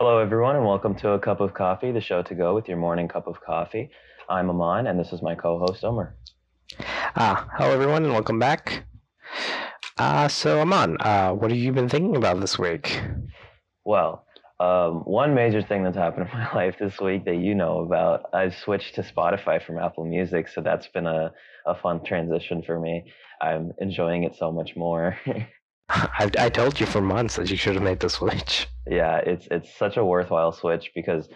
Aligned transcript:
Hello, 0.00 0.20
everyone, 0.20 0.54
and 0.54 0.64
welcome 0.64 0.94
to 0.94 1.10
A 1.10 1.18
Cup 1.18 1.40
of 1.40 1.54
Coffee, 1.54 1.90
the 1.90 2.00
show 2.00 2.22
to 2.22 2.32
go 2.36 2.54
with 2.54 2.68
your 2.68 2.76
morning 2.76 3.08
cup 3.08 3.26
of 3.26 3.40
coffee. 3.40 3.90
I'm 4.28 4.46
Amaan, 4.46 4.88
and 4.88 4.96
this 4.96 5.12
is 5.12 5.22
my 5.22 5.34
co 5.34 5.58
host, 5.58 5.82
Umar. 5.82 6.14
Ah, 7.16 7.48
hello, 7.54 7.72
everyone, 7.72 8.04
and 8.04 8.12
welcome 8.12 8.38
back. 8.38 8.84
Uh, 9.98 10.28
so, 10.28 10.58
Amaan, 10.64 10.98
uh, 11.00 11.34
what 11.34 11.50
have 11.50 11.58
you 11.58 11.72
been 11.72 11.88
thinking 11.88 12.14
about 12.14 12.38
this 12.38 12.56
week? 12.56 13.02
Well, 13.84 14.24
um, 14.60 15.00
one 15.00 15.34
major 15.34 15.62
thing 15.62 15.82
that's 15.82 15.96
happened 15.96 16.28
in 16.32 16.38
my 16.38 16.54
life 16.54 16.76
this 16.78 17.00
week 17.00 17.24
that 17.24 17.38
you 17.38 17.56
know 17.56 17.80
about, 17.80 18.26
I've 18.32 18.54
switched 18.54 18.94
to 18.94 19.02
Spotify 19.02 19.60
from 19.60 19.80
Apple 19.80 20.04
Music, 20.04 20.46
so 20.46 20.60
that's 20.60 20.86
been 20.86 21.08
a, 21.08 21.32
a 21.66 21.74
fun 21.74 22.04
transition 22.04 22.62
for 22.62 22.78
me. 22.78 23.12
I'm 23.42 23.72
enjoying 23.78 24.22
it 24.22 24.36
so 24.36 24.52
much 24.52 24.76
more. 24.76 25.18
I, 25.90 26.30
I 26.38 26.48
told 26.50 26.78
you 26.78 26.86
for 26.86 27.00
months 27.00 27.36
that 27.36 27.50
you 27.50 27.56
should 27.56 27.74
have 27.74 27.82
made 27.82 28.00
the 28.00 28.10
switch. 28.10 28.68
yeah, 28.86 29.18
it's 29.18 29.48
it's 29.50 29.74
such 29.76 29.96
a 29.96 30.04
worthwhile 30.04 30.52
switch 30.52 30.90
because 30.94 31.28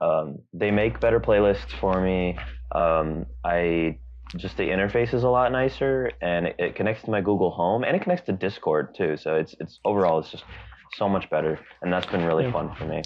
um, 0.00 0.38
they 0.52 0.70
make 0.70 1.00
better 1.00 1.20
playlists 1.20 1.72
for 1.80 2.00
me. 2.00 2.38
Um, 2.72 3.26
I 3.44 3.98
just 4.36 4.56
the 4.56 4.64
interface 4.64 5.14
is 5.14 5.22
a 5.22 5.28
lot 5.28 5.50
nicer, 5.52 6.10
and 6.20 6.46
it, 6.46 6.56
it, 6.58 6.74
connects 6.76 7.04
to 7.04 7.10
my 7.10 7.20
Google 7.20 7.50
Home, 7.50 7.84
and 7.84 7.96
it 7.96 8.02
connects 8.02 8.26
to 8.26 8.32
Discord 8.32 8.94
too. 8.94 9.16
So 9.16 9.34
it's 9.34 9.54
it's 9.60 9.80
overall 9.84 10.20
it's 10.20 10.30
just 10.30 10.44
so 10.94 11.08
much 11.08 11.28
better, 11.30 11.58
and 11.82 11.92
that's 11.92 12.06
been 12.06 12.24
really 12.24 12.50
fun 12.50 12.74
for 12.74 12.84
me. 12.84 13.02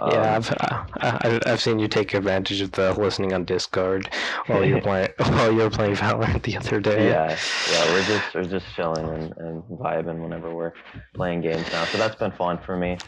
Um, 0.00 0.10
yeah, 0.10 0.36
I've 0.36 0.50
uh, 0.60 1.40
I've 1.46 1.60
seen 1.60 1.78
you 1.78 1.88
take 1.88 2.14
advantage 2.14 2.60
of 2.60 2.72
the 2.72 2.92
listening 2.94 3.32
on 3.32 3.44
Discord 3.44 4.08
while 4.46 4.64
you're 4.64 4.80
playing 4.88 5.10
while 5.18 5.52
you're 5.52 5.70
playing 5.70 5.96
Valorant 5.96 6.42
the 6.42 6.56
other 6.56 6.80
day. 6.80 7.08
Yeah, 7.08 7.36
yeah, 7.70 7.92
we're 7.92 8.04
just 8.04 8.34
we're 8.34 8.44
just 8.44 8.66
chilling 8.74 9.08
and, 9.08 9.34
and 9.38 9.62
vibing 9.64 10.22
whenever 10.22 10.54
we're 10.54 10.72
playing 11.14 11.40
games 11.42 11.66
now. 11.72 11.84
So 11.86 11.98
that's 11.98 12.16
been 12.16 12.32
fun 12.32 12.58
for 12.64 12.76
me. 12.76 12.98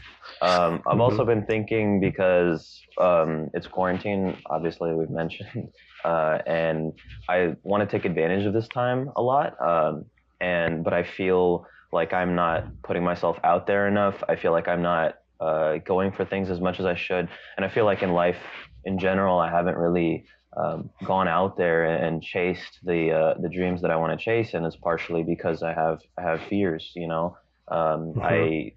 Um, 0.43 0.75
I've 0.87 0.93
mm-hmm. 0.93 1.01
also 1.01 1.25
been 1.25 1.47
thinking 1.47 2.01
because 2.01 2.81
um, 2.99 3.51
it's 3.55 3.67
quarantine. 3.67 4.37
Obviously, 4.47 4.93
we've 4.95 5.11
mentioned, 5.11 5.69
uh, 6.05 6.39
and 6.47 6.93
I 7.29 7.57
want 7.63 7.89
to 7.89 7.97
take 7.97 8.05
advantage 8.05 8.47
of 8.47 8.53
this 8.53 8.69
time 8.69 9.11
a 9.17 9.23
lot. 9.23 9.61
Um, 9.63 10.07
and 10.41 10.85
but 10.85 10.93
I 10.93 11.05
feel 11.05 11.67
like 11.95 12.13
I'm 12.13 12.35
not 12.35 12.65
putting 12.83 13.05
myself 13.05 13.39
out 13.45 13.67
there 13.67 13.87
enough. 13.87 14.23
I 14.29 14.35
feel 14.35 14.51
like 14.51 14.67
I'm 14.67 14.83
not 14.83 15.15
uh, 15.41 15.77
going 15.79 16.11
for 16.11 16.25
things 16.25 16.51
as 16.51 16.61
much 16.61 16.81
as 16.81 16.87
I 16.87 16.97
should, 16.97 17.29
and 17.57 17.65
I 17.65 17.69
feel 17.69 17.85
like 17.85 18.03
in 18.03 18.13
life 18.13 18.37
in 18.85 18.99
general, 18.99 19.39
I 19.39 19.49
haven't 19.49 19.77
really 19.77 20.27
um, 20.57 20.91
gone 21.05 21.29
out 21.29 21.57
there 21.57 21.85
and 21.85 22.21
chased 22.21 22.81
the 22.83 23.13
uh, 23.13 23.35
the 23.41 23.49
dreams 23.49 23.81
that 23.83 23.93
I 23.93 23.97
want 23.97 24.19
to 24.19 24.23
chase, 24.23 24.55
and 24.55 24.67
it's 24.67 24.77
partially 24.77 25.23
because 25.23 25.63
I 25.63 25.73
have 25.73 26.01
I 26.19 26.23
have 26.23 26.41
fears. 26.49 26.91
You 26.97 27.07
know, 27.07 27.37
um, 27.69 27.79
mm-hmm. 27.79 28.21
I 28.23 28.73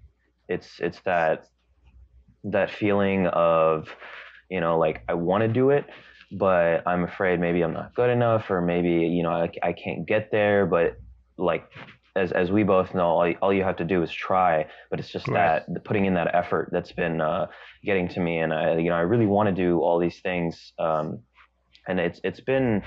it's 0.48 0.78
it's 0.78 1.00
that 1.00 1.48
that 2.44 2.70
feeling 2.70 3.26
of 3.26 3.88
you 4.48 4.60
know 4.60 4.78
like 4.78 5.02
I 5.08 5.14
want 5.14 5.42
to 5.42 5.48
do 5.48 5.70
it, 5.70 5.86
but 6.30 6.86
I'm 6.86 7.02
afraid 7.02 7.40
maybe 7.40 7.62
I'm 7.62 7.72
not 7.72 7.96
good 7.96 8.10
enough, 8.10 8.48
or 8.48 8.60
maybe 8.60 9.08
you 9.08 9.24
know 9.24 9.32
I, 9.32 9.50
I 9.60 9.72
can't 9.72 10.06
get 10.06 10.30
there, 10.30 10.66
but 10.66 10.96
like 11.36 11.68
as 12.16 12.32
as 12.32 12.50
we 12.50 12.62
both 12.62 12.94
know, 12.94 13.06
all, 13.06 13.32
all 13.42 13.52
you 13.52 13.62
have 13.62 13.76
to 13.76 13.84
do 13.84 14.02
is 14.02 14.10
try. 14.10 14.66
But 14.90 15.00
it's 15.00 15.10
just 15.10 15.28
right. 15.28 15.62
that 15.66 15.84
putting 15.84 16.06
in 16.06 16.14
that 16.14 16.34
effort 16.34 16.70
that's 16.72 16.92
been 16.92 17.20
uh, 17.20 17.46
getting 17.84 18.08
to 18.08 18.20
me, 18.20 18.38
and 18.38 18.52
I 18.52 18.78
you 18.78 18.90
know 18.90 18.96
I 18.96 19.00
really 19.00 19.26
want 19.26 19.48
to 19.48 19.54
do 19.54 19.80
all 19.80 19.98
these 19.98 20.20
things, 20.20 20.72
um, 20.78 21.20
and 21.86 22.00
it's 22.00 22.20
it's 22.24 22.40
been. 22.40 22.82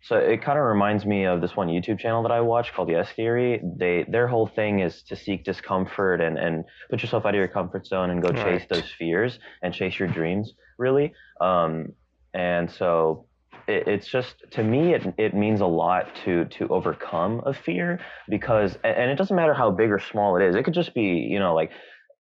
So 0.00 0.16
it 0.16 0.42
kind 0.42 0.56
of 0.56 0.64
reminds 0.64 1.04
me 1.04 1.24
of 1.26 1.40
this 1.40 1.56
one 1.56 1.66
YouTube 1.66 1.98
channel 1.98 2.22
that 2.22 2.30
I 2.30 2.40
watch 2.40 2.72
called 2.72 2.88
Yes 2.88 3.08
Theory. 3.16 3.60
They 3.76 4.04
their 4.08 4.28
whole 4.28 4.46
thing 4.46 4.78
is 4.78 5.02
to 5.08 5.16
seek 5.16 5.44
discomfort 5.44 6.20
and 6.20 6.38
and 6.38 6.64
put 6.88 7.02
yourself 7.02 7.26
out 7.26 7.34
of 7.34 7.38
your 7.38 7.48
comfort 7.48 7.84
zone 7.84 8.10
and 8.10 8.22
go 8.22 8.28
right. 8.28 8.60
chase 8.60 8.68
those 8.70 8.88
fears 8.96 9.40
and 9.60 9.74
chase 9.74 9.98
your 9.98 10.08
dreams 10.08 10.54
really. 10.78 11.12
Um, 11.40 11.94
and 12.32 12.70
so 12.70 13.26
it's 13.68 14.08
just 14.08 14.44
to 14.52 14.64
me 14.64 14.94
it, 14.94 15.14
it 15.18 15.34
means 15.34 15.60
a 15.60 15.66
lot 15.66 16.14
to 16.24 16.46
to 16.46 16.66
overcome 16.68 17.42
a 17.44 17.52
fear 17.52 18.00
because 18.28 18.78
and 18.82 19.10
it 19.10 19.16
doesn't 19.16 19.36
matter 19.36 19.54
how 19.54 19.70
big 19.70 19.90
or 19.90 19.98
small 19.98 20.36
it 20.36 20.42
is. 20.42 20.56
It 20.56 20.64
could 20.64 20.74
just 20.74 20.94
be 20.94 21.28
you 21.30 21.38
know 21.38 21.54
like 21.54 21.70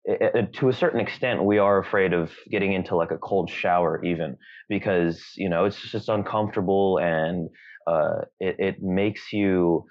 it, 0.03 0.31
it, 0.35 0.53
to 0.53 0.69
a 0.69 0.73
certain 0.73 1.00
extent 1.00 1.44
we 1.44 1.59
are 1.59 1.78
afraid 1.78 2.13
of 2.13 2.31
getting 2.50 2.73
into 2.73 2.95
like 2.95 3.12
a 3.12 3.17
cold 3.17 3.50
shower 3.50 4.03
even 4.03 4.38
because 4.67 5.22
you 5.35 5.50
know 5.50 5.66
it's 5.66 5.79
just 5.91 6.09
uncomfortable 6.09 6.97
and 6.97 7.50
uh, 7.85 8.22
it, 8.39 8.56
it 8.59 8.81
makes 8.81 9.31
you 9.31 9.85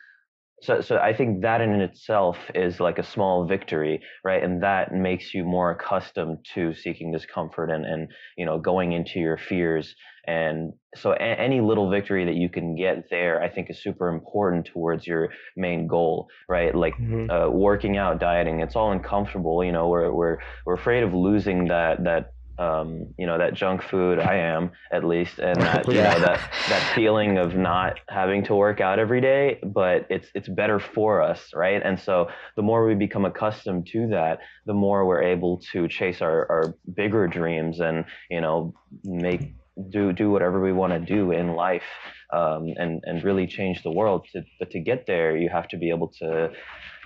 so 0.62 0.80
so 0.80 0.96
i 0.98 1.12
think 1.14 1.42
that 1.42 1.60
in 1.60 1.80
itself 1.80 2.38
is 2.54 2.80
like 2.80 2.98
a 2.98 3.02
small 3.02 3.46
victory 3.46 4.00
right? 4.26 4.42
And 4.42 4.62
that 4.62 4.92
makes 4.92 5.32
you 5.32 5.44
more 5.44 5.70
accustomed 5.70 6.44
to 6.54 6.74
seeking 6.74 7.12
discomfort 7.12 7.70
and 7.70 7.84
and 7.84 8.08
you 8.36 8.44
know 8.44 8.58
going 8.58 8.92
into 8.92 9.20
your 9.20 9.38
fears. 9.38 9.94
And 10.26 10.72
so 10.96 11.12
a- 11.12 11.20
any 11.20 11.60
little 11.60 11.88
victory 11.88 12.24
that 12.24 12.34
you 12.34 12.48
can 12.48 12.74
get 12.74 13.04
there 13.10 13.40
i 13.40 13.48
think 13.48 13.70
is 13.70 13.80
super 13.80 14.08
important 14.08 14.66
towards 14.66 15.06
your 15.06 15.28
main 15.56 15.86
goal 15.86 16.26
right? 16.48 16.74
Like 16.74 16.94
mm-hmm. 16.94 17.30
uh, 17.30 17.48
working 17.50 17.96
out 17.96 18.18
dieting 18.18 18.60
it's 18.60 18.74
all 18.74 18.90
uncomfortable 18.90 19.64
you 19.64 19.72
know? 19.72 19.88
We're 19.88 20.12
we're 20.12 20.38
we're 20.64 20.74
afraid 20.74 21.04
of 21.04 21.14
losing 21.14 21.68
that 21.68 22.02
that 22.04 22.32
um, 22.58 23.14
you 23.18 23.26
know 23.26 23.38
that 23.38 23.54
junk 23.54 23.82
food 23.82 24.18
i 24.18 24.36
am 24.36 24.70
at 24.92 25.04
least 25.04 25.38
and 25.38 25.60
that 25.60 25.86
yeah. 25.88 25.94
you 25.94 26.20
know 26.20 26.26
that 26.26 26.40
that 26.68 26.94
feeling 26.94 27.38
of 27.38 27.54
not 27.56 27.98
having 28.08 28.44
to 28.44 28.54
work 28.54 28.80
out 28.80 28.98
every 28.98 29.20
day 29.20 29.58
but 29.62 30.06
it's 30.10 30.28
it's 30.34 30.48
better 30.48 30.78
for 30.78 31.22
us 31.22 31.52
right? 31.56 31.82
And 31.84 31.98
so 31.98 32.28
the 32.54 32.62
more 32.62 32.86
we 32.86 32.94
become 32.94 33.24
accustomed 33.24 33.86
to 33.92 34.08
that 34.08 34.38
the 34.66 34.74
more 34.74 35.06
we're 35.06 35.22
able 35.22 35.60
to 35.72 35.88
chase 35.88 36.20
our, 36.20 36.46
our 36.50 36.74
bigger 36.94 37.26
dreams 37.26 37.80
and 37.80 38.04
you 38.30 38.40
know 38.40 38.74
make 39.04 39.54
do 39.90 40.12
do 40.12 40.30
whatever 40.30 40.62
we 40.62 40.72
want 40.72 40.92
to 40.92 40.98
do 40.98 41.32
in 41.32 41.54
life 41.54 41.90
um, 42.32 42.72
and 42.76 43.02
and 43.04 43.24
really 43.24 43.46
change 43.46 43.82
the 43.82 43.90
world 43.90 44.26
to, 44.32 44.44
but 44.58 44.70
to 44.70 44.80
get 44.80 45.06
there 45.06 45.36
you 45.36 45.48
have 45.48 45.68
to 45.68 45.76
be 45.76 45.90
able 45.90 46.08
to 46.08 46.50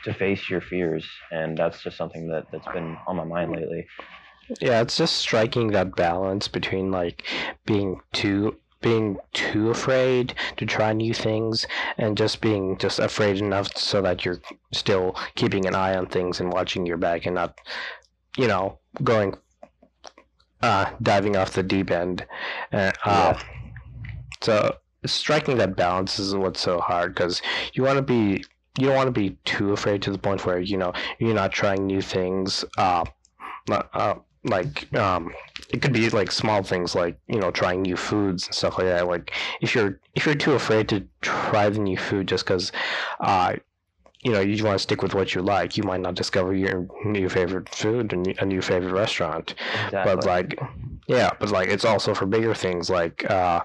to 0.04 0.14
face 0.14 0.48
your 0.48 0.62
fears. 0.62 1.06
And 1.30 1.58
that's 1.58 1.82
just 1.82 1.96
something 1.96 2.28
that 2.28 2.46
that's 2.50 2.66
been 2.68 2.96
on 3.06 3.16
my 3.16 3.24
mind 3.24 3.52
lately 3.52 3.86
yeah, 4.60 4.80
it's 4.80 4.96
just 4.96 5.16
striking 5.16 5.68
that 5.68 5.94
balance 5.94 6.48
between 6.48 6.90
like 6.90 7.24
being 7.66 8.00
too 8.12 8.56
being 8.80 9.18
too 9.32 9.70
afraid 9.70 10.34
to 10.56 10.64
try 10.64 10.92
new 10.92 11.12
things 11.12 11.66
and 11.98 12.16
just 12.16 12.40
being 12.40 12.78
just 12.78 12.98
afraid 12.98 13.36
enough 13.36 13.76
so 13.76 14.00
that 14.00 14.24
you're 14.24 14.40
still 14.72 15.14
keeping 15.34 15.66
an 15.66 15.74
eye 15.74 15.94
on 15.94 16.06
things 16.06 16.40
and 16.40 16.52
watching 16.52 16.86
your 16.86 16.96
back 16.96 17.26
and 17.26 17.34
not 17.34 17.58
you 18.38 18.48
know 18.48 18.78
going 19.04 19.36
uh 20.62 20.90
diving 21.02 21.36
off 21.36 21.52
the 21.52 21.62
deep 21.62 21.90
end 21.90 22.26
uh, 22.72 22.90
yeah. 23.04 23.38
so 24.40 24.74
striking 25.04 25.58
that 25.58 25.76
balance 25.76 26.18
is 26.18 26.34
what's 26.34 26.60
so 26.60 26.80
hard 26.80 27.14
because 27.14 27.42
you 27.74 27.82
want 27.82 27.96
to 27.96 28.02
be 28.02 28.42
you 28.78 28.86
don't 28.86 28.96
want 28.96 29.06
to 29.08 29.20
be 29.20 29.36
too 29.44 29.72
afraid 29.72 30.00
to 30.00 30.10
the 30.10 30.18
point 30.18 30.46
where 30.46 30.58
you 30.58 30.78
know 30.78 30.92
you're 31.18 31.34
not 31.34 31.52
trying 31.52 31.86
new 31.86 32.00
things 32.00 32.64
uh, 32.78 33.04
uh 33.92 34.14
like 34.44 34.92
um 34.94 35.32
it 35.68 35.82
could 35.82 35.92
be 35.92 36.08
like 36.10 36.32
small 36.32 36.62
things 36.62 36.94
like 36.94 37.18
you 37.28 37.38
know 37.38 37.50
trying 37.50 37.82
new 37.82 37.96
foods 37.96 38.46
and 38.46 38.54
stuff 38.54 38.78
like 38.78 38.86
that. 38.86 39.06
Like 39.06 39.32
if 39.60 39.74
you're 39.74 40.00
if 40.14 40.26
you're 40.26 40.34
too 40.34 40.52
afraid 40.52 40.88
to 40.88 41.06
try 41.20 41.68
the 41.68 41.78
new 41.78 41.96
food 41.96 42.28
just 42.28 42.44
because 42.44 42.72
uh 43.20 43.56
you 44.22 44.32
know 44.32 44.40
you 44.40 44.62
want 44.64 44.76
to 44.76 44.82
stick 44.82 45.02
with 45.02 45.14
what 45.14 45.34
you 45.34 45.42
like 45.42 45.76
you 45.76 45.82
might 45.82 46.00
not 46.00 46.14
discover 46.14 46.54
your 46.54 46.86
new 47.04 47.28
favorite 47.28 47.68
food 47.68 48.12
and 48.12 48.26
a 48.38 48.46
new 48.46 48.62
favorite 48.62 48.92
restaurant. 48.92 49.54
Exactly. 49.86 50.14
but 50.14 50.24
like 50.24 50.58
yeah 51.06 51.30
but 51.38 51.50
like 51.50 51.68
it's 51.68 51.84
also 51.84 52.14
for 52.14 52.26
bigger 52.26 52.54
things 52.54 52.88
like 52.88 53.28
uh 53.30 53.60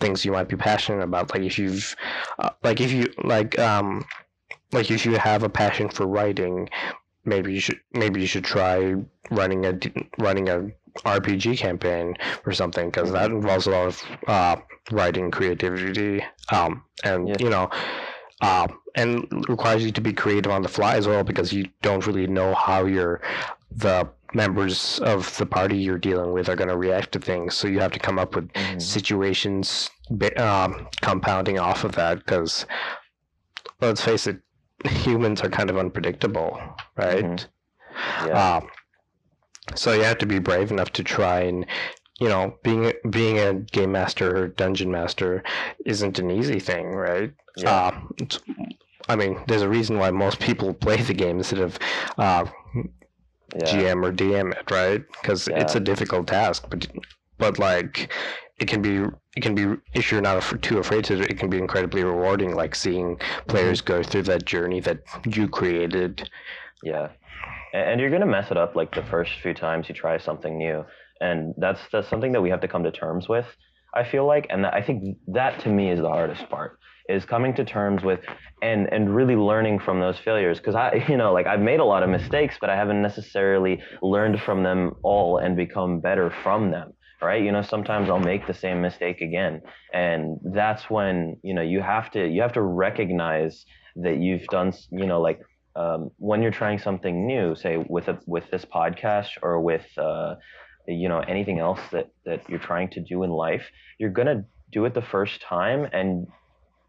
things 0.00 0.24
you 0.24 0.32
might 0.32 0.48
be 0.48 0.56
passionate 0.56 1.02
about. 1.02 1.32
Like 1.32 1.42
if 1.42 1.58
you've 1.58 1.96
uh, 2.38 2.50
like 2.62 2.80
if 2.80 2.92
you 2.92 3.12
like 3.24 3.58
um 3.58 4.04
like 4.72 4.90
if 4.90 5.04
you 5.06 5.16
have 5.16 5.42
a 5.42 5.48
passion 5.48 5.88
for 5.88 6.06
writing 6.06 6.68
maybe 7.26 7.52
you 7.52 7.60
should 7.60 7.80
maybe 7.92 8.20
you 8.20 8.26
should 8.26 8.44
try 8.44 8.94
running 9.30 9.66
a 9.66 9.78
running 10.18 10.48
a 10.48 10.70
RPG 11.04 11.58
campaign 11.58 12.16
or 12.46 12.52
something 12.52 12.86
because 12.86 13.12
that 13.12 13.30
involves 13.30 13.66
a 13.66 13.70
lot 13.70 13.86
of 13.88 14.02
uh, 14.26 14.56
writing 14.90 15.30
creativity 15.30 16.24
um, 16.50 16.82
and 17.04 17.28
yeah. 17.28 17.36
you 17.38 17.50
know 17.50 17.68
uh, 18.40 18.66
and 18.94 19.26
requires 19.48 19.84
you 19.84 19.92
to 19.92 20.00
be 20.00 20.12
creative 20.12 20.50
on 20.52 20.62
the 20.62 20.68
fly 20.68 20.96
as 20.96 21.06
well 21.06 21.22
because 21.22 21.52
you 21.52 21.68
don't 21.82 22.06
really 22.06 22.26
know 22.26 22.54
how 22.54 22.84
your 22.84 23.20
the 23.70 24.08
members 24.34 24.98
of 25.00 25.36
the 25.38 25.46
party 25.46 25.76
you're 25.76 25.98
dealing 25.98 26.32
with 26.32 26.48
are 26.48 26.56
going 26.56 26.68
to 26.68 26.76
react 26.76 27.12
to 27.12 27.18
things 27.18 27.54
so 27.54 27.68
you 27.68 27.78
have 27.78 27.92
to 27.92 27.98
come 27.98 28.18
up 28.18 28.34
with 28.34 28.48
mm-hmm. 28.52 28.78
situations 28.78 29.90
um, 30.36 30.88
compounding 31.00 31.58
off 31.58 31.84
of 31.84 31.92
that 31.92 32.18
because 32.18 32.66
let's 33.80 34.00
face 34.00 34.26
it 34.26 34.40
humans 34.84 35.40
are 35.42 35.48
kind 35.50 35.70
of 35.70 35.78
unpredictable, 35.78 36.60
right? 36.96 37.24
Mm-hmm. 37.24 38.28
Yeah. 38.28 38.56
Um, 38.56 38.68
so 39.74 39.92
you 39.92 40.02
have 40.02 40.18
to 40.18 40.26
be 40.26 40.38
brave 40.38 40.70
enough 40.70 40.92
to 40.92 41.02
try 41.02 41.40
and, 41.40 41.66
you 42.20 42.28
know, 42.28 42.54
being 42.62 42.92
being 43.10 43.38
a 43.38 43.54
game 43.54 43.92
master 43.92 44.36
or 44.36 44.48
dungeon 44.48 44.90
master 44.90 45.42
isn't 45.84 46.18
an 46.18 46.30
easy 46.30 46.60
thing, 46.60 46.92
right? 46.92 47.32
Yeah. 47.56 47.70
Uh, 48.20 48.26
I 49.08 49.16
mean, 49.16 49.38
there's 49.46 49.62
a 49.62 49.68
reason 49.68 49.98
why 49.98 50.10
most 50.10 50.40
people 50.40 50.74
play 50.86 50.96
the 50.96 51.14
game 51.14 51.38
instead 51.38 51.60
of 51.60 51.78
uh, 52.18 52.46
Yeah. 53.54 53.64
GM 53.64 54.04
or 54.04 54.12
DM 54.12 54.52
it, 54.52 54.70
right? 54.70 55.02
Because 55.20 55.48
it's 55.48 55.74
a 55.74 55.80
difficult 55.80 56.26
task, 56.26 56.66
but 56.68 56.86
but 57.38 57.58
like 57.58 58.12
it 58.58 58.68
can 58.68 58.80
be 58.80 59.04
it 59.36 59.42
can 59.42 59.54
be 59.54 59.76
if 59.92 60.10
you're 60.10 60.20
not 60.20 60.38
af- 60.38 60.60
too 60.62 60.78
afraid 60.78 61.04
to, 61.04 61.20
it 61.20 61.38
can 61.38 61.50
be 61.50 61.58
incredibly 61.58 62.04
rewarding. 62.04 62.54
Like 62.54 62.74
seeing 62.74 63.18
players 63.48 63.80
go 63.80 64.02
through 64.02 64.22
that 64.24 64.44
journey 64.46 64.80
that 64.80 65.00
you 65.26 65.48
created. 65.48 66.30
Yeah, 66.82 67.08
and 67.74 68.00
you're 68.00 68.10
gonna 68.10 68.26
mess 68.26 68.50
it 68.50 68.56
up 68.56 68.74
like 68.74 68.94
the 68.94 69.02
first 69.04 69.32
few 69.42 69.52
times 69.52 69.88
you 69.88 69.94
try 69.94 70.18
something 70.18 70.56
new, 70.56 70.84
and 71.20 71.54
that's 71.58 71.80
that's 71.92 72.08
something 72.08 72.32
that 72.32 72.40
we 72.40 72.50
have 72.50 72.60
to 72.62 72.68
come 72.68 72.84
to 72.84 72.90
terms 72.90 73.28
with. 73.28 73.46
I 73.94 74.04
feel 74.04 74.26
like, 74.26 74.46
and 74.50 74.66
I 74.66 74.82
think 74.82 75.16
that 75.28 75.60
to 75.60 75.68
me 75.68 75.90
is 75.90 76.00
the 76.00 76.08
hardest 76.08 76.48
part 76.48 76.78
is 77.08 77.24
coming 77.24 77.54
to 77.54 77.64
terms 77.64 78.02
with 78.02 78.20
and 78.62 78.92
and 78.92 79.14
really 79.14 79.36
learning 79.36 79.78
from 79.78 80.00
those 80.00 80.18
failures 80.18 80.58
because 80.58 80.74
I 80.74 81.04
you 81.08 81.16
know 81.16 81.32
like 81.32 81.46
I've 81.46 81.60
made 81.60 81.80
a 81.80 81.84
lot 81.84 82.02
of 82.02 82.08
mistakes 82.08 82.56
but 82.60 82.70
I 82.70 82.76
haven't 82.76 83.02
necessarily 83.02 83.80
learned 84.02 84.40
from 84.40 84.62
them 84.62 84.94
all 85.02 85.38
and 85.38 85.56
become 85.56 86.00
better 86.00 86.32
from 86.42 86.70
them 86.70 86.92
right? 87.22 87.42
You 87.42 87.52
know 87.52 87.62
sometimes 87.62 88.08
I'll 88.10 88.18
make 88.18 88.46
the 88.46 88.54
same 88.54 88.80
mistake 88.80 89.20
again. 89.20 89.62
And 89.92 90.38
that's 90.44 90.90
when 90.90 91.36
you 91.42 91.54
know 91.54 91.62
you 91.62 91.80
have 91.80 92.10
to 92.12 92.26
you 92.26 92.42
have 92.42 92.52
to 92.54 92.62
recognize 92.62 93.64
that 93.96 94.18
you've 94.18 94.46
done 94.48 94.72
you 94.90 95.06
know 95.06 95.20
like 95.20 95.40
um, 95.74 96.10
when 96.18 96.42
you're 96.42 96.50
trying 96.50 96.78
something 96.78 97.26
new 97.26 97.54
say 97.54 97.76
with 97.88 98.08
a 98.08 98.18
with 98.26 98.50
this 98.50 98.64
podcast 98.64 99.28
or 99.42 99.60
with 99.60 99.86
uh, 99.98 100.34
you 100.86 101.08
know 101.08 101.20
anything 101.20 101.58
else 101.58 101.80
that 101.92 102.08
that 102.24 102.48
you're 102.48 102.58
trying 102.58 102.88
to 102.90 103.00
do 103.00 103.22
in 103.22 103.30
life 103.30 103.70
you're 103.98 104.10
gonna 104.10 104.44
do 104.72 104.84
it 104.84 104.94
the 104.94 105.02
first 105.02 105.40
time 105.42 105.86
and 105.92 106.26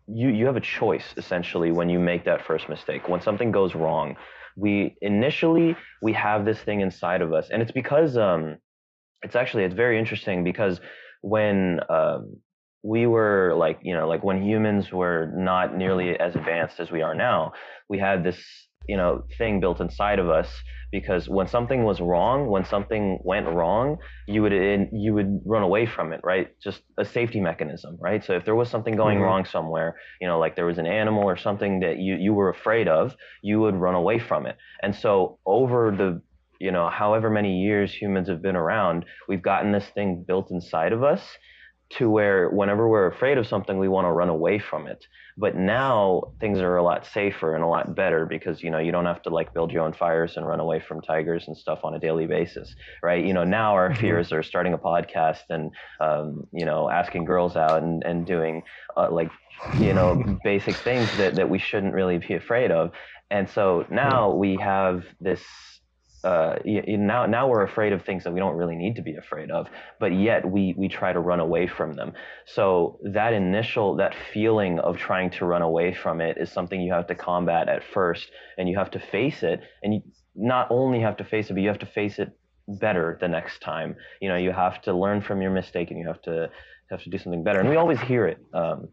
you 0.08 0.30
you 0.30 0.46
have 0.46 0.56
a 0.56 0.62
choice 0.62 1.14
essentially 1.18 1.72
when 1.72 1.90
you 1.90 2.00
make 2.00 2.26
that 2.26 2.46
first 2.46 2.70
mistake 2.70 3.08
when 3.10 3.22
something 3.22 3.52
goes 3.52 3.76
wrong. 3.76 4.16
We 4.56 4.96
initially 5.02 5.76
we 6.02 6.14
have 6.14 6.46
this 6.46 6.60
thing 6.60 6.82
inside 6.82 7.22
of 7.22 7.34
us 7.34 7.50
and 7.52 7.62
it's 7.62 7.72
because 7.72 8.18
um 8.18 8.58
it's 9.24 9.36
actually 9.36 9.64
it's 9.64 9.76
very 9.76 10.00
interesting 10.00 10.44
because 10.44 10.80
when 11.22 11.80
um 11.90 12.38
we 12.84 13.08
were 13.08 13.54
like 13.58 13.80
you 13.82 13.94
know 13.94 14.08
like 14.08 14.24
when 14.24 14.42
humans 14.44 14.92
were 14.92 15.32
not 15.36 15.76
nearly 15.76 16.18
as 16.20 16.36
advanced 16.36 16.80
as 16.80 16.92
we 16.92 17.02
are 17.02 17.16
now 17.16 17.52
we 17.90 17.98
had 17.98 18.24
this 18.24 18.40
you 18.88 18.96
know 18.96 19.24
thing 19.38 19.60
built 19.60 19.82
inside 19.82 20.20
of 20.20 20.30
us 20.30 20.50
because 20.92 21.28
when 21.28 21.48
something 21.48 21.84
was 21.84 22.00
wrong 22.00 22.48
when 22.50 22.64
something 22.64 23.20
went 23.24 23.48
wrong 23.48 23.98
you 24.28 24.42
would 24.42 24.54
you 24.94 25.14
would 25.14 25.42
run 25.46 25.64
away 25.64 25.86
from 25.86 26.14
it 26.14 26.22
right? 26.24 26.50
Just 26.64 26.82
a 26.98 27.04
safety 27.04 27.42
mechanism 27.42 27.98
right? 28.00 28.24
So 28.24 28.34
if 28.34 28.46
there 28.46 28.56
was 28.56 28.70
something 28.70 28.96
going 28.96 29.18
Mhm. 29.18 29.22
wrong 29.22 29.46
somewhere 29.46 29.98
you 30.22 30.28
know 30.28 30.40
like 30.40 30.56
there 30.56 30.66
was 30.66 30.78
an 30.78 30.88
animal 30.88 31.24
or 31.24 31.36
something 31.38 31.80
that 31.82 31.98
you 31.98 32.16
you 32.16 32.34
were 32.34 32.50
afraid 32.50 32.88
of 32.88 33.16
you 33.42 33.60
would 33.60 33.76
run 33.76 33.96
away 33.96 34.20
from 34.20 34.46
it. 34.46 34.58
And 34.82 34.96
so 34.96 35.40
over 35.46 35.92
the 35.92 36.22
you 36.60 36.72
know 36.72 36.90
however 36.90 37.30
many 37.30 37.62
years 37.62 37.94
humans 37.94 38.28
have 38.30 38.42
been 38.42 38.56
around 38.56 39.06
we've 39.28 39.42
gotten 39.42 39.72
this 39.72 39.88
thing 39.90 40.24
built 40.28 40.52
inside 40.52 40.94
of 40.94 41.04
us 41.04 41.22
to 41.90 42.10
where 42.10 42.50
whenever 42.50 42.88
we're 42.90 43.08
afraid 43.08 43.38
of 43.38 43.48
something 43.48 43.78
we 43.78 43.88
want 43.88 44.06
to 44.06 44.12
run 44.12 44.30
away 44.30 44.60
from 44.60 44.88
it. 44.88 45.06
But 45.38 45.56
now 45.56 46.24
things 46.42 46.60
are 46.60 46.76
a 46.76 46.84
lot 46.84 47.06
safer 47.06 47.56
and 47.56 47.64
a 47.64 47.68
lot 47.68 47.96
better 47.96 48.26
because 48.26 48.62
you 48.62 48.70
know 48.70 48.80
you 48.80 48.92
don't 48.92 49.06
have 49.06 49.22
to 49.24 49.30
like 49.30 49.54
build 49.54 49.72
your 49.72 49.84
own 49.86 49.94
fires 49.94 50.36
and 50.36 50.46
run 50.48 50.60
away 50.60 50.82
from 50.82 51.02
tigers 51.02 51.46
and 51.48 51.56
stuff 51.56 51.80
on 51.84 51.94
a 51.94 52.00
daily 52.00 52.28
basis 52.28 52.76
right? 53.04 53.24
You 53.26 53.34
know 53.34 53.46
now 53.46 53.74
our 53.74 53.90
Mhm. 53.90 54.00
fears 54.02 54.32
are 54.34 54.44
starting 54.44 54.74
a 54.74 54.78
podcast 54.78 55.44
and 55.50 55.72
um, 56.02 56.44
you 56.52 56.66
know 56.66 56.90
asking 56.90 57.26
girls 57.26 57.56
out 57.56 57.84
and, 57.84 58.04
and 58.04 58.26
doing 58.26 58.64
uh, 58.98 59.10
like 59.12 59.32
you 59.78 59.94
know 59.94 60.24
basic 60.44 60.84
things 60.84 61.16
that, 61.18 61.36
that 61.38 61.50
we 61.50 61.60
shouldn't 61.60 61.94
really 61.94 62.18
be 62.18 62.34
afraid 62.34 62.72
of. 62.72 62.92
And 63.30 63.50
so 63.50 63.86
now 63.90 64.32
we 64.34 64.58
have 64.58 65.04
this 65.22 65.44
uh, 66.28 66.60
now 66.66 67.26
now 67.26 67.48
we're 67.48 67.64
afraid 67.64 67.94
of 67.94 68.04
things 68.04 68.24
that 68.26 68.34
we 68.34 68.40
don't 68.44 68.58
really 68.62 68.76
need 68.76 68.96
to 68.98 69.02
be 69.02 69.16
afraid 69.16 69.50
of 69.50 69.68
but 69.98 70.12
yet 70.14 70.42
we 70.56 70.76
we 70.78 70.88
try 70.90 71.14
to 71.14 71.22
run 71.22 71.40
away 71.40 71.68
from 71.68 71.94
them. 71.94 72.12
So 72.46 73.00
that 73.14 73.32
initial 73.32 73.96
that 73.98 74.14
feeling 74.34 74.80
of 74.80 74.98
trying 74.98 75.30
to 75.38 75.46
run 75.46 75.62
away 75.62 75.94
from 75.94 76.20
it 76.20 76.38
is 76.38 76.52
something 76.52 76.82
you 76.82 76.92
have 76.92 77.08
to 77.08 77.16
combat 77.16 77.70
at 77.70 77.82
first 77.94 78.30
and 78.58 78.68
you 78.68 78.78
have 78.78 78.92
to 78.92 79.00
face 79.00 79.42
it 79.42 79.62
and 79.82 79.94
you 79.94 80.02
not 80.36 80.68
only 80.70 81.00
have 81.00 81.16
to 81.18 81.24
face 81.24 81.50
it 81.50 81.54
but 81.54 81.62
you 81.62 81.70
have 81.70 81.80
to 81.88 81.92
face 82.02 82.20
it 82.20 82.30
better 82.68 83.18
the 83.22 83.30
next 83.30 83.62
time. 83.62 83.96
You 84.22 84.28
know 84.28 84.38
you 84.38 84.52
have 84.52 84.82
to 84.82 84.94
learn 84.94 85.22
from 85.22 85.42
your 85.42 85.52
mistake 85.52 85.92
and 85.92 86.00
you 86.00 86.08
have 86.08 86.22
to 86.24 86.50
have 86.92 87.02
to 87.04 87.10
do 87.10 87.18
something 87.18 87.44
better. 87.44 87.62
And 87.62 87.70
we 87.70 87.78
always 87.78 88.02
hear 88.02 88.28
it 88.28 88.40
um, 88.54 88.90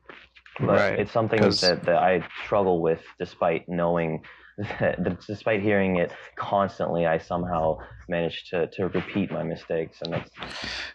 but 0.60 0.78
Right, 0.78 1.00
it's 1.00 1.10
something 1.10 1.40
that, 1.40 1.84
that 1.86 1.96
I 1.96 2.24
struggle 2.44 2.80
with 2.80 3.02
despite 3.18 3.68
knowing 3.68 4.22
despite 5.26 5.62
hearing 5.62 5.96
it 5.96 6.12
constantly 6.36 7.06
I 7.06 7.18
somehow 7.18 7.78
manage 8.08 8.44
to, 8.50 8.66
to 8.68 8.88
repeat 8.88 9.30
my 9.32 9.42
mistakes 9.42 9.98
and 10.02 10.12
that's 10.12 10.30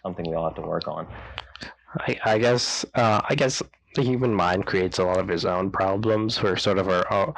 something 0.02 0.24
we 0.28 0.34
all 0.34 0.44
have 0.44 0.54
to 0.56 0.62
work 0.62 0.88
on 0.88 1.06
I, 2.06 2.18
I 2.24 2.38
guess 2.38 2.84
uh, 2.94 3.20
I 3.28 3.34
guess 3.34 3.62
the 3.96 4.02
human 4.02 4.32
mind 4.34 4.64
creates 4.66 4.98
a 5.00 5.04
lot 5.04 5.18
of 5.18 5.28
its 5.30 5.44
own 5.44 5.72
problems. 5.72 6.40
We're 6.40 6.56
sort 6.56 6.78
of 6.78 6.88
our 6.88 7.34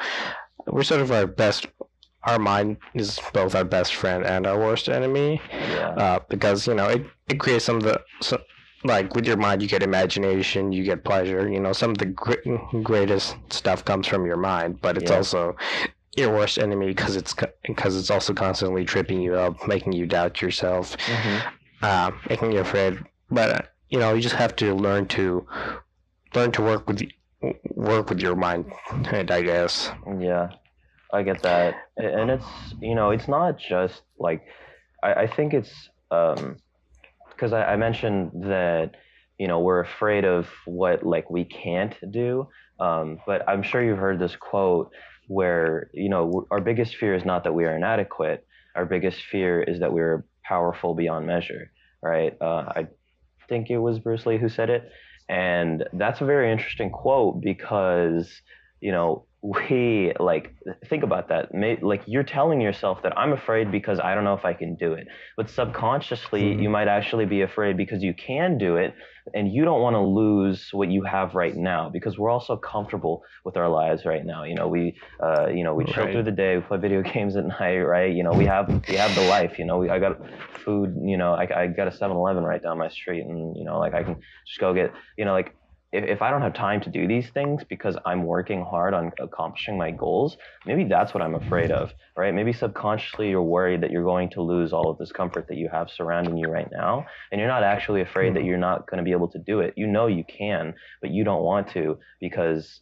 we're 0.66 0.82
sort 0.82 1.00
of 1.00 1.10
our 1.10 1.26
best. 1.26 1.66
Our 2.24 2.38
mind 2.38 2.76
is 2.94 3.18
both 3.32 3.54
our 3.54 3.64
best 3.64 3.94
friend 3.94 4.24
and 4.24 4.46
our 4.46 4.58
worst 4.58 4.88
enemy. 4.90 5.40
yeah 5.50 5.88
uh, 5.96 6.18
because 6.28 6.66
you 6.68 6.74
know 6.74 6.88
it, 6.88 7.06
it 7.28 7.40
creates 7.40 7.64
some 7.64 7.76
of 7.76 7.82
the 7.84 8.00
so, 8.20 8.38
like 8.84 9.14
with 9.14 9.26
your 9.26 9.38
mind 9.38 9.62
you 9.62 9.68
get 9.68 9.82
imagination 9.82 10.70
you 10.70 10.84
get 10.84 11.02
pleasure 11.02 11.48
you 11.50 11.58
know 11.58 11.72
some 11.72 11.90
of 11.92 11.98
the 11.98 12.06
gr- 12.06 12.42
greatest 12.82 13.34
stuff 13.50 13.84
comes 13.84 14.06
from 14.06 14.26
your 14.26 14.36
mind 14.36 14.80
but 14.82 14.96
it's 14.98 15.10
Yeah. 15.10 15.16
also 15.16 15.56
your 16.16 16.30
worst 16.30 16.58
enemy 16.58 16.88
because 16.88 17.16
it's 17.16 17.34
because 17.66 17.96
it's 17.96 18.10
also 18.10 18.34
constantly 18.34 18.84
tripping 18.84 19.20
you 19.20 19.34
up 19.34 19.66
making 19.66 19.92
you 19.92 20.06
doubt 20.06 20.42
yourself. 20.42 20.96
Mhm. 20.96 21.42
uh, 21.82 22.10
making 22.28 22.52
you 22.52 22.60
afraid. 22.60 22.98
But 23.30 23.48
uh, 23.50 23.62
you 23.88 23.98
know 23.98 24.14
you 24.14 24.20
just 24.20 24.34
have 24.34 24.54
to 24.56 24.74
learn 24.74 25.06
to 25.08 25.46
learn 26.34 26.52
to 26.52 26.62
work 26.62 26.86
with 26.88 27.02
work 27.74 28.08
with 28.08 28.20
your 28.20 28.36
mind 28.36 28.72
i 29.30 29.42
guess. 29.42 29.90
Yeah, 30.18 30.50
I 31.12 31.22
get 31.22 31.42
that, 31.42 31.74
and 31.96 32.30
it's 32.30 32.46
you 32.80 32.94
know 32.94 33.10
it's 33.10 33.28
not 33.28 33.58
just 33.58 34.02
like 34.18 34.42
I, 35.02 35.12
I 35.14 35.26
think 35.26 35.54
it's 35.54 35.88
because 36.10 37.52
I, 37.52 37.72
I 37.72 37.76
mentioned 37.76 38.30
that 38.44 38.92
you 39.38 39.48
know 39.48 39.60
we're 39.60 39.80
afraid 39.80 40.24
of 40.24 40.46
what 40.66 41.04
like 41.04 41.30
we 41.30 41.44
can't 41.44 41.94
do, 42.10 42.46
um, 42.80 43.18
but 43.26 43.48
I'm 43.48 43.62
sure 43.62 43.82
you've 43.82 43.98
heard 43.98 44.18
this 44.18 44.36
quote 44.36 44.90
where 45.38 45.90
you 45.92 46.08
know 46.08 46.46
our 46.50 46.60
biggest 46.60 46.96
fear 46.96 47.14
is 47.14 47.24
not 47.24 47.40
that 47.44 47.54
we 47.58 47.64
are 47.64 47.74
inadequate, 47.76 48.40
our 48.76 48.86
biggest 48.94 49.18
fear 49.32 49.62
is 49.62 49.80
that 49.80 49.92
we're 49.92 50.24
powerful 50.44 50.94
beyond 50.94 51.26
measure, 51.26 51.64
right? 52.02 52.32
Uh, 52.40 52.64
I 52.80 52.82
think 53.48 53.70
it 53.70 53.78
was 53.78 53.98
Bruce 53.98 54.26
Lee 54.26 54.38
who 54.38 54.48
said 54.48 54.70
it, 54.70 54.82
and 55.28 55.84
that's 55.94 56.20
a 56.20 56.24
very 56.24 56.50
interesting 56.52 56.90
quote 56.90 57.40
because 57.40 58.26
you 58.80 58.92
know 58.92 59.26
we 59.42 60.12
like 60.20 60.54
think 60.88 61.02
about 61.02 61.28
that 61.28 61.52
May, 61.52 61.76
like 61.82 62.02
you're 62.06 62.22
telling 62.38 62.60
yourself 62.60 63.02
that 63.02 63.12
i'm 63.18 63.32
afraid 63.32 63.72
because 63.72 63.98
i 63.98 64.14
don't 64.14 64.22
know 64.22 64.34
if 64.34 64.44
i 64.44 64.54
can 64.62 64.76
do 64.76 64.92
it 64.92 65.08
but 65.36 65.50
subconsciously 65.50 66.42
Mhm. 66.42 66.62
you 66.62 66.70
might 66.70 66.86
actually 66.86 67.26
be 67.26 67.40
afraid 67.42 67.76
because 67.76 68.04
you 68.04 68.14
can 68.14 68.56
do 68.56 68.76
it 68.76 68.94
and 69.34 69.52
you 69.52 69.64
don't 69.64 69.80
want 69.80 69.94
to 69.94 70.00
lose 70.00 70.68
what 70.72 70.90
you 70.90 71.02
have 71.04 71.34
right 71.34 71.56
now 71.56 71.88
because 71.90 72.18
we're 72.18 72.30
all 72.30 72.40
so 72.40 72.56
comfortable 72.56 73.22
with 73.44 73.56
our 73.56 73.68
lives 73.68 74.04
right 74.04 74.24
now. 74.24 74.44
You 74.44 74.54
know 74.54 74.68
we 74.68 74.96
uh, 75.22 75.48
you 75.48 75.64
know 75.64 75.74
we 75.74 75.84
chill 75.84 76.04
Right. 76.04 76.12
through 76.12 76.24
the 76.24 76.32
day 76.32 76.56
we 76.56 76.62
play 76.62 76.78
video 76.78 77.02
games 77.14 77.36
at 77.36 77.46
night 77.46 77.78
right? 77.78 78.12
You 78.14 78.22
know 78.24 78.32
we 78.32 78.46
have 78.46 78.68
we 78.88 78.96
have 78.96 79.14
the 79.14 79.22
life 79.22 79.58
you 79.58 79.64
know? 79.64 79.78
We, 79.78 79.90
i 79.90 79.98
got 79.98 80.18
food 80.64 80.94
you 81.04 81.16
know 81.16 81.32
I, 81.34 81.62
I 81.62 81.66
got 81.66 81.88
a 81.88 81.90
7-eleven 81.90 82.42
right 82.44 82.62
down 82.62 82.78
my 82.78 82.88
street 82.88 83.22
and 83.24 83.56
you 83.56 83.64
know 83.64 83.78
like 83.78 83.94
i 83.94 84.02
can 84.04 84.16
just 84.46 84.60
go 84.60 84.72
get 84.72 84.92
you 85.18 85.24
know 85.24 85.32
like 85.32 85.56
if, 85.92 86.04
if 86.04 86.22
I 86.22 86.30
don't 86.30 86.42
have 86.42 86.54
time 86.54 86.80
to 86.82 86.90
do 86.90 87.06
these 87.06 87.28
things 87.30 87.62
because 87.68 87.96
I'm 88.06 88.24
working 88.24 88.64
hard 88.64 88.94
on 88.94 89.12
accomplishing 89.20 89.76
my 89.76 89.90
goals, 89.90 90.36
maybe 90.66 90.84
that's 90.84 91.12
what 91.12 91.22
I'm 91.22 91.34
afraid 91.34 91.70
of, 91.70 91.92
right? 92.16 92.34
Maybe 92.34 92.52
subconsciously 92.52 93.30
you're 93.30 93.42
worried 93.42 93.82
that 93.82 93.90
you're 93.90 94.02
going 94.02 94.30
to 94.30 94.42
lose 94.42 94.72
all 94.72 94.90
of 94.90 94.98
this 94.98 95.12
comfort 95.12 95.46
that 95.48 95.56
you 95.56 95.68
have 95.68 95.90
surrounding 95.90 96.36
you 96.38 96.48
right 96.48 96.68
now. 96.72 97.06
And 97.30 97.38
you're 97.38 97.48
not 97.48 97.62
actually 97.62 98.00
afraid 98.00 98.34
that 98.34 98.40
mm-hmm. 98.40 98.48
you're 98.48 98.58
not 98.58 98.88
going 98.88 98.98
to 98.98 99.04
be 99.04 99.12
able 99.12 99.28
to 99.28 99.38
do 99.38 99.60
it. 99.60 99.74
You 99.76 99.86
know 99.86 100.06
you 100.06 100.24
can, 100.24 100.74
but 101.00 101.10
you 101.10 101.24
don't 101.24 101.42
want 101.42 101.68
to 101.72 101.98
because 102.20 102.80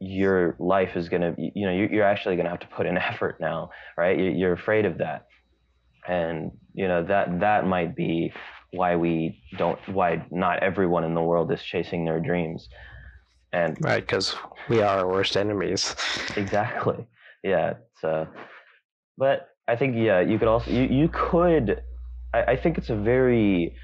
your 0.00 0.56
life 0.58 0.96
is 0.96 1.08
going 1.08 1.22
to, 1.22 1.34
you 1.38 1.66
know, 1.66 1.72
you're, 1.72 1.92
you're 1.92 2.04
actually 2.04 2.34
going 2.34 2.46
to 2.46 2.50
have 2.50 2.60
to 2.60 2.68
put 2.68 2.86
in 2.86 2.98
effort 3.10 3.40
now, 3.40 3.70
right? 3.96 4.18
You- 4.18 4.30
You're 4.30 4.54
afraid 4.54 4.86
of 4.86 4.98
that. 4.98 5.26
And, 6.08 6.52
you 6.74 6.88
know, 6.88 7.04
that, 7.04 7.40
that 7.40 7.66
might 7.66 7.94
be 7.94 8.32
why 8.72 8.96
we 8.96 9.42
don't, 9.58 9.78
why 9.88 10.24
not 10.30 10.62
everyone 10.62 11.04
in 11.04 11.14
the 11.14 11.22
world 11.22 11.50
is 11.52 11.62
chasing 11.62 12.04
their 12.04 12.20
dreams. 12.20 12.68
And 13.52 13.76
right 13.80 14.00
because 14.00 14.36
we 14.68 14.80
are 14.80 15.00
our 15.00 15.08
worst 15.08 15.36
enemies 15.36 15.96
Exactly. 16.36 17.06
Yeah. 17.42 17.74
It's, 17.92 18.04
uh, 18.04 18.26
but 19.18 19.48
I 19.66 19.76
think 19.76 19.96
yeah, 19.96 20.20
you 20.20 20.38
could 20.38 20.48
also 20.48 20.70
you 20.70 20.82
you 20.82 21.08
could. 21.12 21.82
I, 22.34 22.42
I 22.42 22.56
think 22.56 22.78
it's 22.78 22.90
a 22.90 22.96
very 22.96 23.76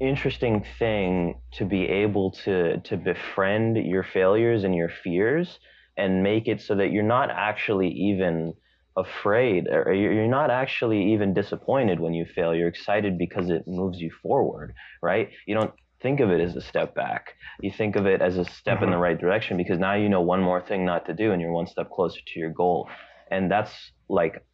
interesting 0.00 0.64
thing 0.78 1.40
to 1.52 1.64
be 1.64 1.88
able 1.88 2.30
to 2.44 2.78
to 2.78 2.96
befriend 2.96 3.76
your 3.76 4.02
failures 4.02 4.64
and 4.64 4.74
your 4.74 4.88
fears 4.88 5.58
and 5.96 6.22
make 6.22 6.48
it 6.48 6.60
so 6.60 6.74
that 6.74 6.90
you're 6.90 7.02
not 7.02 7.30
actually 7.30 7.88
even 7.88 8.54
afraid 8.96 9.68
or 9.68 9.92
you're 9.92 10.12
you're 10.12 10.26
not 10.28 10.50
actually 10.50 11.12
even 11.12 11.34
disappointed 11.34 12.00
when 12.00 12.14
you 12.14 12.24
fail. 12.24 12.54
You're 12.54 12.68
excited 12.68 13.18
because 13.18 13.50
it 13.50 13.66
moves 13.66 14.00
you 14.00 14.10
forward, 14.22 14.74
right? 15.02 15.30
You 15.46 15.54
don't 15.54 15.72
think 16.00 16.20
of 16.20 16.30
it 16.30 16.40
as 16.40 16.56
a 16.56 16.60
step 16.60 16.94
back. 16.94 17.34
You 17.60 17.70
think 17.70 17.96
of 17.96 18.06
it 18.06 18.20
as 18.20 18.36
a 18.36 18.44
step 18.44 18.82
in 18.82 18.90
the 18.90 18.94
mm-hmm. 18.94 19.02
right 19.02 19.18
direction 19.18 19.56
because 19.56 19.78
now 19.78 19.94
you 19.94 20.08
know 20.08 20.20
one 20.20 20.42
more 20.42 20.60
thing 20.60 20.84
not 20.84 21.06
to 21.06 21.14
do 21.14 21.32
and 21.32 21.40
you're 21.40 21.52
one 21.52 21.66
step 21.66 21.90
closer 21.90 22.20
to 22.26 22.40
your 22.40 22.50
goal. 22.50 22.88
And 23.30 23.50
that's 23.50 23.72
like 24.08 24.44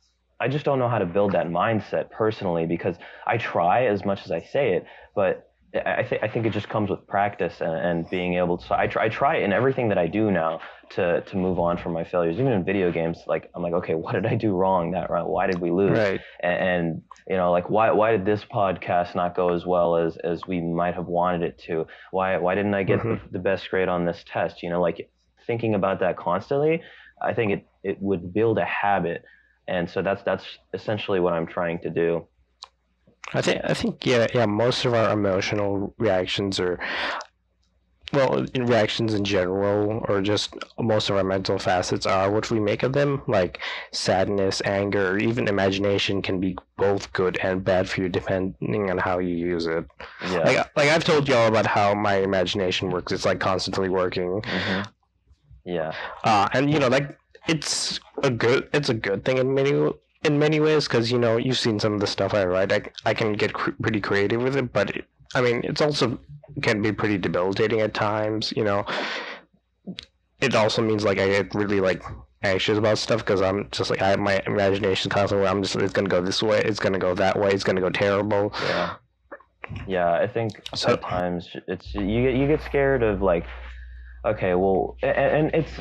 I 0.41 0.49
just 0.49 0.65
don't 0.65 0.79
know 0.79 0.89
how 0.89 0.99
to 0.99 1.07
build 1.07 1.33
that 1.33 1.49
mindset 1.49 2.11
personally 2.11 2.67
because 2.67 2.97
I 3.27 3.39
try 3.39 3.87
as 3.87 4.05
much 4.05 4.25
as 4.25 4.31
I 4.31 4.41
say 4.41 4.75
it, 4.75 4.87
but 5.17 5.48
I 5.75 6.03
think 6.03 6.23
I 6.23 6.29
think 6.29 6.47
it 6.47 6.53
just 6.55 6.69
comes 6.71 6.89
with 6.89 7.07
practice 7.07 7.61
and, 7.61 7.75
and 7.77 8.11
being 8.11 8.35
able 8.35 8.57
to. 8.57 8.67
So 8.67 8.75
I 8.75 8.87
try, 8.87 9.05
I 9.05 9.09
try 9.11 9.37
in 9.39 9.53
everything 9.53 9.91
that 9.91 9.99
I 9.99 10.07
do 10.07 10.31
now 10.31 10.61
to 10.91 11.21
to 11.21 11.37
move 11.37 11.59
on 11.59 11.77
from 11.77 11.93
my 11.93 12.05
failures. 12.05 12.37
Even 12.39 12.53
in 12.53 12.65
video 12.65 12.91
games, 12.91 13.19
like 13.27 13.51
I'm 13.55 13.63
like, 13.63 13.75
okay, 13.75 13.95
what 13.95 14.13
did 14.13 14.25
I 14.25 14.35
do 14.35 14.55
wrong 14.55 14.93
that 14.93 15.11
round? 15.11 15.29
Why 15.29 15.47
did 15.47 15.61
we 15.61 15.71
lose? 15.71 15.91
Right. 15.99 16.21
And, 16.43 16.59
and 16.69 17.03
you 17.29 17.37
know, 17.37 17.51
like 17.53 17.69
why 17.69 17.91
why 17.91 18.13
did 18.13 18.25
this 18.25 18.45
podcast 18.45 19.15
not 19.15 19.37
go 19.37 19.53
as 19.53 19.67
well 19.67 19.97
as 19.97 20.17
as 20.19 20.47
we 20.47 20.61
might 20.63 20.95
have 20.95 21.07
wanted 21.07 21.43
it 21.43 21.59
to? 21.67 21.87
Why 22.13 22.39
why 22.39 22.55
didn't 22.55 22.73
I 22.75 22.83
get 22.85 23.01
Mhm. 23.01 23.21
the, 23.25 23.33
the 23.33 23.39
best 23.39 23.69
grade 23.69 23.89
on 23.89 24.07
this 24.07 24.25
test? 24.27 24.63
You 24.63 24.71
know, 24.71 24.81
like 24.81 25.11
thinking 25.47 25.75
about 25.75 26.01
that 26.01 26.17
constantly, 26.17 26.83
I 27.21 27.35
think 27.35 27.53
it 27.53 27.67
it 27.83 27.99
would 28.01 28.33
build 28.33 28.57
a 28.59 28.65
habit. 28.65 29.23
And 29.67 29.91
so 29.91 30.01
that's 30.01 30.23
that's 30.23 30.47
essentially 30.73 31.21
what 31.21 31.35
I'm 31.35 31.47
trying 31.47 31.81
to 31.81 31.91
do. 31.91 32.27
I 33.35 33.43
think 33.43 33.61
I 33.65 33.75
think 33.75 34.07
yeah 34.07 34.27
yeah 34.35 34.47
most 34.47 34.85
of 34.85 34.95
our 34.95 35.13
emotional 35.13 35.95
reactions 35.99 36.59
are 36.59 36.79
well 38.13 38.47
in 38.55 38.65
reactions 38.65 39.13
in 39.13 39.23
general 39.23 40.03
or 40.09 40.23
just 40.23 40.55
most 40.79 41.11
of 41.11 41.17
our 41.17 41.25
mental 41.25 41.59
facets 41.59 42.07
are 42.07 42.31
what 42.31 42.51
we 42.51 42.59
make 42.59 42.83
of 42.83 42.95
them. 42.95 43.21
Like 43.27 43.59
sadness 43.93 44.63
anger 44.65 45.11
or 45.13 45.19
even 45.19 45.47
imagination 45.47 46.23
can 46.23 46.41
be 46.41 46.57
both 46.79 47.13
good 47.13 47.39
and 47.43 47.63
bad 47.63 47.89
for 47.89 48.01
you 48.01 48.09
depending 48.09 48.91
on 48.91 48.97
how 48.99 49.19
you 49.19 49.35
use 49.37 49.67
it. 49.67 49.85
Yeah. 50.31 50.39
like 50.39 50.57
like 50.77 50.89
I've 50.89 51.05
told 51.05 51.29
y'all 51.29 51.49
about 51.49 51.67
how 51.67 51.93
my 51.95 52.17
imagination 52.17 52.91
works. 52.91 53.13
It's 53.13 53.27
like 53.27 53.41
constantly 53.41 53.91
working. 53.91 54.43
Hmm 54.47 54.83
Yeah. 55.65 55.93
uh, 56.25 56.49
and 56.55 56.73
you 56.73 56.79
know 56.79 56.89
like 56.89 57.19
it's 57.47 58.01
a 58.23 58.31
good 58.31 58.69
it's 58.73 58.89
a 58.89 58.95
good 58.95 59.25
thing 59.25 59.37
in 59.37 59.53
many 59.53 59.73
in 60.25 60.39
many 60.39 60.61
ways 60.61 60.87
because 60.89 61.11
you 61.13 61.19
know 61.19 61.37
you've 61.37 61.59
seen 61.59 61.79
some 61.79 61.95
of 61.95 62.01
the 62.01 62.07
stuff 62.07 62.35
I 62.35 62.45
write 62.45 62.73
I, 62.73 62.83
I 63.07 63.15
can 63.15 63.33
get 63.35 63.53
cr- 63.53 63.71
pretty 63.81 64.01
creative 64.01 64.43
with 64.43 64.57
it 64.57 64.73
but 64.73 64.91
it, 64.97 65.05
I 65.35 65.41
mean 65.41 65.61
it's 65.65 65.81
also 65.81 66.19
can 66.63 66.83
be 66.83 66.93
pretty 66.93 67.19
debilitating 67.19 67.81
at 67.81 67.95
times 67.95 68.53
you 68.57 68.65
know 68.65 68.85
it 70.41 70.55
also 70.55 70.83
means 70.83 71.05
like 71.05 71.19
I 71.19 71.29
get 71.29 71.55
really 71.55 71.81
like 71.81 72.03
anxious 72.43 72.79
about 72.79 72.99
stuff 72.99 73.21
because 73.25 73.41
I'm 73.43 73.69
just 73.71 73.91
like 73.91 74.03
I 74.03 74.09
have 74.09 74.19
my 74.21 74.43
imagination 74.47 75.11
constantly 75.11 75.47
I'm 75.47 75.63
just 75.63 75.77
it's 75.77 75.93
gonna 75.93 76.09
go 76.09 76.21
this 76.23 76.43
way 76.43 76.59
it's 76.65 76.79
gonna 76.81 76.99
go 76.99 77.15
that 77.15 77.39
way 77.39 77.51
it's 77.51 77.65
gonna 77.65 77.81
go 77.81 77.91
terrible 77.91 78.53
Yeah. 78.67 78.95
Yeah, 79.87 80.13
I 80.15 80.27
think 80.27 80.63
So- 80.75 80.95
at 80.95 81.03
times 81.03 81.49
it's 81.67 81.95
you 81.95 82.23
get 82.23 82.35
you 82.35 82.47
get 82.49 82.63
scared 82.63 83.03
of 83.03 83.21
like, 83.21 83.45
okay, 84.25 84.55
well, 84.55 84.97
a- 85.03 85.09
a- 85.09 85.13
and 85.37 85.51
it's 85.55 85.79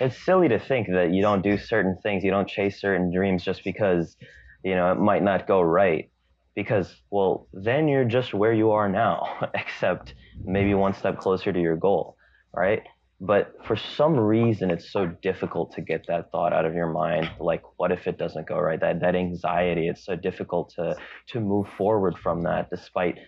it's 0.00 0.24
silly 0.24 0.48
to 0.48 0.58
think 0.58 0.88
that 0.88 1.12
you 1.12 1.22
don't 1.22 1.42
do 1.42 1.58
certain 1.58 1.96
things, 2.02 2.24
you 2.24 2.30
don't 2.30 2.48
chase 2.48 2.80
certain 2.80 3.12
dreams 3.12 3.44
just 3.44 3.64
because 3.64 4.16
you 4.64 4.74
know 4.74 4.92
it 4.92 4.98
might 4.98 5.22
not 5.22 5.46
go 5.46 5.60
right. 5.60 6.10
Because 6.54 6.92
well, 7.10 7.46
then 7.52 7.86
you're 7.86 8.04
just 8.04 8.34
where 8.34 8.52
you 8.52 8.72
are 8.72 8.88
now, 8.88 9.50
except 9.54 10.14
maybe 10.44 10.74
one 10.74 10.94
step 10.94 11.18
closer 11.18 11.52
to 11.52 11.60
your 11.60 11.76
goal, 11.76 12.16
right? 12.52 12.82
But 13.20 13.54
for 13.66 13.76
some 13.76 14.16
reason, 14.16 14.70
it's 14.70 14.92
so 14.92 15.06
difficult 15.06 15.72
to 15.72 15.80
get 15.80 16.06
that 16.06 16.30
thought 16.30 16.52
out 16.52 16.64
of 16.64 16.74
your 16.74 16.92
mind. 16.92 17.28
Like, 17.40 17.62
what 17.76 17.90
if 17.90 18.06
it 18.06 18.16
doesn't 18.16 18.46
go 18.46 18.58
right? 18.58 18.78
That 18.80 19.00
that 19.00 19.16
anxiety. 19.16 19.88
It's 19.88 20.04
so 20.04 20.16
difficult 20.16 20.72
to 20.76 20.96
to 21.28 21.40
move 21.40 21.68
forward 21.76 22.16
from 22.18 22.42
that 22.42 22.70
despite 22.70 23.18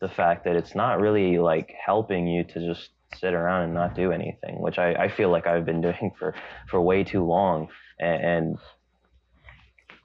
the 0.00 0.08
fact 0.08 0.44
that 0.44 0.56
it's 0.56 0.74
not 0.74 1.00
really 1.00 1.38
like 1.38 1.72
helping 1.84 2.26
you 2.26 2.44
to 2.44 2.66
just 2.66 2.90
sit 3.18 3.34
around 3.34 3.62
and 3.64 3.74
not 3.74 3.94
do 3.94 4.12
anything 4.12 4.60
which 4.60 4.78
i, 4.78 4.92
I 4.94 5.08
feel 5.08 5.30
like 5.30 5.46
i've 5.46 5.64
been 5.64 5.80
doing 5.80 6.12
for 6.18 6.34
for 6.68 6.80
way 6.80 7.04
too 7.04 7.24
long. 7.24 7.68
And, 7.98 8.24
and 8.24 8.58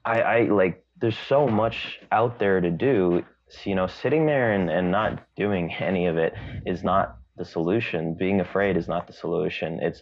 i 0.03 0.21
i 0.21 0.41
like 0.43 0.83
there's 0.97 1.17
so 1.27 1.47
much 1.47 1.99
out 2.11 2.39
there 2.39 2.61
to 2.61 2.71
do. 2.71 3.23
So, 3.49 3.69
you 3.69 3.75
know 3.75 3.87
sitting 3.87 4.25
there 4.25 4.53
and, 4.53 4.69
and 4.69 4.91
not 4.91 5.23
doing 5.35 5.73
any 5.79 6.07
of 6.07 6.17
it 6.17 6.33
is 6.65 6.83
not 6.83 7.17
the 7.37 7.45
solution. 7.45 8.15
Being 8.17 8.39
afraid 8.39 8.77
is 8.77 8.87
not 8.87 9.07
the 9.07 9.13
solution. 9.13 9.79
It's 9.81 10.01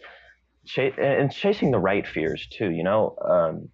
cha- 0.66 0.96
and 0.98 1.32
chasing 1.32 1.70
the 1.70 1.78
right 1.78 2.06
fears 2.06 2.46
too 2.50 2.70
you 2.70 2.82
know? 2.82 3.16
Um, 3.22 3.68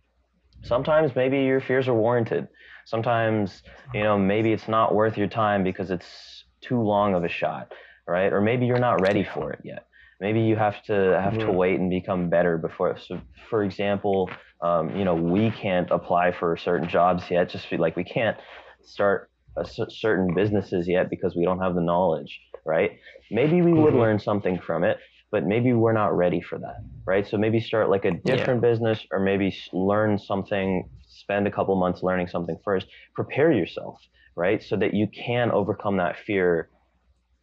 sometimes 0.65 1.15
maybe 1.15 1.43
your 1.43 1.61
fears 1.61 1.89
are 1.89 1.95
warranted. 1.95 2.49
Sometimes 2.87 3.63
you 3.95 4.03
know 4.03 4.19
maybe 4.19 4.53
it's 4.53 4.69
not 4.69 4.95
worth 4.95 5.17
your 5.17 5.29
time 5.29 5.63
because 5.63 5.91
it's 5.91 6.45
too 6.63 6.81
long 6.81 7.15
of 7.15 7.25
a 7.25 7.29
shot 7.29 7.73
right? 8.11 8.33
Or 8.33 8.41
maybe 8.41 8.67
you're 8.67 8.81
not 8.81 9.01
ready 9.01 9.25
for 9.25 9.53
it 9.53 9.61
yet. 9.65 9.87
Maybe 10.21 10.41
you 10.43 10.57
have 10.57 10.83
to 10.85 10.95
have 11.23 11.39
to 11.39 11.47
Mhm. 11.47 11.57
wait 11.63 11.81
and 11.81 11.89
become 11.89 12.29
better 12.29 12.59
before 12.59 12.99
so 12.99 13.21
for 13.49 13.63
example 13.65 14.31
um, 14.63 14.95
you 14.97 15.05
know 15.05 15.15
we 15.15 15.51
can't 15.51 15.91
apply 15.91 16.33
for 16.33 16.57
certain 16.57 16.89
jobs 16.89 17.25
yet 17.31 17.49
just 17.49 17.73
like 17.73 17.97
we 17.97 18.05
can't 18.05 18.37
start 18.83 19.31
a 19.57 19.65
certain 19.89 20.35
businesses 20.35 20.87
yet 20.89 21.09
because 21.11 21.35
we 21.37 21.45
don't 21.45 21.61
have 21.61 21.75
the 21.75 21.81
knowledge 21.81 22.39
right? 22.67 22.93
Maybe 23.31 23.63
we 23.63 23.73
would 23.73 23.95
Mhm. 23.95 24.01
learn 24.03 24.19
something 24.19 24.61
from 24.61 24.85
it 24.85 24.99
but 25.33 25.47
maybe 25.47 25.73
we're 25.73 25.93
not 26.03 26.17
ready 26.17 26.41
for 26.43 26.59
that 26.59 26.79
right? 27.07 27.27
So 27.27 27.39
maybe 27.39 27.61
start 27.61 27.89
like 27.89 28.05
a 28.05 28.13
different 28.13 28.61
business 28.61 29.01
or 29.13 29.21
maybe 29.21 29.57
learn 29.73 30.19
something 30.19 30.89
spend 31.09 31.47
a 31.47 31.51
couple 31.51 31.75
months 31.77 32.03
learning 32.03 32.29
something 32.29 32.59
first. 32.65 32.87
Prepare 33.15 33.53
yourself 33.53 33.97
right? 34.37 34.63
So 34.63 34.77
that 34.77 34.95
you 34.95 35.07
can 35.27 35.51
overcome 35.51 35.97
that 35.97 36.17
fear 36.27 36.71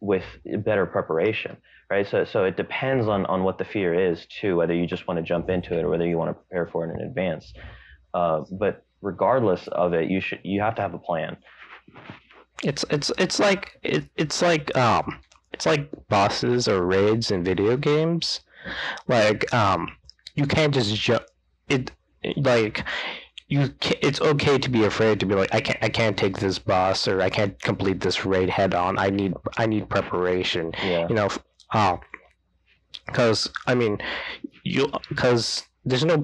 with 0.00 0.24
better 0.64 0.86
preparation 0.86 1.56
right? 1.90 2.06
So 2.06 2.24
so 2.24 2.44
it 2.44 2.56
depends 2.56 3.06
on 3.06 3.26
on 3.26 3.44
what 3.44 3.58
the 3.58 3.64
fear 3.64 3.94
is 3.94 4.26
too 4.26 4.56
whether 4.56 4.74
you 4.74 4.86
just 4.86 5.08
want 5.08 5.18
to 5.18 5.22
jump 5.22 5.48
into 5.48 5.78
it 5.78 5.84
or 5.84 5.88
whether 5.88 6.06
you 6.06 6.18
want 6.18 6.30
to 6.30 6.34
prepare 6.34 6.66
for 6.66 6.86
it 6.86 6.94
in 6.94 7.00
advance. 7.06 7.52
Uh, 8.14 8.44
but 8.52 8.84
regardless 9.00 9.68
of 9.68 9.92
it 9.92 10.10
you 10.10 10.20
should 10.20 10.40
you 10.42 10.60
have 10.60 10.74
to 10.74 10.82
have 10.82 10.94
a 10.94 10.98
plan. 10.98 11.36
It's 12.62 12.84
it's 12.90 13.10
it's 13.18 13.38
like 13.38 13.78
it, 13.82 14.04
it's 14.16 14.42
like 14.42 14.76
um 14.76 15.20
it's 15.52 15.66
like 15.66 15.90
bosses 16.08 16.68
or 16.68 16.84
raids 16.84 17.30
in 17.30 17.44
video 17.44 17.76
games. 17.76 18.40
Like 19.06 19.52
um 19.54 19.88
you 20.34 20.46
can't 20.46 20.74
just 20.74 20.94
jump 20.94 21.24
it 21.68 21.92
like 22.36 22.84
you 23.48 23.74
it's 24.02 24.20
okay 24.20 24.58
to 24.58 24.68
be 24.68 24.84
afraid 24.84 25.18
to 25.20 25.26
be 25.26 25.34
like 25.34 25.54
I 25.54 25.60
can't 25.60 25.78
I 25.82 25.88
can't 25.88 26.16
take 26.16 26.38
this 26.38 26.58
boss 26.58 27.08
or 27.08 27.22
I 27.22 27.30
can't 27.30 27.60
complete 27.62 28.00
this 28.00 28.24
raid 28.26 28.50
head 28.50 28.74
on. 28.74 28.98
I 28.98 29.10
need 29.10 29.34
I 29.56 29.66
need 29.66 29.88
preparation. 29.88 30.72
yeah 30.82 31.06
You 31.08 31.14
know, 31.14 31.28
uh, 31.72 31.96
cuz 33.12 33.50
I 33.66 33.74
mean 33.74 33.98
you 34.64 34.88
cuz 35.16 35.64
there's 35.84 36.04
no 36.04 36.22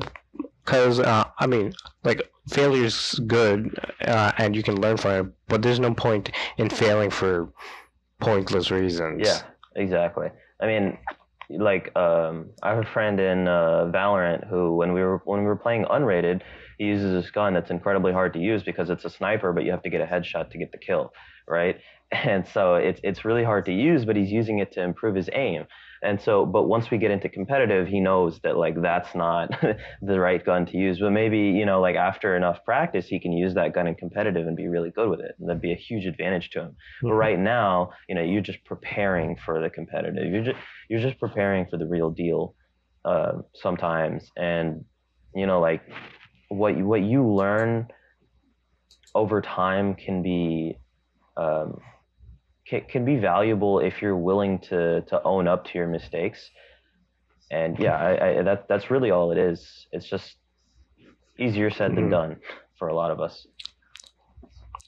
cuz 0.66 1.00
uh, 1.00 1.25
I 1.38 1.47
mean 1.47 1.73
like 2.04 2.31
failure's 2.49 3.19
good 3.26 3.78
uh, 4.07 4.33
and 4.37 4.54
you 4.54 4.62
can 4.62 4.81
learn 4.81 4.99
from 4.99 5.12
it, 5.12 5.33
but 5.49 5.62
there's 5.62 5.81
no 5.81 5.95
point 5.95 6.31
in 6.59 6.69
failing 6.69 7.11
for 7.11 7.49
pointless 8.21 8.71
reasons. 8.71 9.26
Yeah, 9.26 9.40
exactly. 9.76 10.28
I 10.61 10.66
mean, 10.66 10.99
like 11.50 11.95
um, 11.97 12.50
I 12.62 12.71
have 12.71 12.78
a 12.85 12.93
friend 12.93 13.21
in 13.21 13.49
uh, 13.49 13.90
Valorant 13.95 14.49
who, 14.49 14.76
when 14.76 14.93
we 14.93 15.02
were 15.02 15.23
when 15.25 15.40
we 15.40 15.47
were 15.47 15.57
playing 15.57 15.85
unrated, 15.87 16.43
he 16.78 16.85
uses 16.85 17.12
this 17.12 17.31
gun 17.31 17.54
that's 17.54 17.71
incredibly 17.71 18.12
hard 18.12 18.33
to 18.35 18.38
use 18.38 18.62
because 18.62 18.90
it's 18.90 19.04
a 19.04 19.11
sniper, 19.11 19.52
but 19.52 19.64
you 19.64 19.71
have 19.71 19.83
to 19.83 19.90
get 19.90 20.00
a 20.00 20.07
headshot 20.07 20.50
to 20.50 20.59
get 20.59 20.73
the 20.73 20.78
kill, 20.78 21.12
right? 21.49 21.78
And 22.12 22.47
so 22.47 22.76
it's 22.76 23.00
it's 23.02 23.25
really 23.25 23.43
hard 23.43 23.64
to 23.64 23.73
use, 23.73 24.04
but 24.04 24.14
he's 24.14 24.31
using 24.31 24.61
it 24.61 24.71
to 24.73 24.83
improve 24.83 25.16
his 25.16 25.28
aim. 25.33 25.64
And 26.04 26.21
so, 26.21 26.45
but 26.45 26.64
once 26.64 26.90
we 26.90 26.99
get 26.99 27.11
into 27.11 27.28
competitive, 27.31 27.88
he 27.88 27.99
knows 27.99 28.38
that 28.45 28.57
like 28.57 28.81
that's 28.81 29.14
not 29.14 29.49
the 30.02 30.21
right 30.21 30.45
gun 30.45 30.66
to 30.66 30.76
use. 30.76 31.00
But 31.00 31.11
maybe 31.11 31.38
you 31.38 31.64
know, 31.64 31.81
like 31.81 31.97
after 31.97 32.37
enough 32.37 32.59
practice, 32.64 33.07
he 33.09 33.19
can 33.19 33.33
use 33.33 33.54
that 33.54 33.73
gun 33.75 33.87
in 33.87 33.95
competitive 33.95 34.47
and 34.47 34.57
be 34.57 34.69
really 34.69 34.90
good 34.90 35.09
with 35.09 35.21
it, 35.21 35.35
and 35.40 35.49
that'd 35.49 35.62
be 35.62 35.73
a 35.73 35.76
huge 35.76 36.04
advantage 36.04 36.50
to 36.50 36.61
him. 36.61 36.76
But 37.02 37.14
right 37.14 37.38
now, 37.38 37.90
you 38.09 38.14
know, 38.14 38.23
you're 38.23 38.43
just 38.43 38.64
preparing 38.64 39.37
for 39.45 39.61
the 39.61 39.71
competitive. 39.71 40.31
You're 40.31 40.45
just 40.45 40.59
you're 40.88 41.00
just 41.00 41.19
preparing 41.19 41.66
for 41.66 41.78
the 41.78 41.87
real 41.87 42.11
deal 42.11 42.54
uh, 43.04 43.38
sometimes, 43.54 44.31
and 44.37 44.85
you 45.35 45.47
know, 45.47 45.59
like 45.61 45.83
what 46.56 46.76
you, 46.76 46.87
what 46.87 47.02
you 47.02 47.26
learn 47.26 47.88
over 49.14 49.40
time 49.40 49.94
can 49.94 50.23
be 50.23 50.78
um, 51.37 51.80
can, 52.66 52.82
can 52.88 53.04
be 53.04 53.16
valuable 53.16 53.80
if 53.80 54.02
you're 54.02 54.16
willing 54.16 54.58
to 54.70 55.02
to 55.02 55.23
own 55.25 55.49
up 55.49 55.64
to 55.66 55.78
your 55.78 55.88
mistakes. 55.88 56.50
And 57.50 57.78
yeah, 57.78 57.96
I, 57.96 58.40
I, 58.40 58.42
that 58.42 58.66
that's 58.68 58.90
really 58.90 59.11
all 59.11 59.32
it 59.32 59.38
is. 59.38 59.87
It's 59.92 60.08
just 60.08 60.37
easier 61.38 61.70
said 61.70 61.94
than 61.94 62.08
Mhm. 62.08 62.11
done 62.11 62.37
for 62.78 62.88
a 62.88 62.94
lot 62.94 63.11
of 63.11 63.20
us. 63.20 63.46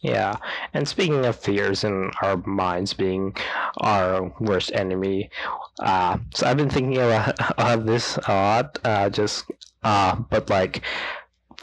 Yeah, 0.03 0.37
and 0.75 0.87
speaking 0.87 1.25
of 1.25 1.37
fears 1.37 1.83
and 1.83 2.13
our 2.23 2.37
minds 2.47 2.93
being 2.95 3.35
our 3.79 4.33
worst 4.41 4.71
enemy, 4.73 5.31
uh, 5.81 6.19
so 6.35 6.47
I've 6.47 6.57
been 6.59 6.71
thinking 6.71 6.99
about, 6.99 7.35
about 7.59 7.87
this 7.87 8.17
a 8.29 8.33
lot. 8.35 8.79
Uh, 8.85 9.11
just, 9.11 9.51
uh, 9.83 10.17
but 10.31 10.51
like, 10.51 10.83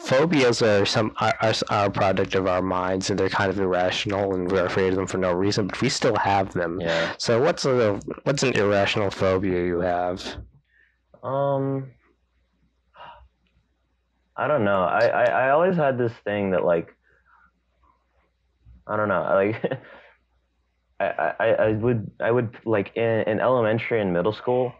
phobias 0.04 0.62
are 0.62 0.86
some 0.86 1.14
are, 1.20 1.34
are, 1.42 1.54
are 1.70 1.86
a 1.86 1.92
product 1.92 2.36
of 2.36 2.48
our 2.48 2.62
minds, 2.62 3.10
and 3.10 3.18
they're 3.18 3.30
kind 3.30 3.50
of 3.50 3.60
irrational, 3.60 4.36
and 4.36 4.52
we're 4.52 4.66
afraid 4.66 4.90
of 4.90 4.96
them 4.96 5.08
for 5.08 5.18
no 5.18 5.32
reason. 5.32 5.68
But 5.68 5.82
we 5.82 5.90
still 5.90 6.16
have 6.16 6.54
them. 6.54 6.80
Yeah. 6.82 7.14
So 7.18 7.42
what's 7.42 7.66
a 7.66 8.00
what's 8.24 8.44
an 8.44 8.54
irrational 8.54 9.10
phobia 9.10 9.66
you 9.66 9.80
have? 9.80 10.24
Um, 11.24 11.92
I 14.36 14.48
don't 14.48 14.66
know. 14.66 14.84
I, 14.84 15.06
I, 15.06 15.24
I 15.24 15.50
always 15.52 15.76
had 15.76 15.98
this 15.98 16.14
thing 16.24 16.52
that 16.52 16.66
like, 16.66 16.94
I 18.88 18.98
don't 18.98 19.08
know. 19.08 19.22
Like, 19.22 19.80
I, 21.00 21.34
I, 21.40 21.48
I 21.48 21.72
would 21.72 22.12
I 22.20 22.32
would 22.32 22.58
like 22.66 22.96
in, 22.96 23.22
in 23.22 23.40
elementary 23.40 24.02
and 24.02 24.12
middle 24.12 24.34
school, 24.34 24.74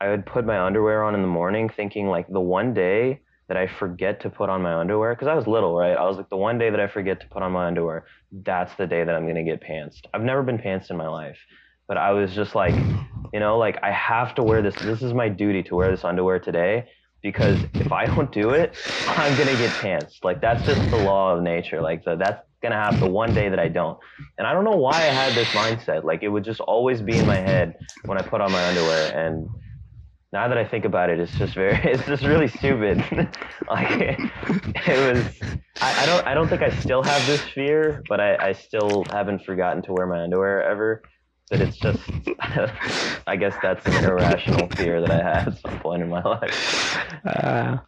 I 0.00 0.08
would 0.08 0.24
put 0.24 0.46
my 0.46 0.60
underwear 0.60 1.02
on 1.02 1.14
in 1.14 1.22
the 1.22 1.28
morning, 1.28 1.68
thinking 1.68 2.06
like 2.06 2.28
the 2.28 2.40
one 2.40 2.74
day 2.74 3.20
that 3.48 3.56
I 3.56 3.66
forget 3.66 4.20
to 4.20 4.30
put 4.30 4.50
on 4.50 4.62
my 4.62 4.74
underwear, 4.74 5.14
because 5.14 5.28
I 5.28 5.34
was 5.34 5.46
little, 5.46 5.76
right? 5.76 5.96
I 5.96 6.04
was 6.04 6.16
like 6.16 6.28
the 6.28 6.36
one 6.36 6.58
day 6.58 6.70
that 6.70 6.80
I 6.80 6.86
forget 6.86 7.20
to 7.20 7.26
put 7.28 7.42
on 7.42 7.52
my 7.52 7.66
underwear, 7.66 8.06
that's 8.30 8.74
the 8.76 8.86
day 8.86 9.04
that 9.04 9.14
I'm 9.14 9.26
gonna 9.26 9.44
get 9.44 9.62
pantsed. 9.62 10.02
I've 10.12 10.22
never 10.22 10.42
been 10.42 10.58
pantsed 10.58 10.90
in 10.90 10.96
my 10.96 11.08
life, 11.08 11.38
but 11.86 11.96
I 11.96 12.12
was 12.12 12.34
just 12.34 12.54
like, 12.54 12.74
you 13.32 13.40
know, 13.40 13.58
like 13.58 13.78
I 13.82 13.90
have 13.90 14.34
to 14.36 14.42
wear 14.42 14.62
this. 14.62 14.74
This 14.76 15.02
is 15.02 15.14
my 15.14 15.28
duty 15.28 15.62
to 15.64 15.74
wear 15.74 15.90
this 15.90 16.04
underwear 16.04 16.38
today 16.38 16.88
because 17.22 17.58
if 17.74 17.90
I 17.90 18.06
don't 18.06 18.30
do 18.30 18.50
it, 18.50 18.76
I'm 19.06 19.36
gonna 19.36 19.56
get 19.56 19.76
pantsed. 19.76 20.24
Like 20.24 20.40
that's 20.40 20.64
just 20.66 20.90
the 20.90 20.96
law 20.96 21.34
of 21.34 21.42
nature. 21.42 21.80
Like 21.80 22.04
the, 22.04 22.16
that's 22.16 22.42
gonna 22.62 22.74
happen 22.74 23.00
the 23.00 23.06
one 23.06 23.34
day 23.34 23.48
that 23.48 23.58
I 23.58 23.68
don't. 23.68 23.98
And 24.36 24.46
I 24.46 24.52
don't 24.52 24.64
know 24.64 24.76
why 24.76 25.08
I 25.08 25.12
had 25.12 25.34
this 25.34 25.48
mindset. 25.50 26.04
Like 26.04 26.22
it 26.22 26.28
would 26.28 26.44
just 26.44 26.60
always 26.60 27.00
be 27.00 27.16
in 27.16 27.26
my 27.26 27.36
head 27.36 27.74
when 28.04 28.18
I 28.18 28.22
put 28.22 28.40
on 28.40 28.52
my 28.52 28.66
underwear. 28.66 29.06
And 29.06 29.48
now 30.32 30.46
that 30.48 30.58
I 30.58 30.64
think 30.66 30.84
about 30.84 31.10
it, 31.10 31.18
it's 31.18 31.32
just 31.38 31.54
very, 31.54 31.74
it's 31.84 32.04
just 32.06 32.22
really 32.22 32.48
stupid. 32.48 32.98
like 33.68 33.90
it 33.90 35.14
was. 35.14 35.24
I, 35.80 36.02
I 36.02 36.06
don't. 36.06 36.26
I 36.26 36.34
don't 36.34 36.48
think 36.48 36.62
I 36.62 36.70
still 36.70 37.02
have 37.02 37.26
this 37.26 37.40
fear, 37.40 38.02
but 38.08 38.20
I, 38.20 38.48
I 38.48 38.52
still 38.52 39.04
haven't 39.04 39.44
forgotten 39.44 39.82
to 39.84 39.92
wear 39.92 40.06
my 40.06 40.22
underwear 40.22 40.62
ever. 40.62 41.02
But 41.50 41.62
it's 41.62 41.78
just, 41.78 41.98
I 43.26 43.36
guess 43.36 43.54
that's 43.62 43.86
an 43.86 44.04
irrational 44.04 44.68
fear 44.68 45.00
that 45.00 45.10
I 45.10 45.16
had 45.16 45.48
at 45.48 45.58
some 45.58 45.80
point 45.80 46.02
in 46.02 46.10
my 46.10 46.22
life. 46.22 46.98
Uh, 47.24 47.78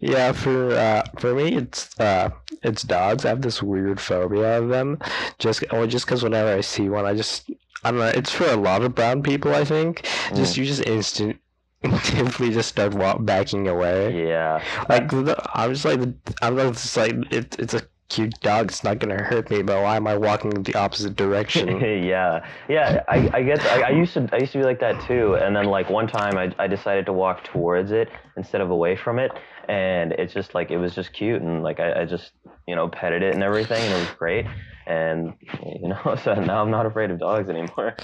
yeah, 0.00 0.32
for 0.32 0.72
uh, 0.72 1.04
for 1.18 1.34
me, 1.34 1.54
it's 1.54 1.98
uh, 2.00 2.30
it's 2.62 2.82
dogs. 2.82 3.24
I 3.24 3.28
have 3.28 3.42
this 3.42 3.62
weird 3.62 4.00
phobia 4.00 4.58
of 4.58 4.68
them, 4.70 4.98
just 5.38 5.64
or 5.72 5.86
just 5.86 6.06
because 6.06 6.24
whenever 6.24 6.52
I 6.52 6.60
see 6.60 6.88
one, 6.88 7.04
I 7.04 7.14
just 7.14 7.48
I 7.84 7.90
don't 7.90 8.00
know. 8.00 8.06
It's 8.06 8.32
for 8.32 8.46
a 8.46 8.56
lot 8.56 8.82
of 8.82 8.94
brown 8.94 9.22
people, 9.22 9.54
I 9.54 9.64
think. 9.64 10.02
Just 10.34 10.54
mm. 10.54 10.58
you 10.58 10.64
just 10.64 10.84
instant 10.86 11.40
instinctively 11.82 12.50
just 12.50 12.68
start 12.68 12.94
walk, 12.94 13.24
backing 13.24 13.68
away. 13.68 14.26
Yeah. 14.26 14.62
Like 14.88 15.10
the, 15.10 15.36
I'm 15.54 15.72
just 15.72 15.84
like 15.84 16.00
I'm 16.42 16.56
not 16.56 16.72
just 16.72 16.96
like 16.96 17.14
it, 17.30 17.56
it's 17.58 17.74
a 17.74 17.82
cute 18.08 18.34
dog. 18.40 18.70
It's 18.70 18.82
not 18.82 18.98
gonna 18.98 19.22
hurt 19.22 19.50
me, 19.50 19.62
but 19.62 19.82
why 19.82 19.96
am 19.96 20.06
I 20.06 20.16
walking 20.16 20.50
the 20.50 20.74
opposite 20.74 21.14
direction? 21.14 21.68
yeah, 22.04 22.44
yeah. 22.68 23.04
I, 23.08 23.30
I 23.32 23.42
guess 23.42 23.64
I, 23.66 23.82
I 23.82 23.90
used 23.90 24.14
to 24.14 24.28
I 24.32 24.38
used 24.38 24.52
to 24.52 24.58
be 24.58 24.64
like 24.64 24.80
that 24.80 25.00
too. 25.06 25.36
And 25.36 25.54
then 25.54 25.66
like 25.66 25.88
one 25.88 26.08
time 26.08 26.36
I, 26.36 26.52
I 26.58 26.66
decided 26.66 27.06
to 27.06 27.12
walk 27.12 27.44
towards 27.44 27.92
it 27.92 28.08
instead 28.36 28.60
of 28.60 28.70
away 28.70 28.96
from 28.96 29.18
it, 29.18 29.30
and 29.68 30.12
it's 30.12 30.34
just 30.34 30.54
like 30.54 30.70
it 30.70 30.78
was 30.78 30.94
just 30.94 31.12
cute 31.12 31.42
and 31.42 31.62
like 31.62 31.78
I, 31.78 32.02
I 32.02 32.04
just 32.06 32.32
you 32.68 32.76
know 32.76 32.86
petted 32.86 33.22
it 33.22 33.34
and 33.34 33.42
everything, 33.42 33.82
and 33.82 33.94
it 33.94 33.98
was 33.98 34.10
great. 34.18 34.46
And 34.86 35.34
you 35.64 35.88
know, 35.88 36.16
so 36.22 36.34
now 36.34 36.62
I'm 36.62 36.70
not 36.70 36.84
afraid 36.86 37.10
of 37.10 37.18
dogs 37.18 37.48
anymore. 37.48 37.96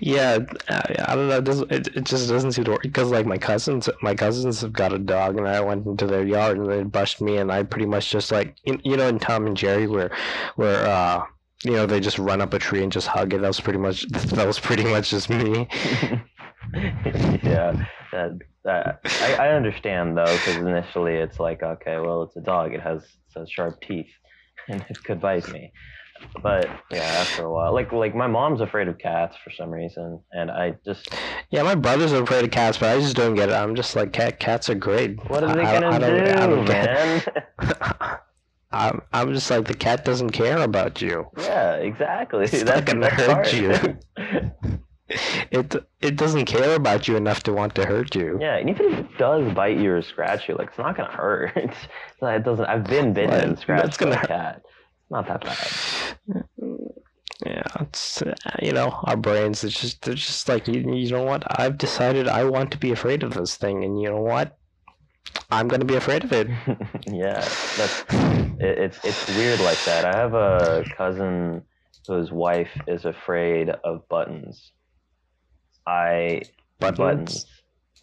yeah, 0.00 0.38
I, 0.68 1.14
don't 1.16 1.28
know. 1.28 1.38
It, 1.38 1.72
it, 1.72 1.96
it 1.96 2.04
just 2.04 2.28
doesn't 2.28 2.52
seem 2.52 2.64
to 2.64 2.70
work 2.70 2.82
because 2.82 3.10
like 3.10 3.26
my 3.26 3.38
cousins, 3.38 3.88
my 4.02 4.14
cousins 4.14 4.60
have 4.60 4.72
got 4.72 4.92
a 4.92 4.98
dog, 4.98 5.36
and 5.36 5.48
I 5.48 5.60
went 5.60 5.84
into 5.84 6.06
their 6.06 6.24
yard 6.24 6.58
and 6.58 6.70
they 6.70 6.84
brushed 6.84 7.20
me, 7.20 7.38
and 7.38 7.50
I 7.50 7.64
pretty 7.64 7.86
much 7.86 8.10
just 8.10 8.30
like 8.30 8.54
you, 8.64 8.78
you 8.84 8.96
know 8.96 9.08
in 9.08 9.18
Tom 9.18 9.46
and 9.46 9.56
Jerry 9.56 9.88
where 9.88 10.10
where 10.54 10.86
uh 10.86 11.24
you 11.64 11.72
know 11.72 11.86
they 11.86 11.98
just 11.98 12.20
run 12.20 12.40
up 12.40 12.54
a 12.54 12.58
tree 12.60 12.84
and 12.84 12.92
just 12.92 13.08
hug 13.08 13.34
it. 13.34 13.40
That 13.40 13.48
was 13.48 13.60
pretty 13.60 13.80
much 13.80 14.06
that 14.10 14.46
was 14.46 14.60
pretty 14.60 14.84
much 14.84 15.10
just 15.10 15.28
me. 15.28 15.66
yeah, 17.42 17.86
that, 18.12 18.38
that 18.64 19.00
I, 19.04 19.34
I 19.34 19.48
understand 19.54 20.16
though 20.16 20.24
because 20.36 20.56
initially 20.56 21.14
it's 21.14 21.38
like 21.40 21.62
okay, 21.62 21.98
well 21.98 22.22
it's 22.24 22.36
a 22.36 22.40
dog, 22.40 22.74
it 22.74 22.80
has, 22.80 23.02
has 23.36 23.50
sharp 23.50 23.80
teeth, 23.80 24.10
and 24.68 24.84
it 24.88 25.02
could 25.04 25.20
bite 25.20 25.48
me. 25.50 25.72
But 26.42 26.66
yeah, 26.90 26.98
after 26.98 27.44
a 27.44 27.52
while, 27.52 27.72
like 27.72 27.92
like 27.92 28.14
my 28.14 28.26
mom's 28.26 28.60
afraid 28.60 28.88
of 28.88 28.98
cats 28.98 29.36
for 29.44 29.50
some 29.52 29.70
reason, 29.70 30.20
and 30.32 30.50
I 30.50 30.74
just 30.84 31.08
Yeah, 31.50 31.62
my 31.62 31.76
brothers 31.76 32.12
are 32.12 32.22
afraid 32.22 32.44
of 32.44 32.50
cats, 32.50 32.76
but 32.76 32.96
I 32.96 33.00
just 33.00 33.14
don't 33.14 33.34
get 33.36 33.50
it. 33.50 33.52
I'm 33.54 33.76
just 33.76 33.94
like 33.94 34.12
cat. 34.12 34.40
Cats 34.40 34.68
are 34.68 34.74
great. 34.74 35.16
what 35.30 35.44
are 35.44 35.54
they 35.54 35.62
I- 35.62 35.80
gonna 35.80 35.86
I 35.90 35.94
I 35.96 35.98
do, 35.98 36.56
don't 36.56 36.68
man? 36.68 37.22
I'm 38.72 39.00
I'm 39.12 39.32
just 39.32 39.48
like 39.50 39.64
the 39.66 39.74
cat 39.74 40.04
doesn't 40.04 40.30
care 40.30 40.58
about 40.58 41.00
you. 41.00 41.26
yeah, 41.38 41.74
exactly. 41.76 42.44
It's 42.44 42.62
That's 42.64 42.80
not 42.80 42.84
gonna 42.84 43.08
hurt 43.10 43.28
part. 43.28 43.52
you. 43.54 44.78
It 45.50 45.74
it 46.00 46.16
doesn't 46.16 46.44
care 46.44 46.74
about 46.76 47.08
you 47.08 47.16
enough 47.16 47.42
to 47.44 47.52
want 47.52 47.74
to 47.76 47.86
hurt 47.86 48.14
you. 48.14 48.38
Yeah, 48.40 48.56
and 48.56 48.68
even 48.68 48.92
if 48.92 48.98
it 49.00 49.18
does 49.18 49.52
bite 49.54 49.78
you 49.78 49.92
or 49.94 50.02
scratch 50.02 50.48
you, 50.48 50.54
like 50.56 50.68
it's 50.68 50.78
not 50.78 50.96
gonna 50.96 51.10
hurt. 51.10 51.52
It's 51.56 52.22
not, 52.22 52.34
it 52.34 52.44
doesn't. 52.44 52.66
I've 52.66 52.84
been 52.84 53.12
bitten 53.14 53.30
Well, 53.30 53.40
and 53.40 53.58
scratched 53.58 53.98
by 53.98 54.04
gonna 54.04 54.16
a 54.16 54.18
hurt. 54.18 54.28
cat. 54.28 54.62
It's 54.64 55.10
not 55.10 55.26
that 55.28 55.44
bad. 55.44 56.84
Yeah, 57.46 57.62
it's 57.80 58.20
uh, 58.22 58.34
you 58.60 58.72
know 58.72 58.90
our 59.04 59.16
brains. 59.16 59.62
It's 59.64 59.80
just 59.80 60.02
they're 60.02 60.14
just 60.14 60.48
like 60.48 60.66
you. 60.68 60.80
You 60.94 61.10
know 61.10 61.22
what? 61.22 61.44
I've 61.60 61.78
decided 61.78 62.26
I 62.28 62.44
want 62.44 62.70
to 62.72 62.78
be 62.78 62.90
afraid 62.90 63.22
of 63.22 63.34
this 63.34 63.56
thing, 63.56 63.84
and 63.84 64.00
you 64.00 64.10
know 64.10 64.20
what? 64.20 64.58
I'm 65.50 65.68
gonna 65.68 65.84
be 65.84 65.94
afraid 65.94 66.24
of 66.24 66.32
it. 66.32 66.48
yeah, 67.06 67.40
that's 67.76 68.04
it, 68.58 68.78
it's 68.78 69.04
it's 69.04 69.28
weird 69.36 69.60
like 69.60 69.82
that. 69.84 70.04
I 70.04 70.18
have 70.18 70.34
a 70.34 70.84
cousin 70.96 71.62
whose 72.08 72.32
wife 72.32 72.70
is 72.88 73.04
afraid 73.04 73.70
of 73.84 74.08
buttons. 74.08 74.72
I 75.88 76.42
Buttons, 76.80 77.46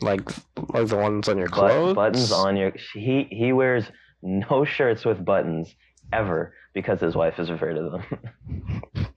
like 0.02 0.30
like 0.74 0.88
the 0.88 0.98
ones 0.98 1.30
on 1.30 1.38
your 1.38 1.48
but- 1.48 1.56
clothes. 1.56 1.96
buttons 1.96 2.32
on 2.32 2.58
your. 2.58 2.72
He 2.94 3.28
he 3.32 3.54
wears 3.54 3.86
no 4.22 4.66
shirts 4.66 5.06
with 5.06 5.24
buttons 5.24 5.74
ever 6.12 6.54
because 6.74 7.00
his 7.00 7.16
wife 7.16 7.40
is 7.40 7.50
afraid 7.50 7.78
of 7.78 7.92
them. 7.92 8.04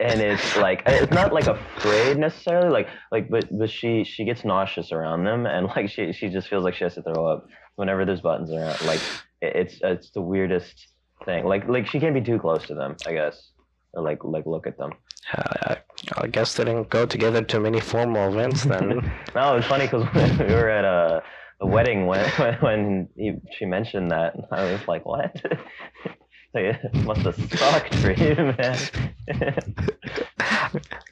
and 0.00 0.20
it's 0.20 0.56
like 0.56 0.82
it's 0.86 1.12
not 1.12 1.32
like 1.32 1.46
afraid 1.46 2.18
necessarily 2.18 2.68
like 2.70 2.88
like 3.10 3.28
but 3.30 3.44
but 3.58 3.70
she 3.70 4.04
she 4.04 4.24
gets 4.24 4.44
nauseous 4.44 4.92
around 4.92 5.24
them 5.24 5.46
and 5.46 5.66
like 5.76 5.88
she 5.88 6.12
she 6.12 6.28
just 6.28 6.48
feels 6.48 6.62
like 6.64 6.74
she 6.74 6.84
has 6.84 6.94
to 6.94 7.02
throw 7.02 7.26
up 7.26 7.46
whenever 7.76 8.04
there's 8.04 8.20
buttons 8.20 8.50
around 8.52 8.80
like 8.86 9.00
it- 9.40 9.56
it's 9.56 9.80
it's 9.82 10.10
the 10.10 10.20
weirdest 10.20 10.88
thing 11.24 11.44
like 11.44 11.66
like 11.68 11.86
she 11.86 11.98
can't 11.98 12.14
be 12.14 12.20
too 12.20 12.38
close 12.38 12.64
to 12.66 12.74
them 12.74 12.94
i 13.06 13.12
guess 13.12 13.50
or 13.94 14.02
like 14.02 14.22
like 14.22 14.46
look 14.46 14.66
at 14.66 14.76
them 14.78 14.92
Uh, 15.36 15.76
I 16.16 16.26
guess 16.26 16.54
they 16.54 16.64
didn't 16.64 16.88
go 16.88 17.06
together 17.06 17.42
to 17.42 17.60
many 17.60 17.80
formal 17.80 18.28
events 18.32 18.64
then. 18.64 19.12
no 19.34 19.56
it's 19.56 19.66
funny 19.66 19.86
because 19.86 20.06
we 20.38 20.46
were 20.46 20.70
at 20.70 20.84
uh, 20.84 21.20
a 21.20 21.22
a 21.60 21.66
wedding 21.66 22.06
when 22.06 22.28
when, 22.36 22.54
when 22.60 23.08
he, 23.16 23.32
she 23.56 23.64
mentioned 23.64 24.10
that 24.10 24.34
and 24.34 24.44
i 24.52 24.70
was 24.72 24.80
like 24.86 25.04
what 25.04 25.34
like, 26.54 26.64
it 26.64 26.94
must 27.04 27.20
have 27.22 27.36
sucked 27.58 27.94
for 27.96 28.12
you 28.12 28.54
man 28.56 28.78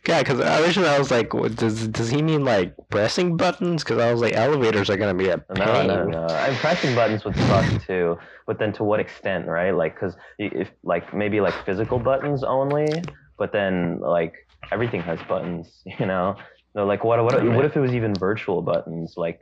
yeah, 0.07 0.21
because 0.23 0.41
originally 0.41 0.89
I 0.89 0.99
was 0.99 1.11
like, 1.11 1.35
what, 1.35 1.57
does 1.57 1.89
does 1.89 2.09
he 2.09 2.23
mean 2.23 2.45
like 2.45 2.75
pressing 2.91 3.37
buttons? 3.37 3.83
Because 3.83 3.99
I 3.99 4.13
was 4.13 4.21
like, 4.21 4.35
elevators 4.35 4.89
are 4.89 4.97
gonna 4.97 5.15
be 5.15 5.29
a 5.29 5.39
No, 5.51 5.55
pain. 5.55 5.89
no, 5.89 6.07
no. 6.07 6.27
I'm 6.27 6.55
pressing 6.57 6.95
buttons 6.95 7.25
would 7.25 7.37
suck 7.37 7.83
too, 7.83 8.17
but 8.47 8.59
then 8.59 8.73
to 8.75 8.85
what 8.85 9.01
extent, 9.01 9.47
right? 9.47 9.73
Like, 9.73 9.95
because 9.95 10.17
if 10.39 10.71
like 10.85 11.13
maybe 11.13 11.41
like 11.41 11.55
physical 11.65 11.99
buttons 11.99 12.45
only, 12.45 13.03
but 13.37 13.53
then 13.53 13.99
like 14.01 14.35
everything 14.73 15.03
has 15.03 15.19
buttons, 15.29 15.83
you 15.99 16.07
know? 16.07 16.37
No, 16.75 16.85
like 16.87 17.05
what 17.05 17.23
what 17.25 17.43
what 17.45 17.65
if 17.65 17.77
it 17.77 17.81
was 17.81 17.93
even 17.95 18.15
virtual 18.15 18.61
buttons, 18.63 19.15
like 19.17 19.41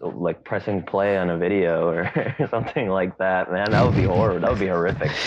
like 0.00 0.44
pressing 0.44 0.82
play 0.82 1.16
on 1.16 1.30
a 1.30 1.36
video 1.38 1.88
or 1.94 2.36
something 2.48 2.88
like 2.88 3.18
that? 3.18 3.50
Man, 3.50 3.70
that 3.72 3.84
would 3.84 3.96
be 3.96 4.04
horror. 4.04 4.38
That 4.38 4.50
would 4.50 4.60
be 4.60 4.68
horrific. 4.68 5.10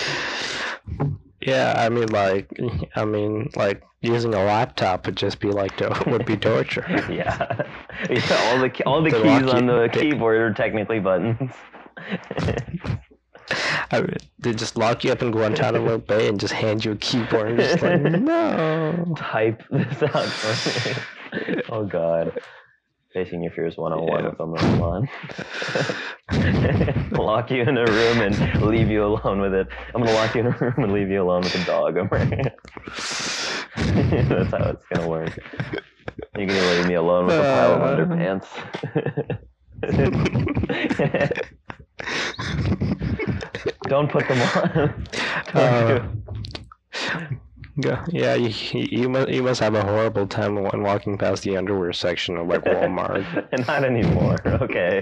Yeah, 1.41 1.73
I 1.77 1.89
mean, 1.89 2.07
like, 2.09 2.49
I 2.95 3.05
mean, 3.05 3.51
like 3.55 3.83
using 4.01 4.33
a 4.33 4.43
laptop 4.43 5.05
would 5.05 5.15
just 5.15 5.39
be 5.39 5.49
like 5.51 5.79
would 6.07 6.25
be 6.25 6.37
torture. 6.37 6.83
Yeah, 7.07 7.67
yeah. 8.09 8.49
All 8.49 8.59
the 8.59 8.83
all 8.87 9.01
the 9.03 9.11
The 9.11 9.21
keys 9.21 9.53
on 9.53 9.67
the- 9.67 9.87
keyboard 9.91 10.37
are 10.37 10.53
technically 10.53 10.99
buttons. 10.99 11.51
I 13.91 14.01
mean, 14.01 14.17
they 14.39 14.53
just 14.53 14.77
lock 14.77 15.03
you 15.03 15.11
up 15.11 15.21
in 15.21 15.31
Guantanamo 15.31 15.97
Bay 16.07 16.27
and 16.27 16.39
just 16.39 16.53
hand 16.53 16.83
you 16.83 16.93
a 16.93 16.95
keyboard 16.95 17.51
and 17.51 17.59
just 17.59 17.81
like, 17.83 18.01
no. 18.21 19.13
type 19.17 19.61
this 19.69 20.01
out 20.03 20.25
for 20.27 20.89
me. 21.49 21.61
oh 21.69 21.83
god. 21.85 22.39
Facing 23.13 23.41
your 23.43 23.51
fears 23.53 23.77
one 23.77 23.93
on 23.93 24.05
one 24.05 24.25
with 24.25 24.41
Oman. 24.41 25.07
lock 27.11 27.49
you 27.49 27.61
in 27.61 27.77
a 27.77 27.85
room 27.85 28.19
and 28.19 28.61
leave 28.63 28.89
you 28.89 29.05
alone 29.05 29.39
with 29.39 29.53
it. 29.53 29.67
I'm 29.93 30.01
gonna 30.03 30.13
lock 30.15 30.35
you 30.35 30.41
in 30.41 30.47
a 30.47 30.57
room 30.57 30.73
and 30.77 30.91
leave 30.91 31.09
you 31.09 31.21
alone 31.21 31.43
with 31.43 31.55
a 31.55 31.63
dog. 31.65 31.95
I'm 31.97 32.09
right. 32.09 32.53
That's 34.27 34.51
how 34.51 34.69
it's 34.71 34.83
gonna 34.93 35.07
work. 35.07 35.37
You're 36.35 36.47
gonna 36.47 36.71
leave 36.71 36.87
me 36.87 36.95
alone 36.95 37.27
with 37.27 37.35
a 37.35 37.41
pile 37.41 37.73
of 37.75 37.81
Uh. 37.83 37.95
underpants. 37.95 38.47
Don't 43.83 44.09
put 44.11 44.27
them 44.27 44.41
on. 44.41 45.07
Uh, 45.53 46.07
yeah, 47.77 48.05
yeah, 48.09 48.35
you, 48.35 48.53
you 48.89 49.09
must 49.09 49.27
you 49.29 49.43
must 49.43 49.59
have 49.59 49.75
a 49.75 49.83
horrible 49.83 50.25
time 50.27 50.55
when 50.55 50.81
walking 50.81 51.17
past 51.17 51.43
the 51.43 51.57
underwear 51.57 51.91
section 51.91 52.37
of 52.37 52.47
like 52.47 52.63
Walmart. 52.63 53.25
Not 53.67 53.83
anymore. 53.83 54.37
Okay. 54.61 55.01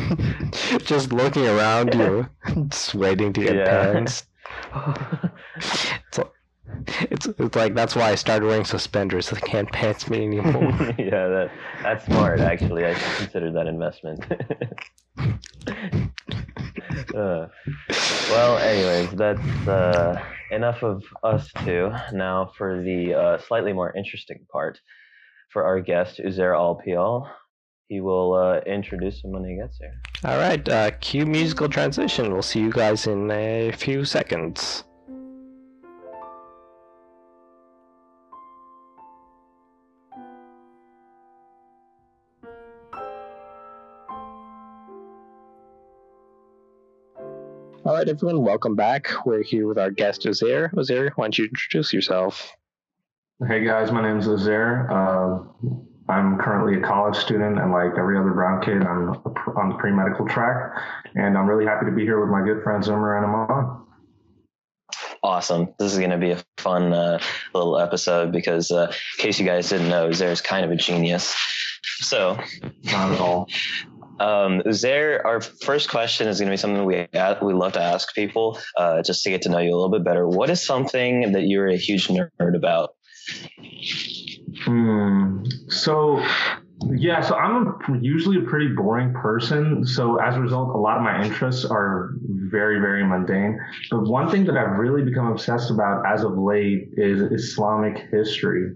just 0.78 1.12
looking 1.12 1.46
around 1.46 1.94
you, 1.94 2.26
just 2.68 2.94
waiting 2.94 3.32
to 3.34 3.42
get 3.42 3.54
Yeah. 3.56 3.92
pants. 3.92 4.24
It's, 5.56 6.18
like- 6.18 6.32
it's 7.10 7.26
it's 7.26 7.56
like 7.56 7.74
that's 7.74 7.94
why 7.94 8.10
I 8.10 8.14
started 8.14 8.46
wearing 8.46 8.64
suspenders. 8.64 9.28
They 9.28 9.40
can't 9.40 9.70
pants 9.70 10.08
me 10.08 10.24
anymore. 10.24 10.72
yeah, 10.98 11.28
that 11.28 11.50
that's 11.82 12.06
smart. 12.06 12.40
Actually, 12.40 12.86
I 12.86 12.94
should 12.94 13.16
consider 13.18 13.52
that 13.52 13.66
investment. 13.66 14.24
Uh, 17.14 17.46
well, 18.30 18.58
anyways, 18.58 19.10
that's 19.12 19.68
uh, 19.68 20.22
enough 20.50 20.82
of 20.82 21.02
us 21.22 21.50
two. 21.64 21.90
Now 22.12 22.52
for 22.56 22.82
the 22.82 23.14
uh, 23.14 23.38
slightly 23.38 23.72
more 23.72 23.94
interesting 23.96 24.46
part, 24.52 24.78
for 25.52 25.64
our 25.64 25.80
guest 25.80 26.20
Uzair 26.20 26.54
Alpial. 26.54 27.28
He 27.88 28.00
will 28.00 28.34
uh, 28.34 28.60
introduce 28.66 29.24
him 29.24 29.32
when 29.32 29.44
he 29.44 29.56
gets 29.56 29.76
here. 29.78 30.00
All 30.24 30.38
right, 30.38 30.66
uh, 30.68 30.92
cue 31.00 31.26
musical 31.26 31.68
transition. 31.68 32.32
We'll 32.32 32.42
see 32.42 32.60
you 32.60 32.70
guys 32.70 33.08
in 33.08 33.30
a 33.32 33.72
few 33.72 34.04
seconds. 34.04 34.84
All 47.90 47.96
right, 47.96 48.08
everyone, 48.08 48.44
welcome 48.44 48.76
back. 48.76 49.08
We're 49.26 49.42
here 49.42 49.66
with 49.66 49.76
our 49.76 49.90
guest, 49.90 50.22
Uzair. 50.22 50.72
Uzair, 50.74 51.10
why 51.16 51.24
don't 51.24 51.36
you 51.36 51.46
introduce 51.46 51.92
yourself? 51.92 52.52
Hey 53.48 53.64
guys, 53.64 53.90
my 53.90 54.00
name 54.00 54.20
is 54.20 54.28
Uzair. 54.28 54.88
Uh, 54.88 55.42
I'm 56.08 56.38
currently 56.38 56.80
a 56.80 56.86
college 56.86 57.16
student, 57.16 57.58
and 57.58 57.72
like 57.72 57.90
every 57.98 58.16
other 58.16 58.30
brown 58.30 58.62
kid, 58.62 58.84
I'm 58.84 59.08
on 59.56 59.70
the 59.70 59.74
pre 59.74 59.90
medical 59.90 60.24
track. 60.28 60.80
And 61.16 61.36
I'm 61.36 61.48
really 61.48 61.66
happy 61.66 61.84
to 61.86 61.90
be 61.90 62.02
here 62.02 62.20
with 62.20 62.30
my 62.30 62.44
good 62.44 62.62
friend 62.62 62.80
Zoomer 62.80 63.18
and 63.18 63.26
Amaan. 63.26 63.82
Awesome. 65.24 65.74
This 65.80 65.92
is 65.92 65.98
going 65.98 66.12
to 66.12 66.18
be 66.18 66.30
a 66.30 66.44
fun 66.58 66.92
uh, 66.92 67.18
little 67.52 67.76
episode 67.76 68.30
because, 68.30 68.70
uh, 68.70 68.92
in 69.18 69.22
case 69.24 69.40
you 69.40 69.46
guys 69.46 69.68
didn't 69.68 69.88
know, 69.88 70.08
Uzair's 70.08 70.40
kind 70.40 70.64
of 70.64 70.70
a 70.70 70.76
genius. 70.76 71.36
So, 72.02 72.38
Not 72.84 73.10
at 73.10 73.20
all. 73.20 73.48
Um, 74.20 74.60
Uzair, 74.66 75.24
our 75.24 75.40
first 75.40 75.88
question 75.88 76.28
is 76.28 76.38
going 76.38 76.48
to 76.48 76.52
be 76.52 76.58
something 76.58 76.84
we 76.84 77.08
we 77.42 77.54
love 77.54 77.72
to 77.72 77.80
ask 77.80 78.14
people, 78.14 78.58
uh, 78.76 79.02
just 79.02 79.24
to 79.24 79.30
get 79.30 79.42
to 79.42 79.48
know 79.48 79.58
you 79.58 79.72
a 79.72 79.76
little 79.76 79.90
bit 79.90 80.04
better. 80.04 80.28
What 80.28 80.50
is 80.50 80.64
something 80.64 81.32
that 81.32 81.44
you're 81.44 81.68
a 81.68 81.76
huge 81.76 82.08
nerd 82.08 82.54
about? 82.54 82.90
Hmm. 84.64 85.44
So, 85.68 86.22
yeah, 86.90 87.22
so 87.22 87.34
I'm 87.34 87.78
usually 88.02 88.36
a 88.36 88.46
pretty 88.46 88.68
boring 88.68 89.14
person. 89.14 89.86
So, 89.86 90.16
as 90.20 90.36
a 90.36 90.40
result, 90.40 90.74
a 90.74 90.78
lot 90.78 90.98
of 90.98 91.02
my 91.02 91.24
interests 91.24 91.64
are 91.64 92.10
very, 92.20 92.78
very 92.78 93.06
mundane. 93.06 93.58
But 93.90 94.02
one 94.02 94.28
thing 94.28 94.44
that 94.44 94.56
I've 94.56 94.76
really 94.76 95.02
become 95.02 95.28
obsessed 95.28 95.70
about 95.70 96.04
as 96.06 96.24
of 96.24 96.36
late 96.36 96.90
is 96.92 97.22
Islamic 97.22 98.10
history. 98.10 98.74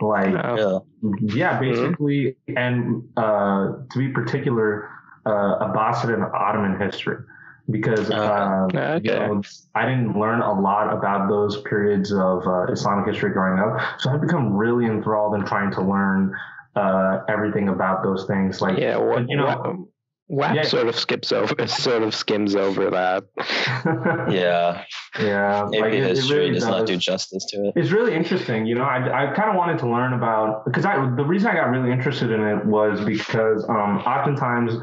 Like, 0.00 0.32
Yeah. 0.32 0.78
Yeah, 1.20 1.58
basically, 1.58 2.36
and 2.56 3.02
uh, 3.16 3.72
to 3.90 3.98
be 3.98 4.08
particular, 4.08 4.90
uh, 5.24 5.66
Abbasid 5.66 6.12
and 6.12 6.22
Ottoman 6.24 6.78
history, 6.78 7.16
because 7.70 8.10
uh, 8.10 8.66
you 9.02 9.12
Okay. 9.12 9.26
know, 9.26 9.42
I 9.74 9.86
didn't 9.86 10.18
learn 10.18 10.42
a 10.42 10.60
lot 10.60 10.92
about 10.92 11.28
those 11.30 11.62
periods 11.62 12.12
of 12.12 12.46
uh, 12.46 12.64
Islamic 12.70 13.06
history 13.06 13.30
growing 13.32 13.58
up, 13.60 13.80
so 13.98 14.10
I've 14.10 14.20
become 14.20 14.54
really 14.54 14.84
enthralled 14.86 15.34
in 15.36 15.46
trying 15.46 15.70
to 15.72 15.82
learn 15.82 16.34
uh, 16.76 17.20
everything 17.28 17.68
about 17.70 18.02
those 18.02 18.26
things. 18.26 18.60
Like, 18.60 18.78
yeah, 18.78 18.96
what, 18.96 19.28
you 19.28 19.36
know, 19.36 19.88
WHAP 20.30 20.54
Yeah. 20.54 20.62
sort 20.62 20.86
of 20.86 20.94
skips 20.94 21.32
over, 21.32 21.66
sort 21.66 22.04
of 22.04 22.14
skims 22.14 22.54
over 22.54 22.88
that. 22.90 23.24
Yeah, 24.30 24.84
yeah, 25.18 25.66
maybe 25.70 25.82
like, 25.82 25.92
it- 25.94 26.02
it 26.02 26.16
history 26.16 26.38
really 26.38 26.54
does 26.54 26.66
not 26.66 26.86
do 26.86 26.96
justice 26.96 27.44
to 27.50 27.56
it. 27.66 27.72
It's 27.76 27.90
really 27.90 28.14
interesting. 28.14 28.64
You 28.66 28.76
know, 28.76 28.84
I, 28.84 28.98
I 29.30 29.34
kind 29.34 29.50
of 29.50 29.56
wanted 29.56 29.78
to 29.80 29.88
learn 29.90 30.12
about 30.12 30.64
because 30.66 30.84
I 30.84 30.94
the 31.16 31.24
reason 31.24 31.50
I 31.50 31.54
got 31.54 31.70
really 31.70 31.90
interested 31.90 32.30
in 32.30 32.40
it 32.42 32.64
was 32.64 33.00
because 33.00 33.64
um, 33.68 33.98
oftentimes 34.06 34.74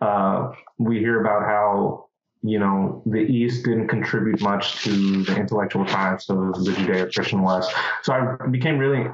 uh, 0.00 0.52
we 0.78 0.98
hear 1.00 1.20
about 1.20 1.42
how 1.42 2.08
you 2.42 2.58
know 2.58 3.02
the 3.06 3.18
East 3.20 3.64
didn't 3.64 3.88
contribute 3.88 4.40
much 4.40 4.82
to 4.84 5.24
the 5.24 5.36
intellectual 5.36 5.84
types 5.84 6.30
of 6.30 6.36
the 6.64 6.70
Judeo-Christian 6.72 7.42
West. 7.42 7.70
So 8.02 8.12
I 8.14 8.46
became 8.50 8.78
really 8.78 9.10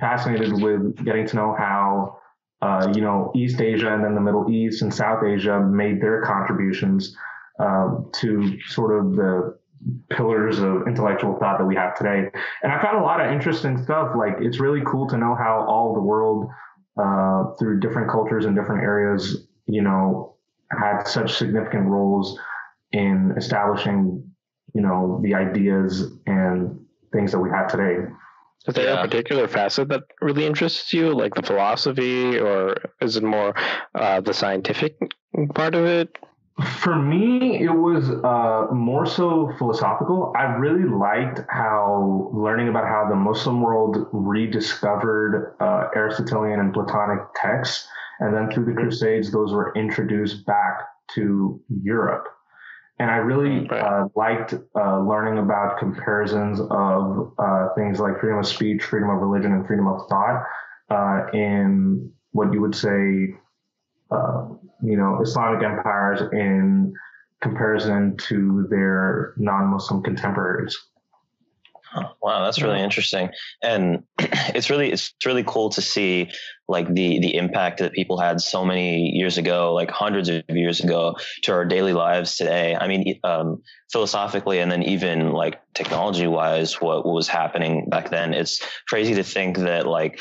fascinated 0.00 0.52
with 0.62 1.02
getting 1.04 1.26
to 1.28 1.36
know 1.36 1.54
how. 1.58 2.18
Uh, 2.62 2.92
you 2.94 3.00
know, 3.00 3.32
East 3.34 3.60
Asia 3.60 3.92
and 3.92 4.04
then 4.04 4.14
the 4.14 4.20
Middle 4.20 4.50
East 4.50 4.82
and 4.82 4.92
South 4.92 5.24
Asia 5.24 5.60
made 5.60 6.00
their 6.00 6.22
contributions 6.22 7.16
um, 7.58 8.10
to 8.20 8.58
sort 8.68 8.98
of 8.98 9.16
the 9.16 9.58
pillars 10.10 10.58
of 10.58 10.86
intellectual 10.86 11.38
thought 11.38 11.58
that 11.58 11.64
we 11.64 11.74
have 11.74 11.96
today. 11.96 12.28
And 12.62 12.72
I 12.72 12.82
found 12.82 12.98
a 12.98 13.02
lot 13.02 13.20
of 13.20 13.32
interesting 13.32 13.82
stuff. 13.82 14.12
Like 14.16 14.34
it's 14.40 14.60
really 14.60 14.82
cool 14.86 15.08
to 15.08 15.16
know 15.16 15.34
how 15.34 15.64
all 15.66 15.94
the 15.94 16.00
world, 16.00 16.50
uh, 17.00 17.54
through 17.58 17.80
different 17.80 18.10
cultures 18.10 18.44
and 18.44 18.54
different 18.54 18.82
areas, 18.82 19.46
you 19.66 19.82
know, 19.82 20.36
had 20.70 21.04
such 21.04 21.34
significant 21.34 21.86
roles 21.86 22.38
in 22.92 23.32
establishing, 23.36 24.22
you 24.74 24.82
know, 24.82 25.20
the 25.22 25.34
ideas 25.34 26.12
and 26.26 26.78
things 27.12 27.32
that 27.32 27.38
we 27.38 27.48
have 27.50 27.68
today. 27.68 28.06
Is 28.66 28.74
there 28.74 28.88
Yeah. 28.88 29.00
a 29.00 29.04
particular 29.04 29.48
facet 29.48 29.88
that 29.88 30.02
really 30.20 30.44
interests 30.46 30.92
you, 30.92 31.14
like 31.14 31.34
the 31.34 31.42
philosophy, 31.42 32.38
or 32.38 32.76
is 33.00 33.16
it 33.16 33.22
more 33.22 33.54
uh, 33.94 34.20
the 34.20 34.34
scientific 34.34 34.96
part 35.54 35.74
of 35.74 35.86
it? 35.86 36.18
For 36.80 36.94
me, 36.94 37.62
it 37.62 37.72
was 37.72 38.10
uh, 38.10 38.66
more 38.70 39.06
so 39.06 39.50
philosophical. 39.56 40.34
I 40.36 40.42
really 40.56 40.84
liked 40.84 41.40
how 41.48 42.30
learning 42.34 42.68
about 42.68 42.84
how 42.84 43.06
the 43.08 43.16
Muslim 43.16 43.62
world 43.62 44.08
rediscovered 44.12 45.54
uh, 45.60 45.88
Aristotelian 45.96 46.60
and 46.60 46.74
Platonic 46.74 47.20
texts, 47.34 47.88
and 48.18 48.34
then 48.34 48.50
through 48.50 48.66
the 48.66 48.72
Crusades, 48.72 49.32
those 49.32 49.54
were 49.54 49.72
introduced 49.74 50.44
back 50.44 50.82
to 51.14 51.58
Europe. 51.82 52.26
And 53.00 53.10
I 53.10 53.16
really 53.16 53.66
uh, 53.70 54.08
liked 54.14 54.52
uh, 54.52 55.00
learning 55.00 55.38
about 55.42 55.78
comparisons 55.78 56.60
of 56.60 57.32
uh, 57.38 57.68
things 57.74 57.98
like 57.98 58.20
freedom 58.20 58.38
of 58.38 58.46
speech, 58.46 58.82
freedom 58.84 59.08
of 59.08 59.22
religion, 59.22 59.52
and 59.52 59.66
freedom 59.66 59.86
of 59.86 60.06
thought 60.08 60.44
uh, 60.90 61.30
in 61.32 62.12
what 62.32 62.52
you 62.52 62.60
would 62.60 62.74
say 62.74 63.34
uh, 64.10 64.48
you 64.82 64.96
know, 64.96 65.20
Islamic 65.22 65.62
empires 65.64 66.20
in 66.32 66.92
comparison 67.40 68.16
to 68.18 68.66
their 68.70 69.32
non-Muslim 69.36 70.02
contemporaries. 70.02 70.76
Wow, 72.22 72.44
that's 72.44 72.62
really 72.62 72.80
interesting, 72.80 73.30
and 73.62 74.04
it's 74.18 74.70
really 74.70 74.92
it's 74.92 75.12
really 75.26 75.42
cool 75.44 75.70
to 75.70 75.82
see 75.82 76.30
like 76.68 76.86
the 76.86 77.18
the 77.18 77.34
impact 77.34 77.78
that 77.78 77.92
people 77.92 78.18
had 78.18 78.40
so 78.40 78.64
many 78.64 79.10
years 79.10 79.38
ago, 79.38 79.74
like 79.74 79.90
hundreds 79.90 80.28
of 80.28 80.44
years 80.50 80.80
ago, 80.80 81.16
to 81.42 81.52
our 81.52 81.64
daily 81.64 81.92
lives 81.92 82.36
today. 82.36 82.76
I 82.76 82.86
mean, 82.86 83.18
um, 83.24 83.62
philosophically, 83.92 84.60
and 84.60 84.70
then 84.70 84.84
even 84.84 85.32
like 85.32 85.60
technology 85.74 86.28
wise, 86.28 86.80
what, 86.80 87.04
what 87.04 87.14
was 87.14 87.28
happening 87.28 87.88
back 87.88 88.10
then. 88.10 88.34
It's 88.34 88.60
crazy 88.88 89.14
to 89.14 89.24
think 89.24 89.58
that 89.58 89.86
like 89.86 90.20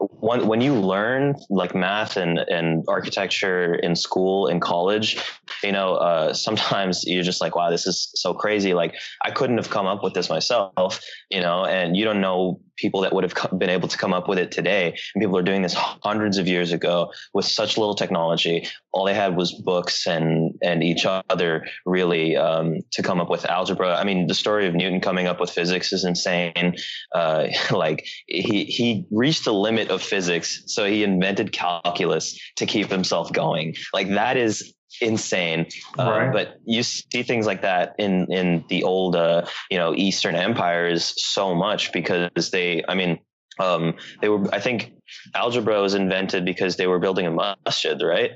when, 0.00 0.46
when 0.46 0.60
you 0.62 0.74
learn 0.74 1.34
like 1.50 1.74
math 1.74 2.16
and, 2.16 2.38
and 2.38 2.84
architecture 2.88 3.74
in 3.74 3.94
school 3.94 4.46
in 4.46 4.58
college, 4.58 5.18
you 5.62 5.72
know, 5.72 5.94
uh, 5.94 6.32
sometimes 6.32 7.04
you're 7.04 7.22
just 7.22 7.40
like, 7.40 7.54
wow, 7.54 7.70
this 7.70 7.86
is 7.86 8.10
so 8.14 8.32
crazy. 8.32 8.72
Like 8.72 8.94
I 9.22 9.30
couldn't 9.30 9.58
have 9.58 9.68
come 9.68 9.86
up 9.86 10.02
with 10.02 10.14
this 10.14 10.30
myself, 10.30 11.04
you 11.30 11.40
know, 11.40 11.66
and 11.66 11.96
you 11.96 12.04
don't 12.04 12.20
know 12.20 12.60
people 12.76 13.02
that 13.02 13.12
would 13.12 13.24
have 13.24 13.58
been 13.58 13.68
able 13.68 13.88
to 13.88 13.98
come 13.98 14.14
up 14.14 14.26
with 14.26 14.38
it 14.38 14.50
today. 14.50 14.96
And 15.14 15.20
people 15.20 15.36
are 15.36 15.42
doing 15.42 15.60
this 15.60 15.74
hundreds 15.74 16.38
of 16.38 16.48
years 16.48 16.72
ago 16.72 17.12
with 17.34 17.44
such 17.44 17.76
little 17.76 17.94
technology. 17.94 18.66
All 18.92 19.04
they 19.04 19.14
had 19.14 19.36
was 19.36 19.52
books 19.52 20.06
and, 20.06 20.39
and 20.62 20.82
each 20.82 21.06
other 21.06 21.66
really, 21.86 22.36
um, 22.36 22.80
to 22.92 23.02
come 23.02 23.20
up 23.20 23.30
with 23.30 23.44
algebra. 23.44 23.96
I 23.96 24.04
mean, 24.04 24.26
the 24.26 24.34
story 24.34 24.66
of 24.66 24.74
Newton 24.74 25.00
coming 25.00 25.26
up 25.26 25.40
with 25.40 25.50
physics 25.50 25.92
is 25.92 26.04
insane. 26.04 26.76
Uh, 27.14 27.48
like 27.70 28.06
he, 28.26 28.64
he 28.64 29.06
reached 29.10 29.44
the 29.44 29.54
limit 29.54 29.90
of 29.90 30.02
physics. 30.02 30.62
So 30.66 30.84
he 30.84 31.02
invented 31.04 31.52
calculus 31.52 32.38
to 32.56 32.66
keep 32.66 32.90
himself 32.90 33.32
going. 33.32 33.74
Like 33.92 34.10
that 34.10 34.36
is 34.36 34.74
insane. 35.00 35.66
Uh, 35.98 36.10
Right. 36.10 36.32
But 36.32 36.60
you 36.64 36.82
see 36.82 37.22
things 37.22 37.46
like 37.46 37.62
that 37.62 37.94
in, 37.98 38.32
in 38.32 38.64
the 38.68 38.82
old, 38.82 39.16
uh, 39.16 39.46
you 39.70 39.78
know, 39.78 39.94
Eastern 39.94 40.34
empires 40.34 41.14
so 41.16 41.54
much 41.54 41.92
because 41.92 42.50
they, 42.50 42.82
I 42.86 42.94
mean, 42.94 43.18
um, 43.60 43.94
they 44.20 44.28
were 44.28 44.42
I 44.54 44.60
think 44.60 44.92
algebra 45.34 45.80
was 45.80 45.94
invented 45.94 46.44
because 46.44 46.76
they 46.76 46.86
were 46.86 46.98
building 46.98 47.26
a 47.26 47.30
masjid, 47.66 48.00
right? 48.02 48.32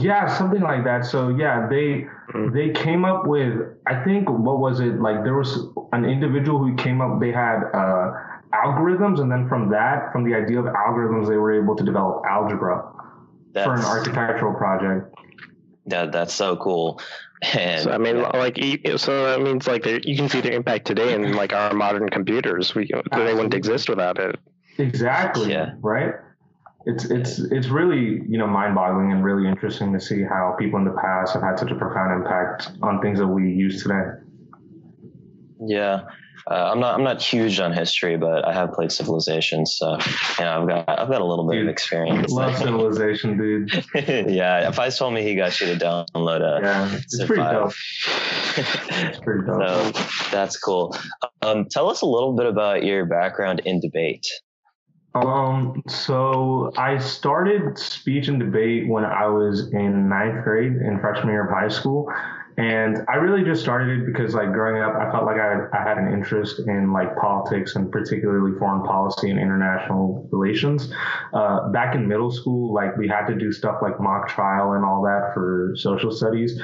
Yeah, 0.00 0.26
something 0.38 0.60
like 0.62 0.84
that. 0.84 1.04
So 1.04 1.28
yeah, 1.30 1.66
they 1.68 2.06
Mhm. 2.34 2.52
they 2.52 2.68
came 2.70 3.04
up 3.04 3.26
with 3.26 3.54
I 3.86 4.04
think 4.04 4.28
what 4.28 4.58
was 4.58 4.80
it 4.80 5.00
like 5.00 5.24
there 5.24 5.34
was 5.34 5.52
an 5.92 6.04
individual 6.04 6.58
who 6.58 6.74
came 6.76 7.00
up 7.00 7.20
they 7.20 7.32
had 7.32 7.58
uh, 7.72 8.12
algorithms 8.52 9.20
and 9.20 9.30
then 9.32 9.48
from 9.48 9.70
that 9.70 10.12
from 10.12 10.24
the 10.24 10.34
idea 10.34 10.58
of 10.60 10.66
algorithms 10.66 11.28
they 11.28 11.36
were 11.36 11.52
able 11.52 11.74
to 11.76 11.84
develop 11.84 12.22
algebra 12.28 12.82
for 13.54 13.72
an 13.74 13.80
architectural 13.80 14.54
project. 14.54 15.14
that, 15.86 16.12
that's 16.12 16.34
so 16.34 16.56
cool. 16.56 17.00
And 17.54 17.84
So 17.84 17.90
I 17.92 17.98
mean, 17.98 18.16
yeah, 18.18 18.36
like, 18.36 18.58
e- 18.58 18.82
so 18.98 19.24
that 19.24 19.40
means 19.40 19.66
like 19.66 19.86
you 19.86 20.16
can 20.16 20.28
see 20.28 20.40
the 20.40 20.52
impact 20.52 20.86
today 20.86 21.14
in 21.14 21.32
like 21.34 21.52
our 21.54 21.72
modern 21.72 22.08
computers. 22.10 22.74
We 22.74 22.90
they 23.12 23.32
wouldn't 23.34 23.54
exist 23.54 23.88
without 23.88 24.18
it. 24.18 24.36
Exactly. 24.78 25.50
Yeah. 25.50 25.72
Right. 25.80 26.14
It's 26.86 27.04
it's 27.06 27.38
it's 27.40 27.66
really 27.68 28.22
you 28.28 28.38
know 28.38 28.46
mind-boggling 28.46 29.12
and 29.12 29.22
really 29.24 29.48
interesting 29.48 29.92
to 29.92 30.00
see 30.00 30.22
how 30.22 30.54
people 30.58 30.78
in 30.78 30.84
the 30.84 30.92
past 31.02 31.34
have 31.34 31.42
had 31.42 31.58
such 31.58 31.70
a 31.70 31.74
profound 31.74 32.12
impact 32.22 32.70
on 32.82 33.00
things 33.02 33.18
that 33.18 33.26
we 33.26 33.50
use 33.52 33.82
today. 33.82 34.04
yeah. 35.66 36.02
Uh, 36.50 36.70
I'm 36.72 36.80
not 36.80 36.94
I'm 36.94 37.04
not 37.04 37.20
huge 37.20 37.60
on 37.60 37.74
history, 37.74 38.16
but 38.16 38.46
I 38.46 38.54
have 38.54 38.72
played 38.72 38.90
Civilization, 38.90 39.66
so 39.66 39.98
yeah, 40.38 40.58
I've 40.58 40.66
got 40.66 40.88
I've 40.88 41.08
got 41.10 41.20
a 41.20 41.24
little 41.24 41.46
bit 41.46 41.56
Dude, 41.56 41.66
of 41.66 41.72
experience. 41.72 42.32
Love 42.32 42.56
civilization, 42.64 43.36
dude. 43.36 43.84
yeah, 44.30 44.66
if 44.68 44.78
I 44.78 44.88
told 44.88 45.12
me 45.12 45.22
he 45.22 45.34
got 45.34 45.60
you 45.60 45.66
to 45.66 45.74
download 45.76 46.40
a 46.40 46.60
Yeah, 46.62 46.94
it's 46.94 47.18
pretty 47.26 47.42
5. 47.42 47.52
dope. 47.52 47.72
It's 48.56 49.20
pretty 49.20 49.44
dope. 49.46 49.94
so 49.94 50.30
that's 50.30 50.56
cool. 50.56 50.96
Um, 51.42 51.66
tell 51.70 51.90
us 51.90 52.00
a 52.00 52.06
little 52.06 52.34
bit 52.34 52.46
about 52.46 52.82
your 52.82 53.04
background 53.04 53.60
in 53.66 53.80
debate. 53.80 54.26
Um, 55.26 55.82
so 55.88 56.72
I 56.76 56.98
started 56.98 57.78
speech 57.78 58.28
and 58.28 58.38
debate 58.38 58.88
when 58.88 59.04
I 59.04 59.26
was 59.26 59.72
in 59.72 60.08
ninth 60.08 60.44
grade 60.44 60.72
in 60.72 60.98
freshman 61.00 61.28
year 61.28 61.44
of 61.44 61.50
high 61.50 61.68
school. 61.68 62.12
And 62.56 63.04
I 63.08 63.14
really 63.14 63.44
just 63.44 63.62
started 63.62 64.00
it 64.00 64.06
because 64.06 64.34
like 64.34 64.52
growing 64.52 64.82
up, 64.82 64.92
I 64.96 65.12
felt 65.12 65.24
like 65.26 65.36
I, 65.36 65.68
I 65.72 65.80
had 65.80 65.96
an 65.96 66.12
interest 66.12 66.58
in 66.66 66.92
like 66.92 67.16
politics 67.16 67.76
and 67.76 67.90
particularly 67.92 68.58
foreign 68.58 68.82
policy 68.82 69.30
and 69.30 69.38
international 69.38 70.28
relations. 70.32 70.92
Uh, 71.32 71.68
back 71.68 71.94
in 71.94 72.08
middle 72.08 72.32
school, 72.32 72.74
like 72.74 72.96
we 72.96 73.06
had 73.06 73.26
to 73.26 73.34
do 73.36 73.52
stuff 73.52 73.76
like 73.80 74.00
mock 74.00 74.28
trial 74.28 74.72
and 74.72 74.84
all 74.84 75.02
that 75.02 75.30
for 75.34 75.74
social 75.76 76.10
studies. 76.10 76.60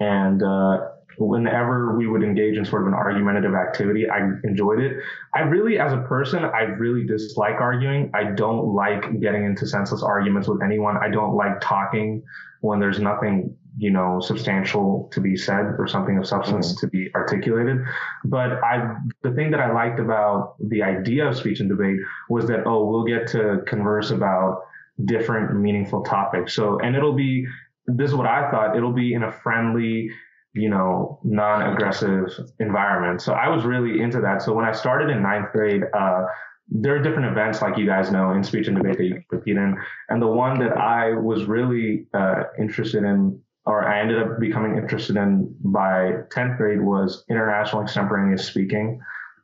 And, 0.00 0.42
uh, 0.42 0.88
whenever 1.18 1.96
we 1.96 2.06
would 2.06 2.22
engage 2.22 2.56
in 2.56 2.64
sort 2.64 2.82
of 2.82 2.88
an 2.88 2.94
argumentative 2.94 3.54
activity, 3.54 4.08
I 4.08 4.30
enjoyed 4.44 4.80
it. 4.80 4.96
I 5.34 5.40
really, 5.40 5.78
as 5.78 5.92
a 5.92 5.98
person, 5.98 6.44
I 6.44 6.62
really 6.62 7.06
dislike 7.06 7.60
arguing. 7.60 8.10
I 8.14 8.24
don't 8.24 8.74
like 8.74 9.20
getting 9.20 9.44
into 9.44 9.66
senseless 9.66 10.02
arguments 10.02 10.48
with 10.48 10.62
anyone. 10.62 10.96
I 10.96 11.08
don't 11.08 11.34
like 11.34 11.60
talking 11.60 12.22
when 12.60 12.80
there's 12.80 12.98
nothing, 12.98 13.56
you 13.76 13.90
know, 13.90 14.20
substantial 14.20 15.08
to 15.12 15.20
be 15.20 15.36
said 15.36 15.74
or 15.78 15.86
something 15.86 16.16
of 16.16 16.26
substance 16.26 16.72
mm-hmm. 16.72 16.86
to 16.86 16.90
be 16.90 17.10
articulated. 17.14 17.78
But 18.24 18.62
I, 18.64 18.96
the 19.22 19.32
thing 19.32 19.50
that 19.50 19.60
I 19.60 19.72
liked 19.72 20.00
about 20.00 20.56
the 20.68 20.82
idea 20.82 21.28
of 21.28 21.36
speech 21.36 21.60
and 21.60 21.68
debate 21.68 21.98
was 22.30 22.46
that, 22.46 22.66
oh, 22.66 22.86
we'll 22.86 23.04
get 23.04 23.26
to 23.28 23.62
converse 23.66 24.10
about 24.10 24.62
different 25.04 25.60
meaningful 25.60 26.02
topics. 26.04 26.54
So, 26.54 26.78
and 26.78 26.96
it'll 26.96 27.14
be, 27.14 27.46
this 27.86 28.10
is 28.10 28.16
what 28.16 28.26
I 28.26 28.50
thought, 28.50 28.76
it'll 28.76 28.92
be 28.92 29.12
in 29.12 29.24
a 29.24 29.32
friendly, 29.32 30.08
you 30.54 30.70
know, 30.70 31.18
non-aggressive 31.24 32.28
environment. 32.60 33.20
So 33.20 33.32
I 33.32 33.48
was 33.48 33.64
really 33.64 34.00
into 34.00 34.20
that. 34.20 34.40
So 34.40 34.52
when 34.52 34.64
I 34.64 34.72
started 34.72 35.10
in 35.10 35.22
ninth 35.22 35.50
grade, 35.52 35.82
uh, 35.92 36.22
there 36.68 36.94
are 36.94 37.02
different 37.02 37.30
events, 37.30 37.60
like 37.60 37.76
you 37.76 37.86
guys 37.86 38.10
know, 38.10 38.32
in 38.32 38.42
speech 38.42 38.68
and 38.68 38.76
debate 38.76 38.96
that 38.96 39.04
you 39.04 39.22
compete 39.28 39.56
in. 39.56 39.76
And 40.08 40.22
the 40.22 40.28
one 40.28 40.58
that 40.60 40.78
I 40.78 41.12
was 41.12 41.44
really 41.44 42.06
uh, 42.14 42.44
interested 42.58 43.02
in, 43.02 43.40
or 43.66 43.86
I 43.86 44.00
ended 44.00 44.22
up 44.22 44.38
becoming 44.38 44.78
interested 44.78 45.16
in 45.16 45.54
by 45.60 46.12
10th 46.34 46.56
grade, 46.56 46.80
was 46.80 47.24
international 47.28 47.82
extemporaneous 47.82 48.46
speaking. 48.46 49.00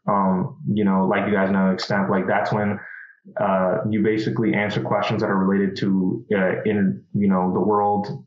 Um, 0.09 0.59
you 0.73 0.85
know, 0.85 1.07
like 1.07 1.27
you 1.27 1.35
guys 1.35 1.51
know, 1.51 1.75
extemp, 1.75 2.09
like 2.09 2.27
that's 2.27 2.53
when 2.53 2.79
uh, 3.39 3.79
you 3.91 4.03
basically 4.03 4.55
answer 4.55 4.81
questions 4.81 5.21
that 5.21 5.29
are 5.29 5.37
related 5.37 5.77
to, 5.77 6.25
uh, 6.35 6.63
in 6.65 7.03
you 7.15 7.29
know, 7.29 7.53
the 7.53 7.61
world, 7.61 8.25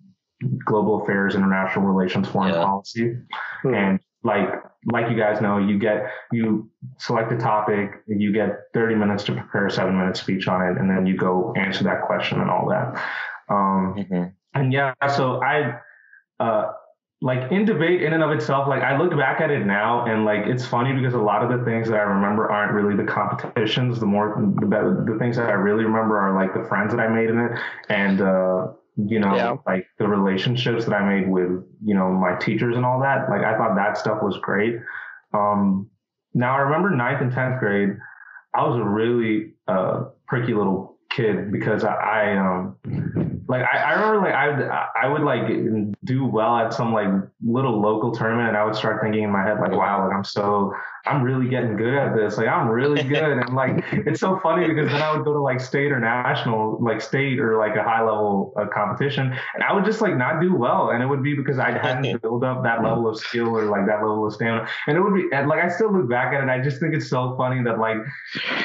global 0.66 1.02
affairs, 1.04 1.36
international 1.36 1.86
relations, 1.86 2.28
foreign 2.28 2.54
Yeah. 2.54 2.64
policy, 2.64 3.18
Hmm. 3.62 3.74
and 3.74 4.00
like 4.24 4.62
like 4.92 5.10
you 5.10 5.16
guys 5.18 5.40
know, 5.42 5.58
you 5.58 5.78
get 5.80 6.12
you 6.32 6.70
select 6.98 7.32
a 7.32 7.38
topic, 7.38 8.04
you 8.08 8.34
get 8.34 8.64
30 8.74 8.96
minutes 8.96 9.24
to 9.26 9.32
prepare 9.34 9.66
a 9.68 9.72
seven 9.72 9.98
minute 9.98 10.18
speech 10.18 10.48
on 10.48 10.62
it, 10.62 10.78
and 10.78 10.90
then 10.90 11.06
you 11.06 11.16
go 11.16 11.54
answer 11.56 11.84
that 11.86 12.02
question 12.02 12.42
and 12.42 12.50
all 12.50 12.68
that. 12.70 13.02
Um, 13.50 13.96
Mhm. 13.98 14.34
and 14.54 14.74
yeah, 14.74 14.94
so 15.08 15.42
I, 15.42 15.80
uh, 16.40 16.72
like 17.22 17.50
in 17.54 17.64
debate 17.64 18.02
in 18.02 18.12
and 18.12 18.22
of 18.22 18.32
itself, 18.32 18.68
like 18.68 18.84
I 18.84 18.98
look 18.98 19.16
back 19.18 19.40
at 19.40 19.50
it 19.50 19.66
now 19.66 20.06
and 20.06 20.26
like 20.26 20.46
it's 20.46 20.66
funny 20.66 20.92
because 20.94 21.14
a 21.14 21.18
lot 21.22 21.42
of 21.42 21.58
the 21.58 21.64
things 21.64 21.88
that 21.88 21.98
I 21.98 22.04
remember 22.04 22.52
aren't 22.52 22.74
really 22.74 22.96
the 22.98 23.10
competitions. 23.10 24.00
The 24.02 24.06
more 24.06 24.36
the 24.60 24.66
better, 24.66 25.06
the 25.08 25.18
things 25.18 25.38
that 25.38 25.48
I 25.50 25.54
really 25.54 25.86
remember 25.86 26.20
are 26.20 26.36
like 26.36 26.54
the 26.54 26.66
friends 26.68 26.94
that 26.94 27.00
I 27.00 27.08
made 27.08 27.30
in 27.30 27.40
it 27.40 27.52
and 27.88 28.20
uh, 28.22 28.68
you 28.96 29.20
know 29.20 29.36
Yeah. 29.36 29.56
like 29.66 29.88
the 29.98 30.08
relationships 30.08 30.86
that 30.86 30.94
I 30.94 31.08
made 31.08 31.30
with 31.30 31.64
you 31.84 31.96
know 31.96 32.12
my 32.12 32.36
teachers 32.38 32.76
and 32.76 32.86
all 32.86 33.00
that. 33.02 33.30
Like 33.30 33.44
I 33.44 33.58
thought 33.58 33.76
that 33.76 33.98
stuff 33.98 34.22
was 34.22 34.38
great. 34.42 34.76
Um, 35.34 35.90
now 36.34 36.56
I 36.56 36.60
remember 36.60 36.90
ninth 36.90 37.22
and 37.22 37.32
tenth 37.32 37.60
grade, 37.60 37.98
I 38.54 38.68
was 38.68 38.78
a 38.80 38.84
really 38.84 39.54
uh, 39.68 40.06
pricky 40.28 40.54
little 40.54 40.98
kid 41.10 41.52
because 41.52 41.84
I, 41.84 41.94
I 41.94 42.38
um 42.38 42.76
like 43.48 43.64
I, 43.72 43.78
I 43.78 43.94
remember 43.94 44.28
like 44.28 44.34
I 44.34 44.48
would 44.50 44.70
I 45.04 45.08
would 45.08 45.22
like 45.22 45.94
do 46.04 46.26
well 46.26 46.58
at 46.58 46.74
some 46.74 46.92
like 46.94 47.08
little 47.46 47.80
local 47.80 48.12
tournament 48.12 48.50
and 48.50 48.58
I 48.58 48.64
would 48.66 48.76
start 48.76 49.02
thinking 49.02 49.24
in 49.24 49.32
my 49.32 49.44
head 49.44 49.60
like 49.60 49.72
wow 49.72 50.08
like 50.08 50.16
I'm 50.16 50.24
so 50.24 50.74
I'm 51.06 51.22
really 51.22 51.50
getting 51.50 51.76
good 51.76 51.94
at 51.94 52.16
this. 52.16 52.38
Like 52.38 52.48
I'm 52.48 52.70
really 52.70 53.04
good. 53.08 53.38
And 53.38 53.56
like 53.56 53.84
it's 53.92 54.22
so 54.22 54.40
funny 54.42 54.68
because 54.68 54.90
then 54.90 55.02
I 55.02 55.16
would 55.16 55.26
go 55.26 55.34
to 55.34 55.42
like 55.42 55.60
state 55.60 55.92
or 55.92 56.00
national 56.00 56.78
like 56.82 57.02
state 57.02 57.40
or 57.40 57.58
like 57.58 57.76
a 57.76 57.84
high 57.84 58.02
level 58.02 58.54
uh, 58.56 58.66
competition. 58.74 59.34
And 59.54 59.64
I 59.64 59.74
would 59.74 59.84
just 59.84 60.00
like 60.00 60.16
not 60.16 60.40
do 60.40 60.56
well. 60.56 60.92
And 60.92 61.04
it 61.04 61.06
would 61.06 61.22
be 61.22 61.36
because 61.36 61.60
I 61.60 61.72
hadn't 61.72 62.22
built 62.22 62.44
up 62.44 62.64
that 62.64 62.84
level 62.84 63.08
of 63.10 63.18
skill 63.18 63.50
or 63.50 63.66
like 63.66 63.86
that 63.88 63.98
level 63.98 64.26
of 64.26 64.34
stamina. 64.34 64.68
And 64.88 64.96
it 64.98 65.02
would 65.02 65.14
be 65.14 65.28
and 65.34 65.50
like 65.50 65.62
I 65.62 65.68
still 65.68 65.92
look 65.92 66.10
back 66.10 66.34
at 66.34 66.36
it 66.36 66.42
and 66.44 66.52
I 66.52 66.62
just 66.62 66.80
think 66.80 66.94
it's 66.96 67.10
so 67.10 67.36
funny 67.38 67.62
that 67.64 67.80
like 67.80 67.98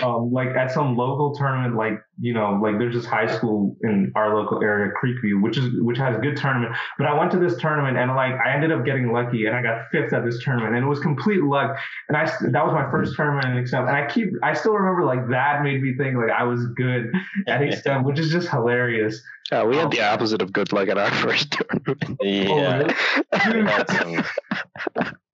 um 0.05 0.31
like 0.33 0.51
at 0.51 0.71
some 0.71 0.97
local 0.97 1.35
tournament 1.35 1.75
like 1.75 2.01
you 2.21 2.35
know 2.35 2.59
like 2.63 2.79
there's 2.79 2.95
this 2.95 3.05
high 3.05 3.27
school 3.27 3.77
in 3.83 4.13
our 4.15 4.37
local 4.37 4.63
area 4.63 4.93
Creekview 5.03 5.43
which 5.43 5.59
is 5.59 5.71
which 5.81 5.99
has 5.99 6.17
a 6.17 6.21
good 6.21 6.37
tournament. 6.37 6.73
But 6.99 7.09
I 7.09 7.19
went 7.19 7.33
to 7.33 7.39
this 7.39 7.57
tournament 7.57 7.99
and 7.99 8.15
like 8.15 8.35
I 8.35 8.55
ended 8.55 8.71
up 8.71 8.85
getting 8.85 9.13
lucky 9.13 9.47
and 9.47 9.57
I 9.57 9.63
got 9.63 9.91
fifth 9.91 10.13
at 10.13 10.25
this 10.25 10.43
tournament. 10.45 10.77
And 10.77 10.85
it 10.85 10.89
was 10.89 11.01
complete 11.01 11.43
luck. 11.43 11.77
And 12.09 12.17
I 12.17 12.28
that 12.53 12.65
was 12.65 12.73
my 12.73 12.91
first 12.91 13.15
tournament 13.17 13.47
in 13.57 13.63
extemp 13.65 13.87
and 13.89 13.97
I 13.97 14.07
keep 14.07 14.29
I 14.43 14.53
still 14.55 14.75
remember 14.75 15.05
like 15.05 15.29
that 15.29 15.63
made 15.63 15.83
me 15.83 15.95
think 15.97 16.17
like 16.17 16.31
I 16.31 16.45
was 16.45 16.65
good 16.77 17.13
at 17.47 17.61
extemp 17.67 18.05
which 18.05 18.19
is 18.19 18.31
just 18.31 18.49
hilarious 18.49 19.21
Uh, 19.51 19.65
we 19.69 19.77
had 19.77 19.91
the 19.91 20.03
opposite 20.03 20.43
of 20.43 20.53
good 20.53 20.73
luck 20.73 20.89
at 20.89 20.99
our 20.99 21.11
first 21.25 21.53
tournament. 21.53 22.19
Yeah, 22.21 22.93
Oh, 23.33 23.53
we 23.53 23.61
had 23.65 23.89
some. 23.91 24.11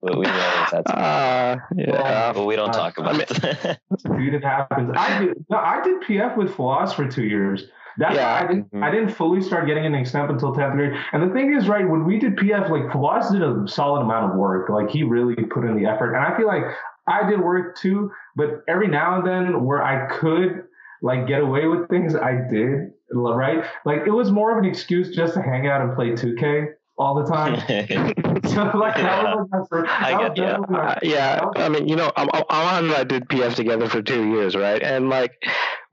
we 0.01 0.11
we 0.11 0.25
always 0.25 0.27
had 0.27 0.83
some, 0.87 0.97
Uh, 0.97 1.55
yeah. 1.75 2.31
but 2.33 2.45
we 2.45 2.55
don't 2.55 2.69
uh, 2.69 2.73
talk 2.73 2.97
about 2.97 3.19
it. 3.19 3.29
dude 4.17 4.33
it 4.33 4.43
happens 4.43 4.91
I 4.95 5.19
did 5.19 5.45
no 5.49 5.57
I 5.57 5.81
did 5.83 6.01
PF 6.03 6.37
with 6.37 6.53
Floss 6.55 6.93
for 6.93 7.07
two 7.09 7.23
years 7.25 7.63
that's 7.97 8.15
Yeah. 8.15 8.33
why 8.39 8.45
I 8.45 8.47
didn't 8.47 8.71
Mhm. 8.73 8.83
I 8.83 8.91
didn't 8.91 9.09
fully 9.09 9.41
start 9.41 9.65
getting 9.67 9.85
into 9.85 9.97
extemp 9.99 10.29
until 10.29 10.53
10th 10.53 10.73
grade 10.75 10.93
and 11.13 11.23
the 11.23 11.33
thing 11.33 11.53
is 11.53 11.67
right 11.69 11.87
when 11.87 12.05
we 12.05 12.19
did 12.19 12.35
PF 12.37 12.69
like 12.69 12.91
Floss 12.91 13.31
did 13.31 13.41
a 13.41 13.67
solid 13.67 14.01
amount 14.01 14.31
of 14.31 14.37
work 14.37 14.69
like 14.69 14.89
he 14.89 15.03
really 15.03 15.35
put 15.35 15.63
in 15.65 15.75
the 15.75 15.85
effort 15.85 16.13
and 16.15 16.25
I 16.25 16.35
feel 16.37 16.47
like 16.47 16.63
I 17.07 17.29
did 17.29 17.39
work 17.39 17.77
too 17.77 18.11
but 18.35 18.63
every 18.67 18.87
now 18.87 19.17
and 19.19 19.25
then 19.27 19.63
where 19.65 19.83
I 19.83 20.07
could 20.07 20.63
like 21.01 21.27
get 21.27 21.41
away 21.41 21.67
with 21.67 21.87
things 21.89 22.15
I 22.15 22.33
did 22.49 22.91
right 23.13 23.63
like 23.85 24.01
it 24.07 24.11
was 24.11 24.31
more 24.31 24.51
of 24.51 24.57
an 24.57 24.65
excuse 24.65 25.15
just 25.15 25.33
to 25.35 25.41
hang 25.41 25.67
out 25.67 25.81
and 25.81 25.95
play 25.95 26.11
2K 26.11 26.69
all 26.97 27.13
the 27.15 27.25
time 27.31 27.55
so 28.45 28.63
like 28.77 28.95
that 28.95 29.23
was 29.23 29.47
like 29.51 29.59
my 29.59 29.65
first 29.69 29.91
I 30.01 30.11
get 30.17 30.37
ya. 30.37 30.45
definitely 30.57 30.75
my- 30.77 30.85
Uh, 30.93 30.99
yeah, 31.03 31.45
I 31.57 31.67
mean, 31.69 31.87
you 31.89 31.95
know, 31.95 32.09
Am- 32.15 32.29
Am- 32.33 32.43
Amaan 32.49 32.79
and 32.85 32.91
I 32.93 33.03
did 33.03 33.27
PF 33.27 33.55
together 33.55 33.87
for 33.89 34.01
two 34.01 34.23
years, 34.29 34.55
right? 34.55 34.81
And 34.81 35.09
like, 35.09 35.33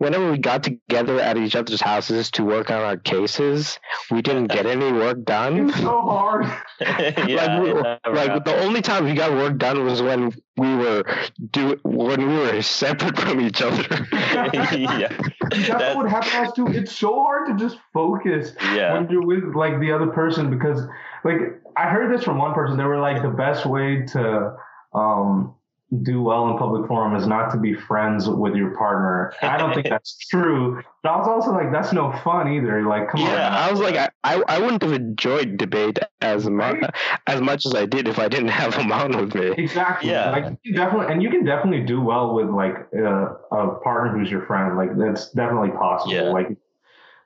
whenever 0.02 0.32
we 0.32 0.36
got 0.36 0.64
together 0.64 1.20
at 1.20 1.36
each 1.36 1.54
other's 1.54 1.80
houses 1.80 2.28
to 2.32 2.44
work 2.44 2.70
on 2.70 2.80
our 2.80 2.96
cases, 2.96 3.78
we 4.10 4.20
didn't 4.20 4.48
get 4.48 4.66
any 4.66 4.90
work 4.90 5.24
done. 5.24 5.68
it's 5.68 5.78
so 5.78 6.00
hard 6.00 6.44
yeah, 6.80 7.56
like, 7.56 7.62
we, 7.62 7.72
like 7.72 8.28
happened. 8.28 8.44
the 8.44 8.56
only 8.64 8.82
time 8.82 9.04
we 9.04 9.14
got 9.14 9.30
work 9.30 9.56
done 9.58 9.84
was 9.84 10.02
when 10.02 10.32
we 10.56 10.74
were 10.74 11.04
do 11.52 11.78
when 11.84 12.28
we 12.28 12.34
were 12.34 12.60
separate 12.62 13.16
from 13.16 13.40
each 13.40 13.62
other. 13.62 13.82
yeah, 14.12 15.16
That's, 15.50 15.68
That's- 15.68 15.96
what 15.96 16.10
happens 16.10 16.52
too. 16.54 16.66
It's 16.66 16.94
so 16.94 17.14
hard 17.22 17.46
to 17.48 17.64
just 17.64 17.78
focus 17.94 18.52
yeah. 18.74 18.94
when 18.94 19.08
you're 19.08 19.24
with 19.24 19.54
like 19.54 19.78
the 19.78 19.92
other 19.92 20.08
person 20.08 20.50
because 20.50 20.80
like 21.24 21.38
I 21.76 21.88
heard 21.88 22.12
this 22.12 22.24
from 22.24 22.38
one 22.38 22.54
person. 22.54 22.76
They 22.76 22.84
were 22.84 23.00
like 23.00 23.22
the 23.22 23.30
best 23.30 23.66
way 23.66 24.02
to 24.14 24.56
um 24.92 25.54
do 26.00 26.22
well 26.22 26.50
in 26.50 26.56
public 26.56 26.88
forum 26.88 27.14
is 27.14 27.26
not 27.26 27.50
to 27.52 27.58
be 27.58 27.74
friends 27.74 28.26
with 28.26 28.54
your 28.54 28.70
partner. 28.76 29.34
I 29.42 29.58
don't 29.58 29.74
think 29.74 29.88
that's 29.90 30.16
true. 30.28 30.82
But 31.02 31.10
I 31.10 31.16
was 31.18 31.28
also 31.28 31.50
like, 31.50 31.70
that's 31.70 31.92
no 31.92 32.12
fun 32.24 32.50
either. 32.50 32.82
Like, 32.86 33.10
come 33.10 33.20
Yeah, 33.20 33.26
on. 33.26 33.32
Yeah, 33.32 33.58
I 33.58 33.70
was 33.70 33.80
like, 33.80 33.96
I, 33.96 34.08
I, 34.24 34.42
I 34.48 34.58
wouldn't 34.58 34.82
have 34.82 34.92
enjoyed 34.92 35.58
debate 35.58 35.98
as 36.22 36.48
much 36.48 36.80
Right? 36.80 36.90
as 37.26 37.40
much 37.42 37.66
as 37.66 37.74
I 37.74 37.84
did 37.84 38.08
if 38.08 38.18
I 38.18 38.28
didn't 38.28 38.48
have 38.48 38.74
him 38.74 38.90
on 38.90 39.16
with 39.18 39.34
me. 39.34 39.52
Exactly. 39.58 40.10
Yeah. 40.10 40.30
Like 40.30 40.56
you 40.62 40.74
definitely, 40.74 41.12
and 41.12 41.22
you 41.22 41.28
can 41.28 41.44
definitely 41.44 41.84
do 41.84 42.00
well 42.00 42.34
with 42.34 42.48
like 42.48 42.76
uh, 42.96 43.34
a 43.52 43.78
partner 43.82 44.16
who's 44.18 44.30
your 44.30 44.46
friend. 44.46 44.76
Like 44.78 44.96
that's 44.96 45.30
definitely 45.32 45.70
possible. 45.72 46.14
Yeah. 46.14 46.30
Like, 46.30 46.56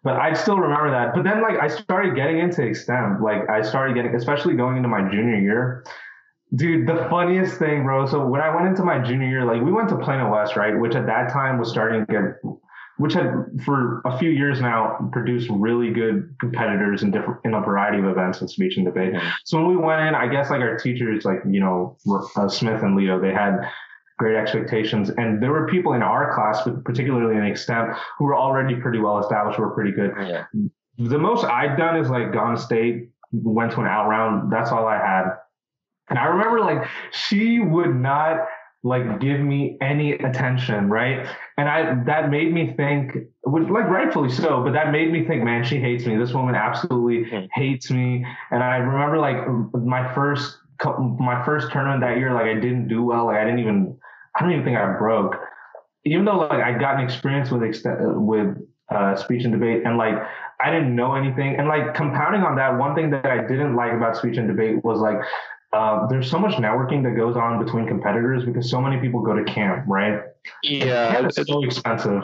but 0.03 0.17
I 0.17 0.35
still 0.35 0.59
remember 0.59 0.91
that. 0.91 1.15
But 1.15 1.23
then 1.25 1.43
like 1.43 1.59
I 1.61 1.69
started 1.69 2.17
getting 2.17 2.39
into 2.39 2.63
extem. 2.63 3.21
Like 3.21 3.49
I 3.49 3.63
started 3.63 3.95
getting, 3.95 4.15
especially 4.15 4.55
going 4.55 4.77
into 4.77 4.89
my 4.89 5.03
junior 5.09 5.37
year. 5.39 5.85
Dude, 6.55 6.87
the 6.87 7.07
funniest 7.11 7.59
thing, 7.59 7.83
bro. 7.83 8.07
So 8.07 8.25
when 8.25 8.41
I 8.41 8.55
went 8.55 8.69
into 8.69 8.85
my 8.85 8.99
junior 9.01 9.29
year, 9.29 9.45
like 9.45 9.63
we 9.63 9.73
went 9.73 9.89
to 9.89 9.97
Plano 9.97 10.31
West, 10.33 10.57
right, 10.57 10.79
which 10.79 10.95
at 10.95 11.07
that 11.07 11.33
time 11.33 11.59
was 11.59 11.69
starting 11.69 12.07
to 12.07 12.13
get, 12.13 12.53
which 12.99 13.15
had 13.15 13.33
for 13.65 14.01
a 14.05 14.17
few 14.17 14.31
years 14.31 14.61
now 14.61 15.11
produced 15.13 15.51
really 15.51 15.91
good 15.91 16.35
competitors 16.39 17.03
in 17.03 17.11
different 17.11 17.41
in 17.45 17.55
a 17.55 17.61
variety 17.61 17.99
of 17.99 18.05
events 18.05 18.41
in 18.41 18.49
speech 18.49 18.77
and 18.77 18.87
debate. 18.87 19.15
Mhm. 19.15 19.33
So 19.45 19.59
when 19.59 19.69
we 19.69 19.77
went 19.77 20.03
in, 20.03 20.15
I 20.15 20.29
guess 20.29 20.49
like 20.49 20.61
our 20.61 20.77
teachers, 20.79 21.25
like 21.25 21.41
you 21.51 21.61
know 21.61 21.97
uh, 22.37 22.49
Smith 22.49 22.83
and 22.83 22.95
Leo, 22.95 23.21
they 23.21 23.33
had 23.33 23.69
great 24.17 24.37
expectations, 24.37 25.11
and 25.11 25.43
there 25.43 25.51
were 25.51 25.67
people 25.67 25.95
in 25.95 26.03
our 26.03 26.33
class, 26.33 26.67
particularly 26.85 27.37
in 27.37 27.43
extemp, 27.43 27.99
who 28.19 28.25
were 28.25 28.37
already 28.37 28.77
pretty 28.77 28.99
well 29.01 29.19
established, 29.19 29.59
were 29.59 29.71
pretty 29.71 29.93
good. 29.93 30.13
Yeah. 30.17 30.45
The 30.99 31.19
most 31.19 31.45
I'd 31.45 31.77
done 31.77 31.97
is 31.97 32.09
like 32.09 32.33
gone 32.33 32.55
to 32.55 32.63
state, 32.63 33.11
went 33.33 33.73
to 33.73 33.81
an 33.81 33.89
out 33.89 34.09
round. 34.09 34.51
That's 34.51 34.71
all 34.71 34.87
I 34.87 34.97
had. 34.97 35.25
And 36.09 36.19
I 36.19 36.27
remember 36.27 36.61
like 36.61 36.89
she 37.11 37.61
would 37.61 37.95
not 37.95 38.47
like 38.83 39.21
give 39.21 39.41
me 39.41 39.77
any 39.81 40.13
attention, 40.13 40.89
right? 40.89 41.27
And 41.59 41.69
I 41.69 42.05
that 42.05 42.31
made 42.31 42.53
me 42.53 42.73
think, 42.77 43.13
which 43.43 43.69
like 43.69 43.89
rightfully 43.89 44.31
so, 44.31 44.63
but 44.63 44.73
that 44.73 44.93
made 44.93 45.13
me 45.13 45.25
think, 45.27 45.43
man, 45.43 45.65
she 45.65 45.79
hates 45.79 46.07
me. 46.07 46.17
This 46.17 46.33
woman 46.33 46.55
absolutely 46.55 47.29
Hmm. 47.29 47.47
hates 47.53 47.91
me. 47.91 48.25
And 48.51 48.63
I 48.63 48.77
remember 48.77 49.19
like 49.19 49.47
my 49.75 50.13
first 50.15 50.59
my 51.19 51.43
first 51.45 51.73
tournament 51.73 52.03
that 52.03 52.19
year, 52.19 52.33
like 52.35 52.47
I 52.47 52.55
didn't 52.55 52.89
do 52.89 53.03
well. 53.03 53.27
Like 53.27 53.39
I 53.39 53.45
didn't 53.45 53.61
even 53.61 53.99
I 54.37 54.43
don't 54.43 54.53
even 54.53 54.65
think 54.65 54.77
I 54.77 54.97
broke. 54.99 55.37
Even 56.05 56.25
though 56.25 56.37
like 56.37 56.63
I'd 56.63 56.79
gotten 56.79 57.05
experience 57.05 57.51
with 57.51 57.63
with 58.17 58.57
uh, 58.89 59.17
speech 59.17 59.43
and 59.43 59.53
debate, 59.53 59.83
and 59.85 59.97
like 59.97 60.15
I 60.61 60.71
didn't 60.71 60.95
know 60.95 61.15
anything. 61.15 61.57
And 61.57 61.67
like 61.67 61.95
compounding 61.95 62.43
on 62.43 62.55
that, 62.57 62.79
one 62.79 62.95
thing 62.95 63.11
that 63.11 63.27
I 63.27 63.39
didn't 63.39 63.75
like 63.75 63.93
about 63.93 64.17
speech 64.17 64.37
and 64.37 64.47
debate 64.47 64.85
was 64.85 65.01
like 65.01 65.19
uh, 65.77 66.07
there's 66.07 66.31
so 66.31 66.39
much 66.39 66.55
networking 66.55 67.03
that 67.03 67.17
goes 67.17 67.37
on 67.37 67.63
between 67.63 67.87
competitors 67.87 68.45
because 68.45 68.71
so 68.71 68.81
many 68.81 68.99
people 68.99 69.21
go 69.21 69.35
to 69.35 69.45
camp, 69.45 69.85
right? 69.87 70.21
Yeah, 70.63 71.13
Camp 71.13 71.27
it's, 71.29 71.49
so 71.49 71.63
expensive. 71.63 72.23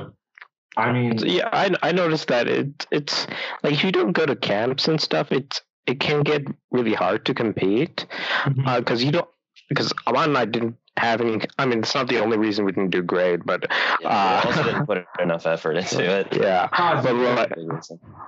I 0.77 0.91
mean, 0.93 1.19
yeah, 1.19 1.51
I 1.53 1.71
I 1.83 1.93
noticed 1.93 2.29
that 2.29 2.49
it 2.49 2.87
it's 2.91 3.27
like 3.62 3.75
if 3.75 3.85
you 3.85 3.93
don't 3.93 4.12
go 4.12 4.25
to 4.25 4.35
camps 4.35 4.88
and 4.88 5.01
stuff, 5.01 5.31
it's 5.31 5.61
it 5.87 6.01
can 6.01 6.23
get 6.23 6.47
really 6.71 6.95
hard 6.95 7.27
to 7.27 7.35
compete 7.35 8.07
because 8.47 9.05
you 9.05 9.12
don't 9.12 9.29
because 9.69 9.93
Amaan 10.07 10.29
and 10.29 10.38
I 10.38 10.45
didn't 10.47 10.77
have 10.99 11.21
any. 11.21 11.41
I 11.59 11.67
mean, 11.67 11.81
it's 11.81 11.95
not 11.95 12.09
the 12.09 12.19
only 12.21 12.37
reason 12.37 12.65
we 12.65 12.73
didn't 12.73 12.91
do 12.91 13.03
great, 13.03 13.45
but 13.45 13.67
Yeah, 14.01 14.09
Uh, 14.09 14.41
we 14.45 14.51
also 14.51 14.63
didn't 14.65 14.87
put 14.87 15.05
enough 15.21 15.47
effort 15.47 15.77
into 15.77 16.05
it. 16.05 16.29
yeah, 16.37 16.69
Ah, 16.73 17.01
but 17.03 17.15
like, 17.15 17.57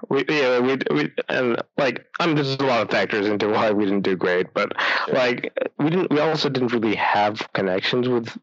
we 0.08 0.24
yeah 0.28 0.58
we 0.60 0.78
we 0.90 1.12
and 1.28 1.62
like 1.76 2.06
I 2.20 2.26
mean, 2.26 2.36
there's 2.36 2.54
a 2.54 2.64
lot 2.64 2.80
of 2.82 2.90
factors 2.90 3.26
into 3.26 3.48
why 3.48 3.70
we 3.70 3.84
didn't 3.84 4.02
do 4.02 4.16
great, 4.16 4.52
but 4.54 4.72
Sure. 5.06 5.14
like 5.14 5.52
we 5.78 5.90
didn't 5.90 6.10
we 6.10 6.20
also 6.20 6.48
didn't 6.48 6.72
really 6.72 6.94
have 6.96 7.52
connections 7.52 8.08
with 8.08 8.36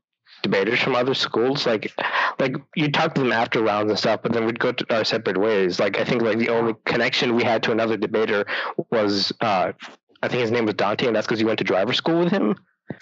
debaters 0.43 0.79
from 0.79 0.95
other 0.95 1.13
schools 1.13 1.67
like 1.67 1.93
like 2.39 2.55
you 2.75 2.91
talk 2.91 3.13
to 3.13 3.21
them 3.21 3.31
after 3.31 3.61
rounds 3.61 3.91
and 3.91 3.99
stuff 3.99 4.21
but 4.23 4.31
then 4.33 4.43
we'd 4.43 4.57
go 4.59 4.71
to 4.71 4.83
our 4.95 5.03
separate 5.03 5.37
ways 5.37 5.79
like 5.79 5.99
i 5.99 6.03
think 6.03 6.23
like 6.23 6.39
the 6.39 6.49
only 6.49 6.73
connection 6.85 7.35
we 7.35 7.43
had 7.43 7.61
to 7.61 7.71
another 7.71 7.95
debater 7.95 8.43
was 8.89 9.31
uh 9.41 9.71
i 10.23 10.27
think 10.27 10.41
his 10.41 10.49
name 10.49 10.65
was 10.65 10.73
dante 10.73 11.05
and 11.05 11.15
that's 11.15 11.27
because 11.27 11.39
you 11.39 11.45
went 11.45 11.59
to 11.59 11.63
driver 11.63 11.93
school 11.93 12.17
with 12.23 12.31
him 12.31 12.55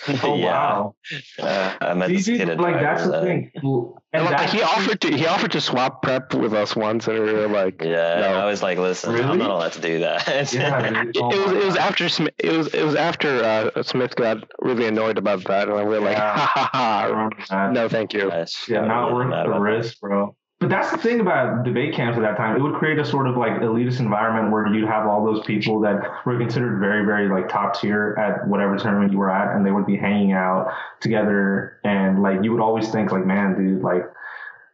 oh 0.24 0.36
yeah. 0.38 0.46
wow. 0.46 0.96
Uh, 1.40 1.76
I 1.82 1.94
met 1.94 2.08
this 2.10 2.26
See, 2.26 2.38
kid 2.38 2.50
at 2.50 2.60
like 2.60 2.76
that's 2.80 3.04
the 3.04 3.10
Drivers, 3.10 3.28
thing. 3.28 3.52
and 3.56 3.94
And 4.14 4.24
like, 4.26 4.38
that's 4.38 4.52
he 4.54 4.62
offered 4.62 5.02
to 5.02 5.16
he 5.18 5.26
offered 5.28 5.52
to 5.52 5.62
swap 5.62 6.02
prep 6.02 6.34
with 6.34 6.54
us 6.54 6.76
once 6.76 7.08
and 7.08 7.20
we 7.20 7.34
were 7.34 7.48
like 7.48 7.82
Yeah, 7.82 8.20
No. 8.22 8.34
I 8.40 8.46
was 8.46 8.64
like, 8.64 8.78
listen, 8.78 9.12
Really? 9.14 9.26
I'm 9.26 9.38
not 9.40 9.50
allowed 9.52 9.74
to 9.74 9.82
do 9.82 10.00
that. 10.00 10.52
Yeah, 10.54 10.90
dude. 11.04 11.16
it, 11.16 11.22
Oh 11.22 11.32
it 11.32 11.38
was 11.46 11.52
it 11.52 11.66
was 11.66 11.76
God. 11.76 11.88
after 11.90 12.08
Smith 12.10 12.34
it 12.38 12.52
was 12.52 12.68
it 12.74 12.84
was 12.84 12.96
after 12.96 13.44
uh, 13.44 13.84
Smith 13.84 14.16
got 14.16 14.38
really 14.60 14.86
annoyed 14.88 15.18
about 15.18 15.44
that 15.46 15.68
and 15.68 15.76
we 15.78 15.84
were 15.84 16.00
like 16.00 16.18
Yeah. 16.18 16.38
ha 16.38 16.46
ha 16.46 16.70
I 16.74 16.78
ha 16.78 17.06
remember 17.08 17.38
that. 17.50 17.74
no 17.74 17.90
thank 17.90 18.14
you 18.14 18.30
Yes, 18.30 18.66
Yeah, 18.70 18.86
not 18.86 19.14
worth 19.14 19.30
the 19.30 19.34
about 19.42 19.54
that. 19.54 19.60
risk, 19.60 20.00
bro. 20.00 20.36
But 20.60 20.68
that's 20.68 20.92
the 20.92 20.98
thing 20.98 21.22
about 21.22 21.64
debate 21.64 21.94
camps 21.94 22.18
at 22.18 22.22
that 22.22 22.36
time. 22.36 22.58
It 22.58 22.62
would 22.62 22.76
create 22.76 23.00
a 23.00 23.06
sort 23.06 23.28
of 23.28 23.38
like 23.38 23.54
elitist 23.62 24.02
environment 24.02 24.52
where 24.52 24.68
you'd 24.68 24.90
have 24.90 25.08
all 25.08 25.24
those 25.24 25.46
people 25.46 25.80
that 25.82 26.26
were 26.26 26.38
considered 26.38 26.80
very, 26.80 27.06
very 27.06 27.30
like 27.30 27.48
top 27.48 27.80
tier 27.80 28.14
at 28.20 28.46
whatever 28.46 28.76
tournament 28.76 29.14
you 29.14 29.20
were 29.20 29.32
at, 29.32 29.56
and 29.56 29.66
they 29.66 29.72
would 29.72 29.86
be 29.86 29.96
hanging 29.96 30.34
out 30.34 30.74
together. 31.00 31.80
And 31.86 32.22
like 32.22 32.44
you 32.44 32.52
would 32.52 32.60
always 32.60 32.90
think 32.90 33.14
like, 33.14 33.26
man, 33.26 33.56
dude, 33.56 33.82
like 33.82 34.04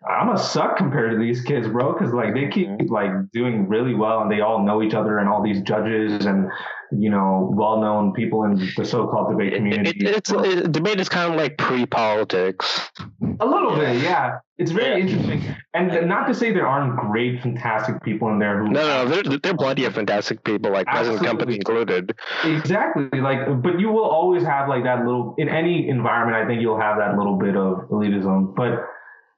I'm 0.07 0.29
a 0.29 0.37
suck 0.37 0.77
compared 0.77 1.11
to 1.11 1.17
these 1.17 1.41
kids, 1.41 1.67
bro, 1.67 1.93
because 1.93 2.13
like 2.13 2.33
they 2.33 2.47
keep 2.47 2.67
Mhm. 2.67 2.89
like 2.89 3.11
doing 3.31 3.67
really 3.67 3.95
well, 3.95 4.21
and 4.21 4.31
they 4.31 4.41
all 4.41 4.63
know 4.63 4.81
each 4.83 4.93
other, 4.93 5.17
and 5.19 5.27
all 5.27 5.41
these 5.41 5.61
judges 5.61 6.25
and 6.25 6.49
you 6.91 7.09
know 7.09 7.49
well-known 7.53 8.13
people 8.13 8.43
in 8.43 8.55
the 8.77 8.85
so-called 8.85 9.29
debate 9.31 9.55
community. 9.55 10.05
it, 10.05 10.17
it's 10.17 10.31
it, 10.31 10.71
debate 10.71 10.99
is 10.99 11.09
kind 11.09 11.33
of 11.33 11.37
like 11.39 11.57
pre-politics 11.57 12.91
A 13.39 13.45
little 13.45 13.75
bit, 13.75 14.01
yeah. 14.03 14.37
It's 14.59 14.71
very 14.71 14.91
Yeah. 14.99 15.05
interesting, 15.07 15.41
and 15.73 16.07
not 16.07 16.27
to 16.27 16.33
say 16.33 16.53
there 16.53 16.67
aren't 16.67 16.95
great, 16.95 17.41
fantastic 17.41 18.01
people 18.03 18.29
in 18.29 18.39
there 18.39 18.59
who. 18.59 18.69
No, 18.69 18.87
no, 18.87 19.05
there, 19.09 19.23
there 19.23 19.51
are 19.53 19.57
plenty 19.57 19.83
of 19.85 19.93
fantastic 19.95 20.43
people, 20.43 20.71
like 20.71 20.85
present 20.87 21.21
company 21.25 21.55
included. 21.55 22.13
Exactly, 22.45 23.19
like, 23.19 23.61
but 23.63 23.79
you 23.79 23.89
will 23.89 24.05
always 24.05 24.43
have 24.43 24.69
like 24.69 24.83
that 24.83 25.03
little 25.05 25.33
in 25.37 25.49
any 25.49 25.89
environment. 25.89 26.37
I 26.41 26.45
think 26.47 26.61
you'll 26.61 26.79
have 26.79 26.97
that 26.97 27.17
little 27.17 27.35
bit 27.37 27.57
of 27.57 27.89
elitism. 27.89 28.55
But 28.55 28.85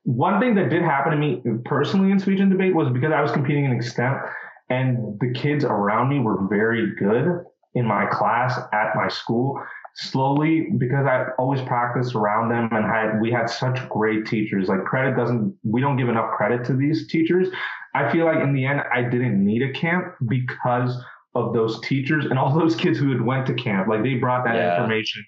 one 0.08 0.40
thing 0.40 0.56
that 0.56 0.70
did 0.70 0.84
happen 0.84 1.12
to 1.12 1.18
me 1.18 1.42
personally 1.66 2.12
in 2.12 2.20
speech 2.20 2.40
and 2.40 2.50
debate 2.50 2.74
was 2.74 2.88
because 2.94 3.12
I 3.12 3.22
was 3.22 3.30
competing 3.32 3.66
in 3.66 3.78
extemp, 3.78 4.26
and 4.70 5.20
the 5.20 5.34
kids 5.34 5.66
around 5.66 6.08
me 6.08 6.20
were 6.20 6.48
very 6.48 6.96
good 6.96 7.44
in 7.76 7.86
my 7.86 8.06
class 8.06 8.58
at 8.72 8.96
my 8.96 9.10
school. 9.10 9.62
Slowly, 9.96 10.70
because 10.78 11.06
I 11.08 11.26
always 11.38 11.60
practiced 11.64 12.16
around 12.16 12.50
them 12.50 12.70
and 12.72 12.86
had 12.86 13.20
we 13.20 13.32
had 13.32 13.50
such 13.50 13.78
great 13.90 14.26
teachers. 14.28 14.70
Like 14.70 14.86
credit 14.86 15.18
doesn't 15.18 15.58
we 15.64 15.82
don't 15.82 15.98
give 15.98 16.08
enough 16.08 16.32
credit 16.38 16.64
to 16.68 16.74
these 16.74 17.08
teachers. 17.08 17.50
I 17.94 18.10
feel 18.10 18.26
like 18.26 18.40
in 18.42 18.54
the 18.54 18.66
end 18.66 18.82
I 18.94 19.02
didn't 19.02 19.44
need 19.44 19.62
a 19.64 19.74
camp 19.74 20.14
because 20.30 20.96
of 21.36 21.54
those 21.54 21.82
teachers 21.82 22.26
and 22.26 22.40
all 22.40 22.54
those 22.58 22.76
kids 22.78 22.98
who 22.98 23.10
had 23.12 23.22
went 23.22 23.46
to 23.48 23.54
camp. 23.56 23.88
Like 23.90 24.04
they 24.04 24.14
brought 24.16 24.46
that 24.46 24.56
Yeah. 24.56 24.76
information 24.76 25.26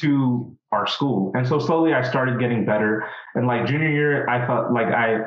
to 0.00 0.56
our 0.72 0.86
school. 0.86 1.32
And 1.34 1.46
so 1.46 1.58
slowly 1.58 1.94
I 1.94 2.02
started 2.02 2.38
getting 2.40 2.64
better. 2.64 3.04
And 3.34 3.46
like 3.46 3.66
junior 3.66 3.90
year, 3.90 4.28
I 4.28 4.46
felt 4.46 4.72
like 4.72 4.88
I 4.88 5.20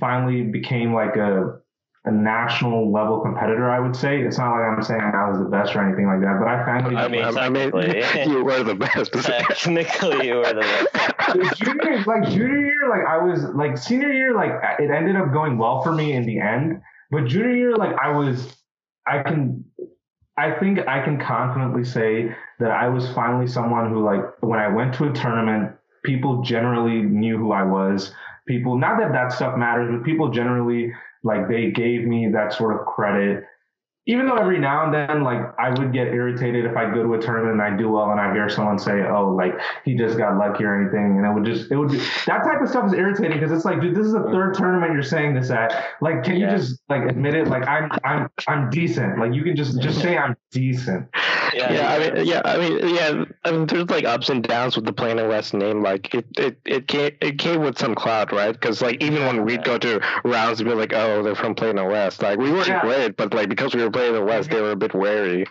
finally 0.00 0.42
became 0.42 0.92
like 0.92 1.16
a 1.16 1.60
a 2.06 2.10
national 2.10 2.92
level 2.92 3.20
competitor, 3.20 3.68
I 3.68 3.80
would 3.80 3.96
say. 3.96 4.20
It's 4.20 4.38
not 4.38 4.52
like 4.52 4.78
I'm 4.78 4.82
saying 4.82 5.00
I 5.00 5.28
was 5.28 5.38
the 5.40 5.46
best 5.46 5.74
or 5.74 5.84
anything 5.84 6.06
like 6.06 6.20
that, 6.20 6.38
but 6.38 6.46
I 6.46 6.64
finally 6.64 6.94
I 6.94 7.08
mean, 7.08 7.24
I 7.24 7.48
mean, 7.48 7.72
you 8.30 8.44
were 8.44 8.62
the 8.62 8.76
best. 8.76 9.12
Technically, 9.12 10.28
you 10.28 10.36
were 10.36 10.44
the 10.44 10.88
best. 10.92 11.58
junior, 11.58 12.04
like 12.06 12.28
junior 12.30 12.64
year, 12.64 12.88
like 12.88 13.04
I 13.08 13.18
was 13.18 13.42
like 13.56 13.76
senior 13.76 14.12
year, 14.12 14.34
like 14.34 14.52
it 14.78 14.90
ended 14.90 15.16
up 15.16 15.32
going 15.32 15.58
well 15.58 15.82
for 15.82 15.92
me 15.92 16.12
in 16.12 16.24
the 16.24 16.38
end. 16.38 16.80
But 17.10 17.26
junior 17.26 17.56
year, 17.56 17.76
like 17.76 17.96
I 18.00 18.16
was, 18.16 18.56
I 19.04 19.24
can, 19.24 19.64
I 20.38 20.52
think 20.52 20.86
I 20.86 21.02
can 21.02 21.18
confidently 21.18 21.84
say 21.84 22.36
that 22.58 22.70
I 22.70 22.88
was 22.88 23.10
finally 23.12 23.46
someone 23.46 23.90
who, 23.90 24.04
like, 24.04 24.22
when 24.42 24.58
I 24.58 24.68
went 24.68 24.94
to 24.94 25.08
a 25.08 25.12
tournament, 25.12 25.72
people 26.04 26.42
generally 26.42 27.02
knew 27.02 27.36
who 27.36 27.52
I 27.52 27.62
was. 27.62 28.12
People, 28.46 28.78
not 28.78 28.98
that 28.98 29.12
that 29.12 29.32
stuff 29.32 29.58
matters, 29.58 29.90
but 29.90 30.04
people 30.04 30.30
generally 30.30 30.92
like 31.26 31.48
they 31.48 31.70
gave 31.72 32.06
me 32.06 32.28
that 32.32 32.52
sort 32.52 32.80
of 32.80 32.86
credit. 32.86 33.44
Even 34.08 34.26
though 34.26 34.36
every 34.36 34.60
now 34.60 34.84
and 34.84 34.94
then, 34.94 35.24
like 35.24 35.40
I 35.58 35.70
would 35.70 35.92
get 35.92 36.06
irritated 36.06 36.64
if 36.64 36.76
I 36.76 36.94
go 36.94 37.02
to 37.02 37.14
a 37.14 37.20
tournament 37.20 37.54
and 37.54 37.62
I 37.62 37.76
do 37.76 37.90
well 37.90 38.12
and 38.12 38.20
I 38.20 38.32
hear 38.32 38.48
someone 38.48 38.78
say, 38.78 39.02
"Oh, 39.02 39.34
like 39.34 39.52
he 39.84 39.96
just 39.96 40.16
got 40.16 40.38
lucky" 40.38 40.62
or 40.62 40.80
anything, 40.80 41.18
and 41.18 41.26
it 41.26 41.34
would 41.34 41.44
just, 41.44 41.72
it 41.72 41.76
would 41.76 41.90
be 41.90 41.98
that 42.26 42.44
type 42.44 42.62
of 42.62 42.68
stuff 42.68 42.86
is 42.86 42.92
irritating 42.92 43.32
because 43.32 43.50
it's 43.50 43.64
like, 43.64 43.80
dude, 43.80 43.96
this 43.96 44.06
is 44.06 44.12
the 44.12 44.22
third 44.30 44.54
tournament 44.54 44.92
you're 44.92 45.02
saying 45.02 45.34
this 45.34 45.50
at. 45.50 45.86
Like, 46.00 46.22
can 46.22 46.36
you 46.36 46.46
just 46.48 46.80
like 46.88 47.02
admit 47.02 47.34
it? 47.34 47.48
Like, 47.48 47.66
I'm, 47.66 47.90
I'm, 48.04 48.28
I'm 48.46 48.70
decent. 48.70 49.18
Like, 49.18 49.34
you 49.34 49.42
can 49.42 49.56
just, 49.56 49.80
just 49.82 50.00
say 50.00 50.16
I'm 50.16 50.36
decent. 50.52 51.08
Yeah, 51.56 51.72
Yeah, 51.72 51.88
I 51.88 51.98
mean, 51.98 52.26
yeah, 52.26 52.42
I 52.44 52.56
mean, 52.58 52.94
yeah. 52.94 53.24
I 53.44 53.50
mean, 53.50 53.66
there's 53.66 53.88
like 53.88 54.04
ups 54.04 54.28
and 54.28 54.42
downs 54.42 54.76
with 54.76 54.84
the 54.84 54.92
Plano 54.92 55.28
West 55.28 55.54
name. 55.54 55.82
Like 55.82 56.14
it, 56.14 56.26
it, 56.36 56.58
it 56.64 56.86
came, 56.88 57.12
it 57.20 57.38
came 57.38 57.60
with 57.62 57.78
some 57.78 57.94
cloud, 57.94 58.32
right? 58.32 58.52
Because 58.52 58.82
like 58.82 59.02
even 59.02 59.24
when 59.24 59.44
we'd 59.44 59.64
go 59.64 59.78
to 59.78 60.00
rounds, 60.24 60.62
we'd 60.62 60.70
be 60.70 60.74
like, 60.76 60.92
oh, 60.92 61.22
they're 61.22 61.34
from 61.34 61.54
Plano 61.54 61.88
West. 61.90 62.22
Like 62.22 62.38
we 62.38 62.50
weren't 62.52 62.68
Yeah. 62.68 62.80
great, 62.82 63.16
but 63.16 63.32
like 63.32 63.48
because 63.48 63.74
we 63.74 63.82
were 63.82 63.90
Plano 63.90 64.24
West, 64.24 64.50
they 64.50 64.60
were 64.60 64.72
a 64.72 64.76
bit 64.76 64.94
wary. 64.94 65.46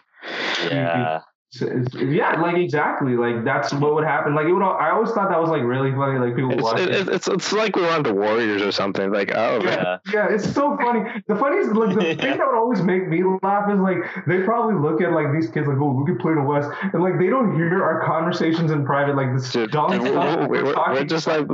yeah. 0.69 1.21
Yeah, 1.61 2.41
like 2.41 2.57
exactly, 2.57 3.15
like 3.15 3.43
that's 3.43 3.73
what 3.73 3.93
would 3.95 4.03
happen. 4.03 4.35
Like 4.35 4.45
it 4.45 4.53
would. 4.53 4.63
I 4.63 4.91
always 4.91 5.11
thought 5.11 5.29
that 5.29 5.39
was 5.39 5.49
like 5.49 5.63
really 5.63 5.91
funny. 5.91 6.19
Like 6.19 6.35
people 6.35 6.51
it's, 6.51 6.61
watch 6.61 6.79
it, 6.79 6.89
it. 6.89 7.07
it's 7.09 7.27
it's 7.27 7.51
like 7.53 7.75
we're 7.75 7.89
on 7.89 8.03
the 8.03 8.13
Warriors 8.13 8.61
or 8.61 8.71
something. 8.71 9.11
Like 9.11 9.31
oh 9.35 9.59
man. 9.61 9.77
Yeah. 9.77 9.97
Yeah, 10.13 10.27
it's 10.33 10.51
so 10.51 10.77
funny. 10.77 11.09
The 11.27 11.35
funniest, 11.35 11.71
like 11.73 11.95
the 11.95 12.01
thing 12.21 12.37
that 12.37 12.45
would 12.45 12.57
always 12.57 12.81
make 12.81 13.07
me 13.07 13.23
laugh 13.43 13.69
is 13.71 13.79
like 13.79 13.97
they 14.27 14.41
probably 14.43 14.75
look 14.75 15.01
at 15.01 15.11
like 15.11 15.31
these 15.33 15.49
kids 15.49 15.67
like, 15.67 15.77
oh, 15.77 15.95
look 15.97 16.09
at 16.09 16.19
Plano 16.19 16.43
West, 16.43 16.69
and 16.93 17.01
like 17.01 17.17
they 17.19 17.27
don't 17.27 17.55
hear 17.55 17.83
our 17.83 18.03
conversations 18.05 18.71
in 18.71 18.85
private, 18.85 19.15
like 19.15 19.33
this 19.33 19.51
Dude, 19.51 19.71
dumb 19.71 19.91
dude, 19.91 20.07
stuff. 20.07 20.49
we're, 20.49 20.63
we're, 20.65 20.73
talking 20.73 20.93
we're 20.93 21.03
just 21.05 21.27
like 21.27 21.47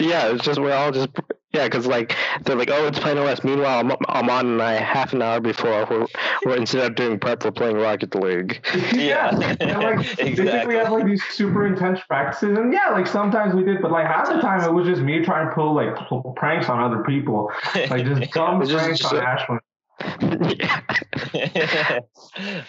yeah, 0.00 0.28
it's 0.32 0.44
just 0.44 0.58
we're 0.60 0.72
all 0.74 0.92
just 0.92 1.08
yeah, 1.52 1.64
because 1.64 1.86
like 1.86 2.14
they're 2.44 2.56
like 2.56 2.70
oh 2.70 2.86
it's 2.86 2.98
Plano 2.98 3.24
West. 3.24 3.42
Meanwhile, 3.44 3.78
I'm, 3.80 3.92
I'm 4.08 4.28
on 4.30 4.46
and 4.46 4.62
I 4.62 4.74
half 4.74 5.12
an 5.14 5.22
hour 5.22 5.40
before 5.40 5.86
we're, 5.90 6.06
we're 6.44 6.56
instead 6.56 6.84
of 6.84 6.94
doing 6.94 7.18
prep, 7.18 7.44
we're 7.44 7.50
playing 7.52 7.76
Rocket 7.76 8.14
League. 8.14 8.60
yeah, 8.92 9.36
Yeah. 9.38 9.56
and 9.60 9.82
like 9.82 9.96
they 9.98 10.02
think 10.14 10.38
Exactly. 10.38 10.74
we 10.74 10.80
have 10.80 10.92
like 10.92 11.06
these 11.06 11.24
super 11.30 11.66
intense 11.66 12.00
practices, 12.06 12.58
and 12.58 12.72
yeah, 12.72 12.88
like 12.90 13.06
sometimes 13.06 13.54
we 13.54 13.64
did, 13.64 13.80
but 13.80 13.90
like 13.90 14.06
half 14.06 14.28
the 14.28 14.40
time 14.40 14.62
it 14.62 14.72
was 14.72 14.86
just 14.86 15.00
me 15.00 15.24
trying 15.24 15.48
to 15.48 15.54
pull 15.54 15.74
like 15.74 15.94
pranks 16.36 16.68
on 16.68 16.80
other 16.82 17.02
people, 17.04 17.50
like 17.74 18.04
just 18.04 18.30
dumb 18.32 18.60
It's 18.62 18.70
just- 18.70 18.84
pranks 18.84 19.04
on 19.06 19.16
Ashwin. 19.24 19.58
Yeah. 20.00 22.00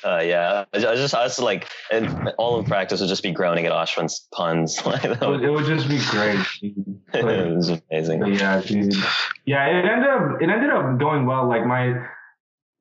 uh, 0.03 0.21
yeah, 0.23 0.65
I 0.73 0.79
just, 0.79 1.13
I 1.13 1.23
was 1.23 1.39
like, 1.39 1.67
and 1.91 2.33
all 2.37 2.59
of 2.59 2.65
practice 2.65 3.01
would 3.01 3.09
just 3.09 3.23
be 3.23 3.31
groaning 3.31 3.65
at 3.65 3.71
Ashwin's 3.71 4.27
puns. 4.33 4.79
It 4.85 5.21
would, 5.21 5.43
it 5.43 5.49
would 5.49 5.65
just 5.65 5.87
be 5.87 5.99
great. 6.09 6.39
it 7.13 7.55
was 7.55 7.69
amazing. 7.69 8.25
Yeah, 8.33 8.61
dude. 8.61 8.93
Yeah, 9.45 9.65
it 9.67 9.85
ended 9.85 10.09
up 10.09 10.41
it 10.41 10.49
ended 10.49 10.69
up 10.69 10.99
going 10.99 11.25
well. 11.25 11.47
Like 11.47 11.65
my 11.65 12.05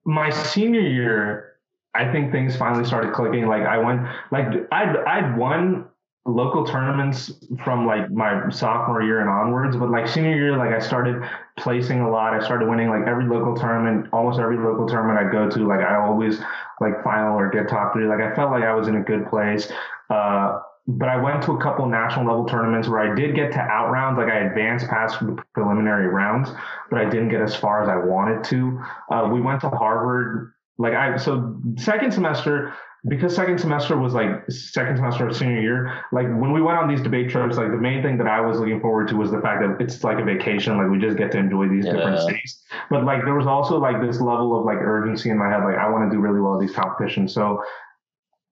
my 0.05 0.31
senior 0.31 0.81
year, 0.81 1.55
I 1.95 2.11
think 2.11 2.33
things 2.33 2.57
finally 2.57 2.85
started 2.85 3.13
clicking. 3.13 3.47
Like 3.47 3.63
I 3.63 3.79
went 3.79 4.03
like 4.31 4.47
I'd 4.73 4.97
I'd 5.07 5.37
won 5.37 5.87
local 6.27 6.65
tournaments 6.65 7.33
from 7.65 7.87
like 7.87 8.11
my 8.11 8.51
sophomore 8.51 9.03
year 9.03 9.21
and 9.21 9.31
onwards, 9.31 9.77
but 9.77 9.91
like 9.91 10.07
senior 10.07 10.37
year, 10.37 10.57
like 10.57 10.71
I 10.71 10.79
started 10.79 11.23
placing 11.57 12.01
a 12.01 12.11
lot. 12.11 12.35
I 12.35 12.45
started 12.45 12.69
winning 12.69 12.89
like 12.89 13.07
every 13.07 13.27
local 13.27 13.57
tournament, 13.57 14.09
almost 14.13 14.39
every 14.39 14.59
local 14.59 14.87
tournament 14.87 15.19
I 15.19 15.31
go 15.33 15.49
to. 15.49 15.67
Like 15.67 15.81
I 15.81 15.97
always 15.97 16.39
like 16.81 17.03
final 17.03 17.39
or 17.39 17.49
get 17.51 17.69
top 17.69 17.93
three. 17.93 18.07
Like 18.07 18.21
I 18.21 18.35
felt 18.35 18.51
like 18.51 18.63
I 18.63 18.75
was 18.75 18.89
in 18.89 18.97
a 18.97 19.03
good 19.03 19.27
place. 19.29 19.71
Uh, 20.11 20.61
but 20.87 21.09
I 21.09 21.17
went 21.17 21.43
to 21.45 21.53
a 21.53 21.61
couple 21.61 21.87
national 21.87 22.27
level 22.27 22.47
tournaments 22.47 22.89
where 22.89 23.01
I 23.01 23.15
did 23.15 23.35
get 23.35 23.53
to 23.53 23.61
out 23.61 23.91
rounds. 23.91 24.17
Like 24.17 24.29
I 24.29 24.39
advanced 24.39 24.89
past 24.89 25.21
the 25.21 25.37
preliminary 25.53 26.09
rounds, 26.09 26.51
but 26.91 26.99
I 26.99 27.05
didn't 27.05 27.29
get 27.29 27.43
as 27.43 27.55
far 27.55 27.83
as 27.83 27.89
I 27.89 27.97
wanted 27.97 28.45
to. 28.45 28.83
Uh, 29.11 29.29
we 29.31 29.41
went 29.41 29.61
to 29.63 29.71
Harvard. 29.71 30.53
Like 30.79 30.95
I, 30.95 31.17
so 31.17 31.61
second 31.77 32.13
semester, 32.13 32.73
because 33.07 33.35
second 33.35 33.59
semester 33.61 33.97
was 33.97 34.13
like 34.13 34.51
second 34.51 34.97
semester 34.97 35.29
of 35.29 35.37
senior 35.37 35.61
year, 35.61 36.03
like 36.11 36.27
when 36.27 36.53
we 36.53 36.61
went 36.61 36.79
on 36.79 36.89
these 36.89 37.01
debate 37.01 37.31
trips, 37.31 37.57
like 37.57 37.71
the 37.71 37.77
main 37.77 38.03
thing 38.03 38.19
that 38.19 38.27
I 38.27 38.41
was 38.41 38.59
looking 38.59 38.81
forward 38.81 39.07
to 39.09 39.17
was 39.17 39.31
the 39.31 39.41
fact 39.41 39.63
that 39.63 39.77
it's 39.83 40.03
like 40.03 40.19
a 40.19 40.25
vacation. 40.25 40.77
Like 40.77 40.91
we 40.91 40.99
just 40.99 41.17
get 41.17 41.31
to 41.33 41.39
enjoy 41.39 41.69
these 41.69 41.85
different 41.85 42.17
Yeah. 42.17 42.27
cities. 42.27 42.61
But 42.91 43.05
like 43.05 43.25
there 43.25 43.35
was 43.35 43.47
also 43.47 43.79
like 43.79 44.01
this 44.01 44.21
level 44.21 44.59
of 44.59 44.65
like 44.65 44.79
urgency 44.79 45.31
in 45.31 45.39
my 45.39 45.49
head. 45.49 45.63
Like 45.63 45.77
I 45.77 45.89
want 45.89 46.11
to 46.11 46.17
do 46.17 46.21
really 46.21 46.41
well 46.41 46.55
at 46.55 46.61
these 46.61 46.75
competitions. 46.75 47.33
So 47.33 47.63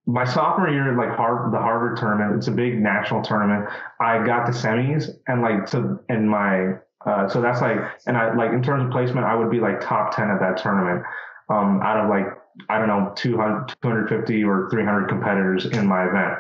my 0.07 0.25
sophomore 0.25 0.69
year, 0.69 0.97
like 0.97 1.17
Harvard, 1.17 1.53
the 1.53 1.59
Harvard 1.59 1.97
tournament, 1.97 2.37
it's 2.37 2.47
a 2.47 2.53
big 2.53 2.79
national 2.79 3.23
tournament. 3.23 3.69
I 4.01 4.25
got 4.25 4.47
to 4.47 4.53
semis 4.53 5.11
and 5.27 5.43
like 5.43 5.67
so 5.67 5.99
in 6.09 6.29
my 6.29 6.75
uh, 7.05 7.29
so 7.29 7.41
that's 7.41 7.61
like 7.61 7.79
and 8.07 8.17
I 8.17 8.33
like 8.35 8.53
in 8.53 8.63
terms 8.63 8.85
of 8.85 8.93
placement, 8.93 9.27
I 9.27 9.35
would 9.35 9.51
be 9.51 9.59
like 9.59 9.81
top 9.81 10.15
ten 10.15 10.31
at 10.31 10.39
that 10.39 10.57
tournament. 10.57 11.05
Um, 11.49 11.81
out 11.83 12.05
of 12.05 12.09
like 12.11 12.27
I 12.69 12.79
don't 12.79 12.89
know 12.89 13.13
200, 13.17 13.77
250 13.83 14.45
or 14.45 14.69
300 14.71 15.09
competitors 15.09 15.67
in 15.67 15.87
my 15.87 16.07
event. 16.07 16.39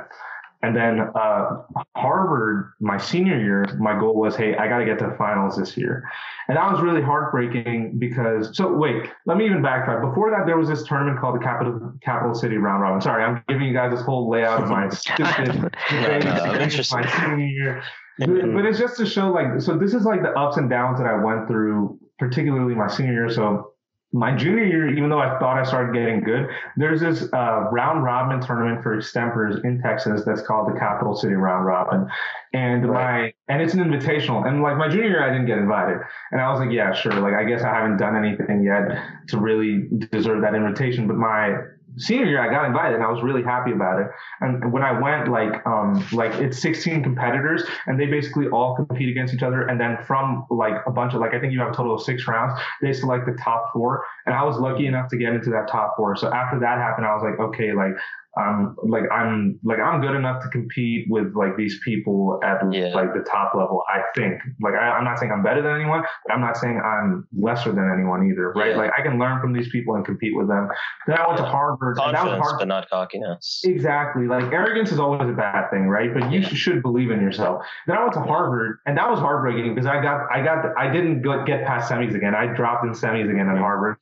And 0.62 0.74
then 0.74 1.00
uh, 1.14 1.62
Harvard, 1.94 2.72
my 2.80 2.96
senior 2.96 3.38
year, 3.38 3.66
my 3.78 3.98
goal 3.98 4.16
was, 4.16 4.34
hey, 4.34 4.56
I 4.56 4.68
got 4.68 4.78
to 4.78 4.84
get 4.84 4.98
to 5.00 5.14
finals 5.16 5.56
this 5.56 5.76
year. 5.76 6.08
And 6.48 6.56
that 6.56 6.72
was 6.72 6.80
really 6.80 7.02
heartbreaking 7.02 7.98
because, 7.98 8.56
so 8.56 8.72
wait, 8.72 9.04
let 9.26 9.36
me 9.36 9.44
even 9.44 9.62
backtrack. 9.62 10.00
Before 10.00 10.30
that, 10.30 10.46
there 10.46 10.56
was 10.56 10.68
this 10.68 10.82
tournament 10.84 11.20
called 11.20 11.36
the 11.36 11.44
Capital 11.44 11.92
Capital 12.02 12.34
City 12.34 12.56
Round 12.56 12.82
Robin. 12.82 13.00
Sorry, 13.00 13.22
I'm 13.22 13.44
giving 13.48 13.66
you 13.66 13.74
guys 13.74 13.92
this 13.92 14.04
whole 14.04 14.30
layout 14.30 14.62
of 14.62 14.70
my 14.70 14.88
stupid 14.90 15.54
no, 15.92 15.98
I'm 15.98 16.62
experience 16.62 16.92
my 16.92 17.20
senior 17.20 17.46
year. 17.46 17.82
But, 18.18 18.28
but 18.28 18.64
it's 18.64 18.78
just 18.78 18.96
to 18.96 19.06
show, 19.06 19.30
like, 19.30 19.60
so 19.60 19.76
this 19.76 19.92
is 19.92 20.04
like 20.04 20.22
the 20.22 20.30
ups 20.30 20.56
and 20.56 20.70
downs 20.70 20.98
that 20.98 21.06
I 21.06 21.22
went 21.22 21.46
through, 21.46 21.98
particularly 22.18 22.74
my 22.74 22.88
senior 22.88 23.12
year. 23.12 23.30
So 23.30 23.72
my 24.16 24.34
junior 24.34 24.64
year, 24.64 24.90
even 24.96 25.10
though 25.10 25.18
I 25.18 25.38
thought 25.38 25.58
I 25.58 25.64
started 25.64 25.92
getting 25.92 26.22
good, 26.22 26.48
there's 26.76 27.00
this 27.00 27.28
uh, 27.34 27.68
round 27.70 28.02
robin 28.02 28.40
tournament 28.40 28.82
for 28.82 28.96
extempers 28.96 29.62
in 29.62 29.82
Texas 29.82 30.22
that's 30.24 30.40
called 30.40 30.74
the 30.74 30.78
Capital 30.78 31.14
City 31.14 31.34
Round 31.34 31.66
Robin, 31.66 32.08
and 32.54 32.88
my 32.88 33.34
and 33.48 33.60
it's 33.60 33.74
an 33.74 33.80
invitational. 33.80 34.48
And 34.48 34.62
like 34.62 34.78
my 34.78 34.88
junior 34.88 35.08
year, 35.08 35.22
I 35.22 35.30
didn't 35.30 35.46
get 35.46 35.58
invited, 35.58 35.98
and 36.32 36.40
I 36.40 36.50
was 36.50 36.60
like, 36.60 36.70
yeah, 36.70 36.94
sure. 36.94 37.12
Like 37.12 37.34
I 37.34 37.44
guess 37.44 37.62
I 37.62 37.68
haven't 37.68 37.98
done 37.98 38.16
anything 38.16 38.64
yet 38.64 38.98
to 39.28 39.38
really 39.38 39.88
deserve 40.10 40.40
that 40.40 40.54
invitation. 40.54 41.06
But 41.06 41.16
my 41.16 41.54
senior 41.98 42.26
year, 42.26 42.40
I 42.40 42.52
got 42.52 42.66
invited, 42.66 42.94
and 42.96 43.04
I 43.04 43.10
was 43.10 43.22
really 43.22 43.42
happy 43.42 43.72
about 43.72 44.00
it. 44.00 44.08
And 44.40 44.72
when 44.72 44.82
I 44.82 44.98
went, 45.00 45.28
like 45.28 45.66
um 45.66 46.06
like 46.12 46.32
it's 46.34 46.58
16 46.60 47.02
competitors, 47.02 47.64
and 47.86 47.98
they 47.98 48.06
basically 48.06 48.48
all 48.48 48.76
compete 48.76 49.08
against 49.08 49.34
each 49.34 49.42
other, 49.42 49.62
and 49.62 49.80
then 49.80 49.98
from 50.06 50.46
like 50.50 50.74
a 50.86 50.90
bunch 50.90 51.14
of 51.14 51.20
like 51.20 51.34
I 51.34 51.40
think 51.40 51.52
you 51.52 51.60
have 51.60 51.72
a 51.72 51.74
total 51.74 51.94
of 51.94 52.02
six 52.02 52.26
rounds, 52.26 52.58
they 52.82 52.92
select 52.92 53.26
the 53.26 53.36
top 53.42 53.72
four, 53.72 54.04
and 54.26 54.34
I 54.34 54.44
was 54.44 54.58
lucky 54.58 54.86
enough 54.86 55.08
to 55.10 55.16
get 55.16 55.32
into 55.32 55.50
that 55.50 55.68
top 55.68 55.94
four. 55.96 56.16
So 56.16 56.32
after 56.32 56.58
that 56.60 56.78
happened, 56.78 57.06
I 57.06 57.14
was 57.14 57.22
like, 57.22 57.38
okay, 57.38 57.72
like 57.72 57.92
um 58.36 58.76
like 58.82 59.04
I'm 59.12 59.58
like 59.64 59.78
I'm 59.78 60.00
good 60.00 60.14
enough 60.14 60.42
to 60.42 60.48
compete 60.50 61.06
with 61.08 61.34
like 61.34 61.56
these 61.56 61.80
people 61.84 62.38
at 62.44 62.58
Yeah. 62.72 62.94
like 62.94 63.14
the 63.14 63.20
top 63.28 63.54
level. 63.54 63.82
I 63.88 64.02
think 64.14 64.40
like 64.60 64.74
I, 64.74 64.90
I'm 64.90 65.04
not 65.04 65.18
saying 65.18 65.32
I'm 65.32 65.42
better 65.42 65.62
than 65.62 65.74
anyone, 65.74 66.02
but 66.26 66.34
I'm 66.34 66.40
not 66.40 66.56
saying 66.56 66.80
I'm 66.84 67.26
lesser 67.38 67.72
than 67.72 67.90
anyone 67.92 68.28
either, 68.30 68.52
right? 68.52 68.70
Yeah. 68.72 68.76
Like 68.76 68.90
I 68.98 69.02
can 69.02 69.18
learn 69.18 69.40
from 69.40 69.52
these 69.52 69.68
people 69.70 69.94
and 69.94 70.04
compete 70.04 70.36
with 70.36 70.48
them. 70.48 70.68
Then 71.06 71.18
I 71.18 71.26
went 71.26 71.38
to 71.38 71.44
Yeah. 71.44 71.50
Harvard, 71.50 71.98
and 71.98 72.14
that 72.14 72.24
was 72.24 72.32
Confidence, 72.32 72.56
but 72.58 72.68
not 72.68 72.90
cockiness. 72.90 73.62
Exactly. 73.64 74.26
Like 74.26 74.52
arrogance 74.52 74.92
is 74.92 74.98
always 74.98 75.28
a 75.28 75.32
bad 75.32 75.70
thing, 75.70 75.88
right? 75.88 76.12
But 76.12 76.30
you 76.30 76.42
should 76.42 76.82
believe 76.82 77.10
in 77.10 77.20
yourself. 77.20 77.62
Then 77.86 77.96
I 77.96 78.02
went 78.02 78.12
to 78.14 78.20
Harvard, 78.20 78.80
and 78.86 78.96
that 78.98 79.08
was 79.10 79.18
heartbreaking 79.18 79.74
because 79.74 79.86
I 79.86 80.02
got, 80.02 80.26
I 80.30 80.42
got, 80.42 80.76
I 80.76 80.90
didn't 80.92 81.22
get 81.46 81.64
past 81.66 81.90
semis 81.90 82.14
again. 82.14 82.34
I 82.34 82.46
dropped 82.46 82.84
in 82.84 82.90
semis 82.92 83.30
again 83.30 83.48
at 83.48 83.58
Harvard, 83.58 83.96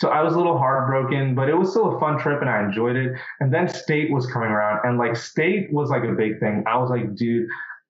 so 0.00 0.08
I 0.08 0.22
was 0.22 0.34
a 0.34 0.36
little 0.36 0.58
heartbroken. 0.58 1.34
But 1.34 1.48
it 1.48 1.54
was 1.54 1.70
still 1.70 1.96
a 1.96 2.00
fun 2.00 2.18
trip, 2.18 2.40
and 2.40 2.50
I 2.50 2.62
enjoyed 2.62 2.96
it. 2.96 3.12
And 3.40 3.52
then 3.52 3.68
state 3.68 4.12
was 4.12 4.26
coming 4.26 4.50
around, 4.50 4.80
and 4.84 4.98
like 4.98 5.16
state 5.16 5.72
was 5.72 5.90
like 5.90 6.04
a 6.04 6.12
big 6.12 6.40
thing. 6.40 6.64
I 6.66 6.78
was 6.78 6.90
like, 6.90 7.14
dude. 7.14 7.48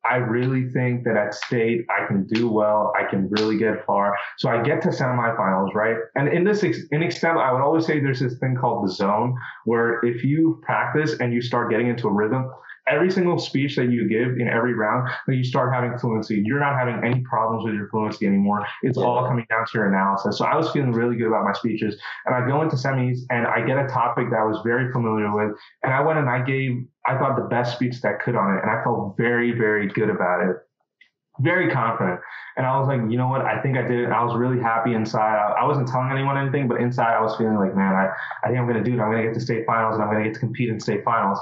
I 0.09 0.17
really 0.17 0.71
think 0.71 1.05
that 1.05 1.17
at 1.17 1.35
state 1.35 1.85
I 1.91 2.07
can 2.07 2.25
do 2.27 2.49
well. 2.49 2.93
I 2.99 3.05
can 3.11 3.29
really 3.29 3.59
get 3.59 3.85
far. 3.85 4.17
So 4.39 4.49
I 4.49 4.63
get 4.63 4.81
to 4.83 4.89
semifinals, 4.89 5.75
right? 5.75 5.97
And 6.15 6.29
in 6.29 6.45
this 6.45 6.63
ex- 6.65 6.87
in 6.93 7.01
extemp, 7.01 7.37
I 7.37 7.53
would 7.53 7.61
always 7.61 7.85
say 7.85 8.01
there's 8.01 8.21
this 8.21 8.39
thing 8.39 8.57
called 8.59 8.87
the 8.87 8.93
zone 8.93 9.37
where 9.65 10.03
if 10.05 10.25
you 10.25 10.63
practice 10.65 11.17
and 11.21 11.35
you 11.35 11.43
start 11.43 11.69
getting 11.71 11.89
into 11.89 12.09
a 12.09 12.13
rhythm, 12.13 12.51
every 12.91 13.11
single 13.11 13.39
speech 13.39 13.76
that 13.76 13.91
you 13.91 14.09
give 14.09 14.39
in 14.39 14.49
every 14.49 14.74
round, 14.74 15.09
then 15.26 15.36
you 15.36 15.45
start 15.45 15.72
having 15.72 15.97
fluency. 15.99 16.43
You're 16.45 16.61
not 16.61 16.74
having 16.78 17.05
any 17.05 17.20
problems 17.22 17.64
with 17.64 17.74
your 17.74 17.89
fluency 17.89 18.26
anymore. 18.26 18.66
It's 18.82 18.99
all 18.99 19.26
coming 19.26 19.47
down 19.49 19.66
to 19.66 19.70
your 19.74 19.89
analysis. 19.89 20.39
So 20.39 20.45
I 20.45 20.57
was 20.57 20.70
feeling 20.70 20.93
really 20.93 21.16
good 21.16 21.28
about 21.28 21.45
my 21.45 21.53
speeches. 21.53 22.01
And 22.26 22.34
I 22.34 22.47
go 22.47 22.62
into 22.62 22.76
semis 22.76 23.20
and 23.30 23.47
I 23.47 23.61
get 23.64 23.78
a 23.78 23.86
topic 23.89 24.30
that 24.30 24.39
I 24.39 24.45
was 24.45 24.61
very 24.64 24.93
familiar 24.93 25.34
with. 25.34 25.57
And 25.82 25.93
I 25.93 26.01
went 26.01 26.18
and 26.18 26.28
I 26.28 26.43
gave, 26.43 26.84
I 27.07 27.18
thought 27.18 27.36
the 27.36 27.49
best 27.49 27.74
speech 27.74 28.01
that 28.01 28.14
I 28.14 28.24
could 28.24 28.36
on 28.36 28.57
it. 28.57 28.62
And 28.62 28.70
I 28.70 28.82
felt 28.82 29.16
very, 29.16 29.53
very 29.53 29.89
good 29.89 30.11
about 30.11 30.49
it. 30.49 30.57
Very 31.41 31.70
confident. 31.70 32.18
And 32.57 32.66
I 32.66 32.76
was 32.80 32.89
like, 32.89 33.01
you 33.09 33.16
know 33.16 33.28
what? 33.28 33.43
I 33.43 33.62
think 33.62 33.78
I 33.78 33.82
did 33.82 34.01
it. 34.01 34.11
I 34.11 34.24
was 34.24 34.36
really 34.36 34.61
happy 34.61 34.95
inside. 34.95 35.39
I, 35.39 35.62
I 35.62 35.64
wasn't 35.64 35.86
telling 35.86 36.11
anyone 36.11 36.36
anything, 36.36 36.66
but 36.66 36.80
inside 36.80 37.14
I 37.14 37.22
was 37.22 37.36
feeling 37.36 37.55
like, 37.55 37.76
man, 37.76 37.95
I, 37.95 38.09
I 38.43 38.49
think 38.49 38.59
I'm 38.59 38.66
going 38.66 38.82
to 38.82 38.82
do 38.82 38.97
it. 38.97 39.01
I'm 39.01 39.12
going 39.12 39.22
to 39.22 39.28
get 39.28 39.34
to 39.34 39.41
state 39.41 39.64
finals 39.64 39.95
and 39.95 40.03
I'm 40.03 40.11
going 40.11 40.24
to 40.24 40.28
get 40.28 40.34
to 40.34 40.41
compete 40.41 40.68
in 40.68 40.80
state 40.80 41.05
finals 41.05 41.39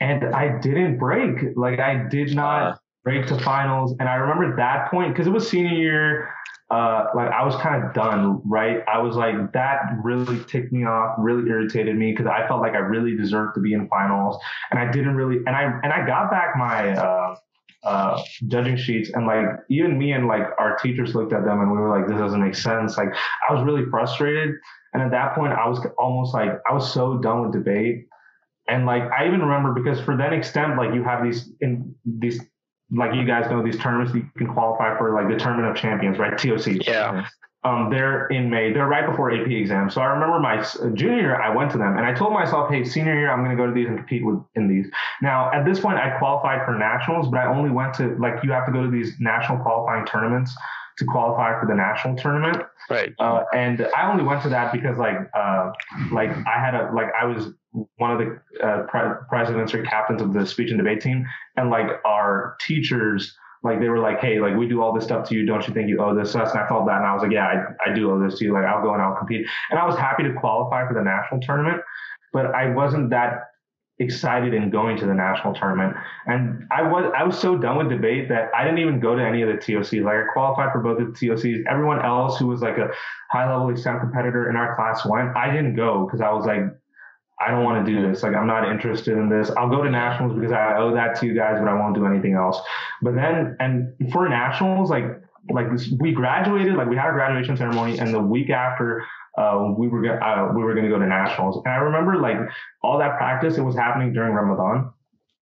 and 0.00 0.34
I 0.34 0.58
didn't 0.60 0.98
break. 0.98 1.56
Like 1.56 1.78
I 1.80 2.08
did 2.08 2.34
not 2.34 2.80
break 3.06 3.26
to 3.28 3.38
finals. 3.38 3.94
And 4.00 4.08
I 4.08 4.16
remember 4.16 4.56
that 4.56 4.90
point 4.90 5.12
because 5.12 5.26
it 5.26 5.30
was 5.30 5.48
senior 5.48 5.74
year. 5.74 6.28
Uh, 6.68 7.04
like 7.14 7.30
I 7.30 7.44
was 7.44 7.54
kind 7.62 7.84
of 7.84 7.94
done, 7.94 8.42
right? 8.44 8.82
I 8.92 8.98
was 8.98 9.14
like 9.14 9.52
that 9.52 9.82
really 10.02 10.42
ticked 10.44 10.72
me 10.72 10.84
off, 10.84 11.14
really 11.16 11.48
irritated 11.48 11.96
me 11.96 12.10
because 12.10 12.26
I 12.26 12.46
felt 12.48 12.60
like 12.60 12.72
I 12.72 12.78
really 12.78 13.16
deserved 13.16 13.54
to 13.54 13.60
be 13.60 13.72
in 13.72 13.86
finals, 13.86 14.36
and 14.72 14.80
I 14.80 14.90
didn't 14.90 15.14
really. 15.14 15.36
And 15.46 15.50
I 15.50 15.62
and 15.84 15.92
I 15.92 16.04
got 16.04 16.28
back 16.28 16.56
my 16.56 16.90
uh, 16.90 17.36
uh, 17.84 18.20
judging 18.48 18.76
sheets, 18.76 19.12
and 19.14 19.28
like 19.28 19.46
even 19.70 19.96
me 19.96 20.10
and 20.10 20.26
like 20.26 20.42
our 20.58 20.76
teachers 20.78 21.14
looked 21.14 21.32
at 21.32 21.44
them, 21.44 21.60
and 21.60 21.70
we 21.70 21.78
were 21.78 21.88
like, 21.88 22.08
this 22.08 22.18
doesn't 22.18 22.42
make 22.42 22.56
sense. 22.56 22.98
Like 22.98 23.10
I 23.48 23.52
was 23.52 23.62
really 23.62 23.88
frustrated, 23.88 24.56
and 24.92 25.04
at 25.04 25.12
that 25.12 25.36
point, 25.36 25.52
I 25.52 25.68
was 25.68 25.78
almost 25.96 26.34
like 26.34 26.50
I 26.68 26.74
was 26.74 26.92
so 26.92 27.18
done 27.18 27.42
with 27.42 27.52
debate. 27.52 28.08
And 28.68 28.86
like 28.86 29.02
I 29.10 29.26
even 29.26 29.40
remember 29.40 29.72
because 29.72 30.00
for 30.00 30.16
that 30.16 30.32
extemp, 30.32 30.76
like 30.76 30.94
you 30.94 31.04
have 31.04 31.22
these 31.22 31.50
in 31.60 31.94
these 32.04 32.40
like 32.90 33.14
you 33.14 33.24
guys 33.24 33.50
know 33.50 33.62
these 33.62 33.78
tournaments 33.78 34.14
you 34.14 34.28
can 34.36 34.52
qualify 34.52 34.96
for 34.98 35.14
like 35.14 35.28
the 35.28 35.36
tournament 35.42 35.68
of 35.68 35.76
champions, 35.76 36.18
right? 36.18 36.36
TOC. 36.36 36.86
Yeah. 36.86 37.26
Um, 37.64 37.90
they're 37.90 38.28
in 38.28 38.48
May. 38.48 38.72
They're 38.72 38.86
right 38.86 39.04
before 39.04 39.32
AP 39.32 39.48
exams. 39.48 39.92
So 39.92 40.00
I 40.00 40.06
remember 40.06 40.38
my 40.38 40.64
junior 40.94 41.18
year, 41.18 41.40
I 41.40 41.54
went 41.54 41.72
to 41.72 41.78
them 41.78 41.96
and 41.96 42.06
I 42.06 42.14
told 42.14 42.32
myself, 42.32 42.70
hey, 42.70 42.84
senior 42.84 43.18
year, 43.18 43.28
I'm 43.28 43.42
going 43.44 43.56
to 43.56 43.60
go 43.60 43.66
to 43.66 43.72
these 43.72 43.88
and 43.88 43.96
compete 43.98 44.24
with 44.24 44.38
in 44.54 44.68
these. 44.68 44.86
Now, 45.20 45.50
at 45.52 45.64
this 45.64 45.80
point, 45.80 45.98
I 45.98 46.16
qualified 46.16 46.64
for 46.64 46.78
nationals, 46.78 47.28
but 47.28 47.38
I 47.40 47.46
only 47.46 47.70
went 47.70 47.94
to 47.94 48.16
like 48.20 48.44
you 48.44 48.52
have 48.52 48.66
to 48.66 48.72
go 48.72 48.84
to 48.84 48.90
these 48.90 49.14
national 49.18 49.58
qualifying 49.58 50.06
tournaments 50.06 50.54
to 50.98 51.04
qualify 51.04 51.58
for 51.60 51.66
the 51.66 51.74
national 51.74 52.16
tournament. 52.16 52.62
Right. 52.88 53.12
Uh, 53.18 53.44
and 53.54 53.86
I 53.96 54.10
only 54.10 54.24
went 54.24 54.42
to 54.42 54.48
that 54.50 54.72
because 54.72 54.98
like 54.98 55.16
uh, 55.34 55.72
like 56.12 56.30
I 56.30 56.58
had 56.58 56.74
a 56.74 56.90
like 56.94 57.08
I 57.20 57.24
was 57.26 57.52
one 57.96 58.12
of 58.12 58.18
the 58.18 58.66
uh, 58.66 58.82
pre- 58.88 59.26
presidents 59.28 59.74
or 59.74 59.82
captains 59.82 60.22
of 60.22 60.32
the 60.32 60.46
speech 60.46 60.70
and 60.70 60.78
debate 60.78 61.00
team, 61.00 61.26
and 61.56 61.70
like 61.70 61.86
our 62.04 62.56
teachers 62.60 63.36
like 63.62 63.80
they 63.80 63.88
were 63.88 63.98
like, 63.98 64.20
hey, 64.20 64.38
like 64.38 64.56
we 64.56 64.68
do 64.68 64.80
all 64.80 64.92
this 64.92 65.04
stuff 65.04 65.28
to 65.28 65.34
you. 65.34 65.44
Don't 65.44 65.66
you 65.66 65.74
think 65.74 65.88
you 65.88 65.98
owe 66.00 66.14
this 66.14 66.32
to 66.32 66.42
us? 66.42 66.52
And 66.52 66.60
I 66.60 66.68
felt 66.68 66.86
that, 66.86 66.98
and 66.98 67.06
I 67.06 67.12
was 67.12 67.22
like, 67.22 67.32
yeah, 67.32 67.46
I, 67.46 67.90
I 67.90 67.94
do 67.94 68.10
owe 68.10 68.20
this 68.20 68.38
to 68.38 68.44
you. 68.44 68.52
Like 68.52 68.64
I'll 68.64 68.82
go 68.82 68.94
and 68.94 69.02
I'll 69.02 69.16
compete. 69.16 69.46
And 69.70 69.78
I 69.78 69.84
was 69.84 69.96
happy 69.96 70.22
to 70.22 70.32
qualify 70.34 70.86
for 70.86 70.94
the 70.94 71.02
national 71.02 71.40
tournament, 71.40 71.82
but 72.32 72.46
I 72.54 72.70
wasn't 72.70 73.10
that 73.10 73.50
excited 73.98 74.52
in 74.52 74.68
going 74.68 74.96
to 74.98 75.06
the 75.06 75.14
national 75.14 75.54
tournament. 75.54 75.96
And 76.26 76.66
I 76.70 76.82
was 76.82 77.10
I 77.16 77.22
was 77.22 77.38
so 77.38 77.56
done 77.56 77.78
with 77.78 77.88
debate 77.88 78.28
that 78.28 78.50
I 78.54 78.64
didn't 78.64 78.80
even 78.80 79.00
go 79.00 79.14
to 79.14 79.22
any 79.22 79.42
of 79.42 79.48
the 79.48 79.54
TOCs. 79.54 80.04
Like 80.04 80.16
I 80.16 80.24
qualified 80.32 80.72
for 80.72 80.80
both 80.80 80.98
the 80.98 81.04
TOCs. 81.04 81.64
Everyone 81.70 82.04
else 82.04 82.38
who 82.38 82.46
was 82.46 82.60
like 82.60 82.76
a 82.76 82.90
high 83.30 83.50
level 83.50 83.68
extemp 83.68 84.00
competitor 84.00 84.50
in 84.50 84.56
our 84.56 84.76
class 84.76 85.06
went. 85.06 85.34
I 85.36 85.50
didn't 85.50 85.76
go 85.76 86.04
because 86.04 86.20
I 86.20 86.30
was 86.30 86.44
like, 86.44 86.60
I 87.40 87.50
don't 87.50 87.64
want 87.64 87.84
to 87.84 87.92
do 87.92 88.06
this. 88.06 88.22
Like 88.22 88.34
I'm 88.34 88.46
not 88.46 88.70
interested 88.70 89.16
in 89.16 89.30
this. 89.30 89.50
I'll 89.50 89.70
go 89.70 89.82
to 89.82 89.90
nationals 89.90 90.34
because 90.34 90.52
I 90.52 90.76
owe 90.76 90.94
that 90.94 91.18
to 91.20 91.26
you 91.26 91.34
guys, 91.34 91.58
but 91.58 91.68
I 91.68 91.74
won't 91.74 91.94
do 91.94 92.06
anything 92.06 92.34
else. 92.34 92.60
But 93.00 93.14
then 93.14 93.56
and 93.60 93.94
for 94.12 94.28
nationals, 94.28 94.90
like 94.90 95.04
like 95.50 95.66
we 95.98 96.12
graduated, 96.12 96.74
like 96.74 96.88
we 96.88 96.96
had 96.96 97.08
a 97.08 97.12
graduation 97.12 97.56
ceremony, 97.56 97.98
and 97.98 98.12
the 98.12 98.20
week 98.20 98.50
after 98.50 99.04
uh, 99.36 99.72
we 99.76 99.88
were 99.88 100.02
go- 100.02 100.18
uh, 100.18 100.52
we 100.54 100.62
were 100.62 100.74
going 100.74 100.84
to 100.84 100.90
go 100.90 100.98
to 100.98 101.06
nationals. 101.06 101.62
And 101.64 101.72
I 101.74 101.78
remember 101.78 102.16
like 102.18 102.38
all 102.82 102.98
that 102.98 103.16
practice. 103.18 103.58
It 103.58 103.62
was 103.62 103.74
happening 103.76 104.12
during 104.12 104.32
Ramadan, 104.32 104.90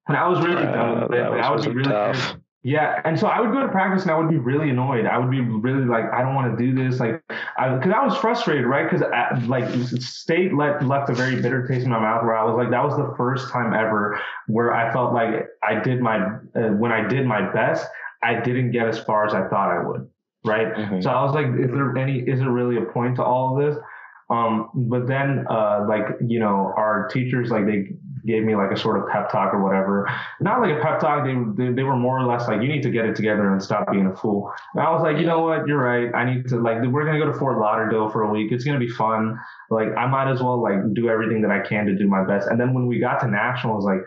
and 0.09 0.17
I 0.17 0.29
was 0.29 0.41
really 0.45 0.67
Uh, 0.67 0.73
done 0.73 1.01
with 1.03 1.13
it. 1.19 1.31
was 1.31 1.41
I 1.47 1.51
would 1.51 1.75
really 1.75 1.91
tough. 1.91 2.37
yeah, 2.63 3.01
and 3.05 3.19
so 3.19 3.27
I 3.27 3.41
would 3.41 3.53
go 3.53 3.61
to 3.61 3.69
practice 3.69 4.03
and 4.03 4.11
I 4.11 4.17
would 4.19 4.31
be 4.31 4.39
really 4.39 4.71
annoyed. 4.71 5.05
I 5.07 5.19
would 5.19 5.31
be 5.31 5.41
really 5.41 5.85
like, 5.85 6.11
I 6.13 6.23
don't 6.23 6.35
want 6.35 6.57
to 6.57 6.65
do 6.65 6.75
this, 6.75 6.99
like, 6.99 7.23
because 7.29 7.93
I, 7.93 8.05
was 8.05 8.17
frustrated, 8.17 8.65
right? 8.65 8.91
Because 8.91 9.03
like 9.47 9.69
state 10.01 10.55
let, 10.55 10.85
left 10.85 11.11
a 11.11 11.15
very 11.15 11.41
bitter 11.43 11.67
taste 11.69 11.85
in 11.85 11.91
my 11.91 12.01
mouth, 12.01 12.25
where 12.25 12.35
I 12.37 12.43
was 12.45 12.57
like, 12.57 12.71
that 12.71 12.83
was 12.83 12.97
the 12.97 13.13
first 13.17 13.51
time 13.53 13.75
ever 13.75 14.19
where 14.47 14.73
I 14.75 14.93
felt 14.93 15.13
like 15.13 15.47
I 15.63 15.79
did 15.79 16.01
my 16.01 16.17
uh, 16.57 16.71
when 16.81 16.91
I 16.91 17.07
did 17.07 17.27
my 17.27 17.53
best, 17.53 17.87
I 18.23 18.41
didn't 18.41 18.71
get 18.73 18.89
as 18.89 18.99
far 18.99 19.27
as 19.27 19.35
I 19.35 19.47
thought 19.49 19.71
I 19.71 19.87
would, 19.87 20.09
right? 20.45 20.75
Mhm. 20.75 21.03
So 21.03 21.11
I 21.11 21.23
was 21.23 21.35
like, 21.35 21.47
is 21.47 21.71
there 21.71 21.97
any, 21.97 22.21
is 22.21 22.41
there 22.41 22.51
really 22.51 22.77
a 22.77 22.85
point 22.87 23.17
to 23.17 23.25
all 23.25 23.57
of 23.59 23.65
this? 23.65 23.83
Um, 24.31 24.71
but 24.75 25.07
then, 25.07 25.45
uh, 25.51 25.85
like, 25.89 26.07
you 26.27 26.41
know, 26.41 26.73
our 26.77 27.09
teachers, 27.13 27.51
like, 27.51 27.67
they 27.67 27.91
gave 28.27 28.43
me 28.43 28.57
like 28.57 28.71
a 28.71 28.77
sort 28.77 28.97
of 28.99 29.07
pep 29.11 29.31
talk 29.31 29.53
or 29.53 29.63
whatever. 29.63 30.11
Not 30.41 30.63
like 30.63 30.79
a 30.79 30.81
pep 30.81 30.99
talk. 30.99 31.27
They, 31.27 31.35
they, 31.63 31.73
they 31.75 31.83
were 31.83 31.97
more 31.97 32.19
or 32.19 32.25
less 32.25 32.49
like, 32.49 32.63
you 32.63 32.69
need 32.69 32.83
to 32.85 32.91
get 32.91 33.05
it 33.05 33.15
together 33.15 33.53
and 33.53 33.63
stop 33.63 33.91
being 33.93 34.07
a 34.07 34.17
fool. 34.17 34.51
And 34.73 34.83
I 34.83 34.91
was 34.91 35.03
like, 35.03 35.19
you 35.19 35.27
know 35.27 35.41
what? 35.41 35.67
You're 35.67 35.83
right. 35.83 36.09
I 36.15 36.25
need 36.25 36.49
to, 36.49 36.57
like, 36.57 36.79
we're 36.83 37.05
going 37.05 37.21
to 37.21 37.25
go 37.25 37.31
to 37.31 37.39
Fort 37.39 37.59
Lauderdale 37.59 38.09
for 38.09 38.23
a 38.23 38.31
week. 38.31 38.51
It's 38.51 38.65
going 38.65 38.81
to 38.81 38.85
be 38.85 38.91
fun. 38.91 39.39
Like, 39.69 39.89
I 39.95 40.07
might 40.07 40.31
as 40.31 40.43
well, 40.43 40.61
like, 40.61 40.79
do 40.95 41.11
everything 41.11 41.43
that 41.43 41.51
I 41.51 41.61
can 41.61 41.85
to 41.85 41.95
do 41.95 42.09
my 42.09 42.25
best. 42.25 42.49
And 42.49 42.59
then 42.59 42.73
when 42.73 42.87
we 42.87 42.99
got 42.99 43.21
to 43.21 43.29
nationals, 43.29 43.85
like, 43.85 44.01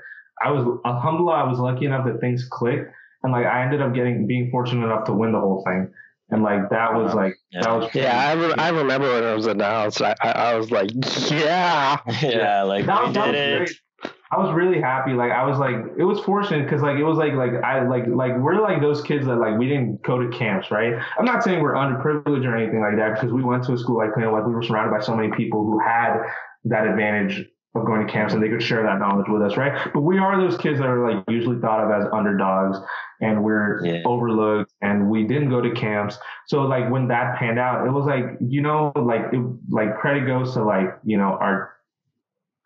I 0.44 0.50
was, 0.50 0.66
alhamdulillah, 0.84 1.34
I 1.36 1.44
was 1.44 1.60
lucky 1.60 1.86
enough 1.86 2.06
that 2.08 2.20
things 2.20 2.48
clicked. 2.50 2.92
And 3.24 3.32
like, 3.32 3.46
I 3.46 3.64
ended 3.64 3.82
up 3.82 3.94
getting, 3.94 4.26
being 4.26 4.50
fortunate 4.50 4.86
enough 4.86 5.06
to 5.06 5.14
win 5.14 5.32
the 5.32 5.40
whole 5.40 5.64
thing. 5.64 5.92
And 6.30 6.44
like, 6.44 6.70
that 6.70 6.94
was 6.94 7.14
like, 7.14 7.36
that 7.54 7.64
Yeah. 7.64 7.76
was, 7.76 7.96
Yeah, 7.96 8.20
I, 8.20 8.34
re- 8.34 8.54
I 8.58 8.70
remember 8.70 9.14
when 9.14 9.24
it 9.24 9.34
was 9.36 9.46
announced. 9.48 10.02
I, 10.02 10.14
I, 10.22 10.32
I 10.32 10.56
was 10.56 10.72
like, 10.72 10.90
yeah. 11.32 12.00
yeah, 12.22 12.64
like 12.64 12.86
that, 12.86 13.08
we 13.08 13.14
that 13.14 13.26
did 13.26 13.32
was 13.32 13.40
it. 13.40 13.58
great. 13.58 14.12
I 14.30 14.38
was 14.38 14.54
really 14.54 14.82
happy. 14.82 15.14
Like 15.14 15.32
I 15.32 15.46
was 15.46 15.58
like, 15.58 15.76
it 15.98 16.04
was 16.04 16.20
fortunate 16.20 16.64
because 16.66 16.82
like 16.82 16.98
it 16.98 17.04
was 17.06 17.18
like 17.18 17.32
like 17.34 17.54
I 17.64 17.88
like 17.88 18.08
like 18.08 18.38
we're 18.38 18.60
like 18.62 18.82
those 18.82 19.02
kids 19.02 19.26
that 19.26 19.38
like 19.38 19.58
we 19.58 19.70
didn't 19.70 20.04
go 20.04 20.20
to 20.22 20.38
camps, 20.38 20.70
right? 20.70 20.94
I'm 21.18 21.24
not 21.24 21.44
saying 21.46 21.62
we're 21.62 21.76
underprivileged 21.76 22.46
or 22.46 22.56
anything 22.58 22.82
like 22.82 22.98
that 22.98 23.14
because 23.14 23.32
we 23.32 23.42
went 23.42 23.64
to 23.66 23.74
a 23.74 23.78
school 23.78 23.96
like 23.98 24.10
you 24.18 24.24
know 24.24 24.34
like 24.34 24.46
we 24.46 24.54
were 24.54 24.62
surrounded 24.64 24.92
by 24.92 25.02
so 25.04 25.16
many 25.16 25.32
people 25.32 25.64
who 25.64 25.80
had 25.80 26.20
that 26.66 26.86
advantage 26.86 27.46
of 27.74 27.86
going 27.86 28.06
to 28.06 28.12
camps 28.12 28.34
and 28.34 28.44
they 28.44 28.50
could 28.50 28.62
share 28.62 28.84
that 28.84 29.00
knowledge 29.00 29.28
with 29.30 29.42
us, 29.42 29.56
right? 29.56 29.90
But 29.94 30.02
we 30.02 30.18
are 30.18 30.38
those 30.42 30.58
kids 30.58 30.80
that 30.80 30.88
are 30.88 31.10
like 31.10 31.24
usually 31.30 31.60
thought 31.62 31.80
of 31.84 31.90
as 31.92 32.10
underdogs 32.12 32.78
and 33.22 33.44
we're 33.44 33.84
Yeah. 33.86 34.02
overlooked 34.06 34.74
and 34.82 35.10
we 35.10 35.24
didn't 35.26 35.50
go 35.50 35.62
to 35.62 35.72
camps. 35.72 36.18
So 36.48 36.62
like 36.64 36.90
when 36.90 37.08
that 37.10 37.38
panned 37.38 37.60
out, 37.60 37.88
it 37.88 37.92
was 37.92 38.06
like, 38.06 38.38
you 38.40 38.62
know, 38.62 38.92
like 38.96 39.34
it, 39.34 39.42
like 39.70 39.98
credit 39.98 40.28
goes 40.28 40.54
to 40.54 40.64
like, 40.64 40.98
you 41.04 41.18
know, 41.18 41.38
our 41.40 41.74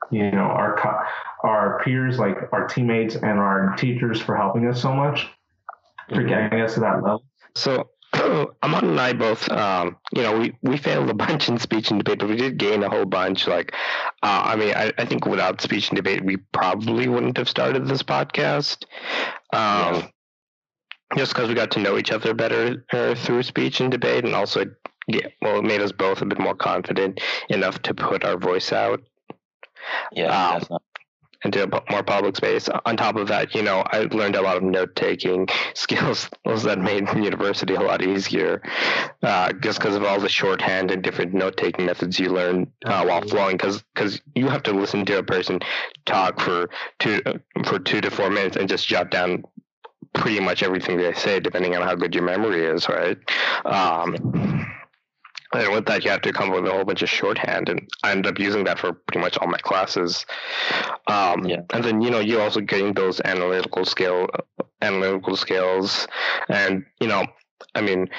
you 0.10 0.30
know, 0.32 0.40
our 0.40 1.08
our 1.44 1.82
peers, 1.84 2.20
like 2.20 2.38
our 2.52 2.68
teammates 2.68 3.16
and 3.16 3.40
our 3.40 3.76
teachers 3.78 4.20
for 4.22 4.36
helping 4.36 4.68
us 4.68 4.82
so 4.82 4.94
much, 4.94 5.28
for 6.14 6.24
getting 6.24 6.60
us 6.60 6.74
to 6.74 6.82
that 6.82 7.02
level. 7.02 7.24
So 7.56 7.90
Amaan 8.14 8.84
and 8.90 9.00
I 9.00 9.14
both, 9.14 9.50
um, 9.52 9.96
you 10.14 10.22
know, 10.22 10.38
we, 10.38 10.54
we 10.64 10.76
failed 10.76 11.10
a 11.10 11.14
bunch 11.26 11.48
in 11.48 11.58
speech 11.58 11.92
and 11.92 12.04
debate, 12.04 12.20
but 12.20 12.28
we 12.28 12.36
did 12.36 12.58
gain 12.58 12.84
a 12.84 12.90
whole 12.90 13.06
bunch. 13.06 13.48
Like, 13.48 13.74
uh, 14.22 14.42
I 14.46 14.56
mean, 14.58 14.74
I, 14.76 14.92
I 14.98 15.06
think 15.06 15.26
without 15.26 15.62
speech 15.62 15.90
and 15.90 15.96
debate, 15.96 16.26
we 16.26 16.36
probably 16.38 17.08
wouldn't 17.08 17.38
have 17.38 17.48
started 17.48 17.88
this 17.88 18.04
podcast. 18.04 18.84
Um, 19.54 19.96
Yeah. 19.96 20.08
Just 21.18 21.34
because 21.34 21.50
we 21.50 21.56
got 21.56 21.72
to 21.72 21.80
know 21.80 21.98
each 21.98 22.12
other 22.12 22.34
better 22.34 22.86
uh, 22.94 23.16
through 23.16 23.44
speech 23.44 23.82
and 23.82 23.92
debate, 23.92 24.24
and 24.24 24.34
also, 24.34 24.66
yeah, 25.08 25.28
well, 25.42 25.60
it 25.60 25.64
made 25.64 25.82
us 25.82 25.92
both 25.92 26.22
a 26.22 26.26
bit 26.26 26.40
more 26.40 26.56
confident 26.56 27.20
enough 27.50 27.82
to 27.84 27.94
put 27.94 28.24
our 28.24 28.38
voice 28.38 28.72
out 28.72 29.02
Yeah, 30.14 30.60
Um, 30.70 30.80
into 31.44 31.64
a 31.64 31.82
more 31.92 32.04
public 32.04 32.36
space. 32.36 32.70
On 32.86 32.96
top 32.96 33.16
of 33.16 33.28
that, 33.30 33.56
you 33.56 33.64
know, 33.64 33.84
I 33.92 34.02
learned 34.02 34.36
a 34.36 34.42
lot 34.42 34.58
of 34.58 34.64
note 34.64 34.96
taking 34.96 35.48
skills 35.74 36.30
that 36.46 36.80
made 36.80 37.10
university 37.16 37.74
a 37.76 37.82
lot 37.82 38.04
easier, 38.04 38.62
uh, 39.24 39.52
just 39.54 39.80
because 39.80 39.96
of 39.96 40.04
all 40.04 40.20
the 40.20 40.30
shorthand 40.30 40.92
and 40.92 41.02
different 41.02 41.34
note 41.34 41.58
taking 41.58 41.86
methods 41.86 42.20
you 42.20 42.30
learn 42.30 42.72
uh, 42.86 43.04
while 43.04 43.18
Absolutely. 43.18 43.30
flowing. 43.30 43.58
Because 43.58 44.22
you 44.36 44.48
have 44.48 44.64
to 44.64 44.74
listen 44.74 45.06
to 45.06 45.18
a 45.18 45.24
person 45.24 45.60
talk 46.06 46.40
for 46.40 46.70
two 47.00 47.22
for 47.66 47.80
two 47.80 48.02
to 48.02 48.12
four 48.12 48.30
minutes 48.30 48.56
and 48.56 48.70
just 48.70 48.88
jot 48.88 49.10
down 49.10 49.44
pretty 50.14 50.40
much 50.40 50.64
everything 50.64 50.98
they 50.98 51.14
say, 51.14 51.40
depending 51.40 51.76
on 51.76 51.82
how 51.82 51.96
good 51.96 52.14
your 52.14 52.24
memory 52.24 52.66
is, 52.66 52.88
right? 52.90 53.18
Um, 53.66 54.16
and 55.54 55.74
with 55.74 55.86
that, 55.88 56.06
you 56.06 56.12
have 56.12 56.22
to 56.22 56.32
come 56.32 56.50
up 56.50 56.62
with 56.62 56.72
a 56.72 56.74
whole 56.74 56.86
bunch 56.86 57.02
of 57.02 57.10
shorthand, 57.10 57.68
and 57.70 57.90
I 58.04 58.12
ended 58.12 58.28
up 58.28 58.40
using 58.40 58.64
that 58.66 58.80
for 58.80 58.94
pretty 58.94 59.20
much 59.20 59.38
all 59.38 59.48
my 59.48 59.58
classes. 59.58 60.26
Um, 61.08 61.46
Yeah. 61.46 61.62
And 61.74 61.84
then 61.84 62.02
you 62.02 62.10
know 62.10 62.20
you 62.20 62.40
also 62.40 62.62
gain 62.62 62.94
those 62.94 63.20
analytical 63.22 63.84
skill, 63.84 64.30
analytical 64.82 65.36
skills, 65.36 66.08
and 66.48 66.86
you 67.02 67.08
know, 67.08 67.26
I 67.76 67.82
mean, 67.82 68.10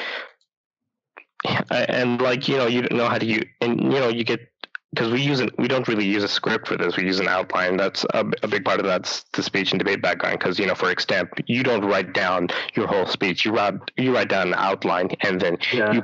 and 1.70 2.20
like 2.20 2.48
you 2.48 2.56
know 2.56 2.66
you 2.66 2.82
know 2.90 3.08
how 3.08 3.18
to 3.18 3.26
you 3.26 3.42
and 3.60 3.80
you 3.80 3.98
know 3.98 4.08
you 4.08 4.24
get 4.24 4.51
because 4.94 5.10
we 5.10 5.20
use 5.20 5.40
it 5.40 5.50
we 5.58 5.68
don't 5.68 5.88
really 5.88 6.04
use 6.04 6.22
a 6.22 6.28
script 6.28 6.68
for 6.68 6.76
this 6.76 6.96
we 6.96 7.04
use 7.04 7.18
an 7.20 7.28
outline 7.28 7.76
that's 7.76 8.04
a, 8.14 8.24
a 8.42 8.48
big 8.48 8.64
part 8.64 8.78
of 8.78 8.86
that's 8.86 9.24
the 9.32 9.42
speech 9.42 9.72
and 9.72 9.78
debate 9.78 10.02
background 10.02 10.38
because 10.38 10.58
you 10.58 10.66
know 10.66 10.74
for 10.74 10.92
extemp 10.94 11.28
you 11.46 11.62
don't 11.62 11.84
write 11.84 12.12
down 12.12 12.48
your 12.74 12.86
whole 12.86 13.06
speech 13.06 13.44
you 13.44 13.52
write 13.52 13.74
you 13.96 14.14
write 14.14 14.28
down 14.28 14.48
an 14.48 14.54
outline 14.54 15.08
and 15.22 15.40
then 15.40 15.56
Yeah. 15.72 15.92
you 15.92 16.02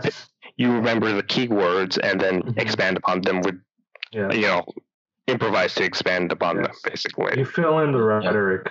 you 0.57 0.73
remember 0.73 1.13
the 1.13 1.23
key 1.23 1.49
words 1.49 1.99
and 1.99 2.21
then 2.21 2.43
Mhm. 2.43 2.59
expand 2.59 2.97
upon 2.97 3.21
them 3.23 3.41
with 3.43 3.61
Yeah. 4.13 4.33
you 4.33 4.43
know 4.43 4.65
improvise 5.27 5.75
to 5.75 5.85
expand 5.85 6.33
upon 6.33 6.63
them 6.63 6.73
basically 6.85 7.39
You 7.39 7.45
fill 7.45 7.81
in 7.81 7.93
the 7.93 8.01
rhetoric. 8.03 8.71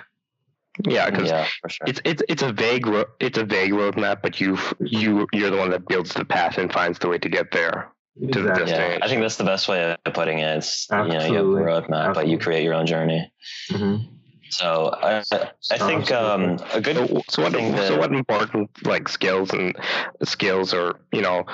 yeah 0.88 1.09
because 1.09 1.30
Yeah, 1.30 1.45
sure. 1.68 1.88
it's 1.88 2.01
it's 2.05 2.24
it's 2.28 2.41
a 2.43 2.51
vague 2.51 2.88
ro- 2.88 3.05
it's 3.20 3.38
a 3.38 3.45
vague 3.45 3.72
roadmap 3.74 4.22
but 4.24 4.41
you 4.41 4.57
you 4.80 5.28
you're 5.34 5.51
the 5.51 5.57
one 5.57 5.70
that 5.72 5.88
builds 5.88 6.13
the 6.13 6.26
path 6.26 6.57
and 6.57 6.72
finds 6.74 6.97
the 6.99 7.07
way 7.07 7.20
to 7.20 7.30
get 7.30 7.51
there 7.51 7.89
to 8.20 8.41
the 8.41 8.49
destination. 8.49 8.99
Yeah, 8.99 8.99
I 9.01 9.07
think 9.07 9.22
that's 9.22 9.36
the 9.38 9.43
best 9.43 9.68
way 9.68 9.95
of 10.05 10.13
putting 10.13 10.39
it. 10.39 10.57
It's 10.57 10.88
you 10.89 10.97
know 10.97 11.03
you 11.05 11.13
have 11.13 11.22
Absolutely. 11.22 11.61
a 11.61 11.65
roadmap, 11.65 12.13
but 12.13 12.28
you 12.28 12.38
create 12.38 12.63
your 12.63 12.74
own 12.74 12.86
journey. 12.86 13.32
Mhm. 13.72 14.07
So 14.49 14.91
I 14.93 15.24
I 15.72 15.78
think 15.78 16.11
um, 16.11 16.57
a 16.74 16.82
good 16.82 16.95
So, 16.95 17.22
so 17.30 17.41
what 17.43 17.53
thing 17.53 17.76
so 17.78 17.97
what 17.97 18.13
important 18.13 18.70
like 18.86 19.09
skills 19.09 19.51
and 19.51 19.76
skills 20.24 20.74
or 20.74 20.99
you 21.11 21.22
know 21.22 21.45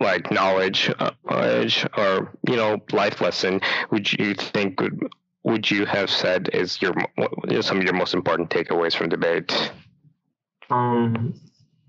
like 0.00 0.30
knowledge 0.30 0.90
uh, 0.98 1.12
knowledge 1.28 1.86
or 1.96 2.32
you 2.48 2.56
know 2.56 2.78
life 2.92 3.20
lesson 3.20 3.60
would 3.90 4.12
you 4.12 4.34
think 4.34 4.80
would 4.80 5.08
would 5.44 5.70
you 5.70 5.86
have 5.86 6.10
said 6.10 6.50
is 6.52 6.82
your 6.82 6.92
mo- 6.94 7.28
what 7.34 7.64
some 7.64 7.78
of 7.78 7.84
your 7.84 7.94
most 7.94 8.14
important 8.14 8.50
takeaways 8.50 8.94
from 8.96 9.08
debate? 9.08 9.72
Um, 10.68 11.34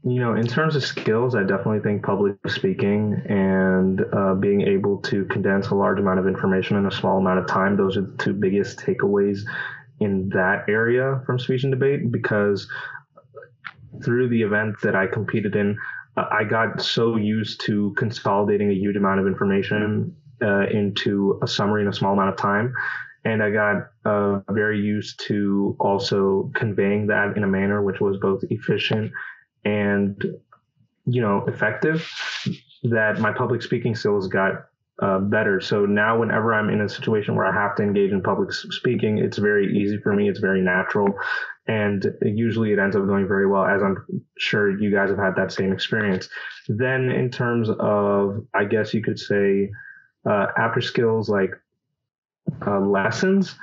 you 0.04 0.20
know, 0.20 0.34
in 0.34 0.48
terms 0.48 0.76
of 0.76 0.84
skills, 0.84 1.36
I 1.36 1.42
definitely 1.42 1.80
think 1.80 2.04
public 2.04 2.36
speaking 2.48 3.22
and 3.30 4.02
uh, 4.14 4.34
being 4.34 4.62
able 4.62 4.98
to 5.04 5.26
condense 5.26 5.68
a 5.68 5.76
large 5.76 6.00
amount 6.00 6.20
of 6.20 6.28
information 6.28 6.78
in 6.78 6.88
a 6.88 6.92
small 6.92 7.20
amount 7.20 7.40
of 7.40 7.48
time, 7.48 7.78
those 7.78 7.98
are 7.98 8.02
the 8.02 8.18
two 8.18 8.34
biggest 8.34 8.80
takeaways 8.80 9.42
in 10.00 10.30
that 10.30 10.66
area 10.68 11.22
from 11.28 11.38
speech 11.38 11.64
and 11.64 11.72
debate 11.72 12.12
because 12.12 12.68
through 14.04 14.30
the 14.30 14.42
event 14.42 14.76
that 14.82 14.96
I 14.96 15.06
competed 15.06 15.56
in, 15.56 15.78
uh, 16.18 16.26
I 16.32 16.46
got 16.46 16.82
so 16.82 17.16
used 17.16 17.62
to 17.66 17.94
consolidating 17.96 18.72
a 18.72 18.74
huge 18.74 18.96
amount 18.96 19.20
of 19.20 19.28
information 19.28 20.16
uh, 20.42 20.66
into 20.68 21.40
a 21.44 21.48
summary 21.48 21.84
in 21.84 21.88
a 21.88 21.94
small 21.94 22.14
amount 22.14 22.30
of 22.30 22.38
time. 22.38 22.74
And 23.24 23.44
I 23.44 23.52
got 23.52 23.76
uh, 24.04 24.40
very 24.50 24.80
used 24.80 25.20
to 25.28 25.76
also 25.80 26.52
conveying 26.56 27.06
that 27.08 27.38
in 27.38 27.44
a 27.44 27.48
manner 27.48 27.84
which 27.84 28.02
was 28.02 28.18
both 28.18 28.42
efficient 28.50 29.12
and, 29.64 30.22
you 31.06 31.22
know, 31.22 31.46
effective. 31.48 32.10
That 32.84 33.20
my 33.20 33.32
public 33.32 33.62
speaking 33.62 33.94
skills 33.94 34.28
got 34.28 34.54
uh, 35.00 35.20
better. 35.20 35.62
So 35.62 35.86
now, 35.86 36.20
whenever 36.20 36.52
I'm 36.52 36.70
in 36.70 36.82
a 36.82 36.90
situation 36.90 37.36
where 37.36 37.46
I 37.46 37.54
have 37.54 37.76
to 37.76 37.84
engage 37.84 38.12
in 38.12 38.24
public 38.24 38.52
speaking, 38.52 39.20
it's 39.20 39.38
very 39.38 39.72
easy 39.78 40.00
for 40.00 40.16
me. 40.16 40.30
It's 40.30 40.40
very 40.40 40.62
natural, 40.62 41.14
and 41.68 42.06
usually 42.24 42.72
it 42.74 42.80
ends 42.80 42.96
up 42.96 43.06
going 43.06 43.28
very 43.28 43.46
well. 43.46 43.66
As 43.66 43.84
I'm 43.84 44.04
sure 44.40 44.76
you 44.82 44.90
guys 44.92 45.10
have 45.10 45.20
had 45.20 45.36
that 45.36 45.52
same 45.52 45.72
experience. 45.72 46.28
Then, 46.68 47.12
in 47.12 47.30
terms 47.30 47.70
of, 47.80 48.48
I 48.56 48.66
guess 48.66 48.96
you 48.96 49.04
could 49.04 49.20
say, 49.20 49.70
uh, 50.26 50.48
after 50.58 50.82
skills 50.82 51.30
like 51.30 51.52
uh, 52.66 52.80
lessons, 52.80 53.56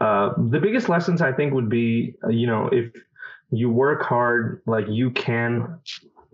uh, 0.00 0.30
the 0.50 0.58
biggest 0.58 0.88
lessons 0.88 1.22
I 1.22 1.32
think 1.32 1.54
would 1.54 1.68
be, 1.68 2.16
uh, 2.24 2.30
you 2.30 2.48
know, 2.48 2.68
if 2.72 2.92
you 3.56 3.70
work 3.70 4.02
hard, 4.02 4.62
like 4.66 4.86
you 4.88 5.10
can 5.10 5.78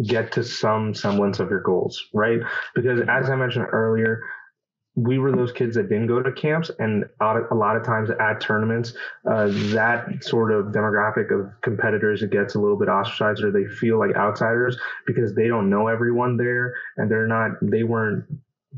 get 0.02 0.32
to 0.32 0.44
some 0.44 0.94
semblance 0.94 1.40
of 1.40 1.50
your 1.50 1.60
goals, 1.60 2.06
right? 2.14 2.40
Because 2.74 3.00
as 3.08 3.28
I 3.30 3.36
mentioned 3.36 3.66
earlier, 3.70 4.22
we 4.96 5.18
were 5.18 5.30
those 5.30 5.52
kids 5.52 5.76
that 5.76 5.88
didn't 5.88 6.08
go 6.08 6.22
to 6.22 6.32
camps 6.32 6.70
and 6.78 7.04
a 7.20 7.54
lot 7.54 7.76
of 7.76 7.84
times 7.84 8.10
at 8.10 8.40
tournaments 8.40 8.92
uh, 9.30 9.46
that 9.72 10.06
sort 10.20 10.52
of 10.52 10.66
demographic 10.66 11.30
of 11.32 11.48
competitors 11.62 12.22
it 12.22 12.30
gets 12.30 12.56
a 12.56 12.58
little 12.58 12.76
bit 12.76 12.88
ostracized 12.88 13.42
or 13.42 13.52
they 13.52 13.66
feel 13.76 13.98
like 13.98 14.16
outsiders 14.16 14.76
because 15.06 15.32
they 15.34 15.46
don't 15.46 15.70
know 15.70 15.86
everyone 15.86 16.36
there 16.36 16.74
and 16.96 17.08
they're 17.08 17.28
not 17.28 17.52
they 17.62 17.84
weren't 17.84 18.24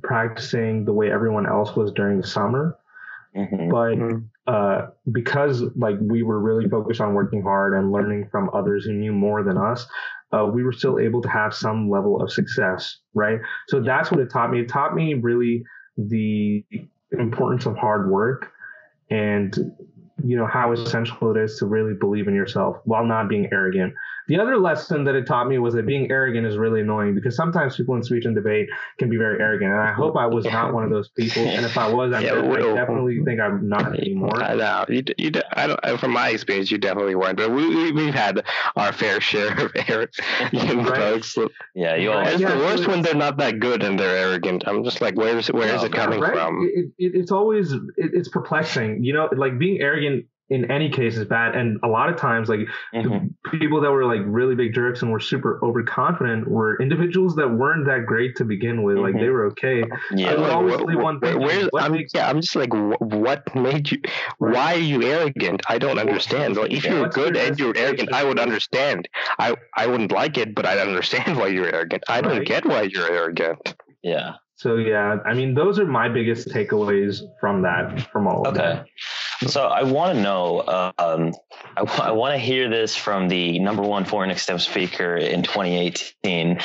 practicing 0.03 0.85
the 0.85 0.93
way 0.93 1.11
everyone 1.11 1.47
else 1.47 1.75
was 1.75 1.91
during 1.93 2.21
the 2.21 2.27
summer 2.27 2.77
mm-hmm. 3.37 3.71
but 3.71 3.97
mm-hmm. 3.97 4.19
uh, 4.47 4.87
because 5.11 5.63
like 5.77 5.97
we 6.01 6.23
were 6.23 6.41
really 6.41 6.69
focused 6.69 7.01
on 7.01 7.15
working 7.15 7.43
hard 7.43 7.75
and 7.75 7.93
learning 7.93 8.29
from 8.31 8.51
others 8.55 8.85
who 8.85 8.93
knew 8.93 9.13
more 9.13 9.43
than 9.43 9.57
us 9.57 9.87
uh, 10.33 10.47
we 10.47 10.63
were 10.63 10.73
still 10.73 10.99
able 10.99 11.21
to 11.21 11.29
have 11.29 11.55
some 11.55 11.91
level 11.91 12.21
of 12.21 12.33
success 12.33 12.99
right 13.15 13.39
so 13.69 13.81
that's 13.81 14.11
what 14.11 14.21
it 14.21 14.31
taught 14.31 14.51
me 14.51 14.61
it 14.61 14.69
taught 14.69 14.95
me 14.95 15.15
really 15.15 15.63
the 15.97 16.65
importance 17.19 17.67
of 17.67 17.77
hard 17.77 18.11
work 18.11 18.51
and 19.11 19.57
you 20.25 20.37
know 20.37 20.47
how 20.47 20.73
essential 20.73 21.35
it 21.35 21.39
is 21.39 21.59
to 21.59 21.67
really 21.67 21.95
believe 21.95 22.29
in 22.29 22.35
yourself 22.35 22.77
while 22.85 23.05
not 23.05 23.29
being 23.29 23.49
arrogant 23.53 23.93
the 24.29 24.39
other 24.39 24.57
lesson 24.57 25.05
that 25.05 25.15
it 25.15 25.27
taught 25.27 25.49
me 25.49 25.59
was 25.59 25.75
that 25.75 25.87
being 25.87 26.11
arrogant 26.11 26.47
is 26.47 26.57
really 26.57 26.81
annoying 26.81 27.15
because 27.15 27.35
sometimes 27.35 27.77
people 27.77 27.97
in 27.97 28.03
speech 28.03 28.25
and 28.25 28.35
debate 28.35 28.69
can 28.99 29.09
be 29.11 29.17
very 29.17 29.41
arrogant. 29.41 29.73
And 29.73 29.81
I 29.81 29.93
hope 29.93 30.17
I 30.17 30.27
was 30.27 30.45
not 30.45 30.73
one 30.73 30.85
of 30.85 30.91
those 30.91 31.09
people. 31.09 31.43
And 31.43 31.67
if 31.67 31.77
I 31.77 31.93
was, 31.93 32.13
I'm 32.13 32.23
yeah, 32.25 32.35
I 32.35 32.75
definitely 32.75 33.23
think 33.25 33.41
I'm 33.41 33.69
not 33.69 33.99
anymore. 33.99 34.43
I 34.43 34.55
know. 34.55 34.85
You, 34.89 35.03
you, 35.19 35.33
I 35.53 35.67
don't, 35.67 35.81
uh, 35.83 35.97
from 35.97 36.13
my 36.13 36.31
experience, 36.31 36.71
you 36.71 36.79
definitely 36.79 37.15
weren't. 37.15 37.37
But 37.37 37.51
we, 37.51 37.93
we, 37.93 38.07
have 38.07 38.15
had 38.15 38.45
our 38.77 38.93
fair 38.93 39.21
share 39.21 39.59
of 39.59 39.73
arrogant 39.89 40.17
right. 40.53 40.97
folks. 40.97 41.37
Yeah, 41.75 41.97
you 41.97 42.13
always. 42.13 42.35
It's 42.35 42.41
yeah, 42.41 42.55
the 42.55 42.59
worst 42.59 42.87
when 42.87 43.03
they're 43.03 43.15
not 43.15 43.39
that 43.39 43.59
good 43.59 43.83
and 43.83 43.99
they're 43.99 44.17
arrogant. 44.17 44.65
I'm 44.67 44.85
just 44.85 45.01
like, 45.01 45.17
where 45.17 45.37
is 45.37 45.49
it, 45.49 45.55
where 45.55 45.75
is 45.75 45.83
it 45.83 45.93
coming 45.93 46.21
right? 46.21 46.33
from? 46.33 46.69
It, 46.73 46.87
it, 46.99 47.13
it's 47.15 47.33
always, 47.33 47.73
it, 47.73 47.81
it's 47.97 48.29
perplexing. 48.29 49.05
You 49.05 49.15
know, 49.15 49.29
like 49.37 49.59
being 49.59 49.81
arrogant 49.81 50.27
in 50.53 50.71
any 50.71 50.91
case 50.91 51.17
is 51.17 51.25
bad. 51.25 51.57
And 51.57 51.79
a 51.83 51.89
lot 51.89 52.11
of 52.11 52.17
times, 52.17 52.49
like 52.49 52.61
mm-hmm. 52.95 53.29
the 53.45 53.59
people 53.59 53.81
that 53.81 53.91
were 53.91 54.05
like 54.05 54.21
really 54.25 54.55
big 54.55 54.75
jerks 54.75 55.03
and 55.03 55.11
were 55.11 55.21
super 55.21 55.59
overconfident 55.65 56.47
were 56.47 56.81
individuals 56.81 57.35
that 57.37 57.49
weren't 57.49 57.87
that 57.87 58.05
great 58.07 58.37
to 58.37 58.45
begin 58.45 58.83
with. 58.83 58.97
Mm-hmm. 58.97 59.05
Like 59.05 59.15
they 59.15 59.21
mm-hmm. 59.21 59.33
were 59.33 59.47
okay. 59.47 59.85
Yeah. 60.15 60.33
Like, 60.33 60.53
always 60.53 60.77
what, 60.81 60.97
one 60.97 61.21
thing. 61.21 61.41
Where, 61.41 61.69
I'm, 61.79 61.93
makes, 61.93 62.13
yeah, 62.15 62.29
I'm 62.29 62.41
just 62.41 62.55
like, 62.55 62.73
what 62.73 63.55
made 63.55 63.91
you? 63.91 63.99
Right. 64.39 64.55
Why 64.55 64.75
are 64.75 64.79
you 64.79 65.03
arrogant? 65.03 65.63
I 65.69 65.79
don't 65.79 65.99
understand. 65.99 66.57
Like, 66.57 66.73
if 66.73 66.85
yeah, 66.85 66.99
you're 66.99 67.09
good 67.09 67.37
and 67.37 67.59
you're 67.59 67.77
arrogant, 67.77 68.13
I 68.13 68.25
would 68.25 68.39
understand. 68.39 69.09
I 69.39 69.57
I 69.77 69.87
wouldn't 69.87 70.13
like 70.13 70.37
it, 70.37 70.55
but 70.55 70.67
I 70.67 70.79
understand 70.79 71.39
why 71.39 71.49
you're 71.49 71.73
arrogant. 71.73 72.05
I 72.09 72.21
don't 72.21 72.39
right. 72.39 72.47
get 72.47 72.67
why 72.67 72.83
you're 72.83 73.11
arrogant. 73.11 73.75
Yeah. 74.03 74.35
So 74.63 74.77
yeah, 74.77 75.17
I 75.27 75.35
mean, 75.35 75.55
those 75.55 75.81
are 75.81 75.85
my 75.85 76.09
biggest 76.09 76.49
takeaways 76.49 77.23
from 77.41 77.63
that, 77.63 78.09
from 78.13 78.29
all 78.29 78.47
of 78.47 78.55
that. 78.55 78.65
okay. 78.65 78.79
that. 78.81 78.87
So 79.47 79.67
I 79.67 79.83
want 79.83 80.17
to 80.17 80.23
know, 80.23 80.93
um, 80.99 81.33
I, 81.77 81.83
I 81.83 82.11
want 82.13 82.35
to 82.35 82.39
hear 82.39 82.69
this 82.69 82.95
from 82.97 83.29
the 83.29 83.59
number 83.59 83.83
one 83.83 84.05
foreign 84.05 84.31
extemp 84.31 84.61
speaker 84.61 85.17
in 85.17 85.43
2018. 85.43 86.61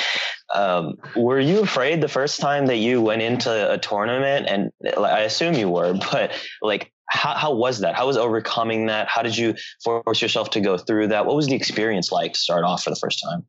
Um, 0.53 0.95
were 1.15 1.39
you 1.39 1.61
afraid 1.61 2.01
the 2.01 2.07
first 2.07 2.39
time 2.39 2.67
that 2.67 2.77
you 2.77 3.01
went 3.01 3.21
into 3.21 3.71
a 3.71 3.77
tournament? 3.77 4.47
And 4.47 4.71
I 4.97 5.21
assume 5.21 5.55
you 5.55 5.69
were, 5.69 5.93
but 6.11 6.31
like, 6.61 6.91
how, 7.09 7.35
how 7.35 7.55
was 7.55 7.79
that? 7.79 7.95
How 7.95 8.05
was 8.05 8.17
overcoming 8.17 8.87
that? 8.87 9.07
How 9.07 9.21
did 9.21 9.37
you 9.37 9.55
force 9.83 10.21
yourself 10.21 10.51
to 10.51 10.61
go 10.61 10.77
through 10.77 11.07
that? 11.07 11.25
What 11.25 11.35
was 11.35 11.47
the 11.47 11.55
experience 11.55 12.11
like 12.11 12.33
to 12.33 12.39
start 12.39 12.63
off 12.63 12.83
for 12.83 12.89
the 12.89 12.97
first 12.97 13.23
time? 13.23 13.45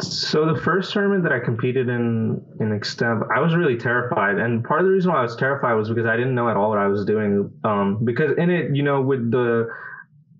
So 0.00 0.46
the 0.52 0.60
first 0.60 0.92
tournament 0.92 1.24
that 1.24 1.32
I 1.32 1.40
competed 1.40 1.88
in 1.88 2.42
in 2.60 2.78
extemp, 2.78 3.28
I 3.34 3.40
was 3.40 3.54
really 3.54 3.76
terrified, 3.76 4.38
and 4.38 4.62
part 4.62 4.80
of 4.80 4.86
the 4.86 4.92
reason 4.92 5.10
why 5.10 5.18
I 5.18 5.22
was 5.22 5.36
terrified 5.36 5.74
was 5.74 5.88
because 5.88 6.06
I 6.06 6.16
didn't 6.16 6.34
know 6.34 6.48
at 6.48 6.56
all 6.56 6.70
what 6.70 6.78
I 6.78 6.86
was 6.86 7.04
doing. 7.04 7.50
Um, 7.64 8.04
because 8.04 8.36
in 8.38 8.50
it, 8.50 8.74
you 8.74 8.82
know, 8.82 9.00
with 9.00 9.30
the 9.30 9.68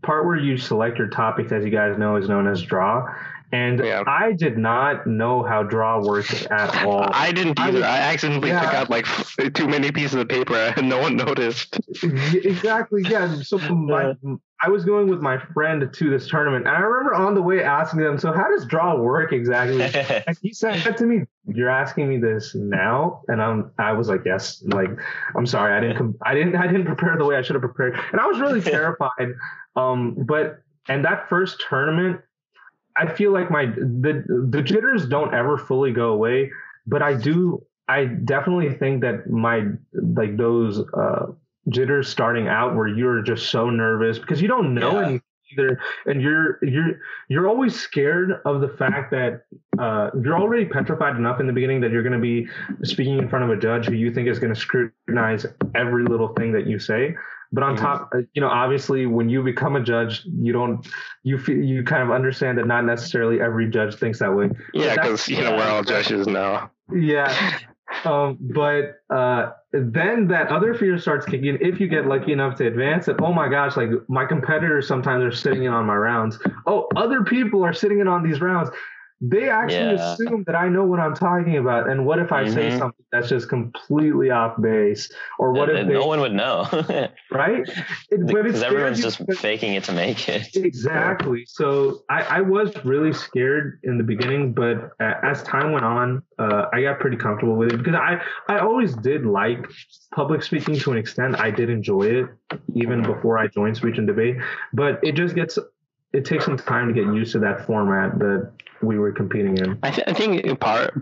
part 0.02 0.26
where 0.26 0.36
you 0.36 0.56
select 0.56 0.98
your 0.98 1.08
topics, 1.08 1.52
as 1.52 1.64
you 1.64 1.70
guys 1.70 1.98
know, 1.98 2.16
is 2.16 2.28
known 2.28 2.46
as 2.46 2.62
draw. 2.62 3.06
And 3.50 3.82
yeah. 3.82 4.04
I 4.06 4.32
did 4.32 4.58
not 4.58 5.06
know 5.06 5.42
how 5.42 5.62
draw 5.62 6.04
works 6.04 6.46
at 6.50 6.84
all. 6.84 7.08
I 7.12 7.32
didn't 7.32 7.58
either. 7.58 7.82
I, 7.82 7.96
I 7.96 7.98
accidentally 8.12 8.50
yeah. 8.50 8.60
took 8.60 8.74
out 8.74 8.90
like 8.90 9.06
too 9.54 9.66
many 9.66 9.90
pieces 9.90 10.16
of 10.16 10.28
paper 10.28 10.54
and 10.76 10.88
no 10.88 10.98
one 10.98 11.16
noticed. 11.16 11.80
Exactly. 12.02 13.02
Yeah. 13.08 13.40
So 13.42 13.58
my, 13.74 14.14
I 14.60 14.68
was 14.68 14.84
going 14.84 15.08
with 15.08 15.20
my 15.20 15.38
friend 15.38 15.88
to 15.92 16.10
this 16.10 16.28
tournament, 16.28 16.66
and 16.66 16.76
I 16.76 16.80
remember 16.80 17.14
on 17.14 17.34
the 17.34 17.42
way 17.42 17.62
asking 17.62 18.00
them, 18.00 18.18
"So 18.18 18.32
how 18.32 18.48
does 18.48 18.66
draw 18.66 18.96
work 18.96 19.32
exactly?" 19.32 19.82
and 20.26 20.36
he 20.42 20.52
said 20.52 20.96
to 20.96 21.04
me, 21.04 21.26
"You're 21.46 21.68
asking 21.68 22.08
me 22.08 22.18
this 22.18 22.54
now," 22.56 23.22
and 23.28 23.40
I'm 23.40 23.70
I 23.78 23.92
was 23.92 24.08
like, 24.08 24.22
"Yes." 24.24 24.62
Like, 24.66 24.90
I'm 25.36 25.46
sorry, 25.46 25.74
I 25.74 25.80
didn't 25.80 25.96
com- 25.96 26.18
I 26.24 26.34
didn't 26.34 26.56
I 26.56 26.66
didn't 26.66 26.86
prepare 26.86 27.16
the 27.16 27.24
way 27.24 27.36
I 27.36 27.42
should 27.42 27.54
have 27.54 27.62
prepared, 27.62 27.98
and 28.10 28.20
I 28.20 28.26
was 28.26 28.40
really 28.40 28.60
terrified. 28.76 29.34
Um, 29.76 30.16
but 30.26 30.62
and 30.88 31.04
that 31.04 31.28
first 31.28 31.64
tournament, 31.68 32.20
I 32.96 33.06
feel 33.06 33.32
like 33.32 33.50
my 33.50 33.66
the 33.66 34.24
the 34.50 34.62
jitters 34.62 35.06
don't 35.06 35.34
ever 35.34 35.56
fully 35.56 35.92
go 35.92 36.08
away, 36.08 36.50
but 36.84 37.00
I 37.00 37.14
do 37.14 37.64
I 37.88 38.06
definitely 38.06 38.74
think 38.74 39.02
that 39.02 39.30
my 39.30 39.66
like 39.92 40.36
those 40.36 40.80
uh 40.80 41.26
jitters 41.68 42.08
starting 42.08 42.48
out 42.48 42.74
where 42.74 42.88
you're 42.88 43.22
just 43.22 43.50
so 43.50 43.70
nervous 43.70 44.18
because 44.18 44.40
you 44.40 44.48
don't 44.48 44.74
know 44.74 45.00
yeah. 45.00 45.06
anything 45.06 45.22
either. 45.52 45.80
And 46.06 46.22
you're 46.22 46.58
you're 46.62 47.00
you're 47.28 47.48
always 47.48 47.78
scared 47.78 48.40
of 48.44 48.60
the 48.60 48.68
fact 48.68 49.10
that 49.12 49.42
uh, 49.78 50.10
you're 50.22 50.38
already 50.38 50.64
petrified 50.64 51.16
enough 51.16 51.40
in 51.40 51.46
the 51.46 51.52
beginning 51.52 51.80
that 51.82 51.90
you're 51.90 52.02
going 52.02 52.12
to 52.12 52.18
be 52.18 52.48
speaking 52.82 53.18
in 53.18 53.28
front 53.28 53.44
of 53.44 53.50
a 53.50 53.60
judge 53.60 53.86
who 53.86 53.94
you 53.94 54.12
think 54.12 54.28
is 54.28 54.38
going 54.38 54.52
to 54.52 54.60
scrutinize 54.60 55.46
every 55.74 56.04
little 56.04 56.28
thing 56.34 56.52
that 56.52 56.66
you 56.66 56.78
say. 56.78 57.14
But 57.50 57.62
on 57.62 57.76
mm-hmm. 57.76 57.84
top 57.84 58.10
uh, 58.14 58.18
you 58.34 58.42
know 58.42 58.48
obviously 58.48 59.06
when 59.06 59.28
you 59.28 59.42
become 59.42 59.76
a 59.76 59.82
judge 59.82 60.22
you 60.26 60.52
don't 60.52 60.86
you 61.22 61.38
feel 61.38 61.56
you 61.56 61.82
kind 61.82 62.02
of 62.02 62.10
understand 62.10 62.58
that 62.58 62.66
not 62.66 62.84
necessarily 62.84 63.40
every 63.40 63.70
judge 63.70 63.94
thinks 63.94 64.18
that 64.18 64.34
way. 64.34 64.50
Yeah 64.74 64.94
because 64.94 65.28
you 65.28 65.42
know 65.42 65.56
we're 65.56 65.68
all 65.68 65.82
judges 65.82 66.26
now. 66.26 66.70
Yeah 66.92 67.58
um, 68.04 68.38
but 68.40 68.96
uh, 69.14 69.52
then 69.72 70.28
that 70.28 70.48
other 70.48 70.74
fear 70.74 70.98
starts 70.98 71.26
kicking 71.26 71.46
in 71.46 71.58
if 71.60 71.80
you 71.80 71.88
get 71.88 72.06
lucky 72.06 72.32
enough 72.32 72.56
to 72.56 72.66
advance 72.66 73.06
that 73.06 73.20
oh 73.22 73.32
my 73.32 73.48
gosh 73.48 73.76
like 73.76 73.90
my 74.08 74.24
competitors 74.24 74.86
sometimes 74.86 75.22
are 75.24 75.36
sitting 75.36 75.64
in 75.64 75.72
on 75.72 75.86
my 75.86 75.94
rounds. 75.94 76.38
Oh 76.66 76.88
other 76.96 77.22
people 77.22 77.64
are 77.64 77.72
sitting 77.72 78.00
in 78.00 78.08
on 78.08 78.22
these 78.22 78.40
rounds 78.40 78.70
they 79.20 79.48
actually 79.48 79.96
yeah. 79.96 80.12
assume 80.12 80.44
that 80.46 80.54
I 80.54 80.68
know 80.68 80.84
what 80.84 81.00
I'm 81.00 81.14
talking 81.14 81.56
about. 81.56 81.88
And 81.88 82.06
what 82.06 82.20
if 82.20 82.30
I 82.30 82.44
mm-hmm. 82.44 82.54
say 82.54 82.78
something 82.78 83.04
that's 83.10 83.28
just 83.28 83.48
completely 83.48 84.30
off 84.30 84.60
base? 84.60 85.10
Or 85.40 85.52
what 85.52 85.68
and, 85.68 85.78
if 85.78 85.86
they, 85.88 85.92
no 85.94 86.06
one 86.06 86.20
would 86.20 86.34
know? 86.34 86.68
right? 87.32 87.68
It, 88.10 88.26
because 88.26 88.62
everyone's 88.62 89.02
just 89.02 89.20
faking 89.38 89.74
it 89.74 89.84
to 89.84 89.92
make 89.92 90.28
it. 90.28 90.48
Exactly. 90.68 91.44
So 91.46 92.02
I, 92.10 92.22
I, 92.22 92.40
was 92.42 92.72
really 92.84 93.12
scared 93.12 93.80
in 93.84 93.96
the 93.96 94.04
beginning, 94.04 94.52
but 94.52 94.90
as 95.00 95.42
time 95.42 95.72
went 95.72 95.84
on, 95.84 96.22
uh, 96.38 96.66
I 96.72 96.82
got 96.82 97.00
pretty 97.00 97.16
comfortable 97.16 97.56
with 97.56 97.72
it 97.72 97.78
because 97.78 97.94
I, 97.94 98.20
I 98.48 98.58
always 98.58 98.94
did 98.94 99.24
like 99.24 99.66
public 100.14 100.42
speaking 100.42 100.76
to 100.80 100.92
an 100.92 100.98
extent. 100.98 101.40
I 101.40 101.50
did 101.50 101.70
enjoy 101.70 102.02
it 102.02 102.26
even 102.74 103.02
before 103.02 103.38
I 103.38 103.46
joined 103.46 103.76
speech 103.76 103.98
and 103.98 104.06
debate, 104.06 104.36
but 104.72 105.00
it 105.02 105.14
just 105.14 105.34
gets 105.34 105.58
it 106.12 106.24
takes 106.24 106.44
some 106.44 106.56
time 106.56 106.88
to 106.88 106.94
get 106.94 107.04
used 107.14 107.32
to 107.32 107.38
that 107.40 107.66
format 107.66 108.18
that 108.18 108.52
we 108.82 108.98
were 108.98 109.12
competing 109.12 109.56
in. 109.58 109.78
I, 109.82 109.90
th- 109.90 110.06
I 110.08 110.12
think 110.12 110.60
part 110.60 110.94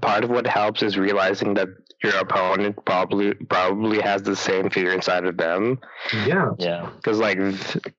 part 0.00 0.24
of 0.24 0.30
what 0.30 0.46
helps 0.46 0.82
is 0.82 0.96
realizing 0.96 1.54
that 1.54 1.68
your 2.02 2.16
opponent 2.16 2.76
probably 2.84 3.34
probably 3.34 4.00
has 4.00 4.22
the 4.22 4.36
same 4.36 4.70
fear 4.70 4.92
inside 4.92 5.24
of 5.24 5.36
them. 5.36 5.78
Yeah. 6.26 6.50
Yeah. 6.58 6.90
Because 6.96 7.18
like 7.18 7.38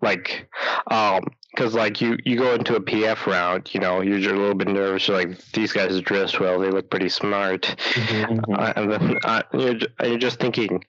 like 0.02 0.50
um 0.92 1.24
because 1.56 1.74
like 1.74 2.02
you 2.02 2.18
you 2.26 2.38
go 2.38 2.54
into 2.54 2.76
a 2.76 2.82
PF 2.82 3.26
round, 3.28 3.74
you 3.74 3.80
know, 3.80 4.02
you're 4.02 4.18
a 4.34 4.38
little 4.38 4.56
bit 4.56 4.68
nervous. 4.68 5.08
You're 5.08 5.18
like 5.18 5.40
these 5.54 5.72
guys 5.72 6.00
dress 6.02 6.40
well, 6.40 6.60
they 6.60 6.70
look 6.70 6.90
pretty 6.90 7.10
smart, 7.10 7.62
Mm-hmm. 7.78 8.54
uh, 8.54 8.74
and 8.76 8.92
then 8.92 9.18
uh, 9.24 9.42
you're 9.54 9.76
you're 10.04 10.18
just 10.18 10.40
thinking, 10.40 10.84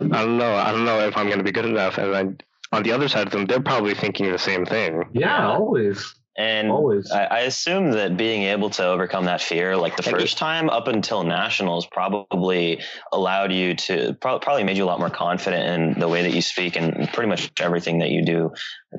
I 0.00 0.06
don't 0.24 0.38
know, 0.38 0.54
I 0.54 0.70
don't 0.72 0.84
know 0.84 1.00
if 1.00 1.16
I'm 1.16 1.28
gonna 1.28 1.42
be 1.42 1.52
good 1.52 1.66
enough, 1.66 1.98
and 1.98 2.12
then 2.14 2.38
on 2.72 2.82
the 2.82 2.92
other 2.92 3.08
side 3.08 3.26
of 3.26 3.32
them, 3.32 3.46
they're 3.46 3.60
probably 3.60 3.94
thinking 3.94 4.30
the 4.30 4.38
same 4.38 4.64
thing. 4.64 5.02
Yeah, 5.12 5.46
always. 5.48 6.14
And 6.38 6.70
Always. 6.70 7.10
I, 7.10 7.24
I 7.24 7.38
assume 7.40 7.90
that 7.92 8.16
being 8.16 8.44
able 8.44 8.70
to 8.70 8.86
overcome 8.86 9.24
that 9.24 9.42
fear, 9.42 9.76
like 9.76 9.96
the 9.96 10.02
first 10.02 10.38
time 10.38 10.70
up 10.70 10.86
until 10.88 11.22
nationals, 11.24 11.86
probably 11.86 12.80
allowed 13.12 13.52
you 13.52 13.74
to 13.74 14.14
pro- 14.20 14.38
probably 14.38 14.62
made 14.64 14.76
you 14.76 14.84
a 14.84 14.86
lot 14.86 15.00
more 15.00 15.10
confident 15.10 15.94
in 15.94 16.00
the 16.00 16.08
way 16.08 16.22
that 16.22 16.32
you 16.32 16.40
speak 16.40 16.76
and 16.76 17.08
pretty 17.12 17.28
much 17.28 17.50
everything 17.60 17.98
that 17.98 18.10
you 18.10 18.24
do 18.24 18.52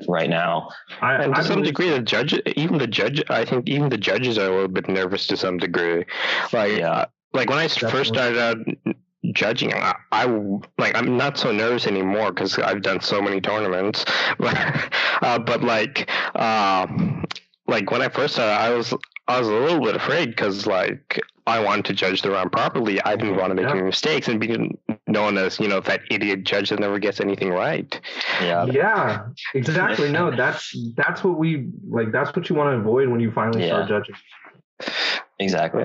right 0.08 0.28
now. 0.30 0.68
I, 1.00 1.14
And 1.14 1.34
to 1.34 1.40
I 1.40 1.42
some 1.42 1.54
believe- 1.56 1.66
degree, 1.74 1.88
the 1.90 2.00
judge, 2.00 2.34
even 2.54 2.78
the 2.78 2.86
judge, 2.86 3.22
I 3.30 3.44
think 3.44 3.66
even 3.68 3.88
the 3.88 3.98
judges 3.98 4.36
are 4.38 4.46
a 4.46 4.52
little 4.54 4.68
bit 4.68 4.88
nervous 4.88 5.26
to 5.28 5.36
some 5.36 5.56
degree. 5.58 6.04
Like, 6.52 6.72
Yeah. 6.78 7.06
like 7.32 7.48
when 7.48 7.58
I 7.58 7.64
s- 7.64 7.78
first 7.78 8.12
started 8.12 8.38
out 8.38 8.58
judging, 9.32 9.72
I, 9.72 9.94
I 10.10 10.26
like 10.78 10.96
I'm 10.96 11.16
not 11.16 11.38
so 11.38 11.52
nervous 11.52 11.86
anymore 11.86 12.32
because 12.32 12.58
I've 12.58 12.82
done 12.82 13.00
so 13.00 13.22
many 13.22 13.40
tournaments. 13.40 14.04
uh, 14.40 15.38
but 15.38 15.62
like, 15.62 16.10
uh, 16.34 16.86
like 17.66 17.90
when 17.90 18.02
I 18.02 18.08
first 18.08 18.34
started, 18.34 18.52
I 18.52 18.70
was 18.70 18.92
I 19.28 19.38
was 19.38 19.48
a 19.48 19.52
little 19.52 19.80
bit 19.80 19.94
afraid 19.94 20.30
because 20.30 20.66
like 20.66 21.20
I 21.46 21.60
wanted 21.62 21.84
to 21.86 21.92
judge 21.94 22.22
the 22.22 22.30
round 22.30 22.52
properly. 22.52 23.00
I 23.02 23.16
didn't 23.16 23.36
want 23.36 23.50
to 23.50 23.54
make 23.54 23.64
Yeah. 23.64 23.72
any 23.72 23.82
mistakes 23.82 24.28
and 24.28 24.40
be 24.40 24.76
known 25.06 25.38
as 25.38 25.58
you 25.60 25.68
know 25.68 25.80
that 25.80 26.02
idiot 26.10 26.44
judge 26.44 26.70
that 26.70 26.80
never 26.80 26.98
gets 26.98 27.20
anything 27.20 27.50
right. 27.50 28.00
Yeah. 28.40 28.64
Yeah, 28.66 29.26
exactly. 29.54 30.10
No, 30.10 30.30
that's 30.36 30.74
that's 30.96 31.22
what 31.22 31.38
we 31.38 31.68
like. 31.88 32.12
That's 32.12 32.34
what 32.34 32.48
you 32.48 32.56
want 32.56 32.74
to 32.74 32.78
avoid 32.78 33.08
when 33.08 33.20
you 33.20 33.30
finally 33.32 33.66
start 33.66 33.88
judging. 33.88 34.14
Exactly. 35.38 35.84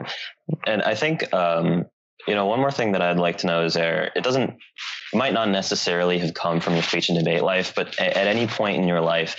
And 0.66 0.82
I 0.84 0.96
think, 0.96 1.32
um, 1.34 1.86
you 2.28 2.36
know, 2.36 2.46
one 2.46 2.60
more 2.60 2.72
thing 2.72 2.92
that 2.92 3.02
I'd 3.02 3.18
like 3.18 3.38
to 3.40 3.48
know 3.48 3.64
is 3.64 3.74
there, 3.74 4.12
it 4.16 4.24
doesn't, 4.24 4.58
might 5.14 5.34
not 5.34 5.50
necessarily 5.50 6.20
have 6.20 6.34
come 6.34 6.60
from 6.60 6.74
your 6.74 6.84
speech 6.84 7.10
and 7.10 7.18
debate 7.18 7.42
life, 7.42 7.74
but 7.76 8.00
at, 8.00 8.18
at 8.18 8.28
any 8.28 8.48
point 8.48 8.82
in 8.82 8.88
your 8.88 9.02
life, 9.02 9.38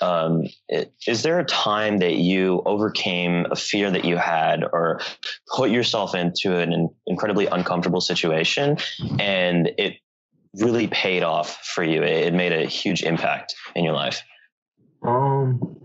um, 0.00 0.44
it, 0.68 0.92
is 1.06 1.22
there 1.22 1.38
a 1.38 1.44
time 1.44 1.98
that 1.98 2.16
you 2.16 2.62
overcame 2.66 3.46
a 3.50 3.56
fear 3.56 3.90
that 3.90 4.04
you 4.04 4.16
had 4.16 4.64
or 4.64 5.00
put 5.54 5.70
yourself 5.70 6.14
into 6.14 6.58
an 6.58 6.72
in, 6.72 6.88
incredibly 7.06 7.46
uncomfortable 7.46 8.00
situation 8.00 8.78
and 9.18 9.70
it 9.78 9.96
really 10.54 10.88
paid 10.88 11.22
off 11.22 11.64
for 11.64 11.84
you? 11.84 12.02
It, 12.02 12.26
it 12.26 12.34
made 12.34 12.52
a 12.52 12.66
huge 12.66 13.02
impact 13.02 13.54
in 13.74 13.84
your 13.84 13.94
life. 13.94 14.22
Um. 15.02 15.76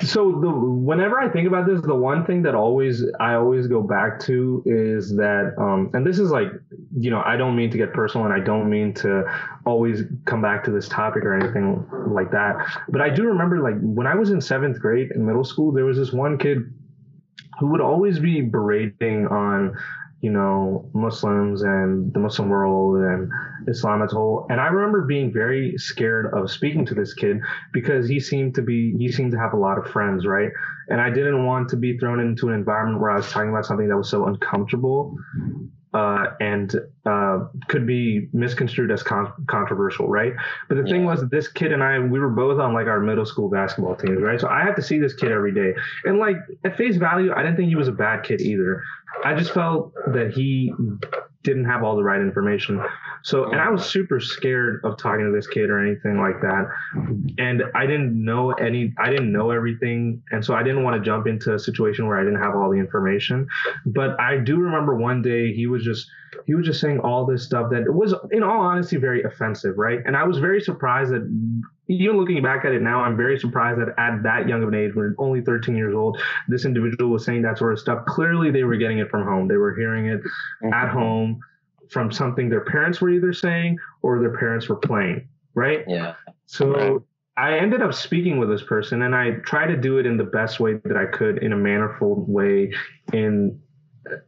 So 0.00 0.32
the 0.40 0.50
whenever 0.50 1.20
I 1.20 1.28
think 1.28 1.46
about 1.46 1.66
this, 1.66 1.80
the 1.82 1.94
one 1.94 2.24
thing 2.24 2.42
that 2.42 2.54
always 2.54 3.04
I 3.20 3.34
always 3.34 3.66
go 3.66 3.82
back 3.82 4.18
to 4.20 4.62
is 4.66 5.14
that, 5.16 5.54
um, 5.58 5.90
and 5.92 6.04
this 6.04 6.18
is 6.18 6.30
like, 6.30 6.48
you 6.96 7.10
know, 7.10 7.22
I 7.24 7.36
don't 7.36 7.54
mean 7.54 7.70
to 7.70 7.78
get 7.78 7.92
personal, 7.92 8.26
and 8.26 8.34
I 8.34 8.44
don't 8.44 8.68
mean 8.68 8.94
to 8.94 9.24
always 9.66 10.02
come 10.24 10.42
back 10.42 10.64
to 10.64 10.70
this 10.70 10.88
topic 10.88 11.24
or 11.24 11.34
anything 11.34 11.86
like 12.08 12.30
that. 12.32 12.66
But 12.88 13.00
I 13.00 13.10
do 13.10 13.24
remember, 13.24 13.60
like, 13.60 13.78
when 13.80 14.06
I 14.06 14.14
was 14.14 14.30
in 14.30 14.40
seventh 14.40 14.80
grade 14.80 15.12
in 15.14 15.24
middle 15.24 15.44
school, 15.44 15.72
there 15.72 15.84
was 15.84 15.96
this 15.96 16.12
one 16.12 16.38
kid 16.38 16.58
who 17.60 17.66
would 17.68 17.80
always 17.80 18.18
be 18.18 18.40
berating 18.40 19.26
on 19.28 19.76
you 20.20 20.30
know 20.30 20.88
muslims 20.92 21.62
and 21.62 22.12
the 22.12 22.18
muslim 22.18 22.48
world 22.48 22.96
and 22.96 23.30
islam 23.68 24.02
as 24.02 24.12
a 24.12 24.16
whole. 24.16 24.46
And 24.50 24.60
i 24.60 24.66
remember 24.66 25.06
being 25.06 25.32
very 25.32 25.74
scared 25.76 26.32
of 26.34 26.50
speaking 26.50 26.84
to 26.86 26.94
this 26.94 27.14
kid 27.14 27.38
because 27.72 28.08
he 28.08 28.20
seemed 28.20 28.54
to 28.56 28.62
be 28.62 28.94
he 28.98 29.10
seemed 29.10 29.32
to 29.32 29.38
have 29.38 29.54
a 29.54 29.56
lot 29.56 29.78
of 29.78 29.90
friends 29.90 30.26
right? 30.26 30.50
And 30.88 31.00
i 31.00 31.08
didn't 31.08 31.46
want 31.46 31.68
to 31.70 31.76
be 31.76 31.96
thrown 31.98 32.20
into 32.20 32.48
an 32.48 32.54
environment 32.54 33.00
where 33.00 33.10
i 33.10 33.16
was 33.16 33.30
talking 33.30 33.50
about 33.50 33.64
something 33.64 33.88
that 33.88 33.96
was 33.96 34.10
so 34.10 34.26
uncomfortable 34.26 35.16
uh, 35.92 36.26
and 36.40 36.74
uh, 37.04 37.46
could 37.68 37.86
be 37.86 38.28
misconstrued 38.32 38.90
as 38.90 39.02
con- 39.02 39.32
controversial, 39.48 40.08
right? 40.08 40.32
But 40.68 40.76
the 40.76 40.84
thing 40.84 41.04
was, 41.04 41.28
this 41.30 41.48
kid 41.48 41.72
and 41.72 41.82
I, 41.82 41.98
we 41.98 42.20
were 42.20 42.30
both 42.30 42.60
on 42.60 42.74
like 42.74 42.86
our 42.86 43.00
middle 43.00 43.26
school 43.26 43.50
basketball 43.50 43.96
teams, 43.96 44.22
right? 44.22 44.40
So 44.40 44.48
I 44.48 44.62
had 44.62 44.76
to 44.76 44.82
see 44.82 44.98
this 44.98 45.14
kid 45.14 45.32
every 45.32 45.52
day, 45.52 45.74
and 46.04 46.18
like 46.18 46.36
at 46.64 46.76
face 46.76 46.96
value, 46.96 47.32
I 47.34 47.42
didn't 47.42 47.56
think 47.56 47.68
he 47.68 47.76
was 47.76 47.88
a 47.88 47.92
bad 47.92 48.22
kid 48.22 48.40
either. 48.40 48.82
I 49.24 49.34
just 49.34 49.52
felt 49.52 49.92
that 50.12 50.30
he 50.30 50.72
didn't 51.42 51.64
have 51.64 51.82
all 51.82 51.96
the 51.96 52.02
right 52.02 52.20
information. 52.20 52.82
So, 53.22 53.50
and 53.50 53.60
I 53.60 53.70
was 53.70 53.86
super 53.86 54.20
scared 54.20 54.80
of 54.84 54.98
talking 54.98 55.24
to 55.24 55.32
this 55.32 55.46
kid 55.46 55.70
or 55.70 55.84
anything 55.84 56.18
like 56.18 56.40
that. 56.42 56.68
And 57.38 57.62
I 57.74 57.86
didn't 57.86 58.22
know 58.22 58.52
any, 58.52 58.92
I 58.98 59.08
didn't 59.08 59.32
know 59.32 59.50
everything. 59.50 60.22
And 60.30 60.44
so 60.44 60.54
I 60.54 60.62
didn't 60.62 60.82
want 60.82 60.96
to 60.96 61.02
jump 61.02 61.26
into 61.26 61.54
a 61.54 61.58
situation 61.58 62.06
where 62.06 62.18
I 62.18 62.24
didn't 62.24 62.40
have 62.40 62.54
all 62.54 62.70
the 62.70 62.78
information. 62.78 63.46
But 63.86 64.20
I 64.20 64.36
do 64.36 64.58
remember 64.58 64.96
one 64.96 65.22
day 65.22 65.54
he 65.54 65.66
was 65.66 65.82
just, 65.82 66.10
he 66.46 66.54
was 66.54 66.66
just 66.66 66.80
saying 66.80 67.00
all 67.00 67.26
this 67.26 67.44
stuff 67.44 67.70
that 67.70 67.92
was, 67.92 68.14
in 68.30 68.42
all 68.42 68.60
honesty, 68.60 68.96
very 68.96 69.22
offensive, 69.22 69.76
right? 69.78 70.00
And 70.04 70.16
I 70.16 70.24
was 70.24 70.38
very 70.38 70.60
surprised 70.60 71.12
that, 71.12 71.22
even 71.88 72.16
looking 72.16 72.42
back 72.42 72.64
at 72.64 72.72
it 72.72 72.82
now, 72.82 73.02
I'm 73.02 73.16
very 73.16 73.38
surprised 73.38 73.80
that 73.80 73.88
at 73.98 74.22
that 74.22 74.48
young 74.48 74.62
of 74.62 74.68
an 74.68 74.74
age, 74.74 74.94
when 74.94 75.14
only 75.18 75.40
13 75.40 75.76
years 75.76 75.94
old, 75.94 76.20
this 76.48 76.64
individual 76.64 77.10
was 77.10 77.24
saying 77.24 77.42
that 77.42 77.58
sort 77.58 77.72
of 77.72 77.78
stuff. 77.78 78.04
Clearly, 78.06 78.50
they 78.50 78.64
were 78.64 78.76
getting 78.76 78.98
it 78.98 79.10
from 79.10 79.26
home. 79.26 79.48
They 79.48 79.56
were 79.56 79.74
hearing 79.74 80.06
it 80.06 80.20
mm-hmm. 80.20 80.72
at 80.72 80.90
home 80.90 81.40
from 81.90 82.12
something 82.12 82.48
their 82.48 82.64
parents 82.64 83.00
were 83.00 83.10
either 83.10 83.32
saying 83.32 83.76
or 84.02 84.20
their 84.20 84.36
parents 84.38 84.68
were 84.68 84.76
playing, 84.76 85.28
right? 85.54 85.84
Yeah. 85.88 86.14
So 86.46 86.72
Right. 86.72 87.00
I 87.36 87.56
ended 87.58 87.80
up 87.80 87.94
speaking 87.94 88.38
with 88.38 88.50
this 88.50 88.62
person 88.62 89.02
and 89.02 89.14
I 89.14 89.32
tried 89.46 89.68
to 89.68 89.76
do 89.76 89.98
it 89.98 90.04
in 90.04 90.16
the 90.16 90.24
best 90.24 90.60
way 90.60 90.74
that 90.84 90.96
I 90.96 91.06
could 91.06 91.38
in 91.38 91.52
a 91.52 91.56
manifold 91.56 92.28
way 92.28 92.72
in 93.12 93.58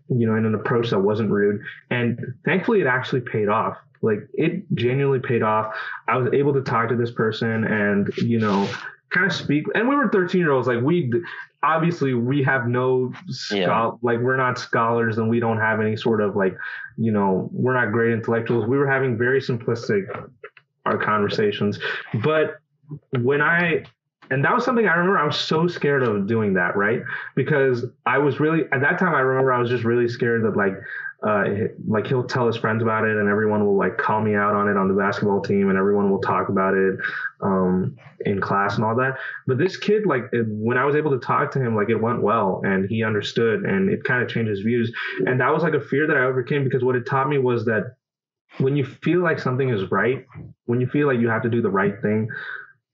you 0.09 0.27
know 0.27 0.37
in 0.37 0.45
an 0.47 0.55
approach 0.55 0.91
that 0.91 1.01
wasn't 1.01 1.31
rude. 1.31 1.61
And 1.91 2.19
thankfully 2.45 2.81
it 2.81 2.87
actually 2.87 3.21
paid 3.21 3.49
off. 3.49 3.77
Like 4.03 4.21
it 4.35 4.65
genuinely 4.75 5.21
paid 5.21 5.43
off. 5.43 5.75
I 6.09 6.17
was 6.17 6.33
able 6.33 6.53
to 6.55 6.63
talk 6.63 6.89
to 6.89 6.97
this 6.97 7.11
person 7.11 7.65
and 7.65 8.09
you 8.19 8.39
know 8.39 8.69
kind 9.11 9.27
of 9.27 9.33
speak. 9.33 9.67
And 9.75 9.89
we 9.89 9.95
were 9.97 10.09
13 10.11 10.41
year 10.41 10.51
olds 10.53 10.67
like 10.69 10.81
we 10.83 11.11
obviously 11.63 12.13
we 12.15 12.43
have 12.43 12.67
no 12.67 13.13
Yeah. 13.53 13.93
like 14.03 14.19
we're 14.19 14.37
not 14.37 14.59
scholars 14.59 15.19
and 15.19 15.29
we 15.29 15.39
don't 15.39 15.59
have 15.59 15.81
any 15.81 15.97
sort 15.97 16.21
of 16.21 16.35
like 16.35 16.57
you 16.97 17.13
know 17.13 17.49
we're 17.53 17.75
not 17.75 17.93
great 17.93 18.13
intellectuals. 18.13 18.67
We 18.67 18.77
were 18.79 18.89
having 18.89 19.17
very 19.17 19.41
simplistic 19.41 20.07
our 20.85 20.99
conversations. 20.99 21.79
But 22.25 22.57
when 23.21 23.41
i 23.41 23.85
and 24.31 24.45
that 24.45 24.55
was 24.55 24.65
something 24.65 24.87
i 24.87 24.95
remember 24.95 25.19
i 25.19 25.27
was 25.27 25.39
so 25.39 25.67
scared 25.67 26.03
of 26.03 26.27
doing 26.27 26.55
that 26.55 26.77
right? 26.77 27.01
Because 27.35 27.85
i 28.07 28.19
was 28.19 28.41
really 28.41 28.63
at 28.73 28.81
that 28.81 28.99
time 28.99 29.15
i 29.15 29.21
remember 29.21 29.53
i 29.53 29.59
was 29.59 29.71
just 29.71 29.85
really 29.85 30.09
scared 30.09 30.45
that 30.45 30.57
like 30.57 30.75
uh, 31.23 31.45
like 31.87 32.05
he'll 32.07 32.25
tell 32.25 32.49
his 32.49 32.57
friends 32.57 32.83
about 32.83 33.05
it 33.05 33.17
and 33.17 33.29
everyone 33.29 33.65
will 33.65 33.77
like 33.77 33.97
call 33.97 34.21
me 34.21 34.35
out 34.35 34.55
on 34.55 34.69
it 34.69 34.77
on 34.77 34.89
the 34.89 34.95
basketball 34.95 35.41
team 35.41 35.69
and 35.69 35.79
everyone 35.79 36.11
will 36.11 36.21
talk 36.21 36.49
about 36.49 36.75
it 36.75 36.99
um, 37.43 37.97
in 38.27 38.41
class 38.41 38.75
and 38.75 38.85
all 38.85 38.97
that. 38.97 39.17
But 39.47 39.57
this 39.57 39.77
kid 39.77 40.05
like 40.05 40.25
it, 40.33 40.47
when 40.49 40.77
i 40.77 40.85
was 40.85 40.97
able 40.97 41.13
to 41.13 41.25
talk 41.25 41.53
to 41.53 41.61
him 41.61 41.77
like 41.77 41.91
it 41.91 41.97
went 41.97 42.23
well 42.23 42.61
and 42.65 42.89
he 42.91 43.05
understood 43.05 43.63
and 43.63 43.89
it 43.89 44.03
kind 44.03 44.21
of 44.21 44.29
changed 44.29 44.51
his 44.51 44.61
views. 44.63 44.93
And 45.27 45.41
that 45.41 45.53
was 45.53 45.63
like 45.63 45.75
a 45.75 45.81
fear 45.81 46.09
that 46.09 46.17
i 46.17 46.25
overcame 46.25 46.65
because 46.65 46.83
what 46.83 46.97
it 46.97 47.07
taught 47.07 47.29
me 47.29 47.39
was 47.39 47.65
that 47.67 47.95
when 48.59 48.77
you 48.77 48.85
feel 48.85 49.23
like 49.23 49.39
something 49.39 49.71
is 49.71 49.91
right 49.91 50.27
when 50.67 50.81
you 50.81 50.87
feel 50.87 51.07
like 51.07 51.19
you 51.19 51.29
have 51.29 51.43
to 51.43 51.49
do 51.49 51.63
the 51.63 51.71
right 51.71 52.01
thing 52.03 52.29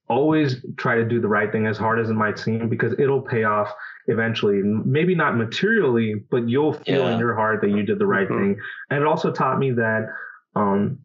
always 0.08 0.64
try 0.76 0.96
to 0.96 1.04
do 1.04 1.20
the 1.20 1.28
right 1.28 1.52
thing 1.52 1.66
as 1.66 1.76
hard 1.76 1.98
as 2.00 2.08
it 2.10 2.14
might 2.14 2.38
seem 2.38 2.68
because 2.68 2.94
it'll 2.98 3.20
pay 3.20 3.44
off 3.44 3.72
eventually 4.06 4.62
maybe 4.62 5.14
not 5.14 5.36
materially 5.36 6.14
but 6.30 6.48
you'll 6.48 6.72
feel 6.72 7.02
Yeah. 7.04 7.12
in 7.12 7.18
your 7.18 7.34
heart 7.34 7.60
that 7.60 7.70
you 7.70 7.82
did 7.82 7.98
the 7.98 8.06
right 8.06 8.28
Mhm. 8.28 8.38
thing 8.38 8.60
and 8.90 9.00
it 9.02 9.06
also 9.06 9.30
taught 9.30 9.58
me 9.58 9.70
that 9.72 10.08
um, 10.54 10.98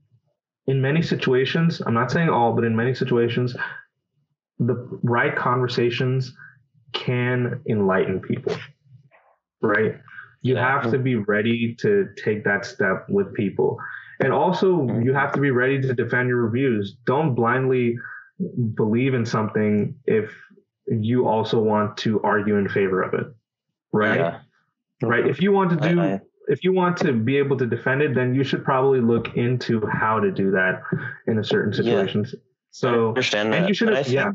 in 0.68 0.82
many 0.82 1.02
situations 1.02 1.82
i'm 1.86 1.94
not 1.94 2.12
saying 2.12 2.30
all 2.30 2.54
but 2.54 2.64
in 2.64 2.76
many 2.76 2.94
situations 2.94 3.56
the 4.60 4.76
right 5.04 5.36
conversations 5.36 6.34
can 6.94 7.60
enlighten 7.68 8.20
people 8.22 8.56
right 9.62 10.00
you 10.42 10.56
Yeah. 10.56 10.82
have 10.82 10.92
to 10.92 10.98
be 11.00 11.16
ready 11.16 11.76
to 11.80 12.08
take 12.24 12.44
that 12.46 12.66
step 12.66 13.06
with 13.10 13.34
people 13.34 13.78
and 14.22 14.32
also 14.32 14.88
you 15.02 15.14
have 15.14 15.32
to 15.34 15.42
be 15.42 15.52
ready 15.52 15.82
to 15.82 15.94
defend 15.94 16.30
your 16.30 16.42
reviews 16.46 16.96
don't 17.06 17.36
blindly 17.36 17.98
believe 18.76 19.14
in 19.14 19.26
something 19.26 19.96
if 20.06 20.32
you 20.88 21.28
also 21.28 21.60
want 21.60 21.98
to 21.98 22.22
argue 22.24 22.58
in 22.58 22.68
favor 22.70 23.02
of 23.02 23.14
it 23.14 23.28
right 23.92 24.20
Yeah. 24.20 24.40
right 25.02 25.26
if 25.28 25.42
you 25.42 25.52
want 25.52 25.70
to 25.82 25.90
do 25.90 26.00
I- 26.02 26.06
I- 26.16 26.22
if 26.50 26.64
you 26.66 26.74
want 26.74 26.98
to 26.98 27.14
be 27.14 27.38
able 27.38 27.58
to 27.58 27.66
defend 27.66 28.02
it 28.02 28.14
then 28.16 28.36
you 28.36 28.44
should 28.44 28.66
probably 28.66 29.00
look 29.00 29.36
into 29.38 29.86
how 29.88 30.20
to 30.20 30.30
do 30.32 30.52
that 30.52 30.82
in 31.28 31.38
a 31.40 31.44
certain 31.44 31.72
Yeah. 31.72 31.78
situations 31.78 32.36
I 32.36 32.40
so 32.72 33.08
understand 33.10 33.54
that. 33.54 33.60
and 33.60 33.68
you 33.70 33.74
should 33.74 33.94
I 33.94 33.98
have 33.98 34.06
think- 34.08 34.16
yeah 34.16 34.32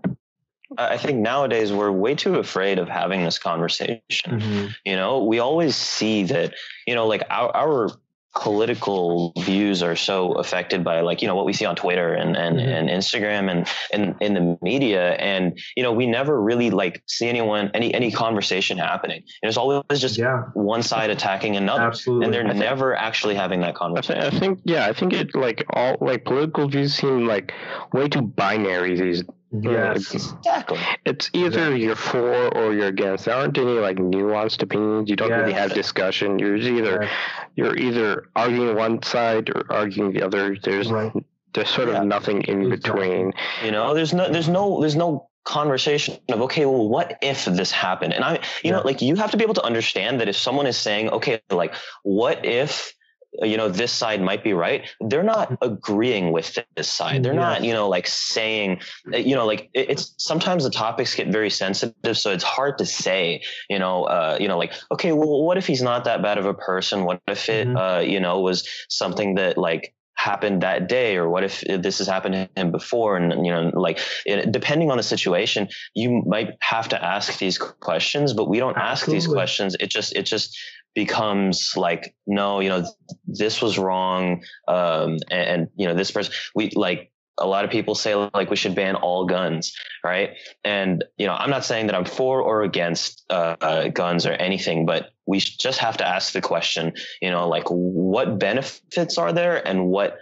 I 0.76 0.98
think 0.98 1.20
nowadays 1.20 1.72
we're 1.72 1.90
way 1.90 2.14
too 2.14 2.34
afraid 2.36 2.78
of 2.78 2.90
having 2.90 3.22
this 3.24 3.38
conversation. 3.38 4.00
Mm-hmm. 4.38 4.66
You 4.84 4.96
know, 4.96 5.24
we 5.24 5.38
always 5.38 5.74
see 5.74 6.24
that, 6.24 6.52
you 6.86 6.94
know, 6.94 7.06
like 7.06 7.22
our, 7.30 7.56
our 7.56 7.88
political 8.34 9.32
views 9.38 9.82
are 9.82 9.96
so 9.96 10.32
affected 10.32 10.84
by 10.84 11.00
like, 11.00 11.22
you 11.22 11.28
know, 11.28 11.34
what 11.34 11.44
we 11.46 11.52
see 11.52 11.64
on 11.64 11.74
Twitter 11.76 12.14
and, 12.14 12.36
and, 12.36 12.56
Mhm. 12.58 12.66
and 12.78 12.88
Instagram 12.88 13.50
and, 13.50 13.66
and 13.92 14.14
in 14.20 14.34
the 14.34 14.58
media. 14.62 15.12
And, 15.14 15.58
you 15.76 15.82
know, 15.82 15.92
we 15.92 16.06
never 16.06 16.40
really 16.40 16.70
like 16.70 17.02
see 17.06 17.28
anyone, 17.28 17.70
any, 17.74 17.92
any 17.92 18.10
conversation 18.10 18.78
happening. 18.78 19.22
and 19.42 19.48
it's 19.48 19.56
always 19.56 19.82
just 20.00 20.18
Yeah, 20.18 20.42
one 20.54 20.82
side 20.82 21.10
attacking 21.10 21.56
another. 21.56 21.82
absolutely. 21.82 22.24
And 22.26 22.34
they're 22.34 22.44
think- 22.44 22.56
never 22.56 22.94
actually 22.94 23.34
having 23.34 23.60
that 23.60 23.68
I, 23.68 23.70
th- 23.70 23.78
conversation. 23.78 24.22
I 24.22 24.30
think 24.30 24.60
yeah, 24.64 24.86
I 24.86 24.92
think 24.92 25.12
it 25.12 25.34
like 25.34 25.64
all 25.70 25.96
like 26.00 26.24
political 26.24 26.68
views 26.68 26.94
seem 26.94 27.26
like 27.26 27.52
way 27.92 28.08
too 28.08 28.22
binary 28.22 28.98
these. 29.00 29.24
Yes. 29.52 30.14
Exactly. 30.14 30.78
It's 31.04 31.30
either 31.32 31.76
you're 31.76 31.96
for 31.96 32.48
or 32.56 32.72
you're 32.74 32.86
against. 32.88 33.24
There 33.24 33.34
aren't 33.34 33.56
any 33.58 33.78
like 33.78 33.96
nuanced 33.96 34.62
opinions. 34.62 35.08
You 35.08 35.16
don't 35.16 35.30
really 35.30 35.52
have 35.52 35.72
discussion. 35.74 36.38
You're 36.38 36.56
either 36.56 37.02
Yes. 37.02 37.10
you're 37.56 37.76
either 37.76 38.28
arguing 38.36 38.76
one 38.76 39.02
side 39.02 39.50
or 39.50 39.64
arguing 39.70 40.12
the 40.12 40.22
other. 40.22 40.56
There's 40.62 40.90
Right. 40.90 41.12
there's 41.54 41.70
sort 41.70 41.88
Yeah. 41.88 42.00
of 42.00 42.06
nothing 42.06 42.42
in 42.42 42.72
Exactly. 42.72 43.00
between. 43.08 43.32
You 43.64 43.70
know, 43.72 43.94
there's 43.94 44.12
no, 44.12 44.30
there's 44.30 44.48
no, 44.48 44.80
there's 44.80 44.96
no 44.96 45.28
conversation 45.44 46.18
of 46.28 46.42
okay, 46.42 46.66
well, 46.66 46.88
what 46.88 47.18
if 47.22 47.46
this 47.46 47.70
happened? 47.72 48.12
And 48.12 48.22
I, 48.22 48.40
you 48.62 48.70
know, 48.70 48.82
like 48.84 49.00
you 49.00 49.16
have 49.16 49.30
to 49.30 49.38
be 49.38 49.44
able 49.44 49.54
to 49.54 49.64
understand 49.64 50.20
that 50.20 50.28
if 50.28 50.36
someone 50.36 50.66
is 50.66 50.76
saying, 50.76 51.08
okay, 51.08 51.40
like, 51.50 51.74
what 52.02 52.44
if, 52.44 52.92
you 53.32 53.56
know, 53.56 53.68
this 53.68 53.92
side 53.92 54.20
might 54.22 54.42
be 54.42 54.52
right, 54.52 54.88
they're 55.00 55.22
not 55.22 55.56
agreeing 55.62 56.32
with 56.32 56.58
this 56.76 56.90
side. 56.90 57.22
They're 57.22 57.34
not, 57.34 57.62
you 57.62 57.72
know, 57.72 57.88
like 57.88 58.06
saying, 58.06 58.80
uh, 59.12 59.18
you 59.18 59.34
know, 59.34 59.46
like 59.46 59.70
it's 59.74 60.14
sometimes 60.18 60.64
the 60.64 60.70
topics 60.70 61.14
get 61.14 61.28
very 61.28 61.50
sensitive, 61.50 62.16
so 62.18 62.32
it's 62.32 62.44
hard 62.44 62.78
to 62.78 62.86
say, 62.86 63.42
you 63.68 63.78
know, 63.78 64.04
uh, 64.04 64.38
you 64.40 64.48
know, 64.48 64.58
like, 64.58 64.72
okay, 64.92 65.12
well, 65.12 65.44
what 65.44 65.58
if 65.58 65.66
he's 65.66 65.82
not 65.82 66.04
that 66.04 66.22
bad 66.22 66.38
of 66.38 66.46
a 66.46 66.54
person? 66.54 67.04
What 67.04 67.20
if 67.26 67.48
it, 67.48 67.68
Mhm. 67.68 67.76
uh, 67.76 68.00
you 68.00 68.20
know, 68.20 68.40
was 68.40 68.68
something 68.88 69.34
that 69.36 69.58
like 69.58 69.94
happened 70.18 70.62
that 70.62 70.88
day 70.88 71.16
or 71.16 71.28
what 71.28 71.44
if 71.44 71.60
this 71.60 71.98
has 71.98 72.08
happened 72.08 72.34
to 72.34 72.60
him 72.60 72.72
before 72.72 73.16
and 73.16 73.46
you 73.46 73.52
know 73.52 73.70
like 73.72 74.00
it, 74.26 74.50
depending 74.50 74.90
on 74.90 74.96
the 74.96 75.02
situation 75.02 75.68
you 75.94 76.24
might 76.26 76.54
have 76.60 76.88
to 76.88 77.00
ask 77.02 77.38
these 77.38 77.56
questions 77.56 78.32
but 78.32 78.48
we 78.48 78.58
don't 78.58 78.76
ask 78.76 79.06
these 79.06 79.28
questions 79.28 79.76
it 79.78 79.88
just 79.88 80.12
it 80.16 80.24
just 80.24 80.58
becomes 80.94 81.72
like 81.76 82.14
no 82.26 82.60
you 82.60 82.68
know 82.68 82.84
this 83.26 83.62
was 83.62 83.78
wrong 83.78 84.42
um 84.66 85.16
and, 85.30 85.48
and 85.48 85.68
you 85.76 85.86
know 85.86 85.94
this 85.94 86.10
person 86.10 86.32
we 86.54 86.70
like 86.74 87.12
a 87.40 87.46
lot 87.46 87.64
of 87.64 87.70
people 87.70 87.94
say 87.94 88.14
like 88.16 88.50
we 88.50 88.56
should 88.56 88.74
ban 88.74 88.96
all 88.96 89.24
guns 89.24 89.76
right 90.04 90.30
and 90.64 91.04
you 91.16 91.26
know 91.26 91.34
i'm 91.34 91.50
not 91.50 91.64
saying 91.64 91.86
that 91.86 91.94
i'm 91.94 92.04
for 92.04 92.40
or 92.42 92.62
against 92.62 93.24
uh, 93.30 93.56
uh, 93.60 93.88
guns 93.88 94.26
or 94.26 94.32
anything 94.32 94.86
but 94.86 95.10
we 95.26 95.38
just 95.38 95.78
have 95.78 95.96
to 95.96 96.06
ask 96.06 96.32
the 96.32 96.40
question 96.40 96.92
you 97.22 97.30
know 97.30 97.48
like 97.48 97.68
what 97.68 98.38
benefits 98.38 99.18
are 99.18 99.32
there 99.32 99.66
and 99.66 99.86
what 99.86 100.18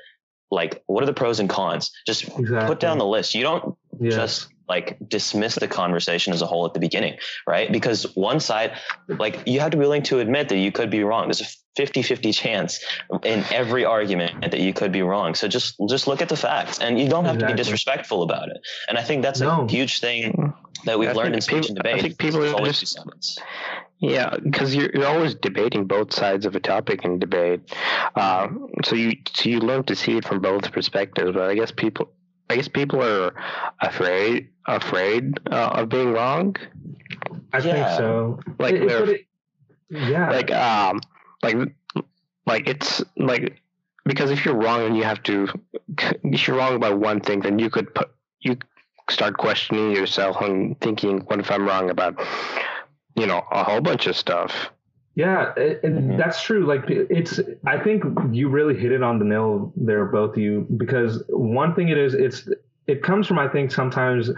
like 0.50 0.82
what 0.86 1.02
are 1.02 1.06
the 1.06 1.14
pros 1.14 1.40
and 1.40 1.48
cons 1.48 1.90
just 2.06 2.24
Exactly. 2.24 2.66
put 2.66 2.80
down 2.80 2.98
the 2.98 3.06
list 3.06 3.34
you 3.34 3.42
don't 3.42 3.76
Yes. 3.98 4.14
just 4.14 4.48
like 4.68 4.96
dismiss 5.08 5.54
the 5.56 5.68
conversation 5.68 6.32
as 6.32 6.42
a 6.42 6.46
whole 6.46 6.66
at 6.66 6.74
the 6.74 6.80
beginning 6.80 7.16
right? 7.46 7.70
Because 7.70 8.04
one 8.16 8.40
side 8.40 8.72
like 9.08 9.38
you 9.46 9.60
have 9.60 9.70
to 9.70 9.76
be 9.76 9.82
willing 9.82 10.02
to 10.04 10.18
admit 10.20 10.48
that 10.48 10.58
you 10.58 10.72
could 10.72 10.90
be 10.90 11.02
wrong. 11.04 11.28
There's 11.28 11.40
a 11.40 11.46
50-50 11.80 12.34
chance 12.34 12.82
in 13.22 13.44
every 13.52 13.84
argument 13.84 14.40
that 14.50 14.60
you 14.60 14.72
could 14.72 14.92
be 14.92 15.02
wrong. 15.02 15.34
So 15.34 15.46
just 15.46 15.76
just 15.88 16.06
look 16.06 16.22
at 16.22 16.28
the 16.28 16.36
facts 16.36 16.78
and 16.80 16.98
you 16.98 17.08
don't 17.08 17.26
have 17.26 17.38
to 17.38 17.46
be 17.46 17.52
disrespectful 17.52 18.22
about 18.22 18.48
it. 18.48 18.58
And 18.88 18.96
i 18.98 19.02
think 19.02 19.22
that's 19.22 19.40
No. 19.40 19.66
a 19.66 19.70
huge 19.70 20.00
thing 20.00 20.54
that 20.84 20.98
we've 20.98 21.08
I 21.10 21.12
learned 21.12 21.34
in 21.34 21.40
speech 21.40 21.68
and 21.68 21.76
people- 21.76 21.90
I 21.90 21.96
debate. 21.96 22.02
think 22.02 22.18
people 22.18 22.44
are 22.44 22.54
always 22.54 22.80
just- 22.80 22.98
Yeah, 23.98 24.36
because 24.42 24.74
you're 24.74 24.90
you're 24.94 25.06
always 25.06 25.34
debating 25.34 25.86
both 25.86 26.12
sides 26.12 26.44
of 26.46 26.54
a 26.54 26.60
topic 26.60 27.04
in 27.04 27.18
debate, 27.18 27.60
uh, 28.14 28.48
so 28.84 28.94
you 28.94 29.16
so 29.34 29.48
you 29.48 29.60
learn 29.60 29.84
to 29.84 29.96
see 29.96 30.16
it 30.18 30.24
from 30.26 30.40
both 30.40 30.70
perspectives. 30.70 31.32
But 31.32 31.50
I 31.50 31.54
guess 31.54 31.70
people, 31.72 32.10
I 32.48 32.56
guess 32.56 32.68
people 32.68 33.02
are 33.02 33.34
afraid 33.80 34.48
afraid 34.66 35.38
uh, 35.50 35.70
of 35.74 35.88
being 35.88 36.12
wrong. 36.12 36.56
I 37.52 37.60
think 37.60 37.76
so. 37.96 38.40
Like 38.58 38.74
It- 38.74 38.82
it- 38.82 38.88
they're 38.88 39.10
it- 39.10 39.26
yeah. 39.90 40.30
like 40.30 40.50
um 40.52 41.00
like 41.42 41.56
like 42.46 42.68
it's 42.68 43.02
like 43.16 43.60
because 44.04 44.30
if 44.30 44.44
you're 44.44 44.54
wrong 44.56 44.82
and 44.84 44.96
you 44.96 45.04
have 45.04 45.22
to 45.24 45.48
if 46.24 46.46
you're 46.46 46.56
wrong 46.56 46.74
about 46.76 46.98
one 46.98 47.20
thing, 47.20 47.40
then 47.40 47.58
you 47.58 47.70
could 47.70 47.94
put 47.94 48.10
you 48.40 48.56
start 49.10 49.36
questioning 49.38 49.92
yourself 49.92 50.40
and 50.40 50.80
thinking, 50.80 51.20
what 51.20 51.38
if 51.38 51.50
I'm 51.50 51.64
wrong 51.66 51.90
about 51.90 52.18
you 53.16 53.26
know 53.26 53.42
a 53.50 53.62
whole 53.64 53.80
bunch 53.80 54.06
of 54.06 54.16
stuff. 54.16 54.70
Yeah, 55.16 55.52
it, 55.56 55.80
it- 55.82 55.94
Mhm. 55.94 56.16
that's 56.18 56.40
true. 56.42 56.64
Like 56.66 56.84
it's, 56.88 57.40
I 57.66 57.78
think 57.78 58.04
you 58.32 58.48
really 58.48 58.76
hit 58.76 58.92
it 58.92 59.02
on 59.02 59.18
the 59.18 59.24
nail 59.24 59.72
there, 59.74 60.04
both 60.04 60.32
of 60.32 60.38
you. 60.38 60.66
Because 60.76 61.22
one 61.28 61.74
thing 61.74 61.88
it 61.88 61.96
is, 61.98 62.14
it's 62.14 62.48
it 62.86 63.02
comes 63.02 63.26
from 63.26 63.38
I 63.38 63.48
think 63.48 63.72
sometimes 63.72 64.30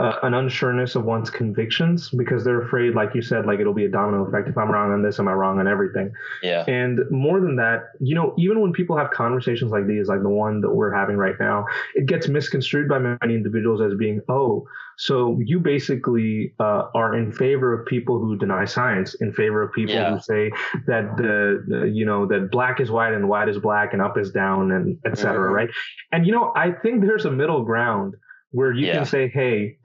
uh, 0.00 0.14
an 0.24 0.32
unsureness 0.32 0.96
of 0.96 1.04
one's 1.04 1.30
convictions 1.30 2.10
because 2.10 2.42
they're 2.42 2.60
afraid, 2.62 2.94
like 2.94 3.14
you 3.14 3.22
said, 3.22 3.46
like 3.46 3.60
it'll 3.60 3.72
be 3.72 3.84
a 3.84 3.88
domino 3.88 4.24
effect. 4.26 4.48
If 4.48 4.58
I'm 4.58 4.68
wrong 4.70 4.90
on 4.92 5.02
this, 5.02 5.20
am 5.20 5.28
I 5.28 5.32
wrong 5.32 5.60
on 5.60 5.68
everything? 5.68 6.12
yeah 6.42 6.64
And 6.66 6.98
more 7.10 7.40
than 7.40 7.54
that, 7.56 7.90
you 8.00 8.14
know, 8.16 8.34
even 8.36 8.60
when 8.60 8.72
people 8.72 8.96
have 8.96 9.10
conversations 9.12 9.70
like 9.70 9.86
these, 9.86 10.08
like 10.08 10.22
the 10.22 10.28
one 10.28 10.60
that 10.62 10.70
we're 10.74 10.92
having 10.92 11.16
right 11.16 11.36
now, 11.38 11.66
it 11.94 12.06
gets 12.06 12.26
misconstrued 12.26 12.88
by 12.88 12.98
many 12.98 13.34
individuals 13.34 13.80
as 13.80 13.94
being, 13.96 14.20
oh, 14.28 14.66
so 14.96 15.38
you 15.44 15.60
basically 15.60 16.54
uh, 16.58 16.84
are 16.94 17.16
in 17.16 17.30
favor 17.30 17.72
of 17.72 17.86
people 17.86 18.18
who 18.18 18.36
deny 18.36 18.64
science, 18.64 19.14
in 19.20 19.32
favor 19.32 19.62
of 19.62 19.72
people 19.72 19.94
Yeah. 19.94 20.14
who 20.14 20.20
say 20.20 20.50
that 20.88 21.16
the, 21.16 21.64
the, 21.68 21.86
you 21.88 22.04
know, 22.04 22.26
that 22.26 22.50
black 22.50 22.80
is 22.80 22.90
white 22.90 23.12
and 23.14 23.28
white 23.28 23.48
is 23.48 23.58
black 23.58 23.92
and 23.92 24.02
up 24.02 24.18
is 24.18 24.32
down 24.32 24.72
and 24.72 24.98
et 25.04 25.18
cetera, 25.18 25.50
Mhm. 25.50 25.54
right? 25.54 25.70
And 26.10 26.26
you 26.26 26.32
know, 26.32 26.52
I 26.56 26.72
think 26.72 27.04
there's 27.04 27.24
a 27.26 27.30
middle 27.30 27.62
ground 27.64 28.14
where 28.54 28.72
you 28.72 28.86
Yeah. 28.86 28.96
can 28.98 29.06
say, 29.06 29.28
hey, 29.28 29.78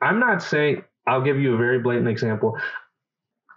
I'm 0.00 0.18
not 0.18 0.42
saying. 0.42 0.84
I'll 1.06 1.22
give 1.22 1.38
you 1.38 1.54
a 1.54 1.56
very 1.56 1.80
blatant 1.80 2.08
example 2.08 2.56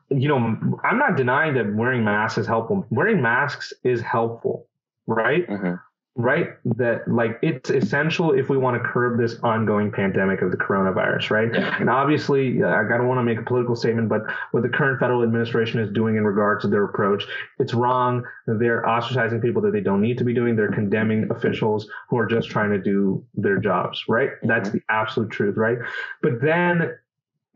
you 0.10 0.28
know, 0.28 0.38
I'm 0.84 0.98
not 0.98 1.18
denying 1.18 1.56
that 1.56 1.74
wearing 1.74 2.04
masks 2.04 2.38
is 2.38 2.48
helpful. 2.48 2.86
Wearing 2.90 3.22
masks 3.22 3.74
is 3.84 4.02
helpful, 4.02 4.68
right? 5.08 5.48
Mhm. 5.48 5.80
Right? 6.18 6.52
That 6.78 7.06
like 7.10 7.40
it's 7.42 7.70
essential 7.70 8.32
if 8.32 8.48
we 8.48 8.58
want 8.58 8.82
to 8.82 8.90
curb 8.90 9.20
this 9.20 9.36
ongoing 9.44 9.92
pandemic 9.92 10.42
of 10.42 10.50
the 10.50 10.56
coronavirus, 10.56 11.30
right? 11.30 11.54
Yeah. 11.54 11.76
And 11.78 11.90
obviously, 11.90 12.64
I 12.64 12.88
don't 12.88 13.10
want 13.10 13.20
to 13.20 13.24
make 13.24 13.38
a 13.38 13.44
political 13.44 13.76
statement, 13.76 14.08
but 14.08 14.22
what 14.52 14.64
the 14.64 14.70
current 14.70 14.98
federal 14.98 15.24
administration 15.24 15.82
is 15.82 15.92
doing 15.92 16.16
in 16.16 16.24
regards 16.24 16.62
to 16.62 16.70
their 16.70 16.86
approach, 16.86 17.26
it's 17.60 17.74
wrong. 17.74 18.24
They're 18.48 18.84
ostracizing 18.84 19.42
people 19.42 19.62
that 19.64 19.74
they 19.74 19.82
don't 19.82 20.02
need 20.02 20.18
to 20.20 20.24
be 20.24 20.34
doing. 20.34 20.56
They're 20.56 20.72
condemning 20.72 21.28
officials 21.32 21.90
who 22.10 22.18
are 22.18 22.28
just 22.28 22.50
trying 22.50 22.72
to 22.72 22.80
do 22.80 23.22
their 23.34 23.58
jobs, 23.58 24.02
right? 24.08 24.30
That's 24.42 24.70
the 24.70 24.82
absolute 24.90 25.32
truth, 25.32 25.58
right? 25.58 25.80
But 26.22 26.40
then 26.42 26.98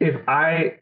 if 0.02 0.18
I 0.28 0.80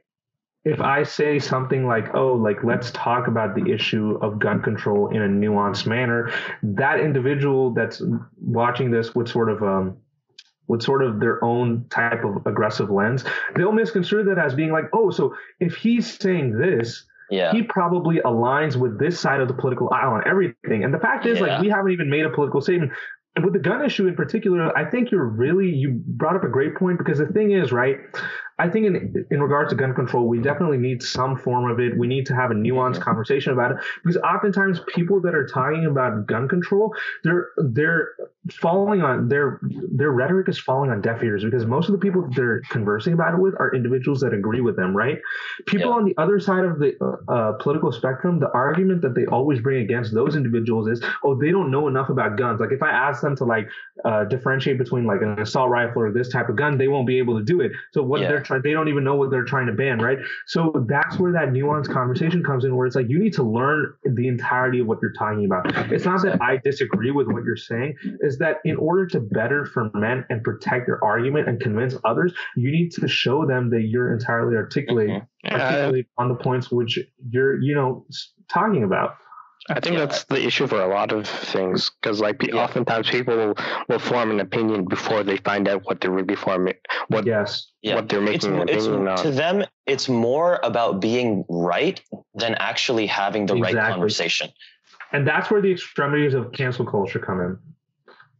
if 0.67 0.81
I 0.81 1.03
say 1.03 1.39
something 1.39 1.87
like, 1.87 2.13
oh, 2.13 2.33
like 2.33 2.61
let's 2.63 2.91
talk 2.91 3.27
about 3.27 3.55
the 3.55 3.71
issue 3.71 4.17
of 4.21 4.37
gun 4.37 4.61
control 4.61 5.07
in 5.09 5.21
a 5.21 5.27
nuanced 5.27 5.85
manner, 5.85 6.31
that 6.61 6.99
individual 6.99 7.73
that's 7.73 8.01
watching 8.41 8.91
this 8.91 9.15
would 9.15 9.29
sort 9.29 9.49
of 9.49 9.63
um 9.63 9.97
with 10.67 10.81
sort 10.83 11.01
of 11.01 11.21
their 11.21 11.41
own 11.45 11.85
type 11.89 12.25
of 12.25 12.45
aggressive 12.45 12.89
lens, 12.89 13.23
they'll 13.55 13.71
misconstrue 13.71 14.25
that 14.25 14.37
as 14.37 14.53
being 14.53 14.71
like, 14.73 14.83
oh, 14.91 15.09
so 15.09 15.33
if 15.61 15.75
he's 15.75 16.19
saying 16.19 16.57
this, 16.57 17.05
yeah 17.29 17.53
he 17.53 17.61
probably 17.63 18.17
aligns 18.25 18.75
with 18.75 18.99
this 18.99 19.17
side 19.17 19.39
of 19.39 19.47
the 19.47 19.53
political 19.53 19.89
aisle 19.93 20.13
on 20.15 20.27
everything. 20.27 20.83
And 20.83 20.93
the 20.93 20.99
fact 20.99 21.25
is, 21.25 21.39
Yeah. 21.39 21.45
like, 21.45 21.61
we 21.61 21.69
haven't 21.69 21.91
even 21.93 22.09
made 22.09 22.25
a 22.25 22.29
political 22.29 22.59
statement. 22.59 22.91
And 23.37 23.45
with 23.45 23.53
the 23.53 23.59
gun 23.59 23.85
issue 23.85 24.07
in 24.07 24.15
particular, 24.15 24.75
I 24.77 24.83
think 24.89 25.11
you're 25.11 25.23
really 25.23 25.69
you 25.69 26.01
brought 26.05 26.35
up 26.35 26.43
a 26.43 26.49
great 26.49 26.75
point 26.75 26.97
because 26.97 27.19
the 27.19 27.27
thing 27.27 27.51
is, 27.51 27.71
right? 27.71 27.99
I 28.59 28.69
think 28.69 28.85
in 28.87 29.25
in 29.29 29.41
regards 29.41 29.69
to 29.69 29.75
gun 29.75 29.93
control, 29.93 30.27
we 30.27 30.39
definitely 30.39 30.77
need 30.77 31.03
some 31.03 31.37
form 31.37 31.69
of 31.69 31.79
it. 31.79 31.97
We 31.97 32.07
need 32.07 32.25
to 32.27 32.35
have 32.35 32.49
a 32.51 32.55
nuanced 32.55 32.99
conversation 33.01 33.53
about 33.53 33.71
it 33.71 33.77
because 34.03 34.17
oftentimes 34.17 34.79
people 34.87 35.21
that 35.21 35.35
are 35.35 35.45
talking 35.47 35.85
about 35.85 36.25
gun 36.25 36.47
control, 36.47 36.93
they're 37.23 37.49
they're 37.57 38.09
falling 38.51 39.01
on 39.01 39.27
their 39.27 39.59
their 39.91 40.11
rhetoric 40.11 40.49
is 40.49 40.57
falling 40.57 40.89
on 40.89 41.01
deaf 41.01 41.21
ears 41.21 41.43
because 41.43 41.65
most 41.65 41.89
of 41.89 41.93
the 41.93 41.99
people 41.99 42.21
that 42.23 42.35
they're 42.35 42.61
conversing 42.69 43.13
about 43.13 43.33
it 43.33 43.39
with 43.39 43.53
are 43.59 43.73
individuals 43.75 44.21
that 44.21 44.33
agree 44.33 44.61
with 44.61 44.75
them, 44.75 44.95
right? 44.95 45.19
People 45.65 45.89
Yeah. 45.89 45.95
on 45.97 46.05
the 46.05 46.15
other 46.17 46.39
side 46.39 46.65
of 46.65 46.79
the 46.79 46.95
uh, 47.01 47.31
uh, 47.31 47.51
political 47.53 47.91
spectrum, 47.91 48.39
the 48.39 48.49
argument 48.51 49.01
that 49.01 49.13
they 49.15 49.25
always 49.25 49.59
bring 49.59 49.81
against 49.83 50.13
those 50.13 50.35
individuals 50.35 50.87
is, 50.87 51.03
oh, 51.23 51.35
they 51.35 51.51
don't 51.51 51.69
know 51.69 51.87
enough 51.87 52.09
about 52.09 52.37
guns. 52.37 52.59
Like 52.59 52.71
if 52.71 52.81
I 52.81 52.89
ask 52.89 53.21
them 53.21 53.35
to 53.35 53.43
like 53.45 53.67
uh, 54.05 54.23
differentiate 54.25 54.77
between 54.77 55.05
like 55.05 55.21
an 55.21 55.39
assault 55.39 55.69
rifle 55.69 56.01
or 56.03 56.11
this 56.11 56.29
type 56.29 56.49
of 56.49 56.55
gun, 56.55 56.77
they 56.77 56.87
won't 56.87 57.05
be 57.07 57.17
able 57.19 57.37
to 57.37 57.43
do 57.43 57.61
it. 57.61 57.71
So 57.91 58.01
what 58.01 58.21
Yeah. 58.21 58.29
they're 58.29 58.41
trying. 58.47 58.61
They 58.63 58.71
don't 58.71 58.87
even 58.87 59.03
know 59.03 59.15
what 59.15 59.29
they're 59.29 59.43
trying 59.43 59.67
to 59.67 59.73
ban, 59.73 59.99
right? 59.99 60.17
So 60.45 60.85
that's 60.87 61.19
where 61.19 61.31
that 61.33 61.49
nuanced 61.49 61.91
conversation 61.91 62.43
comes 62.43 62.65
in, 62.65 62.75
where 62.75 62.87
it's 62.87 62.95
like 62.95 63.09
you 63.09 63.19
need 63.19 63.33
to 63.33 63.43
learn 63.43 63.93
the 64.03 64.27
entirety 64.27 64.79
of 64.79 64.87
what 64.87 64.99
you're 65.01 65.13
talking 65.13 65.45
about. 65.45 65.91
It's 65.91 66.05
not 66.05 66.21
that 66.23 66.41
I 66.41 66.57
disagree 66.57 67.11
with 67.11 67.27
what 67.27 67.43
you're 67.43 67.55
saying. 67.55 67.95
Is 68.21 68.37
that 68.39 68.57
in 68.65 68.77
order 68.77 69.05
to 69.07 69.19
better 69.19 69.65
ferment 69.65 70.25
and 70.29 70.43
protect 70.43 70.87
your 70.87 71.03
argument 71.03 71.47
and 71.47 71.59
convince 71.59 71.95
others, 72.05 72.33
you 72.55 72.71
need 72.71 72.91
to 72.93 73.07
show 73.07 73.45
them 73.45 73.69
that 73.69 73.83
you're 73.83 74.13
entirely 74.13 74.55
articulated, 74.55 75.21
Uh, 75.45 75.51
articulate 75.51 76.07
on 76.17 76.29
the 76.29 76.35
points 76.35 76.71
which 76.71 76.99
you're, 77.29 77.61
you 77.61 77.75
know, 77.75 78.05
talking 78.49 78.83
about. 78.83 79.15
I 79.69 79.79
think 79.79 79.95
Yeah. 79.95 80.05
that's 80.05 80.23
the 80.25 80.41
issue 80.45 80.65
for 80.67 80.81
a 80.81 80.87
lot 80.87 81.11
of 81.11 81.27
things 81.27 81.91
because, 82.01 82.21
like, 82.21 82.39
pe- 82.39 82.47
Yeah. 82.53 82.63
oftentimes 82.63 83.09
people 83.09 83.35
will, 83.35 83.55
will 83.89 83.99
form 83.99 84.31
an 84.31 84.39
opinion 84.39 84.85
before 84.85 85.23
they 85.23 85.37
find 85.37 85.67
out 85.67 85.83
what 85.85 85.99
they're 85.99 86.11
really 86.11 86.35
forming, 86.35 86.75
what 87.09 87.25
Yes. 87.25 87.67
Yeah. 87.81 87.95
what 87.95 88.07
they're 88.07 88.23
It's, 88.23 88.45
making 88.45 88.61
an 88.61 88.69
it's 88.69 88.85
opinion 88.85 89.15
to 89.17 89.31
them, 89.31 89.65
it's 89.85 90.07
more 90.07 90.59
about 90.63 91.01
being 91.01 91.43
right 91.49 92.01
than 92.35 92.55
actually 92.55 93.07
having 93.07 93.45
the 93.45 93.55
right 93.55 93.75
conversation. 93.75 94.49
And 95.11 95.27
that's 95.27 95.49
where 95.51 95.61
the 95.61 95.71
extremities 95.71 96.33
of 96.33 96.51
cancel 96.51 96.85
culture 96.85 97.19
come 97.19 97.41
in. 97.41 97.57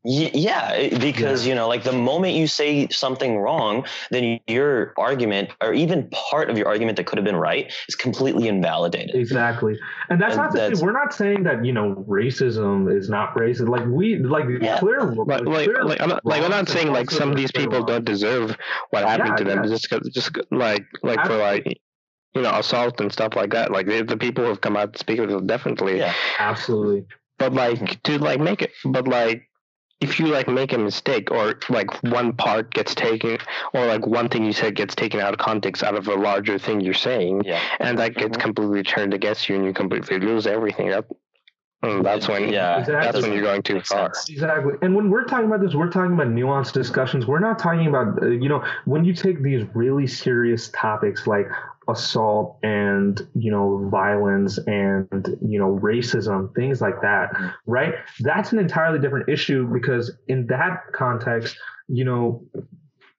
Y- 0.10 0.32
Yeah, 0.34 0.72
it- 0.72 1.02
because 1.02 1.46
you 1.46 1.54
know, 1.54 1.68
like 1.68 1.84
the 1.84 1.92
moment 1.92 2.34
you 2.36 2.48
say 2.48 2.88
something 2.88 3.38
wrong, 3.40 3.86
then 4.10 4.40
your 4.48 4.94
argument, 4.98 5.50
or 5.62 5.74
even 5.74 6.10
part 6.12 6.50
of 6.50 6.58
your 6.58 6.66
argument 6.68 6.96
that 6.96 7.06
could 7.06 7.18
have 7.18 7.26
been 7.26 7.36
right, 7.36 7.74
is 7.90 7.96
completely 7.96 8.48
invalidated. 8.48 9.16
Exactly. 9.16 9.78
And 10.10 10.22
that's 10.22 10.36
And 10.36 10.44
not 10.44 10.52
to 10.52 10.58
that's- 10.58 10.80
say 10.80 10.86
we're 10.86 10.94
not 10.94 11.14
saying 11.14 11.44
that, 11.44 11.66
you 11.66 11.74
know, 11.74 12.06
racism 12.08 12.90
is 12.96 13.10
not 13.10 13.36
racist. 13.36 13.68
Like 13.68 13.86
we 13.86 14.16
like 14.18 14.46
Yeah. 14.62 14.80
clear 14.80 15.02
Like, 15.02 15.42
like, 15.42 15.66
clear 15.66 15.84
like, 15.84 16.00
I'm 16.02 16.10
not, 16.10 16.26
like, 16.26 16.42
I'm 16.42 16.52
not 16.52 16.70
saying 16.70 16.92
like 16.94 17.12
some 17.12 17.30
of 17.30 17.36
these 17.36 17.52
people 17.52 17.74
wrongs. 17.80 17.88
don't 17.88 18.06
deserve 18.06 18.56
what 18.92 19.04
happened 19.04 19.30
Yeah, 19.32 19.36
to 19.36 19.44
them 19.44 19.64
yeah. 19.64 19.70
just 19.70 19.90
'cause- 19.90 20.10
just 20.14 20.34
'cause, 20.34 20.46
like 20.52 20.86
like 21.04 21.20
for 21.26 21.36
like 21.36 21.66
you 22.34 22.42
know 22.44 22.52
assault 22.52 23.02
and 23.02 23.12
stuff 23.12 23.36
like 23.36 23.52
that. 23.52 23.72
Like 23.72 23.88
the, 23.88 24.04
the 24.04 24.16
people 24.16 24.44
who 24.46 24.50
have 24.52 24.62
come 24.62 24.78
out 24.78 24.94
to 24.94 25.00
speak 25.00 25.20
of 25.20 25.30
it 25.30 25.48
definitely. 25.48 25.98
Yeah. 25.98 26.14
Absolutely. 26.40 27.06
But 27.40 27.54
like 27.54 28.02
to 28.04 28.18
like 28.20 28.40
make 28.40 28.62
it, 28.62 28.72
but 28.86 29.08
like 29.08 29.47
if 30.00 30.20
you 30.20 30.28
like 30.28 30.48
make 30.48 30.74
a 30.74 30.78
mistake 30.78 31.32
or 31.32 31.56
like 31.70 31.92
one 32.04 32.34
part 32.34 32.72
gets 32.74 32.94
taken 32.94 33.38
or 33.74 33.86
like 33.88 34.06
one 34.06 34.30
thing 34.30 34.44
you 34.44 34.54
said 34.54 34.76
gets 34.76 34.94
taken 34.96 35.20
out 35.20 35.34
of 35.34 35.40
context 35.40 35.84
out 35.84 35.96
of 35.96 36.08
a 36.08 36.16
larger 36.16 36.60
thing 36.60 36.82
you're 36.82 36.94
saying, 36.94 37.42
Yeah, 37.44 37.60
and 37.80 37.98
that 37.98 38.16
gets 38.16 38.38
Mhm. 38.38 38.42
completely 38.42 38.84
turned 38.84 39.14
against 39.14 39.50
you 39.50 39.56
and 39.56 39.66
you 39.66 39.74
completely 39.74 40.20
lose 40.20 40.46
everything. 40.46 40.90
That, 40.90 41.06
mm, 41.84 42.04
that's 42.04 42.28
when 42.28 42.50
yeah, 42.50 42.80
Exactly. 42.80 43.12
that's 43.12 43.22
when 43.22 43.34
you're 43.34 43.44
going 43.44 43.64
too 43.64 43.82
far. 43.82 44.12
Exactly. 44.30 44.74
And 44.82 44.96
when 44.96 45.10
we're 45.10 45.26
talking 45.26 45.46
about 45.46 45.62
this, 45.62 45.76
we're 45.76 45.90
talking 45.90 46.14
about 46.14 46.28
nuanced 46.28 46.74
discussions. 46.74 47.26
We're 47.26 47.40
not 47.40 47.60
talking 47.60 47.88
about, 47.88 48.22
uh, 48.22 48.28
you 48.28 48.50
know, 48.50 48.64
when 48.86 49.06
you 49.06 49.14
take 49.14 49.44
these 49.44 49.64
really 49.74 50.08
serious 50.08 50.70
topics 50.70 51.28
like 51.28 51.48
assault 51.88 52.58
and, 52.64 53.22
you 53.34 53.52
know, 53.52 53.88
violence 53.90 54.58
and, 54.68 55.38
you 55.42 55.60
know, 55.60 55.80
racism, 55.82 56.54
things 56.56 56.82
like 56.82 57.02
that, 57.02 57.30
right? 57.66 57.94
That's 58.20 58.52
an 58.52 58.60
entirely 58.60 59.00
different 59.00 59.30
issue 59.30 59.68
because 59.72 60.12
in 60.28 60.48
that 60.48 60.82
context, 60.94 61.58
you 61.88 62.04
know, 62.04 62.44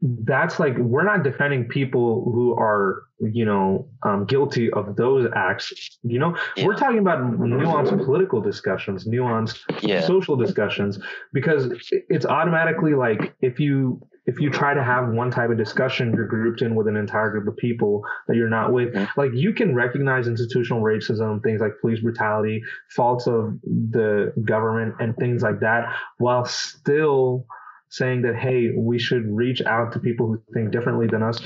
that's 0.01 0.61
like 0.61 0.76
we're 0.78 1.03
not 1.05 1.24
defending 1.24 1.64
people 1.64 2.30
who 2.32 2.55
are 2.55 3.03
you 3.20 3.44
know 3.44 3.88
um, 4.05 4.24
guilty 4.26 4.70
of 4.72 4.94
those 4.94 5.28
acts 5.34 5.99
you 6.05 6.20
know 6.20 6.36
Yeah. 6.57 6.66
we're 6.66 6.76
talking 6.76 6.99
about 7.01 7.18
nuanced 7.18 8.05
political 8.05 8.40
discussions 8.40 9.09
nuanced 9.09 9.59
Yeah, 9.82 10.01
social 10.03 10.36
discussions 10.36 11.01
because 11.32 11.72
it's 12.09 12.24
automatically 12.24 12.94
like 12.94 13.34
if 13.40 13.59
you 13.59 14.01
if 14.26 14.38
you 14.38 14.51
try 14.51 14.72
to 14.74 14.84
have 14.84 15.09
one 15.09 15.30
type 15.32 15.51
of 15.51 15.57
discussion 15.57 16.12
you're 16.14 16.28
grouped 16.28 16.62
in 16.62 16.76
with 16.76 16.86
an 16.86 16.96
entire 16.96 17.30
group 17.30 17.49
of 17.49 17.57
people 17.57 18.03
that 18.28 18.36
you're 18.36 18.49
not 18.49 18.72
with 18.72 18.94
Mhm. 18.94 19.09
like 19.16 19.32
you 19.34 19.53
can 19.53 19.74
recognize 19.74 20.28
institutional 20.28 20.80
racism 20.80 21.42
things 21.42 21.61
like 21.61 21.72
police 21.80 21.99
brutality 22.01 22.62
faults 22.94 23.26
of 23.26 23.59
the 23.64 24.32
government 24.44 24.94
and 25.01 25.16
things 25.16 25.42
like 25.42 25.59
that 25.59 25.92
while 26.18 26.44
still 26.44 27.46
saying 27.91 28.22
that 28.22 28.36
hey 28.36 28.70
we 28.76 28.99
should 28.99 29.24
reach 29.26 29.62
out 29.62 29.93
to 29.93 29.99
people 29.99 30.26
who 30.26 30.43
think 30.53 30.70
differently 30.70 31.07
than 31.07 31.22
us 31.22 31.41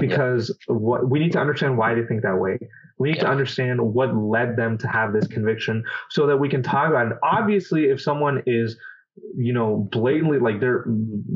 because 0.00 0.54
what 0.66 1.08
we 1.08 1.18
need 1.18 1.32
to 1.32 1.38
understand 1.38 1.76
why 1.76 1.94
they 1.94 2.02
think 2.04 2.22
that 2.22 2.38
way. 2.38 2.58
We 2.98 3.12
need 3.12 3.20
to 3.20 3.28
understand 3.28 3.80
what 3.80 4.16
led 4.16 4.56
them 4.56 4.76
to 4.78 4.88
have 4.88 5.12
this 5.12 5.26
conviction 5.28 5.84
so 6.10 6.26
that 6.26 6.36
we 6.38 6.48
can 6.48 6.64
talk 6.64 6.88
about 6.88 7.12
it. 7.12 7.18
Obviously 7.22 7.84
if 7.84 8.00
someone 8.00 8.42
is 8.46 8.76
you 9.36 9.52
know 9.52 9.88
blatantly 9.90 10.38
like 10.38 10.60
they're 10.60 10.84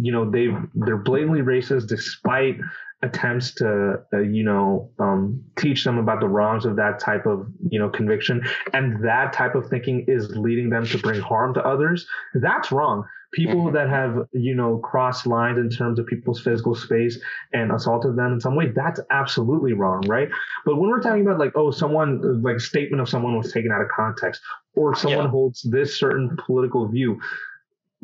you 0.00 0.12
know 0.12 0.30
they 0.30 0.48
they're 0.74 0.96
blatantly 0.96 1.40
racist 1.40 1.88
despite 1.88 2.56
attempts 3.02 3.54
to 3.54 3.96
uh, 4.12 4.18
you 4.18 4.44
know 4.44 4.90
um, 4.98 5.42
teach 5.56 5.84
them 5.84 5.98
about 5.98 6.20
the 6.20 6.28
wrongs 6.28 6.64
of 6.64 6.76
that 6.76 7.00
type 7.00 7.26
of 7.26 7.46
you 7.68 7.78
know 7.78 7.88
conviction 7.88 8.42
and 8.72 9.04
that 9.04 9.32
type 9.32 9.54
of 9.54 9.68
thinking 9.68 10.04
is 10.06 10.30
leading 10.36 10.70
them 10.70 10.86
to 10.86 10.98
bring 10.98 11.20
harm 11.20 11.52
to 11.54 11.64
others 11.66 12.06
that's 12.34 12.70
wrong 12.70 13.04
people 13.32 13.64
Mhm. 13.66 13.72
that 13.72 13.88
have 13.88 14.26
you 14.32 14.54
know 14.54 14.78
crossed 14.78 15.26
lines 15.26 15.58
in 15.58 15.70
terms 15.70 15.98
of 15.98 16.06
people's 16.06 16.40
physical 16.42 16.74
space 16.74 17.18
and 17.52 17.72
assaulted 17.72 18.14
them 18.16 18.32
in 18.34 18.40
some 18.40 18.54
way 18.54 18.68
that's 18.74 19.00
absolutely 19.10 19.72
wrong 19.72 20.02
right 20.06 20.28
but 20.66 20.76
when 20.76 20.90
we're 20.90 21.00
talking 21.00 21.22
about 21.26 21.38
like 21.38 21.52
oh 21.56 21.70
someone 21.70 22.42
like 22.42 22.60
statement 22.60 23.00
of 23.00 23.08
someone 23.08 23.36
was 23.36 23.50
taken 23.52 23.72
out 23.72 23.80
of 23.80 23.88
context 23.88 24.40
or 24.74 24.94
someone 24.94 25.24
Yeah. 25.24 25.30
holds 25.30 25.62
this 25.62 25.98
certain 25.98 26.36
political 26.46 26.86
view 26.88 27.18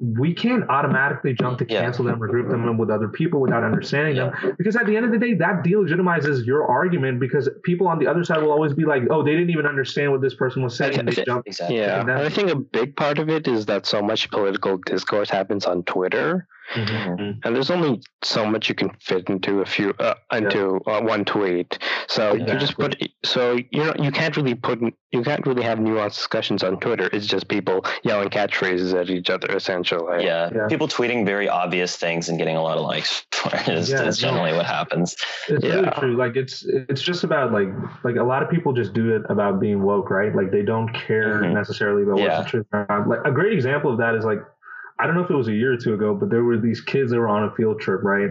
we 0.01 0.33
can't 0.33 0.63
automatically 0.69 1.33
jump 1.35 1.59
to 1.59 1.67
Yeah. 1.69 1.81
cancel 1.83 2.05
them 2.05 2.23
or 2.23 2.29
group 2.29 2.49
them 2.49 2.79
with 2.79 2.89
other 2.89 3.09
people 3.09 3.41
without 3.41 3.65
understanding 3.65 4.15
them 4.17 4.33
because 4.57 4.77
at 4.77 4.87
the 4.87 4.97
end 4.97 5.05
of 5.05 5.11
the 5.11 5.19
day 5.19 5.35
that 5.35 5.65
delegitimizes 5.65 6.47
your 6.47 6.65
argument 6.65 7.19
because 7.19 7.49
people 7.65 7.89
on 7.89 7.99
the 7.99 8.07
other 8.07 8.23
side 8.23 8.41
will 8.41 8.53
always 8.53 8.73
be 8.75 8.85
like 8.85 9.03
oh 9.11 9.25
they 9.25 9.33
didn't 9.33 9.51
even 9.51 9.67
understand 9.67 10.13
what 10.13 10.21
this 10.21 10.35
person 10.35 10.63
was 10.63 10.77
saying 10.77 10.99
and 10.99 11.09
they 11.09 11.13
Okay. 11.13 11.25
jump 11.25 11.47
exactly. 11.47 11.79
Yeah, 11.79 12.01
And 12.01 12.09
that- 12.09 12.19
and 12.19 12.27
I 12.27 12.29
think 12.31 12.51
a 12.51 12.57
big 12.57 12.95
part 12.95 13.19
of 13.19 13.29
it 13.29 13.49
is 13.49 13.67
that 13.67 13.87
so 13.87 14.01
much 14.01 14.31
political 14.31 14.77
discourse 14.79 15.31
happens 15.31 15.67
on 15.67 15.83
Twitter, 15.83 16.47
Mhm. 16.75 17.41
and 17.45 17.57
there's 17.57 17.71
only 17.71 18.01
so 18.23 18.45
much 18.45 18.69
you 18.69 18.75
can 18.75 18.91
fit 19.01 19.29
into 19.31 19.61
a 19.63 19.67
few 19.67 19.95
uh, 19.99 20.15
into 20.33 20.77
uh, 20.87 21.01
one 21.01 21.25
tweet. 21.25 21.79
So 22.09 22.35
you 22.35 22.45
just 22.59 22.77
put 22.77 23.01
so 23.25 23.57
you 23.71 23.85
know 23.85 23.95
you 23.99 24.11
can't 24.11 24.37
really 24.37 24.55
put 24.55 24.81
you 25.11 25.23
can't 25.23 25.47
really 25.47 25.63
have 25.63 25.79
nuanced 25.79 26.17
discussions 26.17 26.63
on 26.63 26.79
Twitter. 26.81 27.09
It's 27.13 27.27
just 27.27 27.49
people 27.49 27.85
yelling 28.03 28.29
catchphrases 28.29 28.93
at 28.99 29.09
each 29.09 29.31
other 29.31 29.49
essentially. 29.57 30.25
Yeah. 30.25 30.51
Yeah. 30.55 30.67
people 30.69 30.89
tweeting 30.89 31.25
very 31.25 31.49
obvious 31.49 31.97
things 31.97 32.29
and 32.29 32.37
getting 32.39 32.57
a 32.57 32.63
lot 32.63 32.77
of 32.77 32.85
likes 32.85 33.25
for 33.33 33.55
it 33.55 33.69
is, 33.69 33.91
Yeah, 33.91 34.03
is 34.05 34.23
no. 34.23 34.29
generally 34.29 34.53
what 34.55 34.67
happens. 34.67 35.17
It's 35.49 35.65
really 35.65 35.91
true. 35.99 36.17
Like 36.17 36.37
it's 36.37 36.65
it's 36.67 37.01
just 37.03 37.25
about 37.25 37.53
like 37.53 37.69
like 38.05 38.17
a 38.17 38.23
lot 38.25 38.43
of 38.43 38.51
people 38.51 38.75
just 38.75 38.93
do 38.93 39.17
it 39.17 39.23
about 39.31 39.59
being 39.59 39.83
woke, 39.83 40.11
right? 40.11 40.35
Like 40.35 40.51
they 40.51 40.63
don't 40.63 40.93
care 40.93 41.41
Mhm. 41.43 41.55
necessarily 41.55 42.03
about 42.03 42.19
Yeah. 42.19 42.39
what's 42.41 42.53
the 42.53 42.63
truth. 42.63 42.67
Like 43.07 43.21
a 43.25 43.33
great 43.33 43.55
example 43.55 43.91
of 43.91 43.99
that 43.99 44.15
is 44.15 44.25
like 44.27 44.41
I 44.99 45.07
don't 45.07 45.15
know 45.15 45.23
if 45.25 45.31
it 45.31 45.37
was 45.37 45.49
a 45.49 45.53
year 45.55 45.73
or 45.73 45.77
two 45.77 45.95
ago, 45.95 46.15
but 46.15 46.31
there 46.31 46.45
were 46.45 46.59
these 46.59 46.81
kids 46.81 47.11
that 47.11 47.19
were 47.19 47.29
on 47.29 47.45
a 47.45 47.55
field 47.55 47.81
trip, 47.81 48.03
right? 48.03 48.31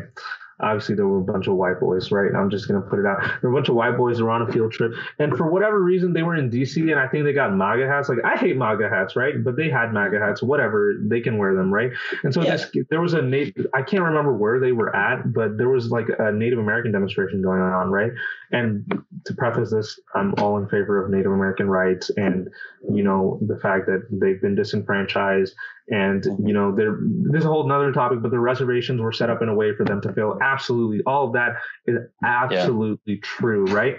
Obviously, 0.60 0.96
there 0.96 1.06
were 1.06 1.20
a 1.20 1.24
bunch 1.24 1.46
of 1.46 1.54
white 1.54 1.80
boys, 1.80 2.12
right? 2.12 2.32
I'm 2.36 2.50
just 2.50 2.68
gonna 2.68 2.82
put 2.82 2.98
it 2.98 3.06
out. 3.06 3.22
There 3.42 3.52
were 3.52 3.58
a 3.58 3.62
bunch 3.62 3.70
of 3.70 3.76
white 3.76 3.96
boys 3.96 4.18
that 4.18 4.24
were 4.24 4.32
on 4.32 4.42
a 4.42 4.52
field 4.52 4.72
trip, 4.72 4.92
and 5.20 5.38
for 5.38 5.52
whatever 5.52 5.84
reason, 5.84 6.14
they 6.14 6.24
were 6.24 6.36
in 6.36 6.50
DC, 6.50 6.82
and 6.90 7.00
I 7.00 7.08
think 7.08 7.26
they 7.26 7.34
got 7.34 7.54
MAGA 7.56 7.86
hats. 7.88 8.10
Like 8.10 8.26
I 8.26 8.36
hate 8.38 8.58
MAGA 8.58 8.90
hats, 8.90 9.16
right? 9.16 9.36
But 9.44 9.56
they 9.56 9.70
had 9.70 9.94
MAGA 9.94 10.18
hats, 10.18 10.42
whatever. 10.42 10.96
They 11.00 11.22
can 11.22 11.38
wear 11.38 11.54
them, 11.54 11.72
right? 11.72 11.92
And 12.24 12.34
so 12.34 12.42
Yeah. 12.42 12.54
this, 12.54 12.72
there 12.90 13.02
was 13.02 13.14
a 13.14 13.22
native. 13.22 13.68
I 13.76 13.84
can't 13.84 14.02
remember 14.02 14.36
where 14.36 14.60
they 14.60 14.72
were 14.72 14.96
at, 14.96 15.32
but 15.32 15.60
there 15.60 15.70
was 15.70 15.92
like 15.92 16.08
a 16.18 16.32
Native 16.32 16.58
American 16.58 16.92
demonstration 16.92 17.44
going 17.44 17.62
on, 17.62 17.92
right? 17.92 18.12
And 18.52 19.04
to 19.26 19.36
preface 19.36 19.70
this, 19.70 20.00
I'm 20.16 20.34
all 20.40 20.58
in 20.58 20.68
favor 20.70 21.04
of 21.06 21.12
Native 21.12 21.32
American 21.32 21.70
rights 21.70 22.10
and 22.18 22.50
you 22.92 23.04
know 23.04 23.38
the 23.46 23.58
fact 23.60 23.86
that 23.86 24.08
they've 24.10 24.42
been 24.42 24.56
disenfranchised 24.56 25.54
and 25.90 26.26
you 26.46 26.54
know 26.54 26.76
there 26.76 27.00
there's 27.32 27.46
a 27.46 27.48
whole 27.48 27.68
nother 27.68 27.92
topic 27.92 28.22
but 28.22 28.32
the 28.32 28.40
reservations 28.40 29.00
were 29.00 29.12
set 29.12 29.30
up 29.30 29.42
in 29.42 29.48
a 29.48 29.56
way 29.56 29.74
for 29.74 29.86
them 29.86 30.02
to 30.02 30.12
fail 30.12 30.38
absolutely 30.42 31.02
all 31.06 31.28
of 31.28 31.34
that 31.34 31.56
is 31.86 31.98
absolutely 32.24 33.18
true 33.18 33.66
right? 33.68 33.98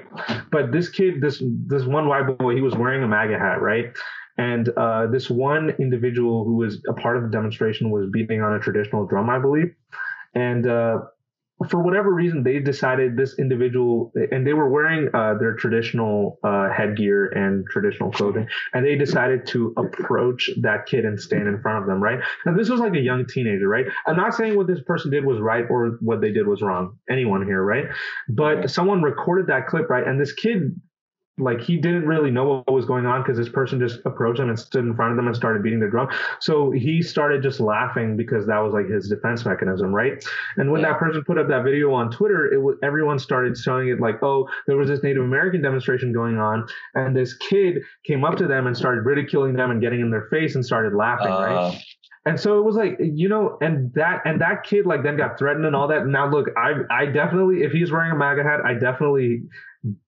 But 0.51 0.73
this 0.73 0.89
kid 0.89 1.21
this 1.21 1.43
this 1.67 1.85
one 1.85 2.09
white 2.09 2.39
boy 2.39 2.55
he 2.55 2.61
was 2.61 2.75
wearing 2.75 3.03
a 3.03 3.09
maga 3.09 3.39
hat 3.39 3.63
right? 3.63 3.87
And 4.37 4.69
uh, 4.77 5.09
this 5.09 5.29
one 5.29 5.71
individual 5.81 6.45
who 6.45 6.55
was 6.55 6.81
a 6.89 6.93
part 6.93 7.17
of 7.17 7.25
the 7.25 7.29
demonstration 7.29 7.91
was 7.91 8.09
beating 8.13 8.41
on 8.41 8.55
a 8.55 8.61
traditional 8.61 9.05
drum 9.07 9.29
i 9.31 9.39
believe. 9.39 9.75
And 10.35 10.67
uh, 10.67 11.01
for 11.69 11.83
whatever 11.83 12.13
reason, 12.13 12.45
they 12.45 12.61
decided 12.61 13.17
this 13.17 13.39
individual, 13.39 14.13
and 14.31 14.47
they 14.47 14.53
were 14.53 14.69
wearing 14.69 15.09
uh, 15.13 15.35
their 15.39 15.55
traditional 15.55 16.39
uh, 16.45 16.69
headgear 16.73 17.27
and 17.27 17.67
traditional 17.67 18.13
clothing, 18.13 18.47
and 18.73 18.85
they 18.85 18.95
decided 18.95 19.47
to 19.49 19.75
approach 19.77 20.51
that 20.61 20.87
kid 20.87 21.05
and 21.05 21.21
stand 21.21 21.49
in 21.49 21.61
front 21.61 21.83
of 21.83 21.87
them, 21.87 22.01
right? 22.01 22.21
Now, 22.47 22.57
this 22.57 22.69
was 22.69 22.79
like 22.79 22.95
a 22.95 23.01
young 23.01 23.27
teenager, 23.27 23.69
right? 23.69 23.87
I'm 24.07 24.17
not 24.17 24.35
saying 24.35 24.57
what 24.57 24.69
this 24.69 24.81
person 24.83 25.11
did 25.11 25.25
was 25.25 25.41
right 25.41 25.65
or 25.69 25.99
what 26.01 26.21
they 26.21 26.31
did 26.31 26.47
was 26.47 26.63
wrong, 26.63 26.99
anyone 27.11 27.45
here, 27.45 27.63
right? 27.63 27.87
But 28.29 28.71
someone 28.71 29.03
recorded 29.03 29.49
that 29.49 29.67
clip, 29.67 29.91
right? 29.91 30.07
And 30.07 30.21
this 30.21 30.33
kid 30.33 30.81
like 31.39 31.61
he 31.61 31.77
didn't 31.77 32.07
really 32.07 32.31
know 32.31 32.45
what 32.45 32.73
was 32.73 32.85
going 32.85 33.07
on 33.07 33.23
because 33.23 33.37
this 33.37 33.49
person 33.49 33.79
just 33.79 34.01
approached 34.05 34.41
him 34.41 34.49
and 34.49 34.59
stood 34.59 34.85
in 34.85 34.95
front 34.95 35.13
of 35.13 35.17
them 35.17 35.27
and 35.27 35.37
started 35.37 35.63
beating 35.63 35.81
the 35.81 35.89
drum. 35.89 36.09
So 36.41 36.71
he 36.71 37.03
started 37.03 37.43
just 37.43 37.61
laughing 37.61 38.17
because 38.17 38.47
that 38.47 38.59
was 38.59 38.73
like 38.73 38.87
his 38.89 39.09
defense 39.09 39.45
mechanism, 39.45 39.95
right? 39.95 40.23
And 40.57 40.71
when 40.73 40.81
Yeah. 40.81 40.91
that 40.93 40.99
person 40.99 41.23
put 41.25 41.39
up 41.39 41.49
that 41.49 41.65
video 41.65 41.93
on 41.93 42.11
Twitter, 42.11 42.53
it 42.53 42.61
was 42.63 42.77
everyone 42.83 43.19
started 43.19 43.57
showing 43.57 43.89
it 43.89 44.01
like, 44.01 44.23
oh, 44.23 44.49
there 44.67 44.77
was 44.77 44.89
this 44.89 45.03
Native 45.03 45.23
American 45.23 45.63
demonstration 45.63 46.13
going 46.13 46.39
on, 46.39 46.67
and 46.95 47.17
this 47.17 47.35
kid 47.35 47.79
came 48.05 48.25
up 48.25 48.37
to 48.37 48.47
them 48.47 48.67
and 48.67 48.77
started 48.77 49.05
ridiculing 49.05 49.55
them 49.55 49.71
and 49.71 49.81
getting 49.81 50.01
in 50.01 50.11
their 50.11 50.27
face 50.31 50.55
and 50.55 50.65
started 50.65 50.95
laughing, 50.95 51.33
right? 51.33 51.57
Uh, 51.57 51.73
And 52.27 52.39
so 52.39 52.59
it 52.59 52.65
was 52.65 52.77
like, 52.77 52.99
you 53.01 53.29
know, 53.29 53.57
and 53.63 53.93
that 53.95 54.21
and 54.27 54.41
that 54.41 54.63
kid 54.65 54.85
like 54.85 55.03
then 55.03 55.17
got 55.17 55.39
threatened 55.39 55.65
and 55.65 55.75
all 55.75 55.89
that. 55.89 56.07
Now 56.07 56.29
look, 56.29 56.49
I 56.59 56.73
I 56.91 57.07
definitely 57.07 57.63
if 57.63 57.73
he's 57.73 57.91
wearing 57.91 58.13
a 58.13 58.17
MAGA 58.17 58.43
hat, 58.43 58.61
I 58.65 58.75
definitely 58.75 59.43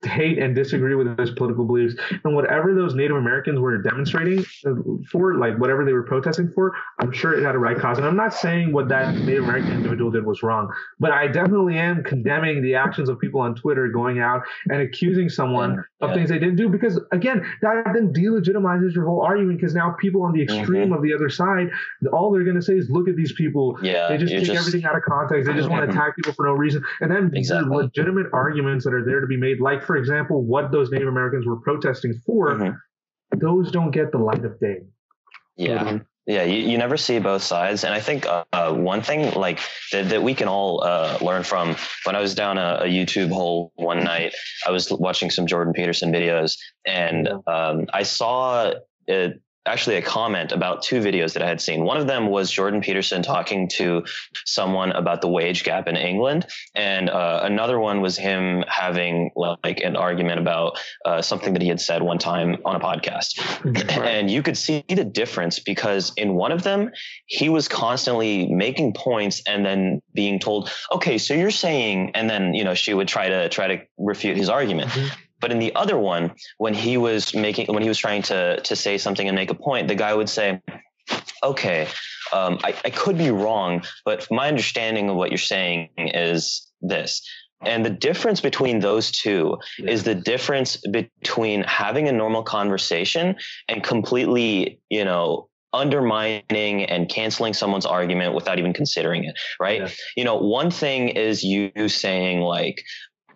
hate 0.04 0.38
and 0.38 0.54
disagree 0.54 0.94
with 0.96 1.16
his 1.18 1.30
political 1.30 1.64
beliefs 1.64 1.94
and 2.24 2.34
whatever 2.34 2.74
those 2.74 2.94
Native 2.94 3.16
Americans 3.16 3.60
were 3.60 3.78
demonstrating 3.78 4.44
for, 5.10 5.36
like 5.38 5.56
whatever 5.58 5.84
they 5.84 5.92
were 5.92 6.02
protesting 6.02 6.50
for, 6.54 6.74
I'm 6.98 7.12
sure 7.12 7.38
it 7.38 7.44
had 7.44 7.54
a 7.54 7.58
right 7.58 7.78
cause. 7.78 7.98
And 7.98 8.06
I'm 8.06 8.16
not 8.16 8.34
saying 8.34 8.72
what 8.72 8.88
that 8.88 9.20
Native 9.22 9.44
American 9.44 9.74
individual 9.74 10.10
did 10.10 10.26
was 10.26 10.42
wrong, 10.42 10.68
but 10.98 11.12
I 11.12 11.28
definitely 11.28 11.78
am 11.78 12.02
condemning 12.02 12.62
the 12.62 12.74
actions 12.74 13.08
of 13.08 13.20
people 13.20 13.40
on 13.40 13.54
Twitter 13.54 13.88
going 13.88 14.18
out 14.18 14.42
and 14.68 14.82
accusing 14.82 15.28
someone 15.28 15.82
Yeah, 16.00 16.08
of 16.08 16.14
things 16.14 16.30
they 16.30 16.38
didn't 16.38 16.56
do 16.56 16.68
because 16.68 16.98
again, 17.12 17.46
that 17.62 17.84
then 17.94 18.12
delegitimizes 18.12 18.94
your 18.94 19.06
whole 19.06 19.20
argument 19.22 19.60
because 19.60 19.74
now 19.74 19.94
people 20.00 20.22
on 20.22 20.32
the 20.32 20.40
Mm-hmm. 20.40 20.58
extreme 20.60 20.92
of 20.92 21.02
the 21.02 21.14
other 21.14 21.28
side, 21.28 21.68
all 22.12 22.32
they're 22.32 22.44
going 22.44 22.56
to 22.56 22.62
say 22.62 22.74
is, 22.76 22.88
look 22.90 23.08
at 23.08 23.14
these 23.14 23.32
people. 23.34 23.78
yeah, 23.82 24.08
They 24.08 24.16
just 24.16 24.32
take 24.32 24.48
everything 24.48 24.84
out 24.84 24.96
of 24.96 25.02
context. 25.02 25.46
They 25.46 25.54
just 25.54 25.68
want 25.68 25.82
to 25.82 25.86
Mhm. 25.88 25.90
attack 25.94 26.16
people 26.16 26.32
for 26.32 26.46
no 26.46 26.52
reason. 26.54 26.82
And 27.02 27.10
then 27.10 27.30
Exactly. 27.34 27.76
legitimate 27.76 28.26
arguments 28.32 28.84
that 28.84 28.94
are 28.94 29.04
there 29.04 29.20
to 29.20 29.26
be 29.26 29.36
made, 29.36 29.59
like, 29.60 29.84
for 29.84 29.96
example, 29.96 30.42
what 30.42 30.72
those 30.72 30.90
Native 30.90 31.08
Americans 31.08 31.46
were 31.46 31.60
protesting 31.60 32.14
for, 32.26 32.54
Mhm. 32.54 32.76
those 33.36 33.70
don't 33.70 33.90
get 33.90 34.12
the 34.12 34.18
light 34.18 34.44
of 34.44 34.58
day. 34.60 34.82
Yeah. 35.56 35.84
Mhm. 35.84 36.06
Yeah, 36.26 36.44
you, 36.44 36.58
you 36.58 36.78
never 36.78 36.96
see 36.96 37.18
both 37.18 37.42
sides. 37.42 37.82
And 37.82 37.92
I 37.92 37.98
think 38.00 38.24
uh, 38.26 38.44
uh, 38.52 38.72
one 38.72 39.02
thing 39.02 39.32
like 39.32 39.58
that, 39.90 40.10
that 40.10 40.22
we 40.22 40.34
can 40.34 40.48
all 40.48 40.82
uh, 40.84 41.18
learn 41.20 41.42
from 41.42 41.74
when 42.04 42.14
I 42.14 42.20
was 42.20 42.34
down 42.34 42.56
a, 42.56 42.80
a 42.82 42.86
YouTube 42.86 43.32
hole 43.32 43.72
one 43.74 44.04
night, 44.04 44.34
I 44.66 44.70
was 44.70 44.90
watching 44.92 45.30
some 45.30 45.46
Jordan 45.46 45.72
Peterson 45.72 46.12
videos 46.12 46.56
and 46.86 47.28
um, 47.46 47.86
I 47.92 48.04
saw 48.04 48.72
it, 49.08 49.40
actually 49.70 49.96
a 49.96 50.02
comment 50.02 50.52
about 50.52 50.82
two 50.82 51.00
videos 51.00 51.34
that 51.34 51.42
I 51.42 51.48
had 51.48 51.60
seen. 51.60 51.84
One 51.84 51.96
of 51.96 52.06
them 52.06 52.26
was 52.26 52.50
Jordan 52.50 52.80
Peterson 52.80 53.22
talking 53.22 53.68
to 53.76 54.04
someone 54.44 54.92
about 54.92 55.20
the 55.20 55.28
wage 55.28 55.64
gap 55.64 55.86
in 55.88 55.96
England. 55.96 56.46
And 56.74 57.08
uh, 57.08 57.40
another 57.42 57.78
one 57.78 58.00
was 58.00 58.16
him 58.16 58.64
having 58.68 59.30
like 59.36 59.80
an 59.80 59.96
argument 59.96 60.40
about 60.40 60.78
uh, 61.04 61.22
something 61.22 61.52
that 61.52 61.62
he 61.62 61.68
had 61.68 61.80
said 61.80 62.02
one 62.02 62.18
time 62.18 62.56
on 62.64 62.76
a 62.76 62.80
podcast 62.80 63.30
and 64.04 64.30
you 64.30 64.42
could 64.42 64.56
see 64.56 64.84
the 64.88 65.04
difference 65.04 65.58
because 65.58 66.12
in 66.16 66.34
one 66.34 66.52
of 66.52 66.62
them 66.62 66.90
he 67.26 67.48
was 67.48 67.68
constantly 67.68 68.46
making 68.52 68.92
points 68.92 69.42
and 69.46 69.64
then 69.64 70.00
being 70.14 70.38
told 70.38 70.70
okay 70.92 71.18
so 71.18 71.34
you're 71.34 71.50
saying 71.50 72.10
and 72.14 72.28
then 72.28 72.54
you 72.54 72.64
know 72.64 72.74
she 72.74 72.92
would 72.94 73.08
try 73.08 73.28
to 73.28 73.48
try 73.48 73.66
to 73.68 73.80
refute 73.98 74.36
his 74.36 74.48
argument 74.48 74.90
Mhm. 74.90 75.10
But 75.40 75.50
in 75.50 75.58
the 75.58 75.74
other 75.74 75.98
one 75.98 76.32
when 76.58 76.74
he 76.74 76.96
was 76.96 77.34
making 77.34 77.72
when 77.72 77.82
he 77.82 77.88
was 77.88 77.98
trying 77.98 78.22
to 78.22 78.60
to 78.60 78.76
say 78.76 78.98
something 78.98 79.28
and 79.28 79.34
make 79.34 79.50
a 79.50 79.54
point 79.54 79.88
the 79.88 79.94
guy 79.94 80.14
would 80.14 80.28
say 80.28 80.60
okay 81.42 81.88
um, 82.32 82.58
I, 82.62 82.74
I 82.84 82.90
could 82.90 83.18
be 83.18 83.30
wrong 83.30 83.82
but 84.04 84.26
my 84.30 84.48
understanding 84.48 85.08
of 85.08 85.16
what 85.16 85.30
you're 85.30 85.38
saying 85.38 85.90
is 85.96 86.66
this 86.80 87.22
and 87.62 87.84
the 87.84 87.90
difference 87.90 88.40
between 88.40 88.80
those 88.80 89.10
two 89.10 89.58
is 89.78 90.04
the 90.04 90.14
difference 90.14 90.78
between 90.90 91.62
having 91.64 92.08
a 92.08 92.12
normal 92.12 92.42
conversation 92.42 93.36
and 93.68 93.82
completely, 93.82 94.80
you 94.88 95.04
know, 95.04 95.48
undermining 95.72 96.84
and 96.84 97.08
canceling 97.08 97.52
someone's 97.52 97.86
argument 97.86 98.34
without 98.34 98.58
even 98.58 98.72
considering 98.72 99.24
it, 99.24 99.38
right? 99.60 99.82
Yeah. 99.82 99.88
You 100.16 100.24
know, 100.24 100.36
one 100.36 100.70
thing 100.70 101.10
is 101.10 101.44
you 101.44 101.88
saying 101.88 102.40
like, 102.40 102.82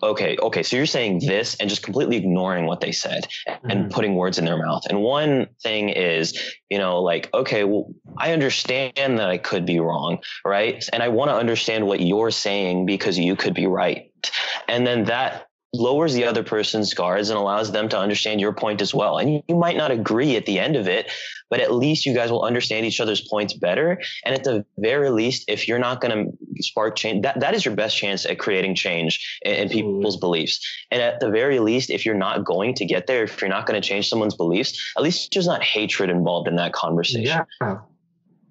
okay, 0.05 0.37
okay, 0.41 0.63
so 0.63 0.77
you're 0.77 0.87
saying 0.87 1.21
this 1.21 1.57
and 1.57 1.69
just 1.69 1.83
completely 1.83 2.17
ignoring 2.17 2.67
what 2.67 2.81
they 2.81 2.93
said 2.93 3.27
and 3.47 3.87
Mhm. 3.87 3.91
putting 3.91 4.15
words 4.15 4.39
in 4.39 4.45
their 4.45 4.57
mouth. 4.57 4.83
And 4.89 5.03
one 5.03 5.49
thing 5.63 5.89
is, 5.89 6.39
you 6.71 6.79
know, 6.79 7.03
like, 7.03 7.29
okay, 7.35 7.65
well, 7.65 7.93
I 8.19 8.33
understand 8.33 9.19
that 9.19 9.29
I 9.29 9.39
could 9.39 9.67
be 9.67 9.81
wrong, 9.81 10.19
right? 10.45 10.85
And 10.93 11.03
I 11.03 11.09
want 11.09 11.31
to 11.31 11.35
understand 11.35 11.87
what 11.87 12.01
you're 12.01 12.31
saying 12.31 12.87
because 12.87 13.19
you 13.19 13.37
could 13.37 13.55
be 13.55 13.67
right. 13.67 14.11
And 14.69 14.87
then 14.87 15.05
that 15.05 15.49
lowers 15.75 16.14
the 16.14 16.25
other 16.25 16.43
person's 16.43 16.95
guards 16.95 17.31
and 17.31 17.39
allows 17.39 17.72
them 17.72 17.89
to 17.89 17.99
understand 17.99 18.41
your 18.41 18.53
point 18.53 18.81
as 18.81 18.95
well. 18.95 19.18
And 19.18 19.43
you 19.49 19.57
might 19.57 19.77
not 19.77 19.91
agree 19.91 20.37
at 20.37 20.47
the 20.47 20.59
end 20.59 20.77
of 20.77 20.89
it, 20.89 21.11
but 21.51 21.61
at 21.61 21.72
least 21.72 22.07
you 22.07 22.14
guys 22.14 22.31
will 22.31 22.45
understand 22.45 22.87
each 22.87 23.01
other's 23.01 23.20
points 23.20 23.55
better. 23.55 24.01
And 24.25 24.35
at 24.35 24.45
the 24.45 24.64
very 24.79 25.11
least, 25.11 25.45
if 25.49 25.66
you're 25.66 25.79
not 25.79 26.01
going 26.01 26.27
to 26.27 26.62
spark 26.62 26.97
change, 26.97 27.22
that, 27.22 27.41
that 27.41 27.55
is 27.55 27.64
your 27.64 27.75
best 27.75 27.97
chance 27.97 28.25
at 28.25 28.39
creating 28.39 28.75
change 28.77 29.39
in, 29.45 29.55
in 29.55 29.68
people's 29.68 30.16
beliefs. 30.16 30.64
And 30.91 31.03
at 31.03 31.20
the 31.20 31.31
very 31.31 31.59
least, 31.59 31.91
if 31.91 32.07
you're 32.07 32.14
not 32.14 32.45
going 32.45 32.75
to 32.75 32.85
get 32.85 33.07
there, 33.07 33.25
if 33.25 33.41
you're 33.41 33.51
not 33.51 33.66
going 33.66 33.81
to 33.81 33.87
change 33.87 34.09
someone's 34.09 34.37
beliefs, 34.37 34.93
at 34.97 35.03
least 35.03 35.31
there's 35.33 35.47
not 35.47 35.62
hatred 35.62 36.11
involved 36.11 36.49
in 36.49 36.57
that 36.57 36.72
conversation. 36.72 37.45
Yeah. 37.61 37.79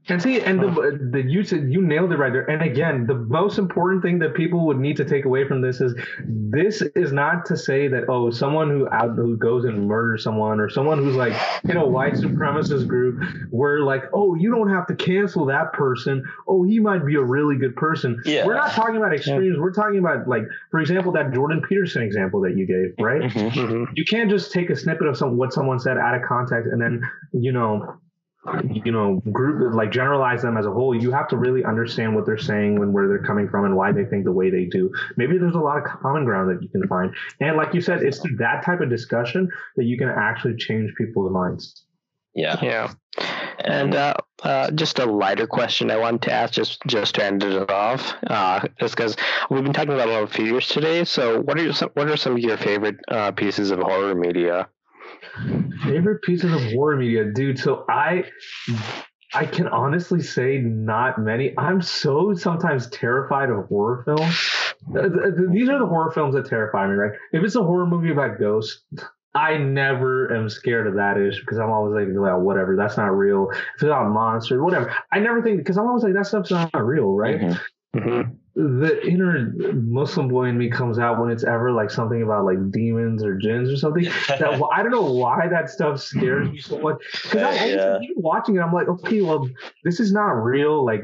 And 0.09 0.21
see, 0.21 0.41
and 0.41 0.59
the, 0.59 0.99
the 1.11 1.23
you 1.23 1.43
said 1.45 1.71
you 1.71 1.81
nailed 1.81 2.11
it 2.11 2.17
right 2.17 2.33
there. 2.33 2.49
And 2.49 2.61
again, 2.61 3.07
the 3.07 3.15
most 3.15 3.57
important 3.57 4.01
thing 4.01 4.19
that 4.19 4.33
people 4.33 4.65
would 4.65 4.77
need 4.77 4.97
to 4.97 5.05
take 5.05 5.23
away 5.23 5.47
from 5.47 5.61
this 5.61 5.79
is 5.79 5.95
this 6.27 6.81
is 6.81 7.13
not 7.13 7.45
to 7.45 7.55
say 7.55 7.87
that 7.87 8.03
oh, 8.09 8.29
someone 8.29 8.69
who 8.69 8.89
out 8.89 9.15
who 9.15 9.37
goes 9.37 9.63
and 9.63 9.87
murders 9.87 10.21
someone 10.23 10.59
or 10.59 10.69
someone 10.69 10.97
who's 10.97 11.15
like 11.15 11.33
in 11.63 11.77
a 11.77 11.85
white 11.85 12.15
supremacist 12.15 12.85
group, 12.87 13.23
we're 13.49 13.79
like, 13.79 14.03
oh, 14.13 14.35
you 14.35 14.51
don't 14.51 14.69
have 14.69 14.87
to 14.87 14.95
cancel 14.95 15.45
that 15.45 15.71
person. 15.71 16.23
Oh, 16.49 16.63
he 16.63 16.79
might 16.79 17.05
be 17.05 17.15
a 17.15 17.23
really 17.23 17.55
good 17.57 17.75
person. 17.77 18.21
Yeah. 18.25 18.45
We're 18.45 18.55
not 18.55 18.71
talking 18.73 18.97
about 18.97 19.13
extremes. 19.13 19.57
We're 19.57 19.71
talking 19.71 19.99
about 19.99 20.27
like, 20.27 20.43
for 20.69 20.81
example, 20.81 21.13
that 21.13 21.33
Jordan 21.33 21.61
Peterson 21.67 22.01
example 22.01 22.41
that 22.41 22.57
you 22.57 22.67
gave, 22.67 22.93
right? 23.03 23.21
Mhm. 23.21 23.51
Mhm. 23.51 23.87
you 23.95 24.03
can't 24.03 24.29
just 24.29 24.51
take 24.51 24.69
a 24.69 24.75
snippet 24.75 25.07
of 25.07 25.15
some 25.15 25.37
what 25.37 25.53
someone 25.53 25.79
said 25.79 25.97
out 25.97 26.15
of 26.15 26.23
context 26.23 26.69
and 26.71 26.81
then 26.81 27.01
you 27.31 27.51
know 27.51 27.95
you 28.69 28.91
know 28.91 29.21
group 29.31 29.73
like 29.73 29.91
generalize 29.91 30.41
them 30.41 30.57
as 30.57 30.65
a 30.65 30.71
whole 30.71 30.93
you 30.93 31.11
have 31.11 31.27
to 31.29 31.37
really 31.37 31.63
understand 31.63 32.13
what 32.13 32.25
they're 32.25 32.37
saying 32.37 32.77
when 32.77 32.91
where 32.91 33.07
they're 33.07 33.23
coming 33.23 33.47
from 33.47 33.63
and 33.63 33.75
why 33.75 33.91
they 33.91 34.03
think 34.03 34.25
the 34.25 34.31
way 34.31 34.49
they 34.49 34.65
do 34.65 34.91
maybe 35.15 35.37
there's 35.37 35.55
a 35.55 35.59
lot 35.59 35.77
of 35.77 35.83
common 35.83 36.25
ground 36.25 36.49
that 36.49 36.61
you 36.61 36.67
can 36.67 36.85
find 36.87 37.13
and 37.39 37.55
like 37.55 37.73
you 37.73 37.79
said 37.79 38.03
it's 38.03 38.19
through 38.19 38.35
that 38.35 38.63
type 38.65 38.81
of 38.81 38.89
discussion 38.89 39.47
that 39.77 39.85
you 39.85 39.97
can 39.97 40.09
actually 40.09 40.55
change 40.57 40.93
people's 40.97 41.31
minds 41.31 41.85
Yeah. 42.33 42.59
Yeah. 42.61 42.93
And 43.59 43.95
uh, 43.95 44.15
uh, 44.41 44.71
just 44.71 44.99
a 44.99 45.05
lighter 45.05 45.47
question 45.47 45.91
I 45.91 45.97
wanted 45.97 46.23
to 46.23 46.33
ask, 46.33 46.53
just 46.53 46.81
just 46.87 47.15
to 47.15 47.23
end 47.23 47.43
it 47.43 47.69
off, 47.69 48.13
uh, 48.27 48.67
just 48.79 48.95
because 48.95 49.15
we've 49.49 49.63
been 49.63 49.73
talking 49.73 49.93
about 49.93 50.09
a 50.09 50.11
lot 50.11 50.23
of 50.23 50.31
figures 50.31 50.67
today. 50.67 51.05
So, 51.05 51.39
what 51.39 51.57
are 51.57 51.63
your, 51.63 51.73
some, 51.73 51.91
what 51.93 52.09
are 52.09 52.17
some 52.17 52.33
of 52.33 52.39
your 52.39 52.57
favorite 52.57 52.97
uh, 53.09 53.31
pieces 53.31 53.71
of 53.71 53.79
horror 53.79 54.15
media? 54.15 54.67
Favorite 55.83 56.21
pieces 56.21 56.51
of 56.53 56.61
horror 56.73 56.95
media 56.97 57.25
dude 57.33 57.57
so 57.59 57.85
i 57.89 58.23
i 59.33 59.45
can 59.45 59.67
honestly 59.67 60.21
say 60.21 60.57
not 60.59 61.19
many 61.19 61.53
i'm 61.57 61.81
so 61.81 62.33
sometimes 62.33 62.87
terrified 62.89 63.49
of 63.49 63.65
horror 63.67 64.03
films 64.05 64.51
th- 64.93 65.11
these 65.51 65.69
are 65.69 65.79
the 65.79 65.85
horror 65.85 66.11
films 66.11 66.35
that 66.35 66.45
terrify 66.45 66.87
me 66.87 66.93
right 66.93 67.13
if 67.31 67.43
it's 67.43 67.55
a 67.55 67.63
horror 67.63 67.85
movie 67.85 68.11
about 68.11 68.39
ghosts 68.39 68.83
I 69.35 69.57
never 69.57 70.31
am 70.31 70.47
scared 70.47 70.85
of 70.85 70.93
that 70.93 71.17
ish 71.17 71.39
because 71.39 71.57
I'm 71.57 71.71
always 71.71 71.95
like, 71.95 72.15
well, 72.15 72.39
whatever, 72.39 72.75
that's 72.75 72.97
not 72.97 73.07
real. 73.07 73.47
If 73.49 73.57
it's 73.73 73.83
about 73.85 74.11
monsters, 74.11 74.61
whatever. 74.61 74.93
I 75.11 75.17
never 75.17 75.41
think 75.41 75.57
because 75.57 75.75
I'm 75.75 75.87
always 75.87 76.03
like, 76.03 76.13
that 76.13 76.27
stuff's 76.27 76.51
not 76.51 76.69
real, 76.75 77.15
right? 77.15 77.39
Mhm. 77.41 77.59
hmm 77.97 78.21
the 78.55 79.01
inner 79.07 79.51
Muslim 79.73 80.27
boy 80.27 80.45
in 80.45 80.57
me 80.57 80.69
comes 80.69 80.99
out 80.99 81.19
when 81.19 81.31
it's 81.31 81.43
ever 81.43 81.71
like 81.71 81.89
something 81.89 82.21
about 82.21 82.45
like 82.45 82.71
demons 82.71 83.23
or 83.23 83.35
jinns 83.35 83.69
or 83.69 83.77
something. 83.77 84.05
That 84.27 84.61
I 84.71 84.83
don't 84.83 84.91
know 84.91 85.11
why 85.11 85.47
that 85.47 85.69
stuff 85.69 85.99
scares 85.99 86.49
me 86.49 86.59
so 86.59 86.79
much. 86.79 86.97
Because 87.23 87.41
I, 87.41 87.49
uh, 87.49 87.51
I 87.51 87.65
Yeah. 87.65 87.99
even 88.01 88.21
watching 88.21 88.55
it, 88.55 88.59
I'm 88.61 88.71
like, 88.71 88.87
okay, 88.87 89.21
well, 89.21 89.49
this 89.83 89.99
is 89.99 90.11
not 90.11 90.29
real. 90.31 90.85
Like, 90.85 91.03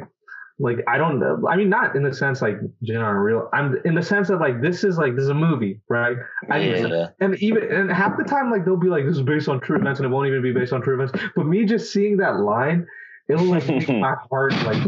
like 0.60 0.80
I 0.88 0.98
don't 0.98 1.20
know. 1.20 1.48
I 1.50 1.56
mean, 1.56 1.70
not 1.70 1.96
in 1.96 2.04
the 2.04 2.14
sense 2.14 2.42
like 2.42 2.60
jinn 2.84 2.98
aren't 2.98 3.20
real. 3.20 3.50
I'm 3.52 3.78
in 3.86 3.96
the 3.96 4.04
sense 4.04 4.28
that 4.28 4.40
like 4.40 4.62
this 4.62 4.84
is 4.84 4.98
like 4.98 5.16
this 5.16 5.24
is 5.24 5.30
a 5.30 5.34
movie, 5.34 5.80
right? 5.90 6.18
I, 6.52 6.60
yeah. 6.60 7.08
and 7.20 7.36
even 7.42 7.64
and 7.72 7.90
half 7.90 8.18
the 8.18 8.26
time 8.26 8.52
like 8.52 8.66
they'll 8.66 8.78
be 8.78 8.90
like 8.90 9.06
this 9.06 9.16
is 9.16 9.24
based 9.24 9.48
on 9.48 9.60
true 9.62 9.78
events 9.78 10.00
and 10.00 10.06
it 10.06 10.10
won't 10.10 10.28
even 10.28 10.42
be 10.44 10.52
based 10.52 10.74
on 10.74 10.82
true 10.82 11.02
events. 11.02 11.18
But 11.36 11.46
me 11.46 11.66
just 11.66 11.92
seeing 11.94 12.18
that 12.18 12.42
line, 12.42 12.86
it'll 13.30 13.46
like 13.46 13.68
make 13.68 13.88
my 13.90 14.16
heart 14.30 14.54
like 14.64 14.84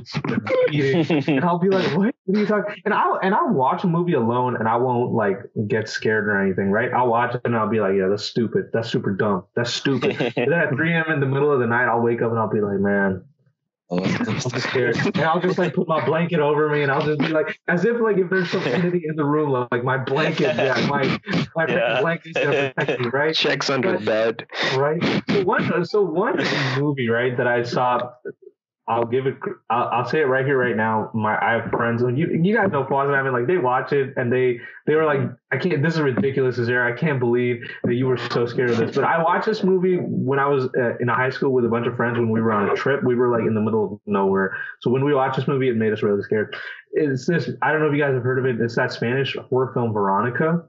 beating 0.67 1.23
and 1.27 1.45
I'll 1.45 1.59
be 1.59 1.69
like, 1.69 1.95
"What? 1.95 2.15
What 2.25 2.37
are 2.37 2.39
you 2.39 2.45
talking?" 2.45 2.81
And 2.85 2.93
I'll 2.93 3.19
and 3.21 3.33
I'll 3.33 3.53
watch 3.53 3.83
a 3.83 3.87
movie 3.87 4.13
alone, 4.13 4.57
and 4.57 4.67
I 4.67 4.75
won't 4.77 5.13
like 5.13 5.37
get 5.67 5.87
scared 5.87 6.27
or 6.27 6.41
anything, 6.41 6.71
right? 6.71 6.91
I'll 6.91 7.07
watch 7.07 7.35
it 7.35 7.41
and 7.45 7.55
I'll 7.55 7.69
be 7.69 7.79
like, 7.79 7.93
"Yeah, 7.95 8.07
that's 8.09 8.25
stupid. 8.25 8.69
That's 8.73 8.89
super 8.89 9.11
dumb. 9.11 9.43
That's 9.55 9.71
stupid." 9.71 10.19
and 10.35 10.51
then 10.51 10.59
at 10.59 10.69
3 10.69 10.93
a.m. 10.93 11.11
in 11.11 11.19
the 11.19 11.27
middle 11.27 11.51
of 11.51 11.59
the 11.59 11.67
night, 11.67 11.85
I'll 11.85 12.01
wake 12.01 12.21
up 12.21 12.31
and 12.31 12.39
I'll 12.39 12.49
be 12.49 12.61
like, 12.61 12.79
"Man, 12.79 13.23
Oh, 13.93 14.01
I'm 14.05 14.39
scared. 14.39 14.95
And 15.05 15.19
I'll 15.19 15.41
just 15.41 15.57
like 15.57 15.73
put 15.73 15.85
my 15.85 16.03
blanket 16.05 16.39
over 16.39 16.69
me 16.69 16.81
and 16.81 16.89
I'll 16.89 17.05
just 17.05 17.19
be 17.19 17.27
like, 17.27 17.59
as 17.67 17.83
if 17.83 17.99
like 17.99 18.17
if 18.17 18.29
there's 18.29 18.49
some 18.49 18.63
entity 18.65 19.03
in 19.05 19.17
the 19.17 19.25
room, 19.25 19.67
like 19.69 19.83
my 19.83 19.97
blanket, 19.97 20.55
yeah, 20.55 20.85
my 20.87 21.19
my 21.55 21.65
Yeah. 21.67 21.99
blanket's 21.99 22.37
gonna 22.37 22.73
protect 22.73 23.01
me, 23.01 23.07
right? 23.07 23.35
Checks 23.41 23.69
under 23.69 23.97
the 23.97 24.05
bed. 24.05 24.47
Right. 24.77 25.03
So 25.29 25.43
one, 25.43 25.85
so 25.85 26.03
one 26.03 26.37
movie, 26.77 27.09
right, 27.09 27.35
that 27.35 27.47
I 27.47 27.63
saw. 27.63 28.11
I'll 28.91 29.05
give 29.05 29.25
it. 29.25 29.37
I'll, 29.69 29.87
I'll 29.87 30.05
say 30.05 30.19
it 30.19 30.25
right 30.25 30.45
here, 30.45 30.57
right 30.57 30.75
now. 30.75 31.09
My, 31.13 31.37
I 31.41 31.53
have 31.53 31.71
friends. 31.71 32.01
You, 32.01 32.41
you 32.43 32.53
guys 32.53 32.69
know 32.71 32.83
Pause 32.83 33.07
and 33.07 33.15
I 33.15 33.23
mean, 33.23 33.31
like 33.31 33.47
they 33.47 33.57
watch 33.57 33.93
it 33.93 34.13
and 34.17 34.31
they, 34.31 34.59
they 34.85 34.95
were 34.95 35.05
like, 35.05 35.19
I 35.49 35.57
can't. 35.57 35.81
This 35.81 35.93
is 35.93 36.01
ridiculous, 36.01 36.59
Uzair. 36.59 36.91
I 36.91 36.97
can't 36.97 37.17
believe 37.17 37.61
that 37.85 37.95
you 37.95 38.05
were 38.05 38.17
so 38.17 38.45
scared 38.45 38.69
of 38.69 38.77
this. 38.77 38.93
But 38.93 39.05
I 39.05 39.23
watched 39.23 39.45
this 39.45 39.63
movie 39.63 39.95
when 39.95 40.39
I 40.39 40.47
was 40.47 40.65
uh, 40.77 40.97
in 40.99 41.07
a 41.07 41.15
high 41.15 41.29
school 41.29 41.53
with 41.53 41.63
a 41.63 41.69
bunch 41.69 41.87
of 41.87 41.95
friends 41.95 42.17
when 42.17 42.29
we 42.29 42.41
were 42.41 42.51
on 42.51 42.69
a 42.69 42.75
trip. 42.75 43.01
We 43.01 43.15
were 43.15 43.31
like 43.31 43.47
in 43.47 43.53
the 43.53 43.61
middle 43.61 43.93
of 43.93 43.99
nowhere. 44.05 44.57
So 44.81 44.91
when 44.91 45.05
we 45.05 45.13
watched 45.15 45.37
this 45.37 45.47
movie, 45.47 45.69
it 45.69 45.77
made 45.77 45.93
us 45.93 46.03
really 46.03 46.21
scared. 46.23 46.53
It's 46.91 47.25
this. 47.25 47.49
I 47.61 47.71
don't 47.71 47.79
know 47.79 47.87
if 47.87 47.93
you 47.93 48.01
guys 48.03 48.13
have 48.13 48.23
heard 48.23 48.39
of 48.39 48.45
it. 48.45 48.59
It's 48.59 48.75
that 48.75 48.91
Spanish 48.91 49.37
horror 49.49 49.71
film 49.73 49.93
Veronica. 49.93 50.65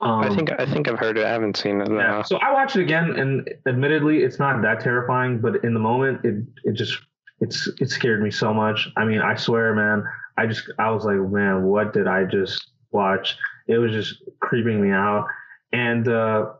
Um, 0.00 0.20
I 0.20 0.34
think 0.34 0.50
I 0.58 0.66
think 0.66 0.88
I've 0.88 0.98
heard 0.98 1.18
it. 1.18 1.24
I 1.24 1.30
haven't 1.30 1.56
seen 1.56 1.80
it. 1.80 1.88
No. 1.88 1.98
yeah. 1.98 2.22
So 2.22 2.36
I 2.38 2.52
watched 2.52 2.74
it 2.74 2.82
again, 2.82 3.16
and 3.16 3.48
admittedly, 3.66 4.18
it's 4.18 4.40
not 4.40 4.60
that 4.62 4.80
terrifying. 4.80 5.40
But 5.40 5.64
in 5.64 5.74
the 5.74 5.80
moment, 5.80 6.24
it 6.24 6.44
it 6.64 6.72
just 6.74 6.98
it's 7.40 7.68
it 7.80 7.90
scared 7.90 8.22
me 8.22 8.30
so 8.30 8.52
much. 8.52 8.88
I 8.96 9.04
mean, 9.04 9.20
I 9.20 9.36
swear, 9.36 9.74
man, 9.74 10.04
I 10.36 10.46
just 10.46 10.70
I 10.78 10.90
was 10.90 11.04
like, 11.04 11.16
man, 11.16 11.64
what 11.64 11.92
did 11.92 12.06
I 12.06 12.24
just 12.24 12.70
watch? 12.90 13.36
It 13.66 13.78
was 13.78 13.92
just 13.92 14.22
creeping 14.40 14.80
me 14.80 14.90
out. 14.90 15.26
And 15.72 16.08
uh, 16.08 16.52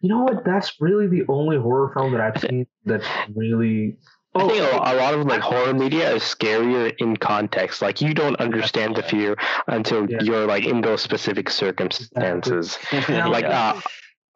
you 0.00 0.08
know 0.08 0.22
what? 0.22 0.44
That's 0.44 0.80
really 0.80 1.06
the 1.08 1.24
only 1.28 1.56
horror 1.58 1.92
film 1.94 2.12
that 2.12 2.20
I've 2.20 2.40
seen 2.40 2.66
that's 2.84 3.06
really. 3.34 3.96
I 4.36 4.48
think 4.48 4.58
a, 4.58 4.70
Oh, 4.72 4.96
lot 4.96 5.14
of 5.14 5.26
like 5.26 5.40
horror 5.40 5.72
media 5.72 6.12
is 6.12 6.22
scarier 6.22 6.92
in 6.98 7.16
context. 7.16 7.80
Like 7.80 8.00
you 8.00 8.14
don't 8.14 8.34
understand 8.40 8.96
the 8.96 9.02
fear 9.04 9.36
until 9.68 10.10
Yeah. 10.10 10.18
you're 10.22 10.44
like 10.46 10.64
in 10.66 10.80
those 10.80 11.02
specific 11.02 11.48
circumstances. 11.50 12.76
Yeah, 12.92 13.26
Like 13.28 13.44
Yeah. 13.44 13.74
uh, 13.76 13.80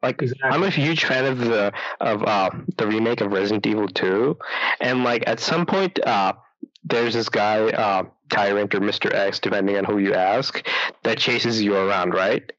like 0.01 0.21
exactly. 0.21 0.49
I'm 0.49 0.63
a 0.63 0.69
huge 0.69 1.05
fan 1.05 1.25
of 1.25 1.39
the 1.39 1.73
of 1.99 2.23
uh 2.23 2.49
the 2.77 2.87
remake 2.87 3.21
of 3.21 3.31
Resident 3.31 3.65
Evil 3.67 3.87
2, 3.87 4.37
and 4.81 5.03
like 5.03 5.23
at 5.27 5.39
some 5.39 5.65
point 5.65 5.99
uh 6.05 6.33
there's 6.83 7.13
this 7.13 7.29
guy 7.29 7.69
uh 7.69 8.03
Tyrant 8.29 8.73
or 8.75 8.79
Mr. 8.79 9.13
X 9.13 9.39
depending 9.39 9.77
on 9.77 9.83
who 9.83 9.97
you 9.97 10.13
ask 10.13 10.65
that 11.03 11.17
chases 11.17 11.61
you 11.61 11.75
around, 11.75 12.13
right? 12.13 12.51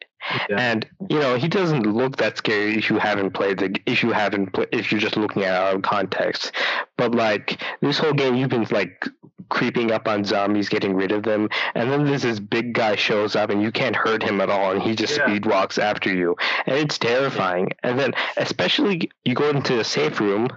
Yeah. 0.48 0.56
And 0.58 0.88
you 1.08 1.18
know 1.18 1.36
he 1.36 1.48
doesn't 1.48 1.84
look 1.84 2.18
that 2.18 2.36
scary 2.36 2.76
if 2.76 2.90
you 2.90 2.98
haven't 2.98 3.30
played 3.30 3.58
the 3.58 3.80
if 3.86 4.02
you 4.02 4.12
haven't 4.12 4.52
pla 4.52 4.66
if 4.70 4.92
you're 4.92 5.00
just 5.00 5.16
looking 5.16 5.44
at 5.44 5.54
it 5.54 5.56
out 5.56 5.76
of 5.76 5.82
context. 5.82 6.52
But 6.98 7.14
like 7.14 7.62
this 7.80 7.98
whole 7.98 8.12
game, 8.12 8.34
you've 8.36 8.50
been 8.50 8.66
like 8.70 9.06
creeping 9.50 9.90
up 9.90 10.08
on 10.08 10.24
zombies, 10.24 10.68
getting 10.68 10.94
rid 10.94 11.12
of 11.12 11.22
them, 11.22 11.48
and 11.74 11.90
then 11.92 12.04
there's 12.04 12.22
this 12.22 12.40
big 12.40 12.72
guy 12.72 12.96
shows 12.96 13.36
up 13.36 13.50
and 13.50 13.60
you 13.62 13.70
can't 13.70 13.94
hurt 13.96 14.22
him 14.22 14.40
at 14.40 14.48
all, 14.48 14.72
and 14.72 14.82
he 14.82 14.94
just 14.94 15.16
Yeah. 15.18 15.26
speed 15.26 15.44
walks 15.46 15.76
after 15.78 16.10
you, 16.14 16.36
and 16.66 16.76
it's 16.76 16.98
terrifying. 16.98 17.70
And 17.82 17.98
then 17.98 18.12
especially 18.36 19.10
you 19.24 19.34
go 19.34 19.50
into 19.50 19.74
the 19.76 19.84
safe 19.84 20.20
room. 20.20 20.48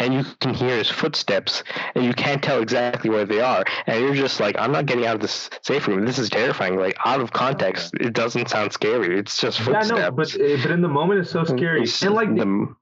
And 0.00 0.12
you 0.12 0.24
can 0.40 0.52
hear 0.52 0.76
his 0.76 0.90
footsteps, 0.90 1.62
and 1.94 2.04
you 2.04 2.12
can't 2.14 2.42
tell 2.42 2.60
exactly 2.60 3.10
where 3.10 3.24
they 3.24 3.40
are. 3.40 3.62
And 3.86 4.00
you're 4.02 4.16
just 4.16 4.40
like, 4.40 4.56
I'm 4.58 4.72
not 4.72 4.86
getting 4.86 5.06
out 5.06 5.14
of 5.14 5.20
this 5.20 5.48
safe 5.62 5.86
room. 5.86 6.04
This 6.04 6.18
is 6.18 6.28
terrifying. 6.28 6.76
Like 6.76 6.96
out 7.06 7.20
of 7.20 7.32
context, 7.32 7.94
it 8.00 8.12
doesn't 8.12 8.50
sound 8.50 8.72
scary. 8.72 9.16
It's 9.16 9.40
just 9.40 9.60
footsteps. 9.60 9.90
yeah, 9.90 10.06
no, 10.06 10.10
but 10.10 10.32
but 10.36 10.70
in 10.72 10.80
the 10.82 10.88
moment, 10.88 11.20
it's 11.20 11.30
so 11.30 11.44
scary. 11.44 11.82
It's 11.82 12.02
And 12.02 12.12
like 12.12 12.28
the, 12.34 12.74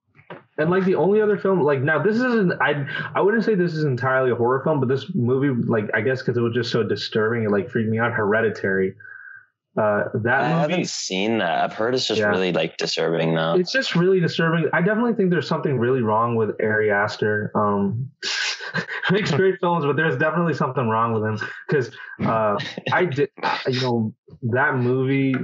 And 0.63 0.71
like 0.71 0.85
the 0.85 0.95
only 0.95 1.21
other 1.21 1.37
film, 1.37 1.61
like 1.61 1.81
now 1.81 2.03
this 2.03 2.17
isn't. 2.17 2.53
I 2.61 2.87
I 3.15 3.21
wouldn't 3.21 3.45
say 3.45 3.55
this 3.55 3.75
is 3.75 3.85
entirely 3.85 4.31
a 4.31 4.35
horror 4.35 4.63
film, 4.65 4.81
but 4.81 4.89
this 4.89 5.07
movie, 5.15 5.51
like 5.67 5.91
I 5.95 6.01
guess 6.01 6.21
because 6.23 6.37
it 6.37 6.41
was 6.41 6.55
just 6.55 6.71
so 6.73 6.83
disturbing, 6.83 7.45
it 7.45 7.51
like 7.51 7.69
freaked 7.71 7.91
me 7.91 7.99
out. 7.99 8.13
Hereditary. 8.13 8.95
Uh, 9.75 10.05
that 10.13 10.43
I 10.43 10.49
movie, 10.51 10.61
haven't 10.73 10.89
seen 10.89 11.39
that. 11.39 11.65
I've 11.65 11.73
heard 11.73 11.95
it's 11.95 12.07
just 12.07 12.21
Yeah. 12.21 12.27
really 12.29 12.53
like 12.53 12.77
disturbing 12.77 13.35
though. 13.35 13.55
it's 13.55 13.73
just 13.73 13.95
really 13.97 14.21
disturbing. 14.21 14.69
I 14.75 14.83
definitely 14.83 15.15
think 15.15 15.31
there's 15.31 15.49
something 15.49 15.79
really 15.79 16.03
wrong 16.03 16.35
with 16.37 16.51
Ari 16.63 16.91
Aster. 16.91 17.51
Um, 17.55 18.11
makes 19.11 19.31
great 19.31 19.59
films, 19.61 19.87
but 19.87 19.97
there's 19.97 20.19
definitely 20.19 20.53
something 20.53 20.87
wrong 20.89 21.15
with 21.15 21.25
him 21.25 21.49
because 21.67 21.91
uh, 22.23 22.59
I 22.93 23.07
did, 23.07 23.31
you 23.67 23.81
know, 23.81 24.15
that 24.53 24.77
movie. 24.77 25.35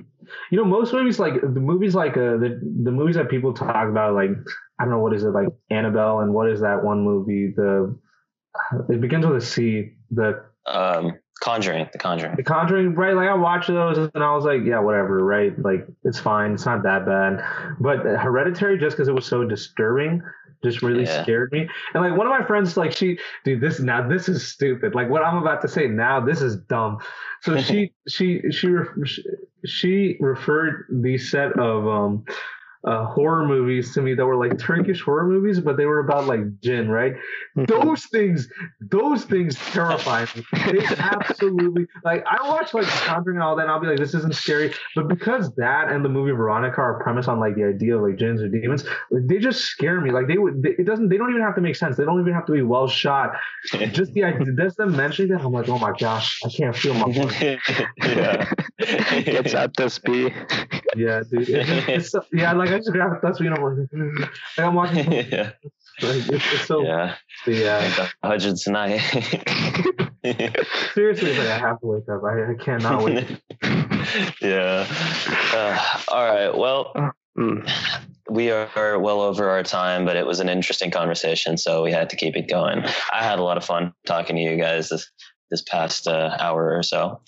You 0.50 0.59
know, 0.59 0.64
most 0.64 0.92
movies 0.92 1.18
like 1.18 1.40
the 1.40 1.60
movies 1.60 1.94
like 1.94 2.16
uh, 2.16 2.36
the 2.36 2.60
the 2.84 2.90
movies 2.92 3.16
that 3.16 3.28
people 3.28 3.52
talk 3.52 3.88
about, 3.88 4.14
like 4.14 4.30
I 4.78 4.84
don't 4.84 4.90
know 4.92 5.00
what 5.00 5.14
is 5.14 5.24
it 5.24 5.28
like 5.30 5.48
Annabelle 5.70 6.20
and 6.20 6.32
what 6.34 6.48
is 6.50 6.60
that 6.60 6.82
one 6.84 7.02
movie? 7.02 7.52
The 7.56 7.96
it 8.88 9.00
begins 9.00 9.26
with 9.26 9.36
a 9.36 9.40
C. 9.40 9.92
The 10.10 10.44
Um, 10.66 11.18
Conjuring, 11.40 11.88
The 11.92 11.98
Conjuring. 11.98 12.34
the 12.36 12.42
Conjuring, 12.42 12.94
right? 12.94 13.14
Like 13.14 13.28
I 13.28 13.34
watched 13.34 13.68
those 13.68 13.96
and 13.96 14.24
I 14.24 14.34
was 14.34 14.44
like, 14.44 14.62
yeah, 14.64 14.80
whatever, 14.80 15.24
right? 15.24 15.56
Like 15.59 15.86
it's 16.05 16.18
fine, 16.18 16.52
it's 16.55 16.66
not 16.66 16.82
that 16.82 17.06
bad. 17.06 17.44
But 17.78 17.98
Hereditary, 18.00 18.78
just 18.78 18.96
because 18.96 19.09
it 19.09 19.14
was 19.14 19.24
so 19.26 19.44
disturbing, 19.44 20.20
just 20.62 20.82
really 20.82 21.05
Yeah. 21.05 21.22
scared 21.22 21.52
me. 21.52 21.68
And 21.94 22.02
like 22.02 22.16
one 22.16 22.26
of 22.26 22.30
my 22.30 22.44
friends, 22.47 22.76
like 22.76 22.93
she, 22.93 23.18
dude, 23.44 23.60
this 23.60 23.80
now 23.80 24.06
this 24.06 24.28
is 24.28 24.47
stupid. 24.47 24.94
Like 24.94 25.09
what 25.09 25.22
I'm 25.22 25.39
about 25.39 25.60
to 25.62 25.68
say 25.68 25.86
now, 25.86 26.20
this 26.20 26.43
is 26.43 26.56
dumb. 26.56 26.98
So 27.43 27.56
she 27.60 27.93
she 28.09 28.43
she 28.51 28.70
she 29.64 30.16
referred 30.20 30.86
the 30.90 31.18
set 31.18 31.52
of 31.59 31.86
um 31.86 32.24
uh, 32.84 33.06
horror 33.06 33.44
movies 33.46 33.92
to 33.94 34.02
me 34.02 34.14
that 34.14 34.24
were 34.24 34.36
like 34.36 34.59
Turkish 34.59 35.02
horror 35.02 35.26
movies, 35.26 35.59
but 35.60 35.76
they 35.76 35.86
were 35.86 35.98
about 35.98 36.26
like 36.26 36.60
jinn, 36.60 36.88
right? 36.88 37.14
Those 37.56 38.06
things, 38.06 38.48
those 38.80 39.24
things 39.24 39.56
terrify 39.56 40.26
me. 40.36 40.44
They 40.52 40.86
absolutely 40.98 41.86
like. 42.05 42.24
I 42.26 42.48
watch 42.48 42.74
like 42.74 42.84
The 42.84 42.90
Conjuring 42.90 43.36
and 43.36 43.42
all 43.42 43.56
that, 43.56 43.62
and 43.62 43.70
I'll 43.70 43.80
be 43.80 43.88
like, 43.88 43.98
this 43.98 44.14
isn't 44.14 44.34
scary. 44.34 44.72
But 44.94 45.09
because 45.09 45.52
that 45.56 45.90
and 45.90 46.05
the 46.05 46.09
movie 46.09 46.30
Veronica 46.30 46.80
are 46.80 47.02
premised 47.02 47.28
on 47.28 47.40
like 47.40 47.56
the 47.56 47.64
idea 47.64 47.96
of 47.96 48.02
like 48.02 48.16
jinns 48.16 48.40
or 48.40 48.48
demons, 48.48 48.84
they 49.10 49.38
just 49.38 49.62
scare 49.62 50.00
me. 50.00 50.10
Like 50.10 50.28
they 50.28 50.38
would, 50.38 50.62
they, 50.62 50.70
it 50.70 50.86
doesn't. 50.86 51.09
They 51.09 51.16
don't 51.16 51.30
even 51.30 51.42
have 51.42 51.56
to 51.56 51.60
make 51.60 51.74
sense. 51.74 51.96
They 51.96 52.05
don't 52.05 52.20
even 52.20 52.32
have 52.32 52.46
to 52.46 52.52
be 52.52 52.62
well 52.62 52.86
shot. 52.86 53.32
Just 53.90 54.12
the 54.12 54.24
idea, 54.24 54.52
just 54.56 54.76
them 54.76 54.96
mentioning 54.96 55.32
that, 55.32 55.44
I'm 55.44 55.52
like, 55.52 55.68
oh 55.68 55.78
my 55.78 55.92
gosh, 55.98 56.40
I 56.44 56.48
can't 56.48 56.76
feel 56.76 56.94
my. 56.94 57.09
yeah. 57.98 58.52
Gets 58.78 59.55
out 59.55 59.76
this 59.76 59.98
be. 59.98 60.32
Yeah, 60.96 61.22
dude. 61.28 61.48
It's, 61.48 61.88
it's 61.88 62.10
so, 62.10 62.24
yeah, 62.32 62.52
like 62.52 62.67
I 62.68 62.78
just 62.78 62.92
grab 62.92 63.12
it. 63.12 63.18
That's 63.22 63.40
what 63.40 63.44
you 63.44 63.50
know. 63.50 63.62
Like 64.56 64.66
I'm 64.66 64.74
watching. 64.74 65.06
Like, 66.00 66.22
yeah. 66.22 66.30
it's, 66.30 66.44
it's 66.44 66.66
so. 66.66 66.84
Yeah. 66.84 67.16
Yeah. 67.44 67.78
Like 67.78 67.96
the 67.96 68.28
Hudgens 68.28 68.62
tonight. 68.62 68.98
Seriously, 70.94 71.30
it's 71.30 71.38
like 71.38 71.48
I 71.48 71.58
have 71.58 71.80
to 71.80 71.86
wake 71.86 72.08
up. 72.08 72.22
I, 72.22 72.52
I 72.52 72.54
cannot 72.54 73.02
wait. 73.02 73.40
yeah. 74.40 74.86
Uh, 75.52 76.02
all 76.08 76.24
right. 76.24 76.56
Well, 76.56 77.12
we 78.30 78.50
are 78.52 78.98
well 79.00 79.22
over 79.22 79.50
our 79.50 79.64
time, 79.64 80.04
but 80.04 80.16
it 80.16 80.24
was 80.24 80.38
an 80.38 80.48
interesting 80.48 80.92
conversation, 80.92 81.56
so 81.58 81.82
we 81.82 81.90
had 81.90 82.10
to 82.10 82.16
keep 82.16 82.36
it 82.36 82.48
going. 82.48 82.84
I 83.12 83.24
had 83.24 83.38
a 83.38 83.42
lot 83.42 83.56
of 83.56 83.64
fun 83.64 83.92
talking 84.06 84.36
to 84.36 84.42
you 84.42 84.56
guys 84.56 84.90
this 84.90 85.10
this 85.50 85.62
past 85.62 86.06
uh, 86.06 86.36
hour 86.38 86.76
or 86.76 86.82
so. 86.82 87.20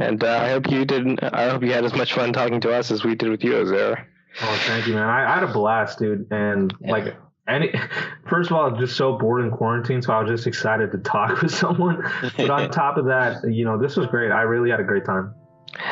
And 0.00 0.22
uh, 0.22 0.38
I 0.38 0.50
hope 0.50 0.70
you 0.70 0.84
didn't. 0.84 1.22
I 1.22 1.50
hope 1.50 1.62
you 1.62 1.72
had 1.72 1.84
as 1.84 1.94
much 1.94 2.14
fun 2.14 2.32
talking 2.32 2.60
to 2.60 2.72
us 2.72 2.90
as 2.90 3.04
we 3.04 3.14
did 3.14 3.30
with 3.30 3.42
you, 3.42 3.52
Uzair. 3.52 4.06
Oh, 4.42 4.62
thank 4.66 4.86
you, 4.86 4.94
man. 4.94 5.04
I, 5.04 5.30
I 5.30 5.34
had 5.34 5.44
a 5.44 5.52
blast, 5.52 5.98
dude. 5.98 6.26
And 6.30 6.72
Yeah. 6.80 6.90
like 6.92 7.16
any, 7.48 7.72
first 8.28 8.50
of 8.50 8.56
all, 8.56 8.66
I'm 8.66 8.78
just 8.78 8.96
so 8.96 9.18
bored 9.18 9.44
in 9.44 9.50
quarantine, 9.50 10.02
so 10.02 10.12
I 10.12 10.20
was 10.22 10.30
just 10.30 10.46
excited 10.46 10.92
to 10.92 10.98
talk 10.98 11.40
with 11.42 11.52
someone. 11.54 12.02
But 12.36 12.50
on 12.50 12.70
top 12.82 12.96
of 12.98 13.06
that, 13.06 13.42
you 13.50 13.64
know, 13.64 13.78
this 13.78 13.96
was 13.96 14.06
great. 14.06 14.30
I 14.30 14.42
really 14.42 14.70
had 14.70 14.80
a 14.80 14.84
great 14.84 15.04
time. 15.04 15.34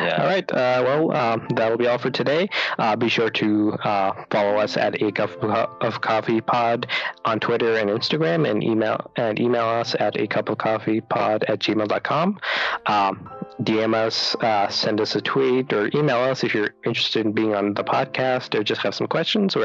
Yeah. 0.01 0.23
All 0.23 0.27
right. 0.27 0.51
Uh, 0.51 0.82
well, 0.86 1.12
um, 1.14 1.47
that 1.55 1.70
will 1.70 1.77
be 1.77 1.86
all 1.86 1.98
for 1.98 2.10
today. 2.10 2.48
Uh, 2.78 2.97
be 2.97 3.09
sure 3.10 3.28
to 3.31 3.73
uh, 3.85 4.12
follow 4.31 4.56
us 4.59 4.77
at 4.78 5.01
a 5.02 5.12
cup 5.12 5.31
of 5.44 6.01
coffee 6.01 6.40
pod 6.40 6.86
on 7.27 7.39
Twitter 7.40 7.77
and 7.77 7.90
Instagram, 7.90 8.51
and 8.51 8.64
email 8.64 9.10
and 9.16 9.39
email 9.39 9.66
us 9.66 9.94
at 10.01 10.18
a 10.18 10.27
cup 10.27 10.48
of 10.48 10.56
coffee 10.56 11.02
pod 11.02 11.44
at 11.47 11.59
gmail.com. 11.60 12.39
Um, 12.86 13.31
DM 13.62 13.95
us, 13.95 14.35
uh, 14.37 14.69
send 14.69 15.01
us 15.01 15.16
a 15.16 15.20
tweet, 15.20 15.73
or 15.73 15.91
email 15.95 16.19
us 16.19 16.45
if 16.45 16.55
you're 16.55 16.74
interested 16.85 17.24
in 17.24 17.33
being 17.33 17.55
on 17.55 17.74
the 17.74 17.83
podcast 17.83 18.55
or 18.55 18.62
just 18.62 18.83
have 18.83 18.95
some 18.95 19.07
questions. 19.07 19.57
We're 19.57 19.65